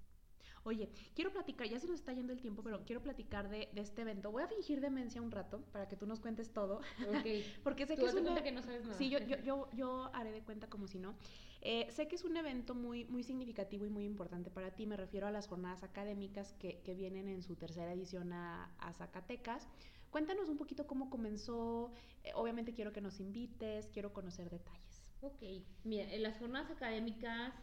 Oye, 0.65 0.89
quiero 1.15 1.33
platicar, 1.33 1.69
ya 1.69 1.81
se 1.81 1.89
nos 1.89 2.01
está 2.01 2.13
yendo 2.13 2.33
el 2.33 2.41
tiempo, 2.41 2.63
pero 2.63 2.85
quiero 2.85 3.03
platicar 3.03 3.49
de, 3.49 3.69
este 3.75 4.03
evento. 4.03 4.31
Voy 4.31 4.43
a 4.43 4.49
fingir 4.49 4.81
demencia 4.81 5.21
un 5.21 5.31
rato 5.31 5.61
para 5.73 5.89
que 5.89 5.97
tú 5.97 6.07
nos 6.07 6.21
cuentes 6.21 6.53
todo. 6.53 6.77
Ok. 7.09 7.27
Porque 7.65 7.87
sé 7.87 7.97
que 7.97 8.05
es 8.05 8.15
una... 8.15 8.43
que 8.43 8.53
no 8.53 8.63
sabes 8.63 8.85
nada. 8.85 8.97
Sí, 8.97 9.11
yo, 9.11 9.19
yo, 9.19 9.37
yo, 9.45 9.69
yo 9.73 10.11
haré 10.15 10.31
de 10.31 10.43
cuenta 10.43 10.69
como 10.69 10.87
si 10.87 10.99
no. 10.99 11.17
Eh, 11.61 11.89
sé 11.91 12.09
que 12.09 12.17
es 12.17 12.25
un 12.25 12.37
evento 12.37 12.75
muy, 12.75 13.05
muy 13.07 13.23
significativo 13.23 13.87
y 13.87 13.91
muy 13.91 14.05
importante 14.05 14.51
para 14.51 14.71
ti. 14.71 14.87
Me 14.87 14.97
refiero 14.97 15.27
a 15.27 15.31
las 15.31 15.49
jornadas 15.49 15.83
académicas 15.83 16.53
que, 16.55 16.81
que 16.81 16.95
vienen 16.95 17.29
en 17.29 17.43
su 17.43 17.57
tercera 17.57 17.93
edición 17.93 18.33
a, 18.33 18.73
a 18.79 18.93
Zacatecas. 18.93 19.69
Cuéntanos 20.11 20.49
un 20.49 20.59
poquito 20.59 20.87
cómo 20.87 21.09
comenzó. 21.11 21.93
Eh, 22.23 22.33
obviamente 22.35 22.73
quiero 22.73 22.93
que 22.93 23.01
nos 23.01 23.19
invites, 23.19 23.89
quiero 23.93 24.13
conocer 24.13 24.51
detalles. 24.51 25.11
Ok, 25.23 25.43
mira, 25.85 26.07
las 26.19 26.39
jornadas 26.39 26.71
académicas 26.71 27.55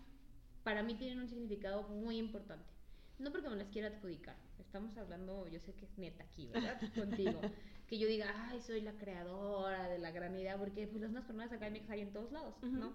para 0.63 0.81
mí 0.81 0.95
tienen 0.95 1.19
un 1.19 1.27
significado 1.27 1.83
muy 1.83 2.17
importante. 2.17 2.78
No 3.19 3.31
porque 3.31 3.49
me 3.49 3.57
las 3.57 3.67
quiera 3.67 3.89
adjudicar, 3.89 4.35
estamos 4.59 4.95
hablando, 4.97 5.47
yo 5.47 5.59
sé 5.59 5.73
que 5.73 5.85
es 5.85 5.97
neta 5.97 6.23
aquí, 6.23 6.47
¿verdad? 6.47 6.79
Contigo. 6.95 7.41
Que 7.87 7.97
yo 7.97 8.07
diga, 8.07 8.33
ay, 8.49 8.61
soy 8.61 8.81
la 8.81 8.93
creadora 8.93 9.89
de 9.89 9.97
la 9.97 10.11
gran 10.11 10.35
idea, 10.35 10.57
porque 10.57 10.87
pues 10.87 11.01
las 11.11 11.25
jornadas 11.25 11.51
académicas 11.51 11.89
hay 11.89 12.01
en 12.01 12.13
todos 12.13 12.31
lados, 12.31 12.55
¿no? 12.61 12.93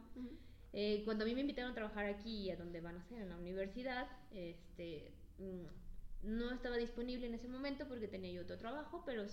Eh, 0.73 1.03
cuando 1.05 1.25
a 1.25 1.27
mí 1.27 1.35
me 1.35 1.43
invitaron 1.43 1.73
a 1.73 1.75
trabajar 1.75 2.07
aquí, 2.07 2.51
a 2.51 2.57
donde 2.57 2.81
van 2.81 2.97
a 2.97 3.05
ser, 3.05 3.23
en 3.23 3.29
la 3.29 3.37
universidad, 3.37 4.09
este, 4.31 5.13
mm, 5.39 6.29
no 6.37 6.53
estaba 6.53 6.77
disponible 6.77 7.27
en 7.27 7.35
ese 7.35 7.49
momento 7.49 7.87
porque 7.87 8.09
tenía 8.09 8.33
yo 8.33 8.43
otro 8.43 8.57
trabajo, 8.57 9.03
pero 9.05 9.25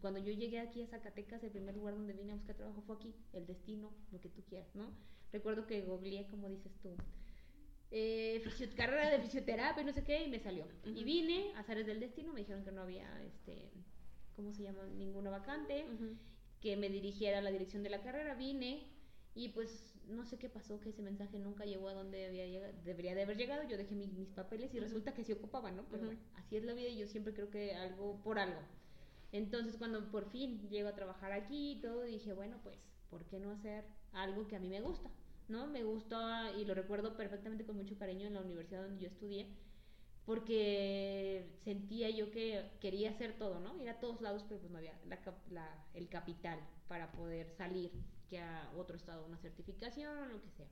cuando 0.00 0.18
yo 0.18 0.32
llegué 0.32 0.60
aquí 0.60 0.82
a 0.82 0.86
Zacatecas, 0.86 1.44
el 1.44 1.50
primer 1.50 1.76
lugar 1.76 1.94
donde 1.94 2.14
vine 2.14 2.32
a 2.32 2.36
buscar 2.36 2.56
trabajo 2.56 2.82
fue 2.82 2.96
aquí, 2.96 3.14
el 3.32 3.46
destino, 3.46 3.92
lo 4.12 4.20
que 4.20 4.28
tú 4.28 4.42
quieras, 4.44 4.74
¿no? 4.74 4.90
Recuerdo 5.32 5.66
que 5.66 5.82
googleé, 5.82 6.26
como 6.28 6.48
dices 6.48 6.72
tú, 6.82 6.96
eh, 7.90 8.42
carrera 8.76 9.10
de 9.10 9.20
fisioterapia, 9.20 9.82
no 9.84 9.92
sé 9.92 10.04
qué, 10.04 10.24
y 10.24 10.28
me 10.28 10.38
salió. 10.40 10.66
Y 10.84 11.04
vine, 11.04 11.52
a 11.56 11.62
Zares 11.62 11.86
del 11.86 12.00
Destino, 12.00 12.32
me 12.32 12.40
dijeron 12.40 12.64
que 12.64 12.72
no 12.72 12.82
había, 12.82 13.08
este, 13.24 13.70
¿cómo 14.34 14.52
se 14.52 14.62
llama? 14.62 14.84
Ninguna 14.96 15.30
vacante, 15.30 15.84
que 16.60 16.76
me 16.76 16.88
dirigiera 16.88 17.38
a 17.38 17.42
la 17.42 17.50
dirección 17.50 17.82
de 17.82 17.90
la 17.90 18.02
carrera, 18.02 18.34
vine, 18.34 18.84
y 19.34 19.50
pues 19.50 19.94
no 20.08 20.24
sé 20.24 20.38
qué 20.38 20.48
pasó, 20.48 20.80
que 20.80 20.88
ese 20.88 21.02
mensaje 21.02 21.38
nunca 21.38 21.64
llegó 21.64 21.88
a 21.88 21.94
donde 21.94 22.26
había 22.26 22.72
debería 22.84 23.14
de 23.14 23.22
haber 23.22 23.36
llegado. 23.36 23.68
Yo 23.68 23.76
dejé 23.76 23.94
mis, 23.94 24.30
papeles 24.30 24.72
y 24.74 24.80
resulta 24.80 25.12
que 25.12 25.24
se 25.24 25.34
ocupaban, 25.34 25.76
¿no? 25.76 25.84
Pero 25.90 26.06
bueno, 26.06 26.20
así 26.36 26.56
es 26.56 26.64
la 26.64 26.72
vida 26.72 26.88
y 26.88 26.96
yo 26.96 27.06
siempre 27.06 27.34
creo 27.34 27.50
que 27.50 27.74
algo 27.74 28.20
por 28.22 28.38
algo. 28.38 28.60
Entonces, 29.32 29.76
cuando 29.76 30.10
por 30.10 30.30
fin 30.30 30.68
llego 30.70 30.88
a 30.88 30.94
trabajar 30.94 31.32
aquí 31.32 31.72
y 31.72 31.80
todo, 31.80 32.04
dije, 32.04 32.32
bueno, 32.32 32.58
pues, 32.62 32.78
¿por 33.10 33.26
qué 33.26 33.38
no 33.38 33.50
hacer 33.50 33.84
algo 34.12 34.46
que 34.46 34.56
a 34.56 34.60
mí 34.60 34.70
me 34.70 34.80
gusta? 34.80 35.10
¿No? 35.48 35.66
Me 35.68 35.84
gustó 35.84 36.18
y 36.58 36.64
lo 36.64 36.74
recuerdo 36.74 37.16
perfectamente 37.16 37.64
con 37.64 37.76
mucho 37.76 37.96
cariño 37.96 38.26
en 38.26 38.34
la 38.34 38.40
universidad 38.40 38.82
donde 38.82 39.00
yo 39.00 39.08
estudié, 39.08 39.46
porque 40.24 41.56
sentía 41.62 42.10
yo 42.10 42.32
que 42.32 42.72
quería 42.80 43.10
hacer 43.10 43.38
todo, 43.38 43.60
¿no? 43.60 43.80
Ir 43.80 43.88
a 43.88 44.00
todos 44.00 44.20
lados, 44.20 44.44
pero 44.48 44.60
pues 44.60 44.72
no 44.72 44.78
había 44.78 44.98
el 45.94 46.08
capital 46.08 46.58
para 46.88 47.12
poder 47.12 47.48
salir 47.52 47.92
que 48.28 48.40
a 48.40 48.72
otro 48.76 48.96
estado 48.96 49.24
una 49.24 49.38
certificación 49.38 50.18
o 50.18 50.26
lo 50.26 50.42
que 50.42 50.50
sea. 50.50 50.66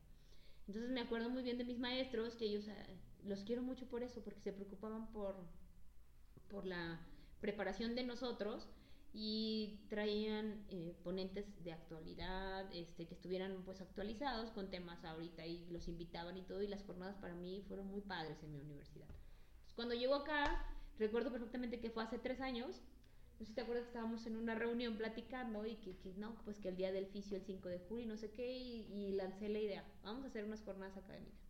Entonces 0.67 0.91
me 0.91 1.01
acuerdo 1.01 1.31
muy 1.31 1.43
bien 1.43 1.59
de 1.59 1.65
mis 1.65 1.79
maestros, 1.79 2.35
que 2.37 2.47
ellos 2.47 2.67
eh, 2.69 2.75
los 3.25 3.45
quiero 3.45 3.63
mucho 3.63 3.87
por 3.87 4.03
eso, 4.03 4.23
porque 4.23 4.41
se 4.41 4.53
preocupaban 4.53 5.13
por, 5.13 5.37
por 6.49 6.67
la 6.67 7.01
preparación 7.41 7.95
de 7.95 8.05
nosotros 8.05 8.69
y 9.15 9.79
traían 9.89 10.67
eh, 10.69 10.95
ponentes 11.05 11.47
de 11.63 11.73
actualidad, 11.73 12.69
este, 12.75 13.07
que 13.07 13.15
estuvieran 13.15 13.63
pues 13.65 13.81
actualizados 13.81 14.51
con 14.51 14.71
temas 14.71 15.05
ahorita 15.05 15.47
y 15.47 15.65
los 15.71 15.89
invitaban 15.89 16.37
y 16.37 16.43
todo 16.43 16.63
y 16.63 16.67
las 16.67 16.83
jornadas 16.83 17.17
para 17.17 17.35
mí 17.35 17.63
fueron 17.69 17.87
muy 17.87 18.01
padres 18.01 18.43
en 18.43 18.53
mi 18.53 18.61
universidad. 18.61 19.07
cuando 19.77 19.95
llego 19.95 20.17
acá, 20.17 20.67
recuerdo 20.99 21.31
perfectamente 21.31 21.81
que 21.81 21.91
fue 21.91 22.03
hace 22.03 22.19
tres 22.19 22.41
años 22.41 22.83
no 23.39 23.45
sé 23.45 23.47
si 23.47 23.55
te 23.55 23.63
acuerdas 23.63 23.85
que 23.85 23.89
estábamos 23.89 24.27
en 24.27 24.37
una 24.37 24.55
reunión 24.55 24.97
platicando 24.97 25.67
y 25.67 25.75
que, 25.77 25.97
que, 25.99 26.15
no, 26.15 26.37
pues 26.45 26.61
que 26.61 26.69
el 26.69 26.77
día 26.77 26.93
del 26.93 27.07
fisio 27.07 27.37
el 27.37 27.43
5 27.43 27.69
de 27.69 27.81
julio 27.81 28.05
y 28.05 28.09
no 28.09 28.17
sé 28.17 28.31
qué, 28.31 28.57
y, 28.57 29.13
lancé 29.13 29.49
la 29.49 29.59
idea, 29.59 29.85
vamos 30.05 30.25
a 30.25 30.29
hacer 30.29 30.45
unas 30.45 30.63
jornadas 30.63 30.97
académicas. 30.97 31.41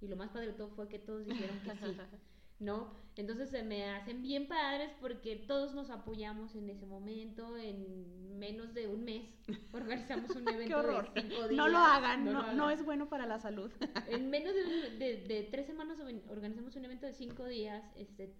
Y 0.00 0.08
lo 0.08 0.16
más 0.16 0.30
padre 0.30 0.48
de 0.48 0.52
todo 0.54 0.70
fue 0.70 0.88
que 0.88 0.98
todos 0.98 1.24
dijeron 1.24 1.60
que 1.60 1.70
sí, 1.76 1.96
¿no? 2.60 3.00
Entonces 3.16 3.50
se 3.50 3.62
me 3.64 3.90
hacen 3.90 4.22
bien 4.22 4.46
padres 4.46 4.92
porque 5.00 5.36
todos 5.36 5.74
nos 5.74 5.90
apoyamos 5.90 6.54
en 6.54 6.70
ese 6.70 6.86
momento, 6.86 7.56
en 7.56 8.38
menos 8.38 8.72
de 8.72 8.86
un 8.86 9.04
mes 9.04 9.28
organizamos 9.72 10.30
un 10.30 10.48
evento 10.48 10.66
Qué 10.68 10.74
horror. 10.74 11.12
de 11.12 11.22
cinco 11.22 11.48
días. 11.48 11.56
No 11.56 11.68
lo 11.68 11.78
hagan, 11.78 12.24
no, 12.24 12.52
no, 12.54 12.70
es 12.70 12.84
bueno 12.84 13.08
para 13.08 13.26
la 13.26 13.40
salud. 13.40 13.70
en 14.08 14.30
menos 14.30 14.54
de, 14.54 14.90
de, 14.96 15.24
de 15.26 15.42
tres 15.50 15.66
semanas 15.66 15.98
organizamos 16.28 16.76
un 16.76 16.84
evento 16.84 17.06
de 17.06 17.12
cinco 17.12 17.44
días, 17.46 17.82
este 17.96 18.32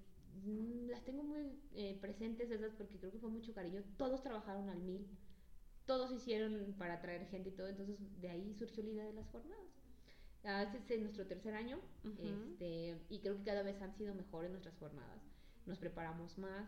Mm, 0.44 0.88
las 0.88 1.04
tengo 1.04 1.22
muy 1.22 1.58
eh, 1.74 1.98
presentes 2.00 2.50
esas 2.50 2.72
porque 2.74 2.98
creo 2.98 3.12
que 3.12 3.18
fue 3.18 3.30
mucho 3.30 3.52
cariño. 3.52 3.82
Todos 3.96 4.22
trabajaron 4.22 4.68
al 4.68 4.80
mil, 4.80 5.06
todos 5.86 6.12
hicieron 6.12 6.74
para 6.78 7.00
traer 7.00 7.26
gente 7.26 7.50
y 7.50 7.52
todo, 7.52 7.68
entonces 7.68 7.98
de 8.20 8.30
ahí 8.30 8.54
surgió 8.54 8.82
la 8.84 8.90
idea 8.90 9.04
de 9.04 9.12
las 9.12 9.28
jornadas. 9.28 9.80
Ah, 10.45 10.62
este 10.62 10.95
es 10.95 11.01
nuestro 11.01 11.26
tercer 11.26 11.55
año 11.55 11.78
este, 12.18 12.99
y 13.11 13.18
creo 13.18 13.36
que 13.36 13.45
cada 13.45 13.62
vez 13.62 13.80
han 13.82 13.95
sido 13.95 14.14
mejores 14.14 14.51
nuestras 14.51 14.76
jornadas. 14.78 15.22
Nos 15.66 15.78
preparamos 15.78 16.38
más, 16.38 16.66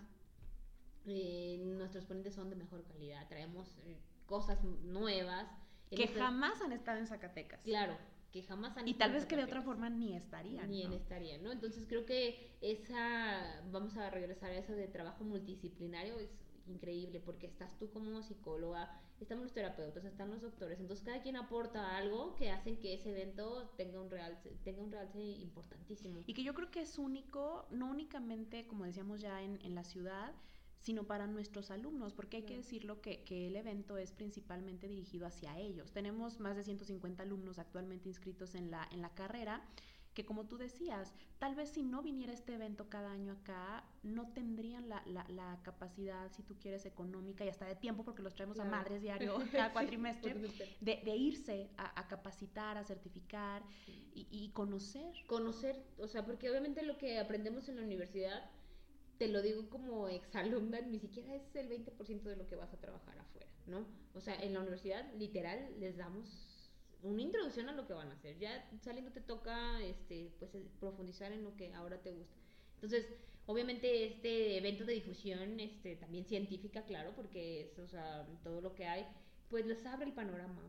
eh, 1.07 1.59
nuestros 1.65 2.05
ponentes 2.05 2.35
son 2.35 2.51
de 2.51 2.57
mejor 2.57 2.85
calidad, 2.85 3.27
traemos 3.29 3.79
eh, 3.85 3.99
cosas 4.27 4.63
nuevas 4.63 5.49
que 5.91 6.09
jamás 6.09 6.61
han 6.63 6.73
estado 6.73 6.99
en 6.99 7.07
Zacatecas. 7.07 7.61
Claro, 7.63 7.97
que 8.31 8.43
jamás 8.43 8.77
han 8.77 8.89
Y 8.89 8.95
tal 8.95 9.13
vez 9.13 9.27
que 9.27 9.37
de 9.37 9.45
otra 9.45 9.63
forma 9.63 9.91
ni 9.91 10.17
estarían. 10.17 10.71
Ni 10.71 10.83
en 10.83 10.93
estarían, 10.93 11.43
¿no? 11.43 11.53
Entonces 11.53 11.87
creo 11.87 12.07
que 12.07 12.57
esa, 12.61 13.63
vamos 13.71 13.97
a 13.97 14.11
regresar 14.11 14.51
a 14.51 14.57
eso 14.57 14.73
de 14.73 14.89
trabajo 14.89 15.25
multidisciplinario, 15.25 16.19
es 16.19 16.31
increíble 16.67 17.21
porque 17.21 17.47
estás 17.47 17.79
tú 17.79 17.91
como 17.91 18.23
psicóloga, 18.23 19.01
estamos 19.21 19.45
los 19.45 19.53
terapeutas, 19.53 20.05
están 20.05 20.31
los 20.31 20.43
doctores, 20.43 20.81
entonces 20.81 21.05
cada 21.05 21.23
quien 21.23 21.37
aporta 21.37 21.97
algo 21.97 22.35
que 22.37 22.51
hacen 22.51 22.77
que 22.79 22.95
ese 22.95 23.11
evento 23.11 23.71
tenga 23.77 24.01
un 24.01 24.11
realce, 24.11 24.51
tenga 24.65 24.83
un 24.83 24.91
realce 24.91 25.21
importantísimo. 25.21 26.21
Y 26.27 26.35
que 26.35 26.43
yo 26.43 26.55
creo 26.55 26.71
que 26.71 26.83
es 26.83 26.99
único, 26.99 27.67
no 27.71 27.91
únicamente, 27.91 28.67
como 28.67 28.85
decíamos 28.85 29.21
ya, 29.21 29.43
en, 29.43 29.59
en 29.63 29.75
la 29.75 29.85
ciudad, 29.85 30.35
sino 30.83 31.05
para 31.05 31.29
nuestros 31.29 31.71
alumnos, 31.71 32.13
porque 32.13 32.39
hay 32.39 32.43
que 32.43 32.57
decirlo 32.57 33.01
que, 33.01 33.23
que, 33.23 33.47
el 33.47 33.55
evento 33.55 33.97
es 33.99 34.11
principalmente 34.11 34.89
dirigido 34.89 35.27
hacia 35.27 35.57
ellos. 35.57 35.93
Tenemos 35.93 36.41
más 36.41 36.57
de 36.57 36.65
150 36.65 37.23
alumnos 37.23 37.61
actualmente 37.61 38.09
inscritos 38.09 38.57
en 38.57 38.73
la, 38.73 38.89
en 38.91 39.01
la 39.01 39.11
carrera, 39.11 39.63
que 40.15 40.25
como 40.25 40.47
tú 40.47 40.59
decías, 40.59 41.15
tal 41.39 41.55
vez 41.55 41.71
si 41.71 41.83
no 41.83 42.03
viniera 42.03 42.33
este 42.33 42.55
evento 42.55 42.89
cada 42.89 43.11
año 43.11 43.33
acá, 43.33 43.85
no 44.03 44.33
tendrían 44.33 44.89
la, 44.89 45.03
la, 45.07 45.27
la 45.29 45.61
capacidad, 45.63 46.31
si 46.33 46.43
tú 46.43 46.57
quieres, 46.59 46.85
económica 46.87 47.45
y 47.45 47.49
hasta 47.49 47.67
de 47.67 47.77
tiempo, 47.77 48.05
porque 48.05 48.23
los 48.23 48.35
traemos 48.35 48.59
a 48.61 48.65
madres 48.65 49.01
diario 49.03 49.39
cada 49.53 49.73
cuatrimestre, 49.73 50.35
de, 50.81 51.03
de, 51.05 51.17
irse 51.17 51.71
a, 51.77 51.99
a, 52.01 52.09
capacitar, 52.09 52.77
a 52.77 52.85
certificar 52.85 53.63
y, 54.15 54.27
y 54.31 54.51
conocer. 54.51 55.13
Conocer, 55.27 55.83
o 55.99 56.09
sea, 56.09 56.25
porque 56.25 56.51
obviamente 56.51 56.83
lo 56.83 56.99
que 56.99 57.19
aprendemos 57.19 57.69
en 57.69 57.77
la 57.77 57.83
universidad 57.83 58.51
te 59.19 59.29
lo 59.29 59.41
digo 59.41 59.71
como 59.71 60.09
exalumna, 60.09 60.81
ni 60.81 60.99
siquiera 60.99 61.35
es 61.35 61.55
el 61.55 61.69
20% 61.69 62.23
de 62.23 62.37
lo 62.37 62.47
que 62.49 62.57
vas 62.57 62.75
a 62.75 62.81
trabajar 62.81 63.17
afuera, 63.21 63.47
¿no? 63.67 63.87
O 64.15 64.21
sea, 64.21 64.35
en 64.43 64.53
la 64.53 64.61
universidad, 64.61 65.13
literal, 65.15 65.79
les 65.79 65.97
damos 65.97 66.52
una 67.03 67.23
introducción 67.23 67.69
a 67.69 67.73
lo 67.73 67.87
que 67.87 67.93
van 67.93 68.11
a 68.11 68.15
hacer. 68.15 68.39
Ya 68.39 68.69
saliendo 68.81 69.13
te 69.13 69.21
toca, 69.21 69.81
este, 69.83 70.33
pues, 70.39 70.51
profundizar 70.81 71.33
en 71.33 71.45
lo 71.45 71.57
que 71.57 71.73
ahora 71.75 71.99
te 72.03 72.13
gusta. 72.13 72.37
Entonces, 72.75 73.07
obviamente 73.47 74.07
este 74.07 74.59
evento 74.59 74.85
de 74.85 74.95
difusión, 74.95 75.61
este, 75.61 75.97
también 75.97 76.25
científica, 76.25 76.85
claro, 76.85 77.13
porque 77.15 77.63
es, 77.63 77.79
o 77.79 77.87
sea, 77.87 78.27
todo 78.43 78.61
lo 78.61 78.75
que 78.75 78.87
hay, 78.87 79.07
pues 79.49 79.67
les 79.67 79.85
abre 79.87 80.07
el 80.07 80.13
panorama 80.13 80.63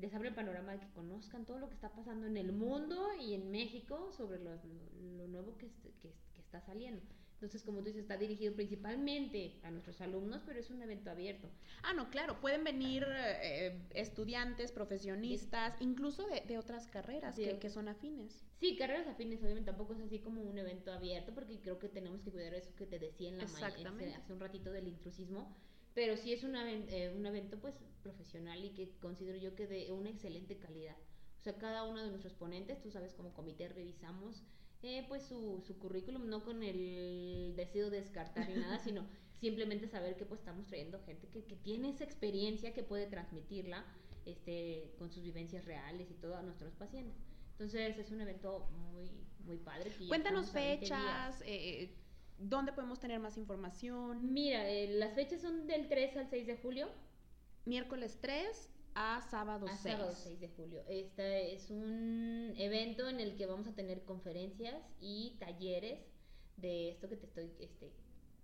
les 0.00 0.14
abre 0.14 0.28
el 0.28 0.34
panorama 0.34 0.72
de 0.72 0.80
que 0.80 0.88
conozcan 0.90 1.44
todo 1.44 1.58
lo 1.58 1.68
que 1.68 1.74
está 1.74 1.90
pasando 1.90 2.26
en 2.26 2.36
el 2.36 2.52
mundo 2.52 3.08
y 3.20 3.34
en 3.34 3.50
México 3.50 4.12
sobre 4.12 4.38
lo, 4.38 4.50
lo, 4.54 5.16
lo 5.16 5.28
nuevo 5.28 5.56
que, 5.58 5.70
que, 5.82 5.90
que, 6.00 6.40
está 6.40 6.60
saliendo. 6.60 7.02
Entonces, 7.38 7.62
como 7.62 7.78
tú 7.78 7.84
dices, 7.84 8.02
está 8.02 8.16
dirigido 8.16 8.52
principalmente 8.52 9.60
a 9.62 9.70
nuestros 9.70 10.00
alumnos, 10.00 10.42
pero 10.44 10.58
es 10.58 10.70
un 10.70 10.82
evento 10.82 11.08
abierto. 11.08 11.48
Ah, 11.84 11.92
no, 11.92 12.10
claro, 12.10 12.40
pueden 12.40 12.64
venir 12.64 13.06
eh, 13.08 13.80
estudiantes, 13.94 14.72
profesionistas, 14.72 15.78
sí. 15.78 15.84
incluso 15.84 16.26
de, 16.26 16.40
de, 16.40 16.58
otras 16.58 16.88
carreras 16.88 17.36
sí. 17.36 17.44
que, 17.44 17.60
que, 17.60 17.70
son 17.70 17.86
afines. 17.86 18.44
Sí, 18.58 18.76
carreras 18.76 19.06
afines, 19.06 19.40
obviamente 19.40 19.70
tampoco 19.70 19.92
es 19.92 20.00
así 20.00 20.18
como 20.18 20.42
un 20.42 20.58
evento 20.58 20.92
abierto, 20.92 21.32
porque 21.32 21.60
creo 21.60 21.78
que 21.78 21.88
tenemos 21.88 22.22
que 22.22 22.32
cuidar 22.32 22.54
eso 22.54 22.74
que 22.74 22.86
te 22.86 22.98
decía 22.98 23.28
en 23.28 23.38
la 23.38 23.46
mañana, 23.46 24.18
hace 24.18 24.32
un 24.32 24.40
ratito 24.40 24.72
del 24.72 24.88
intrusismo, 24.88 25.54
pero 25.94 26.16
sí 26.16 26.32
es 26.32 26.42
una, 26.42 26.68
eh, 26.72 27.14
un 27.16 27.24
evento 27.24 27.60
pues 27.60 27.76
profesional 28.02 28.64
y 28.64 28.70
que 28.70 28.98
considero 28.98 29.38
yo 29.38 29.54
que 29.54 29.68
de 29.68 29.92
una 29.92 30.10
excelente 30.10 30.58
calidad. 30.58 30.96
O 31.38 31.40
sea, 31.40 31.56
cada 31.56 31.84
uno 31.84 32.02
de 32.02 32.08
nuestros 32.08 32.34
ponentes, 32.34 32.80
tú 32.80 32.90
sabes, 32.90 33.14
como 33.14 33.32
comité 33.32 33.68
revisamos 33.68 34.42
eh, 34.82 35.04
pues 35.08 35.22
su, 35.24 35.62
su, 35.66 35.78
currículum, 35.78 36.28
no 36.28 36.44
con 36.44 36.62
el 36.62 37.54
deseo 37.56 37.90
de 37.90 38.00
descartar 38.00 38.48
ni 38.48 38.56
nada, 38.60 38.78
sino 38.84 39.06
simplemente 39.40 39.88
saber 39.88 40.16
que 40.16 40.24
pues 40.24 40.40
estamos 40.40 40.66
trayendo 40.66 41.00
gente 41.04 41.28
que, 41.28 41.44
que, 41.44 41.56
tiene 41.56 41.90
esa 41.90 42.04
experiencia, 42.04 42.74
que 42.74 42.82
puede 42.82 43.06
transmitirla 43.06 43.84
este, 44.24 44.92
con 44.98 45.10
sus 45.10 45.22
vivencias 45.22 45.64
reales 45.64 46.10
y 46.10 46.14
todo 46.14 46.36
a 46.36 46.42
nuestros 46.42 46.74
pacientes. 46.74 47.16
Entonces 47.52 47.98
es 47.98 48.10
un 48.10 48.20
evento 48.20 48.68
muy, 48.92 49.10
muy 49.44 49.56
padre. 49.56 49.90
Cuéntanos 50.06 50.50
fechas, 50.50 51.42
eh, 51.44 51.92
¿dónde 52.38 52.72
podemos 52.72 53.00
tener 53.00 53.18
más 53.18 53.36
información? 53.36 54.32
Mira, 54.32 54.68
eh, 54.68 54.88
las 54.96 55.14
fechas 55.14 55.40
son 55.40 55.66
del 55.66 55.88
3 55.88 56.18
al 56.18 56.28
6 56.28 56.46
de 56.46 56.56
julio. 56.56 56.88
Miércoles 57.64 58.18
3, 58.20 58.70
a 58.98 59.22
sábado 59.30 59.66
a 59.68 59.76
6. 59.76 59.94
sábado 59.94 60.12
6 60.12 60.40
de 60.40 60.48
julio. 60.48 60.82
Este 60.88 61.54
es 61.54 61.70
un 61.70 62.52
evento 62.56 63.08
en 63.08 63.20
el 63.20 63.36
que 63.36 63.46
vamos 63.46 63.68
a 63.68 63.74
tener 63.74 64.04
conferencias 64.04 64.74
y 65.00 65.36
talleres 65.38 66.00
de 66.56 66.90
esto 66.90 67.08
que 67.08 67.16
te 67.16 67.26
estoy 67.26 67.52
este, 67.60 67.92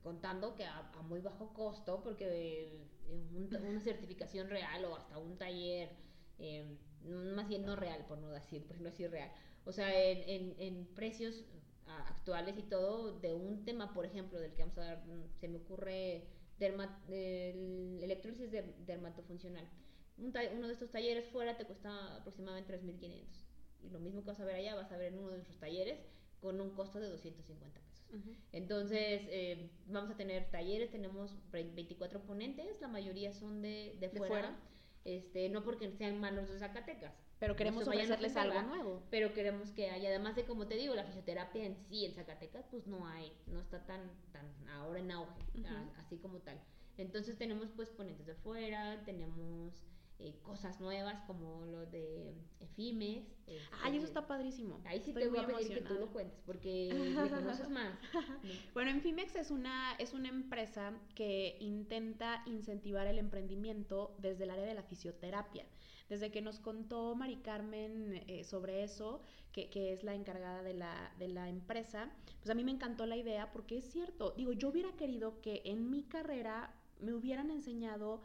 contando, 0.04 0.54
que 0.54 0.64
a, 0.64 0.78
a 0.92 1.02
muy 1.02 1.20
bajo 1.20 1.52
costo, 1.54 2.04
porque 2.04 2.86
un, 3.08 3.50
una 3.52 3.80
certificación 3.80 4.48
real 4.48 4.84
o 4.84 4.94
hasta 4.94 5.18
un 5.18 5.36
taller, 5.36 5.90
eh, 6.38 6.78
más 7.02 7.48
bien 7.48 7.66
no 7.66 7.74
real, 7.74 8.06
por 8.06 8.18
no 8.18 8.28
decir, 8.28 8.64
por 8.64 8.76
no 8.78 8.84
decir 8.84 9.10
real. 9.10 9.32
O 9.64 9.72
sea, 9.72 9.92
en, 9.92 10.28
en, 10.28 10.54
en 10.60 10.86
precios 10.94 11.44
actuales 11.86 12.56
y 12.56 12.62
todo, 12.62 13.18
de 13.18 13.34
un 13.34 13.64
tema, 13.64 13.92
por 13.92 14.06
ejemplo, 14.06 14.38
del 14.38 14.54
que 14.54 14.62
vamos 14.62 14.78
a 14.78 14.84
dar, 14.84 15.04
se 15.40 15.48
me 15.48 15.56
ocurre 15.56 16.28
derma, 16.60 17.02
el 17.08 17.98
electrólisis 18.04 18.52
de, 18.52 18.62
dermatofuncional 18.86 19.68
un 20.16 20.32
uno 20.56 20.66
de 20.66 20.72
estos 20.72 20.90
talleres 20.90 21.28
fuera 21.28 21.56
te 21.56 21.64
cuesta 21.64 22.16
aproximadamente 22.16 22.80
3.500. 22.80 23.44
Y 23.82 23.90
lo 23.90 24.00
mismo 24.00 24.22
que 24.22 24.28
vas 24.28 24.40
a 24.40 24.44
ver 24.44 24.56
allá, 24.56 24.74
vas 24.74 24.92
a 24.92 24.96
ver 24.96 25.12
en 25.12 25.18
uno 25.18 25.28
de 25.28 25.36
nuestros 25.36 25.58
talleres 25.58 25.98
con 26.40 26.60
un 26.60 26.70
costo 26.70 27.00
de 27.00 27.08
250 27.08 27.68
pesos. 27.68 28.06
Uh 28.12 28.16
-huh. 28.16 28.36
Entonces, 28.52 29.22
eh, 29.28 29.70
vamos 29.86 30.10
a 30.10 30.16
tener 30.16 30.50
talleres, 30.50 30.90
tenemos 30.90 31.36
24 31.50 32.20
ponentes, 32.22 32.80
la 32.80 32.88
mayoría 32.88 33.32
son 33.32 33.62
de, 33.62 33.96
de, 33.98 34.08
fuera, 34.10 34.24
¿De 34.24 34.28
fuera. 34.28 34.56
Este, 35.04 35.48
no 35.48 35.62
porque 35.64 35.90
sean 35.92 36.20
malos 36.20 36.48
de 36.48 36.58
Zacatecas. 36.58 37.14
Pero 37.38 37.56
queremos 37.56 37.86
ofrecerles 37.86 38.36
algo 38.36 38.62
nuevo. 38.62 39.02
Pero 39.10 39.34
queremos 39.34 39.70
que 39.72 39.90
haya, 39.90 40.08
además 40.08 40.36
de 40.36 40.44
como 40.44 40.66
te 40.66 40.76
digo, 40.76 40.94
la 40.94 41.04
fisioterapia 41.04 41.64
en 41.64 41.76
sí 41.76 42.06
en 42.06 42.14
Zacatecas, 42.14 42.64
pues 42.70 42.86
no 42.86 43.06
hay, 43.06 43.32
no 43.46 43.60
está 43.60 43.84
tan, 43.84 44.00
tan 44.32 44.46
ahora 44.68 45.00
en 45.00 45.10
auge, 45.10 45.42
uh 45.54 45.60
-huh. 45.60 45.92
así 45.96 46.16
como 46.18 46.38
tal. 46.38 46.58
Entonces 46.96 47.36
tenemos 47.36 47.70
pues 47.74 47.90
ponentes 47.90 48.26
de 48.26 48.34
fuera, 48.34 49.02
tenemos 49.04 49.82
eh, 50.20 50.32
cosas 50.42 50.80
nuevas 50.80 51.20
como 51.26 51.66
lo 51.66 51.86
de 51.86 52.34
Efimes. 52.60 53.26
Este, 53.46 53.60
Ay, 53.82 53.96
eso 53.96 54.06
está 54.06 54.26
padrísimo. 54.26 54.80
Ahí 54.84 55.00
sí 55.00 55.10
Estoy 55.10 55.24
te 55.24 55.28
voy 55.28 55.38
a 55.38 55.46
pedir 55.46 55.74
que 55.74 55.80
tú 55.80 55.94
lo 55.94 56.12
cuentes 56.12 56.40
porque 56.46 56.90
me 57.20 57.30
conoces 57.30 57.68
más. 57.68 57.98
bueno, 58.74 58.90
Enfimex 58.90 59.34
es 59.34 59.50
una, 59.50 59.94
es 59.98 60.14
una 60.14 60.28
empresa 60.28 60.92
que 61.14 61.56
intenta 61.60 62.42
incentivar 62.46 63.06
el 63.08 63.18
emprendimiento 63.18 64.14
desde 64.18 64.44
el 64.44 64.50
área 64.50 64.64
de 64.64 64.74
la 64.74 64.84
fisioterapia. 64.84 65.66
Desde 66.08 66.30
que 66.30 66.42
nos 66.42 66.60
contó 66.60 67.14
Mari 67.16 67.38
Carmen 67.38 68.22
eh, 68.28 68.44
sobre 68.44 68.84
eso, 68.84 69.20
que, 69.52 69.68
que, 69.70 69.92
es 69.92 70.04
la 70.04 70.14
encargada 70.14 70.62
de 70.62 70.74
la, 70.74 71.12
de 71.18 71.28
la 71.28 71.48
empresa, 71.48 72.10
pues 72.38 72.50
a 72.50 72.54
mí 72.54 72.62
me 72.62 72.70
encantó 72.70 73.06
la 73.06 73.16
idea 73.16 73.50
porque 73.52 73.78
es 73.78 73.90
cierto, 73.90 74.32
digo, 74.36 74.52
yo 74.52 74.68
hubiera 74.68 74.92
querido 74.92 75.40
que 75.40 75.62
en 75.64 75.90
mi 75.90 76.02
carrera 76.04 76.74
me 77.00 77.14
hubieran 77.14 77.50
enseñado 77.50 78.20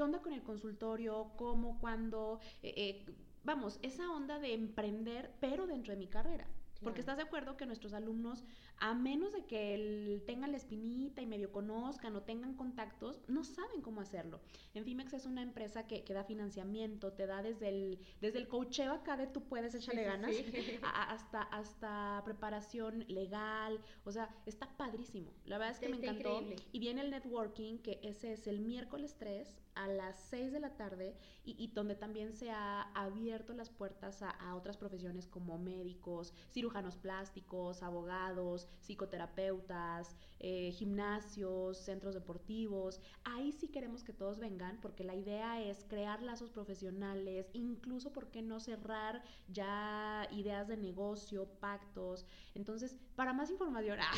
¿Qué 0.00 0.04
onda 0.04 0.22
con 0.22 0.32
el 0.32 0.42
consultorio? 0.42 1.30
¿Cómo? 1.36 1.78
¿Cuándo? 1.78 2.40
Eh, 2.62 2.72
eh, 2.74 3.14
vamos, 3.44 3.78
esa 3.82 4.10
onda 4.10 4.38
de 4.38 4.54
emprender, 4.54 5.30
pero 5.40 5.66
dentro 5.66 5.92
de 5.92 5.98
mi 5.98 6.06
carrera. 6.06 6.44
Claro. 6.44 6.84
Porque 6.84 7.00
estás 7.00 7.18
de 7.18 7.24
acuerdo 7.24 7.58
que 7.58 7.66
nuestros 7.66 7.92
alumnos, 7.92 8.42
a 8.80 8.94
menos 8.94 9.32
de 9.34 9.44
que 9.44 9.74
el, 9.74 10.22
tengan 10.26 10.52
la 10.52 10.56
espinita 10.56 11.20
y 11.20 11.26
medio 11.26 11.52
conozcan 11.52 12.16
o 12.16 12.22
tengan 12.22 12.54
contactos, 12.54 13.20
no 13.28 13.44
saben 13.44 13.82
cómo 13.82 14.00
hacerlo. 14.00 14.40
En 14.72 14.84
Fimex 14.84 15.12
es 15.12 15.26
una 15.26 15.42
empresa 15.42 15.86
que, 15.86 16.02
que 16.02 16.14
da 16.14 16.24
financiamiento, 16.24 17.12
te 17.12 17.26
da 17.26 17.42
desde 17.42 17.68
el, 17.68 17.98
desde 18.22 18.38
el 18.38 18.48
coacheo 18.48 18.92
acá 18.92 19.18
de 19.18 19.26
tú 19.26 19.42
puedes 19.44 19.74
echarle 19.74 20.04
sí, 20.04 20.08
ganas, 20.08 20.34
sí, 20.34 20.44
sí. 20.50 20.78
A, 20.82 21.12
hasta, 21.12 21.42
hasta 21.42 22.22
preparación 22.24 23.04
legal, 23.08 23.80
o 24.04 24.12
sea, 24.12 24.34
está 24.46 24.66
padrísimo. 24.78 25.30
La 25.44 25.58
verdad 25.58 25.74
es 25.74 25.80
que 25.80 25.88
me 25.90 25.98
encantó. 25.98 26.40
Increíble. 26.40 26.56
Y 26.72 26.78
viene 26.78 27.02
el 27.02 27.10
networking, 27.10 27.78
que 27.78 28.00
ese 28.02 28.32
es 28.32 28.46
el 28.46 28.60
miércoles 28.60 29.16
3 29.18 29.60
a 29.74 29.88
las 29.88 30.18
6 30.30 30.52
de 30.52 30.60
la 30.60 30.76
tarde 30.76 31.16
y, 31.44 31.54
y, 31.62 31.68
donde 31.68 31.94
también 31.94 32.32
se 32.32 32.50
ha 32.50 32.82
abierto 32.94 33.52
las 33.54 33.70
puertas 33.70 34.22
a, 34.22 34.30
a, 34.30 34.54
otras 34.56 34.76
profesiones 34.76 35.26
como 35.26 35.58
médicos, 35.58 36.34
cirujanos 36.50 36.96
plásticos, 36.96 37.82
abogados, 37.82 38.68
psicoterapeutas, 38.80 40.16
eh, 40.38 40.70
gimnasios, 40.72 41.78
centros 41.78 42.14
deportivos. 42.14 43.00
Ahí 43.24 43.52
sí 43.52 43.68
queremos 43.68 44.04
que 44.04 44.12
todos 44.12 44.38
vengan 44.38 44.80
porque 44.80 45.04
la 45.04 45.14
idea 45.14 45.62
es 45.62 45.84
crear 45.84 46.22
lazos 46.22 46.50
profesionales, 46.50 47.50
incluso, 47.52 48.12
¿por 48.12 48.30
qué 48.30 48.42
no 48.42 48.60
cerrar 48.60 49.22
ya 49.48 50.26
ideas 50.32 50.68
de 50.68 50.76
negocio, 50.76 51.46
pactos? 51.60 52.26
Entonces, 52.54 52.96
para 53.16 53.32
más 53.32 53.50
información, 53.50 53.98
ah, 54.00 54.12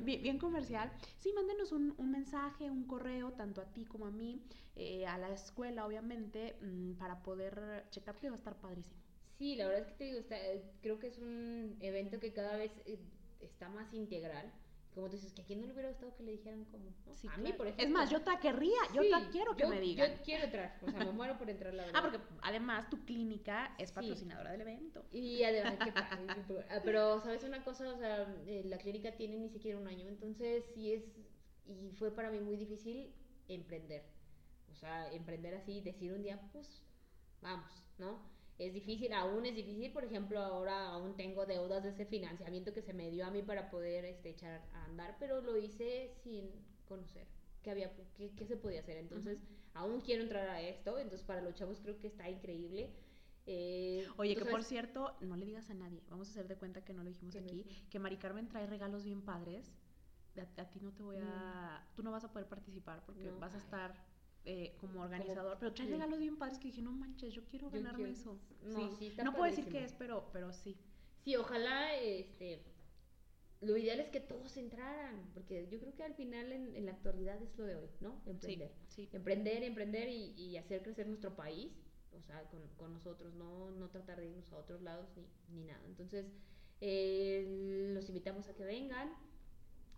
bien, 0.00 0.22
bien, 0.22 0.38
comercial, 0.38 0.92
sí, 1.18 1.32
mándenos 1.34 1.72
un, 1.72 1.94
un 1.98 2.10
mensaje, 2.10 2.70
un 2.70 2.84
correo, 2.86 3.32
tanto 3.32 3.60
a 3.60 3.72
ti 3.72 3.84
como 3.84 4.06
a 4.06 4.10
mí 4.10 4.42
eh, 4.76 5.06
a 5.06 5.18
la 5.18 5.30
escuela, 5.30 5.86
obviamente, 5.86 6.56
mmm, 6.60 6.92
para 6.94 7.22
poder 7.22 7.86
checar 7.90 8.16
que 8.18 8.28
va 8.30 8.36
a 8.36 8.38
estar 8.38 8.60
padrísimo. 8.60 9.02
Sí, 9.38 9.54
la 9.54 9.66
verdad 9.66 9.82
es 9.82 9.88
que 9.88 9.94
te 9.98 10.04
digo, 10.04 10.18
está, 10.18 10.36
creo 10.80 10.98
que 10.98 11.06
es 11.06 11.18
un 11.18 11.76
evento 11.80 12.18
que 12.18 12.32
cada 12.32 12.56
vez 12.56 12.72
eh, 12.86 12.98
está 13.40 13.68
más 13.68 13.92
integral 13.94 14.52
como 14.98 15.08
tú 15.08 15.16
dices, 15.16 15.32
que 15.32 15.42
a 15.42 15.44
quién 15.44 15.60
no 15.60 15.66
le 15.66 15.72
hubiera 15.74 15.90
gustado 15.90 16.14
que 16.16 16.24
le 16.24 16.32
dijeran 16.32 16.64
como, 16.64 16.92
Sí, 17.14 17.28
a 17.30 17.36
mí, 17.36 17.52
por 17.52 17.68
ejemplo. 17.68 17.84
Es 17.84 17.90
más, 17.90 18.10
yo 18.10 18.20
te 18.20 18.36
querría, 18.40 18.78
yo 18.92 19.02
Sí, 19.02 19.10
te 19.10 19.30
quiero 19.30 19.54
que 19.54 19.62
yo- 19.62 19.68
me 19.68 19.80
digan. 19.80 20.10
Yo 20.16 20.22
quiero 20.24 20.44
entrar, 20.44 20.76
o 20.82 20.90
sea, 20.90 21.04
me 21.04 21.12
muero 21.12 21.38
por 21.38 21.48
entrar, 21.48 21.72
la 21.72 21.84
verdad. 21.86 22.00
Ah, 22.04 22.10
porque 22.10 22.20
además 22.42 22.90
tu 22.90 23.04
clínica 23.04 23.74
es 23.78 23.92
patrocinadora 23.92 24.50
del 24.52 24.62
evento. 24.62 25.04
Y 25.12 25.44
además, 25.44 25.76
padre, 25.94 26.64
ah, 26.68 26.80
pero 26.84 27.20
sabes 27.20 27.44
una 27.44 27.62
cosa, 27.62 27.92
o 27.92 27.96
sea, 27.96 28.22
eh, 28.46 28.62
la 28.64 28.78
clínica 28.78 29.14
tiene 29.16 29.38
ni 29.38 29.48
siquiera 29.50 29.78
un 29.78 29.86
año, 29.86 30.08
entonces 30.08 30.64
sí 30.74 30.92
es, 30.92 31.04
y 31.66 31.92
fue 31.92 32.12
para 32.12 32.30
mí 32.30 32.40
muy 32.40 32.56
difícil 32.56 33.14
emprender. 33.46 34.04
O 34.72 34.74
sea, 34.74 35.12
emprender 35.12 35.54
así, 35.54 35.80
decir 35.80 36.12
un 36.12 36.22
día, 36.22 36.40
pues, 36.52 36.82
vamos, 37.40 37.70
¿no? 37.98 38.20
Es 38.58 38.74
difícil, 38.74 39.12
aún 39.12 39.46
es 39.46 39.54
difícil, 39.54 39.92
por 39.92 40.04
ejemplo, 40.04 40.40
ahora 40.40 40.88
aún 40.88 41.16
tengo 41.16 41.46
deudas 41.46 41.84
de 41.84 41.90
ese 41.90 42.06
financiamiento 42.06 42.72
que 42.72 42.82
se 42.82 42.92
me 42.92 43.08
dio 43.10 43.24
a 43.24 43.30
mí 43.30 43.42
para 43.42 43.70
poder 43.70 44.04
este, 44.04 44.30
echar 44.30 44.62
a 44.74 44.84
andar, 44.86 45.16
pero 45.20 45.40
lo 45.40 45.56
hice 45.56 46.12
sin 46.24 46.50
conocer 46.88 47.26
qué 47.62 47.70
había, 47.70 47.92
qué, 48.16 48.32
qué 48.34 48.46
se 48.46 48.56
podía 48.56 48.80
hacer. 48.80 48.96
Entonces, 48.96 49.38
aún 49.74 50.00
quiero 50.00 50.22
entrar 50.22 50.48
a 50.48 50.60
esto, 50.60 50.98
entonces 50.98 51.24
para 51.24 51.40
los 51.40 51.54
chavos 51.54 51.78
creo 51.80 51.98
que 51.98 52.08
está 52.08 52.28
increíble. 52.28 52.90
Eh, 53.46 54.06
Oye, 54.16 54.36
que 54.36 54.44
por 54.44 54.62
cierto, 54.62 55.16
no 55.20 55.36
le 55.36 55.46
digas 55.46 55.70
a 55.70 55.74
nadie, 55.74 56.02
vamos 56.10 56.28
a 56.28 56.30
hacer 56.32 56.48
de 56.48 56.56
cuenta 56.56 56.84
que 56.84 56.92
no 56.92 57.02
lo 57.02 57.08
dijimos 57.08 57.34
no 57.34 57.40
aquí, 57.40 57.64
que 57.88 57.98
Mari 57.98 58.16
Carmen 58.18 58.48
trae 58.48 58.66
regalos 58.66 59.04
bien 59.04 59.22
padres. 59.22 59.72
A, 60.36 60.60
a 60.60 60.70
ti 60.70 60.78
no 60.80 60.92
te 60.92 61.02
voy 61.02 61.16
a... 61.16 61.84
Tú 61.96 62.02
no 62.02 62.12
vas 62.12 62.24
a 62.24 62.30
poder 62.30 62.46
participar 62.46 63.02
porque 63.06 63.24
No, 63.24 63.40
vas 63.40 63.54
a 63.54 63.58
estar 63.58 63.94
eh, 64.44 64.76
como 64.80 65.02
organizador, 65.02 65.56
pero 65.58 65.72
trae 65.74 65.86
sí. 65.86 65.92
regalos 65.92 66.18
bien 66.18 66.36
padres 66.38 66.58
que 66.58 66.68
dije, 66.68 66.82
no 66.82 66.92
manches, 66.92 67.34
yo 67.34 67.44
quiero 67.44 67.68
Yo 67.70 67.78
ganarme 67.78 68.04
quiero. 68.04 68.12
eso. 68.20 68.38
No, 68.64 68.90
sí, 68.96 69.06
está 69.08 69.24
no 69.24 69.32
puedo 69.32 69.44
decir 69.44 69.66
qué 69.68 69.84
es, 69.84 69.92
pero, 69.92 70.28
pero 70.32 70.52
sí. 70.52 70.76
Sí, 71.24 71.36
ojalá, 71.36 71.94
este, 71.96 72.62
lo 73.60 73.76
ideal 73.76 74.00
es 74.00 74.08
que 74.10 74.20
todos 74.20 74.56
entraran, 74.56 75.30
porque 75.34 75.68
yo 75.70 75.78
creo 75.80 75.94
que 75.94 76.04
al 76.04 76.14
final 76.14 76.52
en, 76.52 76.74
en 76.76 76.86
la 76.86 76.92
actualidad 76.92 77.42
es 77.42 77.56
lo 77.58 77.64
de 77.64 77.76
hoy, 77.76 77.88
¿no? 78.00 78.22
Emprender. 78.26 78.72
Sí, 78.88 79.06
sí. 79.06 79.16
Emprender, 79.16 79.62
emprender 79.64 80.08
y, 80.08 80.32
y 80.36 80.56
hacer 80.56 80.82
crecer 80.82 81.06
nuestro 81.08 81.34
país, 81.34 81.72
o 82.12 82.22
sea, 82.22 82.42
con, 82.50 82.60
con 82.76 82.92
nosotros, 82.94 83.34
no, 83.34 83.70
no 83.72 83.88
tratar 83.90 84.18
de 84.20 84.26
irnos 84.28 84.50
a 84.52 84.56
otros 84.56 84.80
lados 84.80 85.08
ni, 85.16 85.26
ni 85.58 85.64
nada. 85.64 85.84
Entonces, 85.86 86.26
eh, 86.80 87.90
los 87.94 88.08
invitamos 88.08 88.48
a 88.48 88.54
que 88.54 88.64
vengan. 88.64 89.10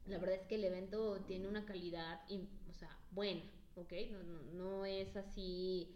La 0.07 0.19
verdad 0.19 0.37
es 0.37 0.47
que 0.49 0.55
el 0.57 0.65
evento 0.65 1.21
tiene 1.27 1.47
una 1.47 1.67
calidad, 1.67 2.23
in- 2.31 2.49
o 2.69 2.73
sea, 2.73 2.99
buena, 3.11 3.43
¿ok? 3.81 3.93
No, 4.11 4.23
no, 4.23 4.43
no 4.53 4.85
es 4.85 5.17
así, 5.17 5.89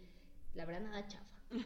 la 0.53 0.65
verdad, 0.65 0.81
nada 0.81 1.07
chafa. 1.07 1.25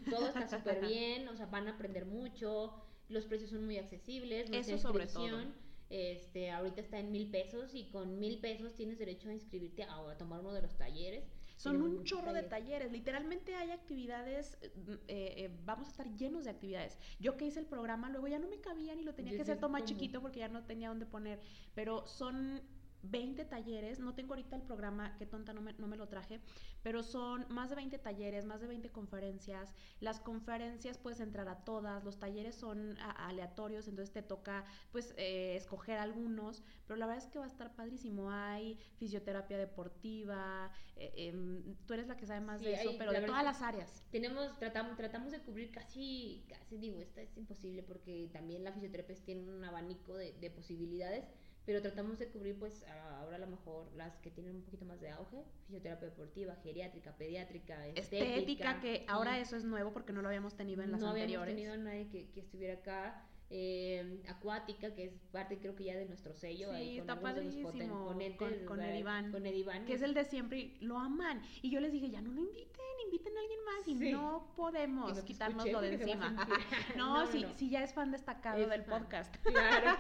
Todo 0.10 0.28
está 0.28 0.48
súper 0.48 0.86
bien, 0.86 1.28
o 1.28 1.36
sea, 1.36 1.46
van 1.46 1.68
a 1.68 1.72
aprender 1.72 2.06
mucho, 2.06 2.74
los 3.08 3.26
precios 3.26 3.50
son 3.50 3.66
muy 3.66 3.78
accesibles, 3.78 4.50
nuestra 4.50 4.76
Eso 4.76 4.88
sobre 4.88 5.08
todo. 5.08 5.42
Este, 5.90 6.52
ahorita 6.52 6.82
está 6.82 7.00
en 7.00 7.12
mil 7.12 7.32
pesos 7.32 7.74
y 7.74 7.90
con 7.90 8.20
mil 8.20 8.40
pesos 8.40 8.76
tienes 8.76 9.00
derecho 9.00 9.30
a 9.30 9.34
inscribirte 9.34 9.84
a, 9.84 9.96
a 9.96 10.18
tomar 10.18 10.42
uno 10.42 10.54
de 10.54 10.62
los 10.62 10.78
talleres. 10.78 11.24
Son 11.60 11.82
un 11.82 12.06
chorro 12.06 12.32
de 12.32 12.44
talleres. 12.44 12.90
Literalmente 12.90 13.54
hay 13.56 13.72
actividades, 13.72 14.58
eh, 14.62 14.72
eh, 14.78 15.34
eh, 15.38 15.60
vamos 15.66 15.88
a 15.88 15.92
estar 15.92 16.16
llenos 16.16 16.46
de 16.46 16.52
actividades. 16.52 16.98
Yo 17.20 17.36
que 17.36 17.46
hice 17.46 17.60
el 17.60 17.66
programa, 17.66 18.10
luego 18.10 18.30
ya 18.30 18.40
no 18.40 18.48
me 18.48 18.62
cabía 18.62 18.96
ni 18.96 19.04
lo 19.04 19.14
tenía 19.14 19.34
Yo 19.34 19.38
que 19.38 19.42
hacer 19.42 19.58
todo 19.60 19.70
más 19.70 19.84
chiquito 19.84 20.22
porque 20.22 20.40
ya 20.40 20.48
no 20.48 20.64
tenía 20.64 20.88
dónde 20.88 21.06
poner. 21.06 21.42
Pero 21.76 22.08
son 22.08 22.62
20 23.04 23.46
talleres, 23.46 24.00
no 24.00 24.14
tengo 24.14 24.34
ahorita 24.34 24.56
el 24.56 24.62
programa, 24.64 25.16
qué 25.18 25.26
tonta, 25.26 25.54
no 25.54 25.62
me, 25.62 25.74
no 25.74 25.88
me 25.88 25.98
lo 25.98 26.08
traje, 26.08 26.42
pero 26.84 27.04
son 27.04 27.46
más 27.50 27.70
de 27.70 27.76
20 27.76 27.98
talleres, 28.00 28.46
más 28.46 28.62
de 28.62 28.68
20 28.68 28.90
conferencias. 28.90 29.74
Las 30.00 30.20
conferencias 30.20 30.98
puedes 30.98 31.20
entrar 31.20 31.48
a 31.48 31.64
todas, 31.64 32.04
los 32.04 32.20
talleres 32.20 32.56
son 32.56 32.98
aleatorios, 33.00 33.88
entonces 33.88 34.14
te 34.14 34.22
toca 34.22 34.66
pues 34.92 35.14
eh, 35.18 35.56
escoger 35.56 35.98
algunos, 35.98 36.64
pero 36.88 36.98
la 36.98 37.06
verdad 37.08 37.24
es 37.24 37.30
que 37.32 37.40
va 37.40 37.46
a 37.46 37.50
estar 37.50 37.76
padrísimo. 37.76 38.32
Hay 38.32 38.78
fisioterapia 38.98 39.58
deportiva, 39.58 40.72
eh, 40.96 41.12
em, 41.16 41.76
tú 41.86 41.94
eres 41.94 42.08
la 42.08 42.18
que 42.18 42.26
sabe 42.26 42.42
más 42.42 42.60
Sí, 42.60 42.66
de 42.66 42.74
eso, 42.74 42.90
hay- 42.92 42.98
pero 42.98 43.12
de 43.12 43.22
todas 43.22 43.44
las 43.44 43.62
áreas. 43.62 44.04
Tenemos, 44.12 44.58
tratamos, 44.60 44.96
tratamos 44.98 45.32
de 45.32 45.40
cubrir 45.42 45.72
casi, 45.72 46.46
casi 46.50 46.78
digo, 46.78 47.00
esta 47.00 47.22
es 47.22 47.36
imposible 47.38 47.84
porque 47.84 48.30
también 48.34 48.64
la 48.64 48.72
fisioterapia 48.74 49.16
tiene 49.24 49.50
un 49.50 49.64
abanico 49.64 50.16
de, 50.16 50.34
de 50.34 50.50
posibilidades, 50.50 51.26
pero 51.66 51.82
tratamos 51.82 52.18
de 52.18 52.28
cubrir 52.28 52.58
pues 52.58 52.84
ahora 53.20 53.36
a 53.36 53.40
lo 53.40 53.48
mejor 53.48 53.92
las 53.96 54.18
que 54.18 54.32
tienen 54.32 54.56
un 54.56 54.64
poquito 54.64 54.86
más 54.86 55.00
de 55.02 55.10
auge, 55.12 55.44
fisioterapia 55.66 56.10
deportiva, 56.10 56.56
geriátrica, 56.64 57.16
pediátrica, 57.18 57.88
estética. 57.88 58.26
Estética, 58.26 58.80
que 58.82 59.06
ahora 59.08 59.36
sí. 59.36 59.42
eso 59.42 59.56
es 59.58 59.64
nuevo 59.64 59.94
porque 59.94 60.14
no 60.14 60.22
lo 60.22 60.28
habíamos 60.30 60.56
tenido 60.56 60.82
en 60.82 60.92
las 60.92 61.02
no 61.02 61.10
anteriores. 61.10 61.54
habíamos 61.54 61.56
tenido 61.56 61.74
a 61.74 61.78
nadie 61.78 62.10
que, 62.10 62.32
que 62.32 62.40
estuviera 62.40 62.76
acá. 62.76 63.26
Eh, 63.52 64.22
acuática, 64.28 64.94
que 64.94 65.06
es 65.06 65.14
parte 65.32 65.58
creo 65.60 65.76
que 65.76 65.84
ya 65.86 65.96
de 65.98 66.06
nuestro 66.06 66.34
sello. 66.36 66.70
Sí, 66.70 66.76
ahí 66.76 67.00
con 67.00 67.10
está 67.10 67.34
de 67.34 67.44
los 67.46 67.56
ponentes, 67.56 68.38
con- 68.38 68.66
con 68.66 68.82
Edivan. 68.82 69.32
Con 69.32 69.46
Edivan. 69.46 69.86
que 69.86 69.94
es 69.94 70.02
el 70.04 70.14
de 70.14 70.24
siempre 70.26 70.60
y 70.60 70.78
lo 70.82 70.98
aman. 71.00 71.42
Y 71.62 71.72
yo 71.72 71.80
les 71.80 71.92
dije, 71.92 72.10
ya 72.12 72.22
no 72.22 72.32
lo 72.32 72.42
inviten, 72.42 72.80
inviten 73.06 73.36
a 73.36 73.40
alguien 73.42 73.60
más 73.66 73.88
y 73.88 73.96
Sí. 73.98 74.12
no 74.12 74.54
podemos 74.56 75.08
Que 75.12 75.16
no 75.16 75.22
te 75.22 75.26
quitárnoslo 75.26 75.82
de 75.82 75.94
encima. 75.94 76.32
no, 76.98 77.26
No, 77.26 77.26
no. 77.26 77.28
sí 77.58 77.70
ya 77.70 77.84
es 77.84 77.94
fan 77.94 78.12
destacado 78.12 78.60
Es 78.62 78.70
del 78.70 78.84
fan. 78.84 79.02
podcast. 79.02 79.36
Claro. 79.44 79.98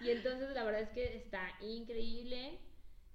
y 0.00 0.10
entonces 0.10 0.50
la 0.54 0.64
verdad 0.64 0.80
es 0.82 0.90
que 0.90 1.16
está 1.16 1.48
increíble. 1.60 2.58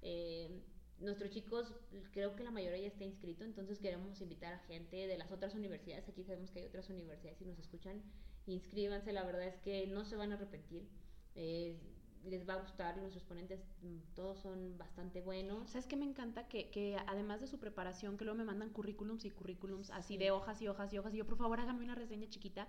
Eh, 0.03 0.62
nuestros 0.99 1.30
chicos, 1.32 1.74
creo 2.12 2.36
que 2.36 2.43
la 2.43 2.51
mayoría 2.51 2.80
ya 2.80 2.88
está 2.88 3.03
inscrito, 3.03 3.43
entonces 3.43 3.78
queremos 3.80 4.20
invitar 4.22 4.53
a 4.53 4.60
gente 4.60 5.08
de 5.08 5.18
las 5.18 5.32
otras 5.32 5.53
universidades. 5.55 6.08
Aquí 6.10 6.24
sabemos 6.24 6.51
que 6.51 6.60
hay 6.60 6.66
otras 6.66 6.89
universidades 6.89 7.41
y 7.41 7.45
nos 7.45 7.60
escuchan. 7.60 8.01
Inscríbanse, 8.48 9.12
la 9.14 9.24
verdad 9.24 9.43
es 9.43 9.58
que 9.58 9.86
no 9.88 10.06
se 10.06 10.16
van 10.16 10.32
a 10.32 10.36
arrepentir. 10.36 10.88
Eh, 11.36 11.78
les 12.26 12.48
va 12.50 12.56
a 12.56 12.62
gustar, 12.62 12.98
nuestros 12.98 13.24
ponentes 13.24 13.62
mm, 13.84 14.14
todos 14.16 14.39
son 14.39 14.78
bastante 14.78 15.22
buenos. 15.22 15.70
¿Sabes 15.70 15.86
qué 15.88 15.95
me 15.95 16.06
encanta? 16.06 16.48
Que, 16.48 16.70
que 16.72 16.98
además 17.08 17.39
de 17.39 17.48
su 17.48 17.58
preparación, 17.60 18.18
que 18.18 18.26
luego 18.26 18.38
me 18.38 18.43
mandan 18.43 18.70
currículums 18.70 19.24
y 19.26 19.30
currículums 19.32 19.91
así 19.91 20.16
Sí. 20.16 20.18
de 20.18 20.32
hojas 20.32 20.62
y 20.62 20.68
hojas 20.68 20.91
y 20.93 20.98
hojas, 20.98 21.14
y 21.14 21.18
yo, 21.18 21.26
por 21.26 21.38
favor, 21.38 21.60
hágame 21.60 21.84
una 21.84 21.95
reseña 21.95 22.28
chiquita. 22.30 22.68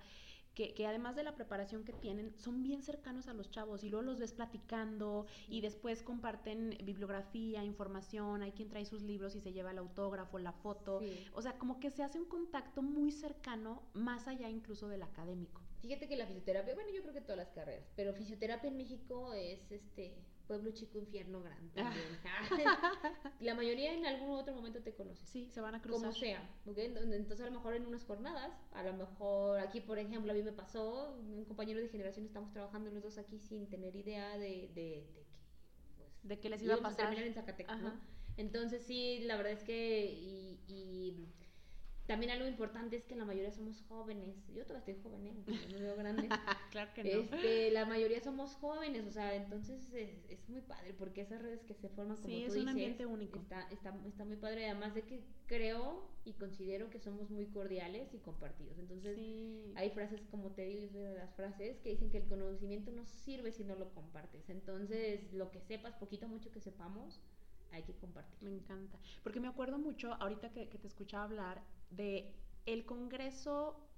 Que, 0.55 0.75
que 0.75 0.87
además 0.89 1.15
de 1.15 1.23
la 1.23 1.37
preparación 1.37 1.85
que 1.85 1.93
tienen, 1.93 2.35
son 2.37 2.65
bien 2.65 2.83
cercanos 2.83 3.29
a 3.29 3.33
los 3.33 3.49
chavos 3.49 3.85
y 3.85 3.91
luego 3.91 4.03
los 4.05 4.19
ves 4.19 4.33
platicando 4.33 5.27
y 5.49 5.61
después 5.61 6.03
comparten 6.03 6.77
bibliografía, 6.83 7.63
información, 7.63 8.43
hay 8.43 8.51
quien 8.51 8.69
trae 8.69 8.85
sus 8.85 9.03
libros 9.03 9.37
y 9.37 9.41
se 9.41 9.53
lleva 9.53 9.71
el 9.71 9.79
autógrafo, 9.79 10.41
la 10.41 10.51
foto. 10.53 10.99
Sí. 10.99 11.27
O 11.33 11.43
sea, 11.43 11.57
como 11.59 11.79
que 11.79 11.91
se 11.93 12.03
hace 12.03 12.19
un 12.19 12.25
contacto 12.25 12.83
muy 12.83 13.13
cercano, 13.13 13.83
más 13.95 14.27
allá 14.27 14.49
incluso 14.51 14.89
del 14.89 15.05
académico. 15.05 15.63
Fíjate 15.81 16.09
que 16.09 16.17
la 16.17 16.27
fisioterapia, 16.27 16.75
bueno, 16.75 16.91
yo 16.91 17.03
creo 17.03 17.15
que 17.15 17.21
todas 17.21 17.37
las 17.39 17.51
carreras, 17.51 17.89
pero 17.97 18.13
fisioterapia 18.13 18.69
en 18.69 18.77
México 18.77 19.33
es 19.33 19.71
este 19.71 20.15
pueblo 20.49 20.71
chico, 20.73 20.99
infierno 20.99 21.43
grande. 21.43 21.71
también. 21.75 22.09
la 23.41 23.55
mayoría 23.55 23.93
en 23.93 24.07
algún 24.07 24.31
otro 24.31 24.55
momento 24.55 24.81
te 24.81 24.95
conoce. 24.95 25.25
Sí, 25.27 25.51
se 25.51 25.61
van 25.61 25.75
a 25.75 25.83
cruzar. 25.83 26.01
Como 26.01 26.13
sea, 26.13 26.51
¿ok? 26.67 26.79
Entonces 26.79 27.41
a 27.43 27.45
lo 27.45 27.53
mejor 27.53 27.75
en 27.75 27.87
unas 27.87 28.03
jornadas, 28.05 28.51
a 28.73 28.83
lo 28.83 28.95
mejor 28.95 29.61
aquí, 29.61 29.81
por 29.81 29.99
ejemplo, 29.99 30.33
a 30.33 30.35
mí 30.35 30.43
me 30.43 30.53
pasó, 30.53 31.15
un 31.19 31.45
compañero 31.45 31.81
de 31.81 31.89
generación, 31.89 32.25
estamos 32.27 32.51
trabajando 32.51 32.91
los 32.91 33.03
dos 33.03 33.19
aquí 33.19 33.39
sin 33.39 33.69
tener 33.69 33.95
idea 33.95 34.39
de, 34.39 34.71
de, 34.75 35.07
de 35.15 35.27
pues, 35.97 36.09
De 36.23 36.41
que 36.41 36.49
les 36.49 36.63
iba 36.63 36.75
a 36.75 36.79
pasar. 36.79 37.07
terminar 37.07 37.27
en 37.27 37.35
Zacatecas, 37.35 37.81
¿no? 37.81 37.93
Entonces 38.39 38.83
sí, 38.85 39.19
la 39.25 39.37
verdad 39.37 39.53
es 39.53 39.65
que 39.65 40.07
y, 40.07 40.61
y 40.67 41.29
también 42.09 42.33
algo 42.33 42.49
importante 42.49 42.97
es 42.97 43.05
que 43.05 43.15
la 43.15 43.25
mayoría 43.25 43.53
somos 43.53 43.81
jóvenes. 43.89 44.35
Yo 44.55 44.65
todavía 44.67 44.93
estoy 44.95 45.03
joven, 45.03 45.27
¿eh? 45.27 45.33
Aunque 45.47 45.75
me 45.75 45.81
veo 45.81 45.95
grande. 45.95 46.29
claro 46.73 46.91
que 46.95 47.05
no. 47.05 47.11
Este, 47.11 47.71
la 47.71 47.85
mayoría 47.85 48.21
somos 48.21 48.55
jóvenes, 48.57 49.07
o 49.07 49.11
sea, 49.13 49.35
entonces 49.37 49.93
es, 49.93 50.25
es 50.29 50.49
muy 50.49 50.63
padre 50.63 50.95
porque 50.95 51.21
esas 51.21 51.41
redes 51.41 51.63
que 51.65 51.75
se 51.75 51.89
forman 51.91 52.17
como 52.17 52.29
Sí, 52.29 52.41
tú 52.41 52.47
es 52.47 52.53
un 52.53 52.55
dices, 52.55 52.69
ambiente 52.71 53.07
único. 53.07 53.39
Está, 53.39 53.69
está, 53.71 53.95
está 54.07 54.25
muy 54.25 54.37
padre, 54.37 54.65
además 54.71 54.95
de 54.95 55.03
que 55.03 55.23
creo 55.47 56.09
y 56.25 56.33
considero 56.33 56.91
que 56.91 56.99
somos 56.99 57.31
muy 57.31 57.47
cordiales 57.47 58.13
y 58.15 58.19
compartidos. 58.19 58.79
Entonces, 58.79 59.15
Sí. 59.17 59.73
hay 59.77 59.91
frases, 59.91 60.21
como 60.31 60.51
te 60.53 60.65
digo, 60.65 60.81
yo 60.83 60.89
soy 60.89 61.03
de 61.03 61.15
las 61.15 61.35
frases 61.35 61.79
que 61.81 61.91
dicen 61.91 62.11
que 62.11 62.19
el 62.19 62.27
conocimiento 62.27 62.91
no 62.91 63.05
sirve 63.05 63.53
si 63.53 63.65
no 63.65 63.75
lo 63.77 63.93
compartes. 63.93 64.49
Entonces, 64.49 65.31
lo 65.33 65.51
que 65.51 65.61
sepas, 65.61 65.95
poquito 65.97 66.27
mucho 66.27 66.51
que 66.51 66.61
sepamos, 66.61 67.21
hay 67.73 67.83
que 67.83 67.95
compartir. 67.95 68.39
Me 68.43 68.51
encanta. 68.51 68.99
Porque 69.23 69.41
me 69.41 69.49
acuerdo 69.49 69.79
mucho, 69.79 70.15
ahorita 70.15 70.51
que, 70.51 70.69
que 70.69 70.79
te 70.79 70.87
escuchaba 70.87 71.25
hablar, 71.25 71.63
de 71.91 72.35
el 72.67 72.85
congreso 72.85 73.89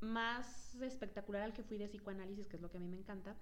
más 0.00 0.74
espectacular 0.76 1.42
al 1.42 1.52
que 1.52 1.62
fui 1.62 1.78
de 1.78 1.88
psicoanálisis, 1.88 2.46
que 2.46 2.56
es 2.56 2.62
lo 2.62 2.70
que 2.70 2.78
a 2.78 2.80
mí 2.80 2.88
me 2.88 2.96
encanta. 2.96 3.36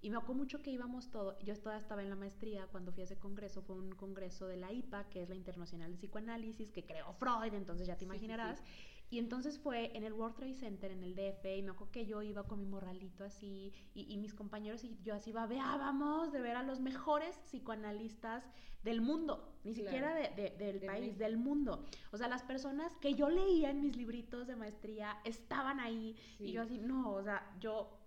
Y 0.00 0.10
me 0.10 0.16
acuerdo 0.16 0.34
mucho 0.34 0.62
que 0.62 0.70
íbamos 0.70 1.10
todo, 1.10 1.36
yo 1.40 1.56
todavía 1.58 1.80
estaba 1.80 2.02
en 2.02 2.10
la 2.10 2.14
maestría 2.14 2.68
cuando 2.68 2.92
fui 2.92 3.02
a 3.02 3.04
ese 3.04 3.18
congreso, 3.18 3.62
fue 3.62 3.74
un 3.74 3.90
congreso 3.90 4.46
de 4.46 4.56
la 4.56 4.72
IPA, 4.72 5.08
que 5.08 5.22
es 5.22 5.28
la 5.28 5.34
Internacional 5.34 5.90
de 5.90 5.98
Psicoanálisis, 5.98 6.70
que 6.70 6.84
creó 6.84 7.12
Freud, 7.14 7.52
entonces 7.54 7.86
ya 7.86 7.96
te 7.96 8.06
Sí, 8.06 8.10
sí, 8.16 8.26
sí. 8.26 8.97
Y 9.10 9.18
entonces 9.18 9.58
fue 9.58 9.96
en 9.96 10.04
el 10.04 10.12
World 10.12 10.36
Trade 10.36 10.54
Center, 10.54 10.90
en 10.90 11.02
el 11.02 11.14
DF, 11.14 11.44
y 11.56 11.62
me 11.62 11.70
acuerdo 11.70 11.92
que 11.92 12.04
yo 12.06 12.20
iba 12.22 12.42
con 12.44 12.58
mi 12.58 12.66
morralito 12.66 13.24
así, 13.24 13.72
y, 13.94 14.12
y 14.12 14.16
mis 14.18 14.34
compañeros 14.34 14.84
y 14.84 14.98
yo 15.02 15.14
así 15.14 15.32
vamos, 15.32 16.30
de 16.30 16.40
ver 16.42 16.56
a 16.56 16.62
los 16.62 16.80
mejores 16.80 17.38
psicoanalistas 17.38 18.44
del 18.82 19.00
mundo, 19.00 19.54
ni 19.64 19.72
Claro. 19.74 19.88
siquiera 19.90 20.14
de- 20.14 20.28
de- 20.42 20.50
del 20.56 20.80
De 20.80 20.86
país, 20.86 21.00
México. 21.06 21.18
del 21.18 21.36
mundo. 21.36 21.84
O 22.12 22.16
sea, 22.18 22.28
las 22.28 22.42
personas 22.42 22.94
que 22.96 23.14
yo 23.14 23.28
leía 23.28 23.70
en 23.70 23.80
mis 23.80 23.96
libritos 23.96 24.46
de 24.46 24.56
maestría 24.56 25.18
estaban 25.24 25.80
ahí, 25.80 26.14
y 26.38 26.52
yo 26.52 26.62
así, 26.62 26.78
no, 26.78 27.12
o 27.12 27.22
sea, 27.22 27.56
yo 27.60 27.97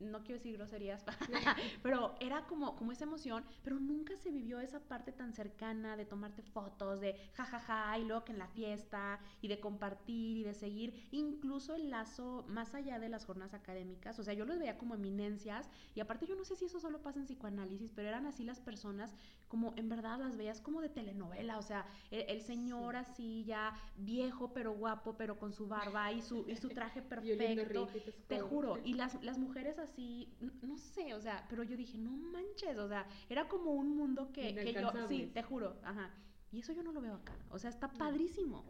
no 0.00 0.22
quiero 0.22 0.38
decir 0.38 0.56
groserías, 0.56 1.04
pero 1.82 2.14
era 2.20 2.46
como, 2.46 2.76
como 2.76 2.92
esa 2.92 3.04
emoción, 3.04 3.44
pero 3.62 3.78
nunca 3.78 4.16
se 4.16 4.30
vivió 4.30 4.60
esa 4.60 4.80
parte 4.80 5.12
tan 5.12 5.32
cercana 5.32 5.96
de 5.96 6.04
tomarte 6.04 6.42
fotos, 6.42 7.00
de 7.00 7.14
jajaja, 7.34 7.58
ja, 7.58 7.86
ja, 7.90 7.98
y 7.98 8.04
luego 8.04 8.24
que 8.24 8.32
en 8.32 8.38
la 8.38 8.48
fiesta, 8.48 9.20
y 9.40 9.48
de 9.48 9.60
compartir 9.60 10.38
y 10.38 10.44
de 10.44 10.54
seguir, 10.54 11.08
incluso 11.10 11.74
el 11.74 11.90
lazo 11.90 12.44
más 12.48 12.74
allá 12.74 12.98
de 12.98 13.08
las 13.08 13.24
jornadas 13.24 13.54
académicas, 13.54 14.18
o 14.18 14.24
sea, 14.24 14.34
yo 14.34 14.44
los 14.44 14.58
veía 14.58 14.78
como 14.78 14.94
eminencias, 14.94 15.68
y 15.94 16.00
aparte 16.00 16.26
yo 16.26 16.36
no 16.36 16.44
sé 16.44 16.56
si 16.56 16.66
eso 16.66 16.80
solo 16.80 17.02
pasa 17.02 17.18
en 17.18 17.26
psicoanálisis, 17.26 17.92
pero 17.92 18.08
eran 18.08 18.26
así 18.26 18.44
las 18.44 18.60
personas, 18.60 19.14
como 19.48 19.74
en 19.76 19.88
verdad 19.88 20.18
las 20.18 20.36
veías 20.36 20.60
como 20.60 20.80
de 20.80 20.88
telenovela, 20.88 21.58
o 21.58 21.62
sea, 21.62 21.86
el, 22.10 22.40
señor 22.42 22.96
así 22.96 23.44
ya 23.44 23.74
viejo, 23.96 24.52
pero 24.52 24.72
guapo, 24.72 25.16
pero 25.16 25.38
con 25.38 25.52
su 25.52 25.66
barba 25.66 26.12
y 26.12 26.20
su, 26.20 26.44
y 26.48 26.56
su 26.56 26.68
traje 26.68 27.02
perfecto, 27.02 27.88
te 28.28 28.40
juro, 28.40 28.78
y 28.84 28.94
las, 28.94 29.22
las 29.22 29.38
mujeres 29.38 29.65
así, 29.78 30.36
no, 30.62 30.76
sé, 30.78 31.14
o 31.14 31.20
sea, 31.20 31.46
pero 31.48 31.62
yo 31.62 31.76
dije, 31.76 31.98
no 31.98 32.10
manches, 32.10 32.76
o 32.78 32.88
sea, 32.88 33.06
era 33.28 33.48
como 33.48 33.72
un 33.72 33.96
mundo 33.96 34.32
que, 34.32 34.54
que 34.54 34.72
yo, 34.72 34.90
sí, 35.08 35.30
te 35.32 35.42
juro, 35.42 35.76
ajá. 35.82 36.14
Y 36.52 36.60
eso 36.60 36.72
yo 36.72 36.82
no 36.82 36.92
lo 36.92 37.00
veo 37.00 37.14
acá, 37.14 37.36
o 37.50 37.58
sea, 37.58 37.70
está 37.70 37.92
padrísimo. 37.92 38.64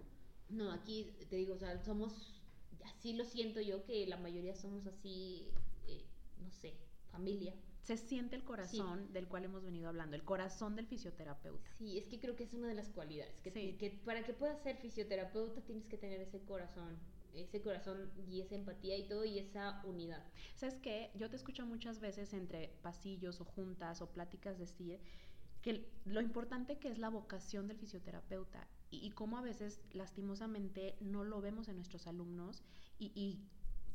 No, 0.48 0.72
aquí 0.72 1.12
te 1.28 1.36
digo, 1.36 1.54
o 1.54 1.58
sea, 1.58 1.78
somos, 1.78 2.40
así 2.84 3.12
lo 3.12 3.24
siento 3.24 3.60
yo, 3.60 3.84
que 3.84 4.06
la 4.06 4.16
mayoría 4.16 4.54
somos 4.54 4.86
así, 4.86 5.50
eh, 5.86 6.04
no 6.38 6.50
sé, 6.50 6.74
familia. 7.10 7.54
Se 7.82 7.96
siente 7.96 8.34
el 8.34 8.42
corazón 8.42 9.12
del 9.12 9.28
cual 9.28 9.44
hemos 9.44 9.62
venido 9.62 9.88
hablando, 9.88 10.16
el 10.16 10.24
corazón 10.24 10.74
del 10.74 10.86
fisioterapeuta. 10.86 11.70
Sí, 11.78 11.98
es 11.98 12.08
que 12.08 12.18
creo 12.18 12.34
que 12.34 12.42
es 12.42 12.52
una 12.52 12.66
de 12.66 12.74
las 12.74 12.88
cualidades, 12.88 13.40
que, 13.40 13.52
que 13.52 13.90
para 14.04 14.24
que 14.24 14.32
puedas 14.32 14.60
ser 14.62 14.76
fisioterapeuta 14.78 15.60
tienes 15.60 15.86
que 15.86 15.96
tener 15.96 16.20
ese 16.20 16.40
corazón 16.44 16.98
ese 17.36 17.60
corazón 17.60 18.10
y 18.28 18.40
esa 18.40 18.54
empatía 18.54 18.96
y 18.96 19.06
todo 19.06 19.24
y 19.24 19.38
esa 19.38 19.82
unidad. 19.84 20.24
¿Sabes 20.54 20.78
qué? 20.78 21.10
Yo 21.14 21.30
te 21.30 21.36
escucho 21.36 21.66
muchas 21.66 22.00
veces 22.00 22.32
entre 22.32 22.68
pasillos 22.82 23.40
o 23.40 23.44
juntas 23.44 24.02
o 24.02 24.10
pláticas 24.10 24.58
decir 24.58 25.00
que 25.62 25.90
lo 26.04 26.20
importante 26.20 26.78
que 26.78 26.88
es 26.88 26.98
la 26.98 27.08
vocación 27.08 27.66
del 27.66 27.76
fisioterapeuta 27.76 28.68
y, 28.88 29.10
cómo 29.10 29.36
a 29.36 29.42
veces 29.42 29.80
lastimosamente 29.92 30.96
no 31.00 31.24
lo 31.24 31.40
vemos 31.40 31.68
en 31.68 31.74
nuestros 31.74 32.06
alumnos 32.06 32.62
y, 32.98 33.40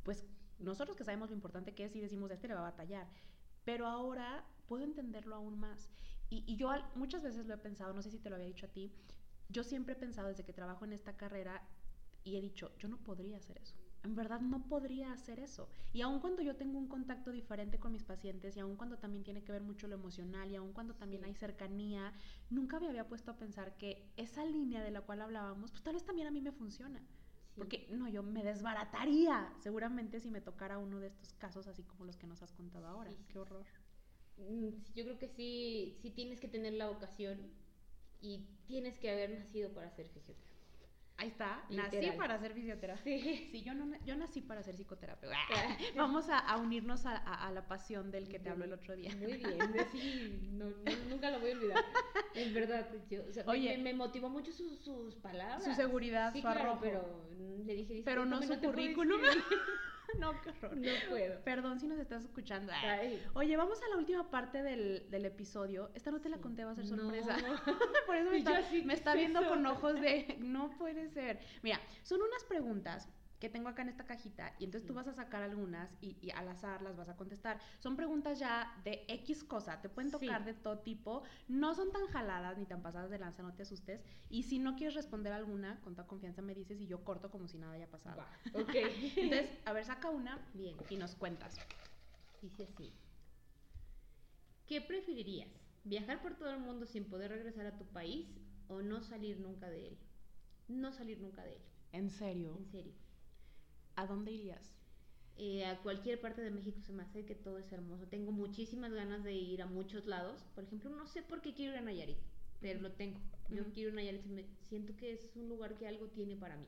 pues 0.03 0.25
nosotros 0.59 0.97
que 0.97 1.05
sabemos 1.05 1.29
lo 1.29 1.35
importante 1.35 1.73
que 1.73 1.85
es 1.85 1.95
y 1.95 2.01
decimos, 2.01 2.29
este 2.29 2.47
le 2.47 2.55
va 2.55 2.59
a 2.59 2.71
batallar, 2.71 3.07
pero 3.63 3.87
ahora 3.87 4.45
puedo 4.67 4.83
entenderlo 4.83 5.35
aún 5.35 5.59
más. 5.59 5.89
Y, 6.29 6.43
y, 6.45 6.57
yo 6.57 6.69
muchas 6.95 7.23
veces 7.23 7.45
lo 7.45 7.53
he 7.53 7.57
pensado, 7.57 7.93
no 7.93 8.01
sé 8.01 8.11
si 8.11 8.19
te 8.19 8.29
lo 8.29 8.35
había 8.35 8.47
dicho 8.47 8.65
a 8.65 8.69
ti, 8.69 8.91
yo 9.47 9.63
siempre 9.63 9.93
he 9.93 9.97
pensado 9.97 10.27
desde 10.27 10.43
que 10.43 10.53
trabajo 10.53 10.85
en 10.85 10.93
esta 10.93 11.15
carrera 11.15 11.61
y 12.23 12.37
he 12.37 12.41
dicho, 12.41 12.71
yo 12.77 12.87
no 12.87 12.97
podría 12.97 13.37
hacer 13.37 13.57
eso. 13.57 13.75
En 14.03 14.15
verdad 14.15 14.41
no 14.41 14.67
podría 14.67 15.11
hacer 15.11 15.39
eso. 15.39 15.69
Y 15.93 16.01
aun 16.01 16.19
cuando 16.19 16.41
yo 16.41 16.55
tengo 16.55 16.79
un 16.79 16.87
contacto 16.87 17.31
diferente 17.31 17.79
con 17.79 17.91
mis 17.91 18.03
pacientes, 18.03 18.57
y 18.57 18.59
aun 18.59 18.75
cuando 18.75 18.97
también 18.97 19.23
tiene 19.23 19.43
que 19.43 19.51
ver 19.51 19.61
mucho 19.61 19.87
lo 19.87 19.95
emocional, 19.95 20.49
y 20.49 20.55
aun 20.55 20.73
cuando 20.73 20.95
también 20.95 21.23
hay 21.23 21.35
cercanía, 21.35 22.13
nunca 22.49 22.79
me 22.79 22.87
había 22.87 23.07
puesto 23.07 23.31
a 23.31 23.37
pensar 23.37 23.77
que 23.77 24.11
esa 24.17 24.43
línea 24.45 24.81
de 24.81 24.91
la 24.91 25.01
cual 25.01 25.21
hablábamos, 25.21 25.71
pues 25.71 25.83
tal 25.83 25.93
vez 25.93 26.03
también 26.03 26.27
a 26.27 26.31
mí 26.31 26.41
me 26.41 26.51
funciona. 26.51 27.01
Porque 27.55 27.87
no, 27.91 28.07
yo 28.07 28.23
me 28.23 28.43
desbarataría 28.43 29.53
seguramente 29.59 30.19
si 30.19 30.31
me 30.31 30.41
tocara 30.41 30.77
uno 30.77 30.99
de 30.99 31.07
estos 31.07 31.33
casos 31.33 31.67
así 31.67 31.83
como 31.83 32.05
los 32.05 32.17
que 32.17 32.25
nos 32.25 32.41
has 32.41 32.53
contado 32.53 32.87
ahora. 32.87 33.11
Qué 33.27 33.37
horror. 33.37 33.65
Mm, 34.37 34.69
yo 34.95 35.03
creo 35.03 35.19
que 35.19 35.27
sí, 35.27 35.97
sí 36.01 36.11
tienes 36.11 36.39
que 36.39 36.47
tener 36.47 36.73
la 36.73 36.87
vocación 36.87 37.51
y 38.21 38.47
tienes 38.67 38.97
que 38.99 39.11
haber 39.11 39.31
nacido 39.31 39.73
para 39.73 39.91
ser 39.91 40.07
fisioterapeuta. 40.07 40.50
Ahí 41.21 41.27
está, 41.27 41.63
nací 41.69 42.11
para 42.17 42.33
hacer 42.33 42.51
fisioterapia. 42.51 43.03
Sí, 43.03 43.61
yo, 43.63 43.75
no, 43.75 43.95
yo 44.07 44.15
nací 44.15 44.41
para 44.41 44.63
ser 44.63 44.75
psicoterapeuta. 44.75 45.37
Vamos 45.95 46.25
a, 46.29 46.57
unirnos 46.57 47.05
a, 47.05 47.51
la 47.51 47.67
pasión 47.67 48.09
del 48.09 48.27
que 48.27 48.39
te 48.39 48.49
habló 48.49 48.65
el 48.65 48.73
otro 48.73 48.95
día. 48.95 49.15
Muy 49.17 49.33
bien, 49.33 49.87
sí, 49.91 50.49
nunca 51.07 51.29
lo 51.29 51.39
voy 51.39 51.51
a 51.51 51.53
olvidar. 51.53 51.85
Es 52.33 52.51
verdad, 52.51 52.87
Oye, 53.45 53.77
me, 53.77 53.93
motivó 53.93 54.29
mucho 54.29 54.51
sus, 54.51 55.15
palabras. 55.17 55.63
Su 55.63 55.75
seguridad, 55.75 56.33
su 56.33 56.41
claro, 56.41 56.79
pero 56.81 57.29
le 57.65 57.75
dije, 57.75 58.01
pero 58.03 58.25
no 58.25 58.41
su 58.41 58.59
currículum. 58.59 59.21
no, 60.19 60.39
qué 60.41 60.49
horror. 60.49 60.77
No 60.77 60.91
puedo. 61.09 61.41
Perdón 61.43 61.79
si 61.79 61.87
nos 61.87 61.99
estás 61.99 62.23
escuchando. 62.23 62.71
Oye, 63.33 63.57
vamos 63.57 63.81
a 63.81 63.89
la 63.89 63.97
última 63.97 64.29
parte 64.29 64.63
del, 64.63 65.09
del 65.09 65.25
episodio. 65.25 65.91
Esta 65.93 66.11
no 66.11 66.21
te 66.21 66.29
la 66.29 66.37
conté, 66.37 66.65
va 66.65 66.71
a 66.71 66.75
ser 66.75 66.87
sorpresa. 66.87 67.35
Por 68.05 68.15
eso 68.15 68.31
me 68.31 68.37
está, 68.37 68.61
me 68.83 68.93
está 68.93 69.13
viendo 69.15 69.47
con 69.47 69.65
ojos 69.65 69.99
de 69.99 70.37
no 70.39 70.71
puede 70.77 71.09
ser. 71.09 71.39
Mira, 71.61 71.79
son 72.03 72.21
unas 72.21 72.43
preguntas 72.45 73.09
que 73.41 73.49
tengo 73.49 73.69
acá 73.69 73.81
en 73.81 73.89
esta 73.89 74.05
cajita 74.05 74.53
y 74.59 74.65
entonces 74.65 74.87
tú 74.87 74.93
vas 74.93 75.07
a 75.07 75.13
sacar 75.13 75.41
algunas 75.41 75.89
y, 75.99 76.29
al 76.29 76.47
azar 76.47 76.83
las 76.83 76.95
vas 76.95 77.09
a 77.09 77.17
contestar. 77.17 77.59
Son 77.79 77.95
preguntas 77.95 78.39
ya 78.39 78.79
de 78.83 79.03
X 79.07 79.43
cosa, 79.43 79.81
te 79.81 79.89
pueden 79.89 80.11
tocar 80.11 80.45
de 80.45 80.53
todo 80.53 80.77
tipo, 80.79 81.23
no 81.47 81.73
son 81.73 81.91
tan 81.91 82.05
jaladas 82.07 82.59
ni 82.59 82.65
tan 82.65 82.83
pasadas 82.83 83.09
de 83.09 83.17
lanza, 83.17 83.41
no 83.41 83.53
te 83.55 83.63
asustes. 83.63 84.05
Y 84.29 84.43
si 84.43 84.59
no 84.59 84.75
quieres 84.75 84.93
responder 84.93 85.33
alguna, 85.33 85.81
con 85.81 85.95
toda 85.95 86.07
confianza 86.07 86.43
me 86.43 86.53
dices 86.53 86.79
y 86.79 86.85
yo 86.85 87.03
corto 87.03 87.31
como 87.31 87.47
si 87.47 87.57
nada 87.57 87.73
haya 87.73 87.89
pasado. 87.89 88.21
ok. 88.53 88.75
entonces, 89.17 89.49
a 89.65 89.73
ver, 89.73 89.85
saca 89.85 90.11
una 90.11 90.39
Bien. 90.53 90.77
y 90.91 90.95
nos 90.97 91.15
cuentas. 91.15 91.59
Dice 92.43 92.63
así. 92.63 92.93
¿Qué 94.67 94.81
preferirías? 94.81 95.49
¿Viajar 95.83 96.21
por 96.21 96.35
todo 96.35 96.51
el 96.51 96.59
mundo 96.59 96.85
sin 96.85 97.05
poder 97.05 97.31
regresar 97.31 97.65
a 97.65 97.75
tu 97.75 97.85
país 97.87 98.29
o 98.67 98.83
no 98.83 99.01
salir 99.01 99.39
nunca 99.39 99.67
de 99.67 99.87
él? 99.87 99.97
No 100.67 100.91
salir 100.91 101.19
nunca 101.19 101.43
de 101.43 101.55
él. 101.55 101.61
¿En 101.91 102.11
serio? 102.11 102.55
En 102.55 102.65
serio. 102.67 103.00
¿A 103.95 104.05
dónde 104.07 104.31
irías? 104.31 104.75
Eh, 105.37 105.65
a 105.65 105.81
cualquier 105.81 106.19
parte 106.21 106.41
de 106.41 106.51
México 106.51 106.79
se 106.81 106.93
me 106.93 107.03
hace 107.03 107.25
que 107.25 107.35
todo 107.35 107.57
es 107.57 107.71
hermoso. 107.71 108.07
Tengo 108.07 108.31
muchísimas 108.31 108.91
ganas 108.93 109.23
de 109.23 109.33
ir 109.33 109.61
a 109.61 109.65
muchos 109.65 110.05
lados. 110.05 110.43
Por 110.55 110.63
ejemplo, 110.65 110.89
no 110.91 111.07
sé 111.07 111.21
por 111.23 111.41
qué 111.41 111.53
quiero 111.53 111.73
ir 111.73 111.79
a 111.79 111.81
Nayarit, 111.81 112.17
pero 112.59 112.81
lo 112.81 112.91
tengo. 112.91 113.19
Yo 113.49 113.63
quiero 113.73 113.89
ir 113.89 113.93
a 113.93 113.95
Nayarit, 113.95 114.47
siento 114.69 114.95
que 114.95 115.13
es 115.13 115.35
un 115.35 115.49
lugar 115.49 115.75
que 115.77 115.87
algo 115.87 116.07
tiene 116.09 116.35
para 116.35 116.57
mí. 116.57 116.67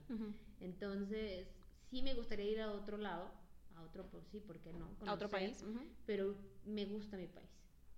Entonces, 0.60 1.48
sí 1.90 2.02
me 2.02 2.14
gustaría 2.14 2.50
ir 2.50 2.62
a 2.62 2.72
otro 2.72 2.98
lado, 2.98 3.32
a 3.76 3.84
otro, 3.84 4.10
pues 4.10 4.26
sí, 4.28 4.40
¿por 4.40 4.60
qué 4.60 4.74
no? 4.74 4.90
a 5.06 5.14
otro 5.14 5.30
país. 5.30 5.64
Pero 6.06 6.36
me 6.66 6.86
gusta 6.86 7.18
mi 7.18 7.28
país. 7.28 7.50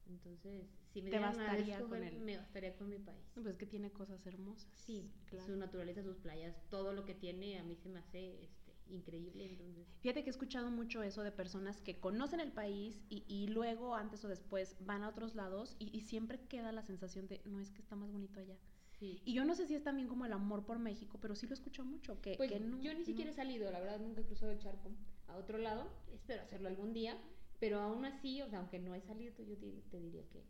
Entonces, 0.08 0.68
si 0.94 1.02
me 1.02 1.10
Te 1.10 1.20
bastaría 1.20 1.80
con 1.82 2.04
él. 2.04 2.20
me 2.20 2.38
bastaría 2.38 2.76
con 2.76 2.90
mi 2.90 3.00
país. 3.00 3.24
pues 3.34 3.46
es 3.48 3.58
que 3.58 3.66
tiene 3.66 3.92
cosas 3.92 4.26
hermosas. 4.28 4.70
Sí, 4.86 5.10
claro. 5.30 5.46
Su 5.46 5.56
naturaleza, 5.56 6.04
sus 6.04 6.18
playas, 6.18 6.56
todo 6.70 6.94
lo 6.94 7.06
que 7.06 7.16
tiene 7.16 7.58
a 7.60 7.64
mí 7.64 7.76
se 7.76 7.90
me 7.90 8.00
hace 8.00 8.50
increíble. 8.90 9.46
Entonces. 9.46 9.88
Fíjate 10.02 10.24
que 10.24 10.30
he 10.30 10.32
escuchado 10.32 10.72
mucho 10.72 11.04
eso 11.04 11.24
de 11.24 11.32
personas 11.32 11.82
que 11.82 12.00
conocen 12.00 12.40
el 12.40 12.52
país 12.52 13.04
y, 13.10 13.24
y 13.28 13.48
luego, 13.48 13.96
antes 13.96 14.24
o 14.26 14.28
después, 14.28 14.76
van 14.80 15.04
a 15.04 15.10
otros 15.10 15.36
lados 15.36 15.76
y, 15.80 15.96
y, 15.96 16.02
siempre 16.02 16.40
queda 16.48 16.72
la 16.72 16.84
sensación 16.84 17.28
de, 17.28 17.42
no 17.46 17.60
es 17.60 17.72
que 17.72 17.82
está 17.82 17.96
más 17.96 18.12
bonito 18.12 18.40
allá. 18.40 18.58
Sí. 19.00 19.22
Y 19.26 19.34
yo 19.34 19.44
no 19.44 19.56
sé 19.56 19.68
si 19.68 19.76
es 19.76 19.84
también 19.84 20.08
como 20.08 20.26
el 20.26 20.34
amor 20.34 20.66
por 20.66 20.80
México, 20.80 21.18
pero 21.22 21.36
sí 21.36 21.48
lo 21.48 21.54
escucho 21.54 21.84
mucho. 21.84 22.22
Que, 22.22 22.36
pues 22.38 22.52
que 22.52 22.60
no, 22.60 22.82
yo 22.82 22.94
ni 22.94 23.04
siquiera 23.04 23.32
he 23.32 23.34
salido, 23.34 23.70
la 23.72 23.80
verdad, 23.80 24.00
nunca 24.00 24.22
he 24.22 24.26
cruzado 24.26 24.52
el 24.52 24.60
charco 24.60 24.92
a 25.28 25.36
otro 25.36 25.58
lado. 25.58 25.90
Espero 26.14 26.42
hacerlo 26.44 26.70
algún 26.70 26.94
día, 26.94 27.18
pero 27.60 27.80
aún 27.80 28.06
así, 28.06 28.42
o 28.42 28.50
sea, 28.50 28.60
aunque 28.60 28.80
no 28.80 28.96
he 28.96 29.02
salido, 29.02 29.34
yo 29.44 29.58
te, 29.58 29.84
te 29.90 30.00
diría 30.00 30.24
que 30.30 30.44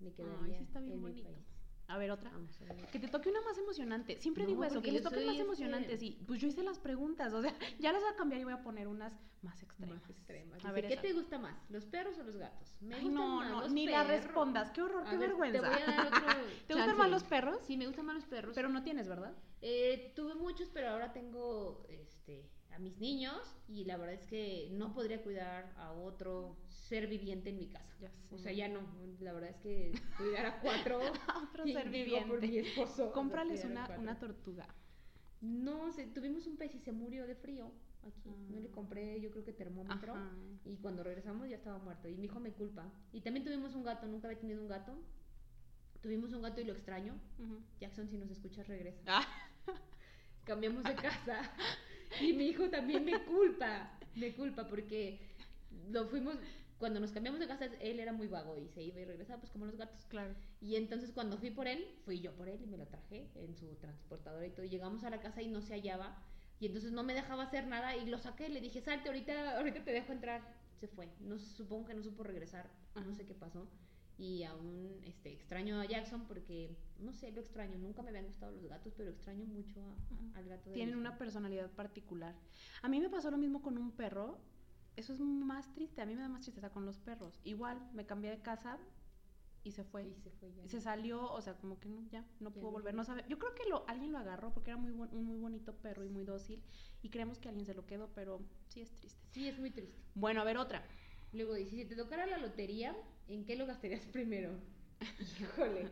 me 0.00 0.12
quedaría 0.12 0.58
sí 0.58 0.64
está 0.64 0.80
bien 0.80 0.94
en 0.94 1.02
bonito. 1.02 1.28
mi 1.28 1.34
país. 1.34 1.51
A 1.92 1.98
ver, 1.98 2.10
otra. 2.10 2.30
Que 2.90 2.98
te 2.98 3.06
toque 3.06 3.28
una 3.28 3.42
más 3.42 3.58
emocionante. 3.58 4.18
Siempre 4.18 4.46
digo 4.46 4.64
eso, 4.64 4.80
que 4.80 4.92
les 4.92 5.02
toquen 5.02 5.26
más 5.26 5.38
emocionantes. 5.38 6.02
Y 6.02 6.12
pues 6.26 6.40
yo 6.40 6.48
hice 6.48 6.62
las 6.62 6.78
preguntas, 6.78 7.34
o 7.34 7.42
sea, 7.42 7.54
ya 7.78 7.92
las 7.92 8.00
voy 8.00 8.10
a 8.10 8.16
cambiar 8.16 8.40
y 8.40 8.44
voy 8.44 8.54
a 8.54 8.62
poner 8.62 8.88
unas 8.88 9.14
más 9.42 9.62
extremas. 9.62 10.00
Más 10.00 10.08
extremas. 10.08 10.64
A 10.64 10.72
ver, 10.72 10.88
¿qué 10.88 10.96
te 10.96 11.12
gusta 11.12 11.38
más? 11.38 11.54
¿Los 11.68 11.84
perros 11.84 12.16
o 12.16 12.22
los 12.22 12.36
gatos? 12.36 12.74
Me 12.80 12.94
Ay, 12.94 13.10
no, 13.10 13.44
no, 13.46 13.68
ni 13.68 13.86
la 13.86 14.04
respondas. 14.04 14.70
Qué 14.70 14.80
horror, 14.80 15.04
qué 15.10 15.18
vergüenza. 15.18 15.60
Te, 15.60 15.68
voy 15.68 15.82
a 15.82 15.86
dar 15.86 16.06
otro 16.06 16.20
¿Te 16.66 16.74
gustan 16.74 16.96
más 16.96 17.10
los 17.10 17.24
perros? 17.24 17.58
Sí, 17.66 17.76
me 17.76 17.86
gustan 17.86 18.06
más 18.06 18.14
los 18.14 18.24
perros. 18.24 18.54
Pero 18.54 18.70
no 18.70 18.82
tienes, 18.82 19.06
¿verdad? 19.06 19.34
Eh, 19.60 20.14
tuve 20.16 20.34
muchos, 20.34 20.70
pero 20.72 20.88
ahora 20.88 21.12
tengo 21.12 21.84
este 21.90 22.48
a 22.74 22.78
mis 22.78 22.98
niños 22.98 23.56
y 23.68 23.84
la 23.84 23.96
verdad 23.96 24.14
es 24.14 24.26
que 24.26 24.68
no 24.72 24.92
podría 24.92 25.22
cuidar 25.22 25.72
a 25.76 25.92
otro 25.92 26.56
ser 26.68 27.06
viviente 27.06 27.50
en 27.50 27.58
mi 27.58 27.68
casa. 27.68 28.10
O 28.30 28.38
sea, 28.38 28.52
ya 28.52 28.68
no. 28.68 28.80
La 29.20 29.32
verdad 29.32 29.50
es 29.50 29.56
que 29.56 29.92
cuidar 30.16 30.46
a 30.46 30.60
cuatro. 30.60 31.00
a 31.28 31.44
otro 31.44 31.64
ser 31.66 31.88
viviente. 31.90 32.28
Por 32.28 32.40
mi 32.40 32.58
esposo. 32.58 33.12
Cómprales 33.12 33.64
una, 33.64 33.88
una 33.98 34.18
tortuga. 34.18 34.66
No, 35.40 35.90
sé, 35.92 36.06
tuvimos 36.06 36.46
un 36.46 36.56
pez 36.56 36.74
y 36.74 36.78
se 36.78 36.92
murió 36.92 37.26
de 37.26 37.34
frío 37.34 37.72
aquí. 38.06 38.30
No 38.48 38.60
le 38.60 38.68
ah. 38.68 38.72
compré, 38.72 39.20
yo 39.20 39.30
creo 39.30 39.44
que 39.44 39.52
termómetro. 39.52 40.14
Y 40.64 40.76
cuando 40.76 41.02
regresamos 41.02 41.48
ya 41.48 41.56
estaba 41.56 41.78
muerto. 41.78 42.08
Y 42.08 42.16
mi 42.16 42.26
hijo 42.26 42.40
me 42.40 42.52
culpa. 42.52 42.90
Y 43.12 43.20
también 43.20 43.44
tuvimos 43.44 43.74
un 43.74 43.84
gato, 43.84 44.06
nunca 44.06 44.28
había 44.28 44.40
tenido 44.40 44.60
un 44.60 44.68
gato. 44.68 44.94
Tuvimos 46.00 46.32
un 46.32 46.42
gato 46.42 46.60
y 46.60 46.64
lo 46.64 46.72
extraño. 46.72 47.14
Jackson, 47.80 48.08
si 48.08 48.18
nos 48.18 48.30
escuchas, 48.30 48.66
regresa. 48.66 49.02
Ah. 49.06 49.26
Cambiamos 50.44 50.82
de 50.84 50.94
casa. 50.96 51.52
Y 52.20 52.32
mi 52.32 52.48
hijo 52.48 52.68
también 52.68 53.04
me 53.04 53.24
culpa, 53.24 53.98
me 54.14 54.34
culpa 54.34 54.68
porque 54.68 55.18
lo 55.90 56.06
fuimos, 56.06 56.36
cuando 56.78 57.00
nos 57.00 57.12
cambiamos 57.12 57.40
de 57.40 57.46
casa, 57.46 57.66
él 57.80 58.00
era 58.00 58.12
muy 58.12 58.26
vago 58.26 58.58
y 58.58 58.68
se 58.68 58.82
iba 58.82 59.00
y 59.00 59.04
regresaba, 59.04 59.40
pues 59.40 59.52
como 59.52 59.66
los 59.66 59.76
gatos. 59.76 60.04
Claro. 60.06 60.34
Y 60.60 60.76
entonces 60.76 61.12
cuando 61.12 61.38
fui 61.38 61.50
por 61.50 61.68
él, 61.68 61.86
fui 62.04 62.20
yo 62.20 62.32
por 62.32 62.48
él 62.48 62.60
y 62.62 62.66
me 62.66 62.76
lo 62.76 62.86
traje 62.86 63.30
en 63.36 63.54
su 63.54 63.66
transportador 63.76 64.44
y 64.44 64.50
todo. 64.50 64.66
llegamos 64.66 65.04
a 65.04 65.10
la 65.10 65.20
casa 65.20 65.42
y 65.42 65.48
no 65.48 65.62
se 65.62 65.74
hallaba. 65.74 66.16
Y 66.60 66.66
entonces 66.66 66.92
no 66.92 67.02
me 67.02 67.14
dejaba 67.14 67.44
hacer 67.44 67.66
nada 67.66 67.96
y 67.96 68.06
lo 68.06 68.18
saqué 68.18 68.48
y 68.48 68.52
le 68.52 68.60
dije, 68.60 68.80
salte, 68.80 69.08
ahorita, 69.08 69.58
ahorita 69.58 69.84
te 69.84 69.92
dejo 69.92 70.12
entrar. 70.12 70.42
se 70.80 70.88
fue. 70.88 71.08
No 71.20 71.38
supongo 71.38 71.86
que 71.86 71.94
no 71.94 72.02
supo 72.02 72.24
regresar, 72.24 72.68
no 72.96 73.14
sé 73.14 73.26
qué 73.26 73.34
pasó. 73.34 73.68
Y 74.22 74.44
aún 74.44 75.00
este, 75.04 75.32
extraño 75.32 75.80
a 75.80 75.84
Jackson 75.84 76.26
porque, 76.28 76.70
no 77.00 77.12
sé, 77.12 77.32
lo 77.32 77.40
extraño. 77.40 77.76
Nunca 77.76 78.02
me 78.02 78.10
habían 78.10 78.26
gustado 78.26 78.52
los 78.52 78.64
gatos, 78.68 78.94
pero 78.96 79.10
extraño 79.10 79.44
mucho 79.46 79.80
al 80.36 80.48
gato 80.48 80.70
de 80.70 80.76
Tienen 80.76 80.96
una 80.96 81.18
personalidad 81.18 81.68
particular. 81.72 82.32
A 82.82 82.88
mí 82.88 83.00
me 83.00 83.10
pasó 83.10 83.32
lo 83.32 83.36
mismo 83.36 83.62
con 83.62 83.76
un 83.76 83.90
perro. 83.90 84.38
Eso 84.94 85.12
es 85.12 85.18
más 85.18 85.72
triste. 85.72 86.02
A 86.02 86.06
mí 86.06 86.14
me 86.14 86.20
da 86.20 86.28
más 86.28 86.42
tristeza 86.42 86.70
con 86.70 86.86
los 86.86 87.00
perros. 87.00 87.40
Igual, 87.42 87.80
me 87.94 88.06
cambié 88.06 88.30
de 88.30 88.40
casa 88.40 88.78
y 89.64 89.72
se 89.72 89.82
fue. 89.82 90.06
Y 90.06 90.14
se 90.20 90.30
fue 90.30 90.52
ya. 90.52 90.68
se 90.68 90.80
salió, 90.80 91.28
o 91.32 91.40
sea, 91.42 91.54
como 91.54 91.80
que 91.80 91.88
no, 91.88 92.08
ya 92.08 92.24
no 92.38 92.52
pudo 92.52 92.70
volver. 92.70 92.94
No 92.94 93.02
sabe. 93.02 93.24
Yo 93.28 93.40
creo 93.40 93.56
que 93.56 93.68
lo, 93.68 93.84
alguien 93.88 94.12
lo 94.12 94.18
agarró 94.18 94.54
porque 94.54 94.70
era 94.70 94.76
muy 94.76 94.92
un 94.92 95.24
muy 95.24 95.38
bonito 95.38 95.74
perro 95.74 96.04
y 96.04 96.08
muy 96.08 96.22
dócil. 96.22 96.62
Y 97.02 97.08
creemos 97.08 97.40
que 97.40 97.48
alguien 97.48 97.66
se 97.66 97.74
lo 97.74 97.86
quedó, 97.86 98.08
pero 98.14 98.40
sí 98.68 98.82
es 98.82 98.92
triste. 98.92 99.20
Sí, 99.32 99.48
es 99.48 99.58
muy 99.58 99.72
triste. 99.72 100.00
Bueno, 100.14 100.40
a 100.40 100.44
ver 100.44 100.58
otra. 100.58 100.86
Luego 101.32 101.54
dice, 101.54 101.76
si 101.76 101.84
te 101.84 101.96
tocara 101.96 102.26
la 102.26 102.38
lotería, 102.38 102.94
¿en 103.28 103.44
qué 103.44 103.56
lo 103.56 103.66
gastarías 103.66 104.04
primero? 104.12 104.50
Híjole. 105.40 105.88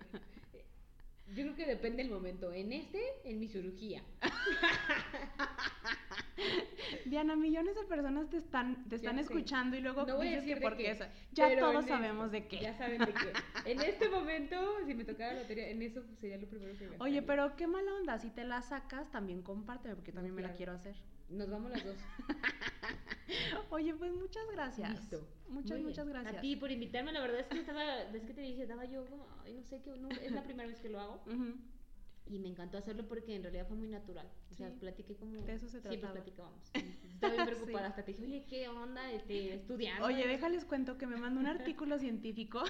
Yo 1.35 1.45
creo 1.45 1.55
que 1.55 1.67
depende 1.67 2.03
del 2.03 2.11
momento. 2.12 2.53
En 2.53 2.73
este, 2.73 3.01
en 3.25 3.39
mi 3.39 3.47
cirugía. 3.49 4.03
Diana, 7.05 7.37
millones 7.37 7.77
de 7.77 7.85
personas 7.85 8.29
te 8.31 8.39
están, 8.39 8.89
te 8.89 8.97
están 8.97 9.19
escuchando 9.19 9.77
y 9.77 9.81
luego 9.81 10.07
no 10.07 10.19
dices 10.21 10.45
que 10.45 10.57
porque 10.57 10.85
qué, 10.85 10.99
ya 11.33 11.59
todos 11.59 11.85
sabemos 11.87 12.33
de 12.33 12.47
qué. 12.47 12.61
Ya 12.61 12.75
saben 12.77 12.99
de 12.99 13.12
qué. 13.12 13.71
En 13.71 13.81
este 13.81 14.09
momento, 14.09 14.57
si 14.87 14.95
me 14.95 15.05
tocara 15.05 15.35
la 15.35 15.43
lotería, 15.43 15.69
en 15.69 15.83
eso 15.83 16.03
sería 16.21 16.39
lo 16.39 16.49
primero 16.49 16.73
que 16.73 16.87
gastaría. 16.87 17.05
Oye, 17.05 17.23
pero 17.23 17.55
qué 17.57 17.69
mala 17.69 17.95
onda. 17.95 18.19
Si 18.19 18.31
te 18.31 18.43
la 18.45 18.62
sacas, 18.62 19.11
también 19.12 19.43
compárteme 19.43 19.95
porque 19.95 20.12
también 20.12 20.35
me 20.35 20.43
la 20.43 20.53
quiero 20.53 20.73
hacer. 20.73 20.97
Nos 21.31 21.48
vamos 21.48 21.70
las 21.70 21.85
dos. 21.85 21.97
Oye, 23.70 23.94
pues 23.94 24.12
muchas 24.12 24.43
gracias. 24.52 24.90
Listo. 24.90 25.27
Muchas, 25.48 25.81
muchas 25.81 26.09
gracias. 26.09 26.36
A 26.36 26.40
ti 26.40 26.57
por 26.57 26.70
invitarme. 26.70 27.12
La 27.12 27.20
verdad 27.20 27.40
es 27.40 27.47
que 27.47 27.61
estaba, 27.61 28.02
es 28.15 28.24
que 28.24 28.35
te 28.35 28.40
dije, 28.40 28.62
estaba 28.62 28.85
yo 28.85 29.07
como, 29.07 29.27
ay, 29.44 29.55
no 29.55 29.62
sé 29.62 29.81
qué, 29.82 29.93
es 30.24 30.32
la 30.32 30.43
primera 30.43 30.69
vez 30.69 30.81
que 30.81 30.89
lo 30.89 31.01
hago. 31.01 31.23
Y 32.27 32.39
me 32.39 32.48
encantó 32.48 32.78
hacerlo 32.78 33.09
porque 33.09 33.35
en 33.35 33.43
realidad 33.43 33.66
fue 33.66 33.77
muy 33.77 33.89
natural. 33.89 34.28
O 34.51 34.55
sea, 34.55 34.70
platiqué 34.70 35.16
como. 35.16 35.32
De 35.32 35.52
eso 35.52 35.69
se 35.69 35.81
trataba. 35.81 35.90
Siempre 35.90 36.11
platicábamos. 36.11 36.70
Estaba 37.15 37.32
bien 37.32 37.47
preocupada. 37.47 37.86
Hasta 37.89 38.05
te 38.05 38.12
dije, 38.12 38.24
oye, 38.24 38.47
¿qué 38.48 38.69
onda? 38.69 39.11
Este, 39.12 39.55
estudiando. 39.55 40.07
Oye, 40.07 40.27
déjales 40.27 40.65
cuento 40.65 40.98
que 40.98 41.07
me 41.07 41.16
mandó 41.16 41.40
un 41.40 41.47
artículo 41.47 41.98
científico 41.98 42.62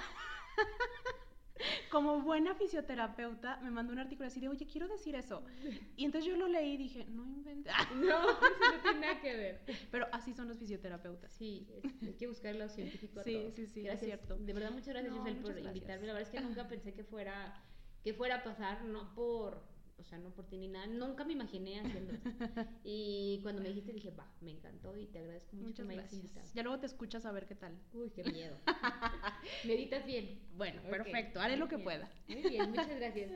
como 1.91 2.20
buena 2.20 2.55
fisioterapeuta, 2.55 3.59
me 3.59 3.70
mandó 3.70 3.93
un 3.93 3.99
artículo 3.99 4.28
así 4.28 4.41
de, 4.41 4.49
oye, 4.49 4.66
quiero 4.66 4.89
decir 4.89 5.15
eso. 5.15 5.43
Y 5.97 6.05
entonces 6.05 6.31
yo 6.31 6.37
lo 6.37 6.49
leí 6.49 6.74
y 6.74 6.77
dije, 6.77 7.05
no 7.07 7.24
inventes. 7.27 7.73
No, 7.95 8.31
eso 8.31 8.41
no 8.73 8.82
tiene 8.82 9.01
nada 9.01 9.20
que 9.20 9.37
ver. 9.37 9.61
Pero 9.91 10.07
así 10.12 10.32
son 10.32 10.49
los 10.49 10.59
fisioterapeutas. 10.59 11.32
Sí, 11.32 11.66
hay 12.03 12.15
que 12.15 12.27
buscar 12.27 12.55
lo 12.55 12.69
científico 12.69 13.20
a 13.20 13.24
Sí, 13.24 13.53
sí, 13.55 13.66
sí, 13.66 13.87
es 13.87 14.01
cierto. 14.01 14.37
De 14.37 14.53
verdad, 14.53 14.70
muchas 14.70 14.89
gracias, 14.89 15.12
Giselle, 15.12 15.41
por 15.41 15.59
invitarme. 15.59 16.07
La 16.07 16.12
verdad 16.15 16.28
es 16.28 16.41
que 16.41 16.41
nunca 16.41 16.69
pensé 16.69 16.95
que 16.95 17.05
fuera, 17.05 17.62
que 18.03 18.15
fuera 18.15 18.37
a 18.37 18.45
pasar, 18.45 18.85
no 18.85 19.15
por 19.15 19.62
o 20.01 20.05
sea, 20.05 20.19
no 20.19 20.31
por 20.31 20.47
ti 20.47 20.57
ni 20.57 20.69
nada, 20.69 20.87
nunca 20.87 21.25
me 21.25 21.33
imaginé 21.35 21.81
haciendo 21.81 22.13
esto. 22.13 22.31
Y 22.85 23.41
cuando 23.43 23.63
me 23.63 23.69
dijiste 23.69 23.93
dije, 23.93 24.11
va, 24.11 24.27
me 24.41 24.51
encantó 24.51 24.97
y 24.97 25.07
te 25.07 25.19
agradezco 25.19 25.57
mucho 25.57 25.69
Muchas 25.69 25.87
que 25.87 25.89
me 25.89 25.95
hayas 25.95 26.13
hayas 26.13 26.13
invitado. 26.15 26.49
Ya 26.55 26.63
luego 26.63 26.81
te 26.81 26.87
escuchas 26.87 27.27
a 27.27 27.33
ver 27.33 27.47
qué 27.47 27.55
tal. 27.55 27.79
Uy, 27.93 28.11
qué 28.11 28.25
miedo. 28.25 28.57
Meditas 29.65 30.05
bien. 30.07 30.41
Bueno, 30.57 30.83
perfecto, 30.83 31.41
haré 31.41 31.57
lo 31.57 31.69
que 31.69 31.79
pueda. 31.79 32.11
Muy 32.29 32.43
bien, 32.43 32.71
muchas 32.71 32.89
gracias. 32.97 33.31